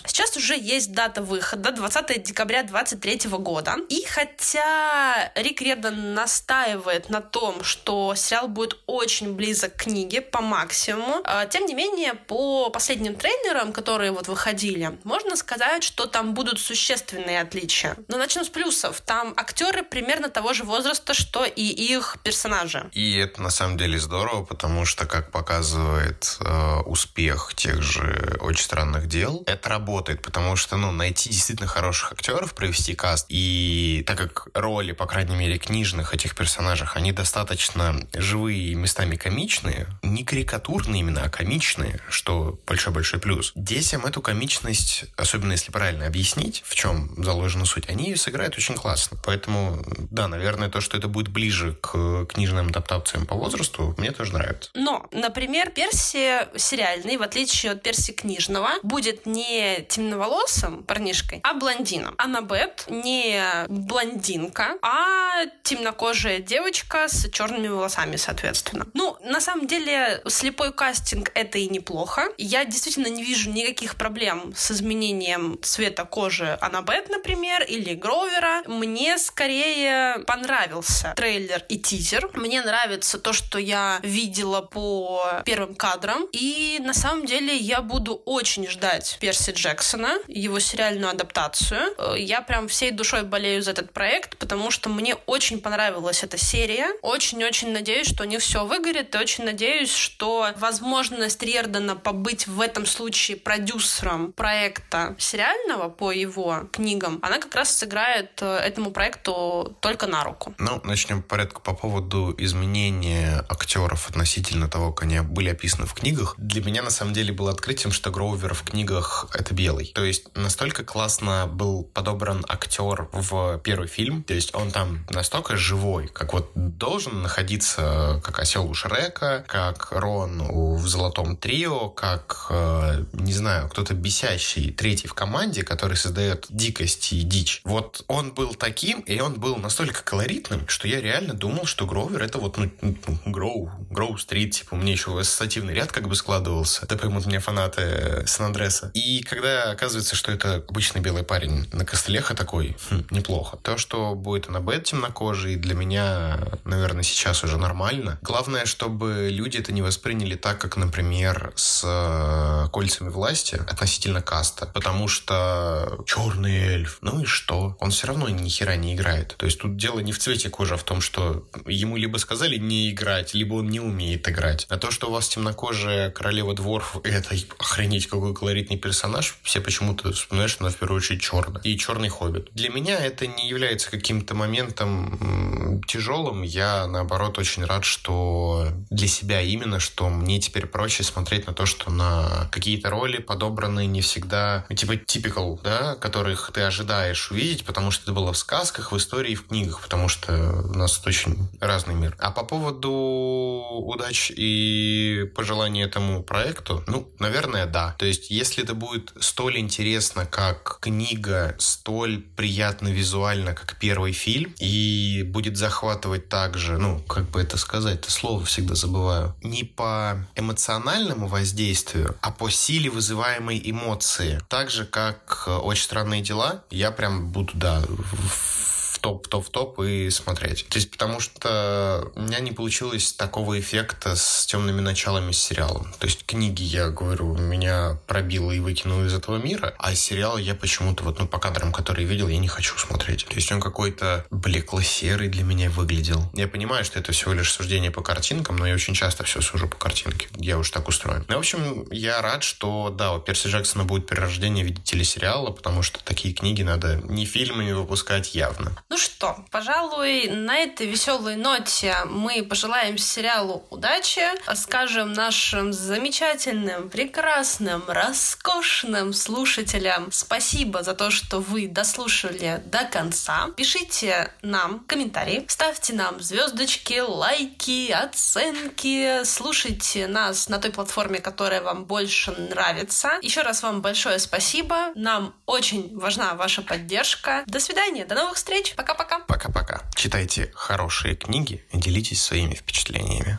Сейчас 0.07 0.37
уже 0.37 0.57
есть 0.57 0.93
дата 0.93 1.23
выхода, 1.23 1.71
20 1.71 2.16
декабря 2.23 2.63
2023 2.63 3.31
года. 3.39 3.77
И 3.89 4.05
хотя 4.05 5.33
Рик 5.35 5.61
Рирден 5.61 6.15
настаивает 6.15 7.09
на 7.09 7.21
том, 7.21 7.63
что 7.65 8.15
сериал 8.15 8.49
будет 8.49 8.79
очень 8.87 9.35
близок 9.35 9.75
к 9.75 9.85
книге 9.85 10.21
по 10.21 10.41
максимуму, 10.41 11.23
э, 11.25 11.47
тем 11.51 11.67
не 11.67 11.75
менее, 11.75 12.15
по 12.15 12.71
последним 12.71 13.15
трейлерам, 13.15 13.73
которые 13.73 14.13
вот 14.13 14.29
выходили, 14.29 14.99
можно 15.05 15.37
сказать, 15.37 15.83
что 15.83 16.07
там 16.07 16.35
будут 16.35 16.61
существенные 16.61 17.41
отличия. 17.41 17.97
Но 18.09 18.17
начнем 18.17 18.45
с 18.45 18.49
плюсов. 18.49 19.01
Там 19.01 19.35
актеры 19.37 19.83
примерно 19.83 20.29
того 20.29 20.53
же 20.53 20.65
возраста, 20.65 21.15
что 21.15 21.45
и 21.45 21.63
их 21.63 22.19
персонажи. 22.23 22.89
И 22.93 23.17
это 23.17 23.43
на 23.43 23.51
самом 23.51 23.77
деле 23.77 23.99
здорово, 23.99 24.45
потому 24.45 24.85
что, 24.85 25.07
как 25.07 25.31
показывает 25.31 26.39
э, 26.41 26.81
успех 26.87 27.53
тех 27.55 27.83
же 27.83 28.39
«Очень 28.41 28.65
странных 28.65 29.07
дел», 29.07 29.43
это 29.47 29.69
работает, 29.69 30.23
потому 30.23 30.57
что, 30.57 30.77
ну, 30.77 30.93
найти 30.93 31.31
действительно 31.31 31.69
хороших 31.69 32.06
актеров, 32.13 32.55
провести 32.55 32.95
каст, 32.95 33.27
и 33.29 34.05
так 34.07 34.19
как 34.19 34.49
роли, 34.55 34.93
по 34.93 35.07
крайней 35.07 35.37
мере, 35.37 35.59
книжных 35.59 36.15
этих 36.15 36.35
персонажах, 36.35 36.97
они 36.97 37.13
достаточно 37.13 38.07
живые 38.15 38.59
и 38.59 38.75
местами 38.75 39.17
комичные, 39.17 39.87
не 40.03 40.25
карикатурные 40.25 41.01
именно, 41.01 41.23
а 41.25 41.29
комичные, 41.29 42.01
что 42.09 42.59
большой-большой 42.67 43.21
плюс. 43.21 43.53
Детям 43.55 44.07
эту 44.07 44.21
комичность, 44.23 45.05
особенно 45.17 45.53
если 45.53 45.71
правильно 45.71 46.07
объяснить, 46.07 46.63
в 46.67 46.75
чем 46.75 47.13
заложена 47.23 47.65
суть, 47.65 47.89
они 47.89 48.11
ее 48.11 48.17
сыграют 48.17 48.57
очень 48.57 48.75
классно. 48.75 49.19
Поэтому, 49.25 49.83
да, 50.11 50.29
наверное, 50.29 50.69
то, 50.69 50.81
что 50.81 50.97
это 50.97 51.09
будет 51.09 51.29
ближе 51.29 51.75
к 51.81 52.27
книжным 52.27 52.69
адаптациям 52.69 53.27
по 53.27 53.35
возрасту, 53.35 53.95
мне 53.99 54.13
тоже 54.13 54.33
нравится. 54.33 54.71
Но, 54.75 55.07
например, 55.13 55.71
Перси 55.71 56.47
сериальный, 56.57 57.17
в 57.17 57.23
отличие 57.23 57.73
от 57.73 57.83
Перси 57.83 58.13
книжного, 58.13 58.71
будет 58.83 59.27
не 59.27 59.85
темноволосым 59.89 60.83
парнишкой, 60.85 61.41
а 61.43 61.55
блондином. 61.97 62.15
Аннабет 62.19 62.85
не 62.89 63.43
блондинка, 63.69 64.77
а 64.83 65.47
темнокожая 65.63 66.39
девочка 66.39 67.09
с 67.09 67.29
черными 67.31 67.69
волосами, 67.69 68.17
соответственно. 68.17 68.87
Ну, 68.95 69.17
на 69.23 69.41
самом 69.41 69.67
деле, 69.67 70.23
слепой 70.29 70.73
кастинг— 70.73 71.31
это 71.35 71.59
и 71.59 71.69
неплохо. 71.69 72.29
Я 72.39 72.65
действительно 72.65 73.09
не 73.09 73.23
вижу 73.23 73.51
никаких 73.51 73.97
проблем 73.97 74.53
с 74.57 74.71
изменением 74.71 75.59
цвета 75.63 76.05
кожи 76.05 76.59
Аннабет, 76.61 77.09
например, 77.09 77.63
или 77.63 77.95
Гровера. 77.95 78.63
Мне 78.67 79.19
скорее 79.19 80.19
понравился 80.27 81.13
трейлер 81.17 81.65
и 81.69 81.79
тизер. 81.79 82.31
Мне 82.35 82.63
нравится 82.63 83.19
то, 83.19 83.33
что 83.33 83.59
я 83.59 84.01
видела 84.03 84.61
по 84.61 85.43
первым 85.45 85.75
кадрам. 85.75 86.27
И 86.33 86.79
на 86.83 86.95
самом 86.95 87.27
деле 87.27 87.57
я 87.57 87.81
буду 87.81 88.15
очень 88.25 88.69
ждать 88.69 89.19
Перси 89.21 89.51
Джексона, 89.51 90.19
его 90.29 90.59
сериальную 90.59 91.11
адаптацию. 91.11 91.86
Я 92.17 92.43
прям 92.43 92.69
всей 92.69 92.91
душой 92.91 93.23
болею 93.23 93.63
за 93.63 93.73
этот 93.73 93.93
проект, 93.93 94.37
потому 94.37 94.71
что 94.71 94.89
мне 94.89 95.15
очень 95.27 95.61
понравилась 95.61 96.23
эта 96.23 96.39
серия. 96.39 96.89
Очень-очень 97.03 97.73
надеюсь, 97.73 98.09
что 98.09 98.25
у 98.25 98.39
все 98.39 98.65
выгорит, 98.65 99.15
и 99.15 99.19
очень 99.19 99.45
надеюсь, 99.45 99.93
что 99.93 100.49
возможность 100.57 101.43
Рердена 101.43 101.97
побыть 101.97 102.47
в 102.47 102.61
этом 102.61 102.87
случае 102.87 103.37
продюсером 103.37 104.33
проекта 104.33 105.15
сериального 105.19 105.89
по 105.89 106.13
его 106.13 106.69
книгам, 106.73 107.19
она 107.23 107.39
как 107.39 107.55
раз 107.55 107.75
сыграет 107.75 108.31
э, 108.41 108.57
этому 108.57 108.91
проекту 108.91 109.77
только 109.81 110.07
на 110.07 110.25
руку. 110.25 110.55
Ну, 110.59 110.81
начнем 110.85 111.23
по 111.23 111.37
порядку 111.37 111.61
по 111.61 111.75
поводу 111.75 112.35
изменения 112.39 113.45
актеров 113.49 114.09
относительно 114.09 114.69
того, 114.69 114.93
как 114.93 115.05
они 115.05 115.21
были 115.21 115.51
описаны 115.51 115.87
в 115.87 115.93
книгах. 115.93 116.35
Для 116.39 116.63
меня 116.63 116.83
на 116.83 116.91
самом 116.91 117.13
деле 117.13 117.33
было 117.33 117.51
открытием, 117.51 117.93
что 117.93 118.11
Гроувер 118.11 118.55
в 118.55 118.63
книгах 118.63 119.27
это 119.35 119.53
белый. 119.53 119.93
То 119.95 120.05
есть 120.05 120.35
настолько 120.35 120.83
классно 120.83 121.47
был 121.47 121.76
подобран 121.83 122.45
актер 122.49 123.09
в 123.13 123.59
первый 123.59 123.89
фильм, 123.89 124.23
то 124.23 124.35
есть 124.35 124.55
он 124.55 124.71
там 124.71 125.05
настолько 125.11 125.57
живой, 125.57 126.09
как 126.09 126.33
вот 126.33 126.51
должен 126.55 127.23
находиться 127.23 128.21
как 128.25 128.39
осел 128.39 128.69
у 128.69 128.75
Шрека, 128.75 129.45
как 129.47 129.89
Рон 129.93 130.43
в 130.77 130.87
Золотом 130.87 131.37
Трио, 131.37 131.89
как, 131.89 132.47
э, 132.51 133.05
не 133.13 133.33
знаю, 133.33 133.69
кто-то 133.69 133.95
бесящий 133.95 134.73
третий 134.73 135.09
в 135.09 135.15
команде, 135.15 135.63
который 135.63 135.97
создает 135.97 136.47
дикость 136.49 137.13
и 137.13 137.23
дичь. 137.23 137.61
Вот 137.65 138.05
он 138.09 138.33
был 138.33 138.55
таким, 138.55 139.01
и 139.01 139.21
он 139.21 139.35
был 139.35 139.57
настолько 139.57 140.03
колоритным, 140.03 140.67
что 140.69 140.89
я 140.89 141.01
реально 141.01 141.35
думал, 141.35 141.67
что 141.67 141.87
Гровер 141.87 142.23
это 142.23 142.39
вот, 142.39 142.57
ну, 142.57 142.71
ну 142.81 142.97
Гроу, 143.27 143.71
Гроу 143.91 144.19
Стрит, 144.19 144.55
типа, 144.55 144.75
меня 144.75 144.93
еще 144.93 145.19
ассоциативный 145.19 145.75
ряд 145.75 145.93
как 145.93 146.09
бы 146.09 146.15
складывался. 146.15 146.85
Это 146.85 146.97
поймут 146.97 147.27
меня 147.27 147.41
фанаты 147.41 148.25
Сан-Андреса. 148.27 148.91
И 148.95 149.23
когда 149.23 149.71
оказывается, 149.71 150.17
что 150.17 150.33
это 150.33 150.65
обычный 150.69 151.01
белый 151.01 151.23
парень 151.23 151.66
на 151.73 151.85
костылях, 151.85 152.31
я 152.31 152.37
такой, 152.37 152.77
хм, 152.91 153.05
неплохо. 153.11 153.59
То, 153.63 153.77
что 153.77 154.15
будет 154.15 154.49
Аннабет 154.49 154.85
темнокожий, 154.85 155.57
для 155.57 155.75
меня, 155.75 156.39
наверное, 156.65 157.03
сейчас 157.03 157.45
уже 157.45 157.59
нормально. 157.59 158.19
Главное, 158.23 158.67
чтобы 158.67 159.29
люди 159.31 159.59
это 159.59 159.73
не 159.73 159.83
восприняли 159.83 160.35
так, 160.35 160.59
как, 160.59 160.77
например, 160.77 161.53
с 161.57 161.83
э, 161.85 162.69
кольцами 162.71 163.09
власти 163.09 163.57
относительно 163.57 164.23
каста. 164.23 164.67
Потому 164.67 165.09
что 165.09 166.05
черный 166.07 166.57
эльф, 166.57 166.99
ну 167.01 167.21
и 167.21 167.25
что? 167.25 167.77
Он 167.81 167.91
все 167.91 168.09
равно 168.09 168.29
ни 168.29 168.49
хера 168.49 168.77
не 168.77 168.95
играет. 168.95 169.35
То 169.37 169.47
есть 169.47 169.61
тут 169.61 169.77
дело 169.77 170.01
не 170.01 170.13
в 170.13 170.19
цвете 170.19 170.51
кожи, 170.51 170.75
а 170.75 170.77
в 170.77 170.85
том, 170.85 171.01
что 171.01 171.47
ему 171.67 171.97
либо 171.97 172.19
сказали 172.19 172.57
не 172.57 172.91
играть, 172.91 173.35
либо 173.35 173.55
он 173.55 173.69
не 173.69 173.81
умеет 173.81 174.29
играть. 174.29 174.67
А 174.69 174.77
то, 174.77 174.91
что 174.91 175.09
у 175.09 175.13
вас 175.13 175.29
темнокожая 175.29 176.11
королева 176.11 176.55
дворф, 176.55 176.97
это 177.05 177.35
охренеть 177.59 178.07
какой 178.09 178.35
колоритный 178.35 178.77
персонаж, 178.77 179.37
все 179.43 179.61
почему-то 179.61 180.13
вспоминают, 180.13 180.51
что 180.51 180.65
она 180.65 180.73
в 180.73 180.77
первую 180.77 180.99
очередь 180.99 181.23
черная. 181.23 181.56
И 181.63 181.77
черный 181.79 182.09
хоббит. 182.09 182.51
Для 182.53 182.69
меня 182.69 182.99
это 182.99 183.27
не 183.27 183.49
является 183.49 183.91
каким-то 183.91 184.35
моментом 184.35 185.83
тяжелым. 185.87 186.43
Я, 186.43 186.87
наоборот, 186.87 187.39
очень 187.39 187.65
рад, 187.65 187.85
что 187.85 188.69
для 188.91 189.09
себя 189.09 189.41
именно, 189.41 189.81
что 189.81 190.09
мне 190.09 190.39
теперь 190.41 190.67
проще 190.67 191.03
смотреть 191.03 191.47
на 191.47 191.53
то, 191.53 191.67
что 191.67 191.91
на 191.91 192.49
какие-то 192.51 192.91
роли 192.91 193.19
подобраны 193.19 193.87
не 193.87 194.01
всегда, 194.01 194.65
ну, 194.69 194.77
типа, 194.77 194.93
typical, 194.93 195.61
да, 195.63 195.95
которых 195.97 196.51
ты 196.53 196.63
ожидаешь 196.63 197.31
увидеть, 197.31 197.65
потому 197.65 197.91
что 197.91 198.05
это 198.05 198.13
было 198.13 198.33
в 198.33 198.39
сказках, 198.39 198.93
в 198.93 198.97
истории, 198.97 199.35
в 199.35 199.47
книгах, 199.47 199.81
потому 199.81 200.09
что 200.09 200.63
у 200.73 200.77
нас 200.77 201.01
очень 201.07 201.49
разный 201.61 201.95
мир. 201.95 202.17
А 202.19 202.31
по 202.31 202.45
поводу 202.45 202.91
удач 202.91 204.33
и 204.35 205.31
пожеланий 205.35 205.85
этому 205.85 206.23
проекту, 206.23 206.83
ну, 206.87 207.09
наверное, 207.19 207.67
да. 207.67 207.95
То 207.99 208.07
есть, 208.07 208.31
если 208.31 208.65
это 208.65 208.75
будет 208.75 209.13
столь 209.21 209.59
интересно, 209.59 210.27
как 210.27 210.79
книга, 210.81 211.36
столь 211.59 212.21
приятно 212.37 212.89
визуально, 212.89 213.55
как 213.55 213.77
первый 213.79 214.13
фильм, 214.13 214.55
и 214.59 215.25
будет 215.27 215.57
захватывать 215.57 216.29
также, 216.29 216.79
ну, 216.79 217.01
как 217.01 217.31
бы 217.31 217.41
это 217.41 217.57
сказать, 217.57 218.01
это 218.01 218.11
слово 218.11 218.45
всегда 218.45 218.75
забываю, 218.75 219.35
не 219.43 219.65
по 219.65 220.27
эмоциональному 220.35 221.27
воздействию, 221.29 222.17
а 222.21 222.31
по 222.31 222.51
силе 222.51 222.91
вызываемой 222.91 223.61
эмоции. 223.65 224.41
Так 224.49 224.71
же, 224.71 224.85
как 224.85 225.49
«Очень 225.63 225.85
странные 225.85 226.23
дела», 226.23 226.63
я 226.71 226.91
прям 226.91 227.31
буду, 227.31 227.53
да, 227.55 227.81
в 227.81 228.66
топ, 229.07 229.29
топ, 229.29 229.49
топ 229.51 229.81
и 229.83 230.11
смотреть. 230.11 230.67
То 230.69 230.79
есть 230.79 230.91
потому 230.91 231.21
что 231.21 232.11
у 232.17 232.23
меня 232.23 232.41
не 232.41 232.51
получилось 232.51 233.13
такого 233.13 233.61
эффекта 233.61 234.17
с 234.17 234.47
темными 234.47 234.81
началами 234.81 235.31
с 235.31 235.39
сериалом. 235.39 235.95
То 236.01 236.09
есть 236.09 236.27
книги, 236.27 236.65
я 236.65 236.89
говорю, 236.89 237.37
меня 237.37 238.01
пробило 238.09 238.51
и 238.51 238.59
выкинуло 238.59 239.05
из 239.05 239.15
этого 239.15 239.37
мира, 239.37 239.77
а 239.79 239.95
сериал 239.95 240.39
я 240.39 240.57
почему-то 240.57 241.05
вот, 241.05 241.21
ну, 241.21 241.29
по 241.29 241.39
кадрам, 241.39 241.73
которые 241.73 242.05
видел, 242.05 242.27
я 242.27 242.39
не 242.39 242.49
хочу 242.49 242.77
смотреть. 242.79 243.27
То 243.27 243.37
есть 243.37 243.53
он 243.53 243.61
какой-то 243.61 244.27
блекло-серый 244.33 245.29
для 245.29 245.45
меня 245.45 245.71
выглядел. 245.71 246.29
Я 246.35 246.49
понимаю, 246.49 246.85
что 246.85 246.99
это 246.99 247.13
всего 247.13 247.33
лишь 247.33 247.53
суждение 247.53 247.93
по 247.93 248.03
картинкам, 248.03 248.57
но 248.57 248.67
я 248.67 248.75
очень 248.75 248.95
часто 248.95 249.23
все 249.23 249.41
сужу 249.41 249.69
по 249.69 249.77
картинке. 249.77 250.27
Я 250.35 250.59
уж 250.59 250.71
так 250.71 250.89
устроен. 250.89 251.25
Ну, 251.29 251.37
в 251.37 251.39
общем, 251.39 251.87
я 251.93 252.21
рад, 252.21 252.43
что, 252.43 252.91
да, 252.91 253.13
у 253.13 253.21
Перси 253.21 253.47
Джексона 253.47 253.85
будет 253.85 254.09
перерождение 254.09 254.65
в 254.65 254.67
виде 254.67 254.83
телесериала, 254.83 255.53
потому 255.53 255.85
что 255.85 256.03
такие 256.03 256.35
книги 256.35 256.63
надо 256.63 256.97
не 257.05 257.25
фильмами 257.25 257.71
выпускать 257.71 258.35
явно. 258.35 258.73
Ну, 258.89 258.96
ну 258.97 259.01
что, 259.01 259.37
пожалуй, 259.51 260.27
на 260.29 260.57
этой 260.57 260.87
веселой 260.87 261.37
ноте 261.37 261.95
мы 262.07 262.43
пожелаем 262.43 262.97
сериалу 262.97 263.67
удачи, 263.69 264.23
скажем 264.55 265.13
нашим 265.13 265.75
замечательным, 265.75 266.89
прекрасным, 266.89 267.83
роскошным 267.87 269.13
слушателям 269.13 270.09
спасибо 270.13 270.83
за 270.83 270.95
то, 270.95 271.11
что 271.11 271.41
вы 271.41 271.69
дослушали 271.69 272.63
до 272.65 272.85
конца. 272.85 273.51
Пишите 273.55 274.33
нам 274.41 274.81
комментарии, 274.87 275.45
ставьте 275.47 275.93
нам 275.93 276.23
звездочки, 276.23 276.99
лайки, 276.99 277.91
оценки, 277.91 279.25
слушайте 279.25 280.07
нас 280.07 280.49
на 280.49 280.59
той 280.59 280.71
платформе, 280.71 281.21
которая 281.21 281.61
вам 281.61 281.85
больше 281.85 282.31
нравится. 282.31 283.19
Еще 283.21 283.43
раз 283.43 283.63
вам 283.63 283.83
большое 283.83 284.19
спасибо. 284.19 284.93
Нам 284.95 285.35
очень 285.45 285.95
важна 285.99 286.33
ваша 286.33 286.63
поддержка. 286.63 287.45
До 287.47 287.61
свидания, 287.61 288.07
до 288.07 288.15
новых 288.15 288.37
встреч. 288.37 288.73
Пока. 288.77 288.97
Пока-пока. 288.97 289.25
Пока-пока. 289.27 289.83
Читайте 289.95 290.51
хорошие 290.55 291.17
книги 291.17 291.65
и 291.73 291.79
делитесь 291.79 292.23
своими 292.23 292.55
впечатлениями. 292.55 293.39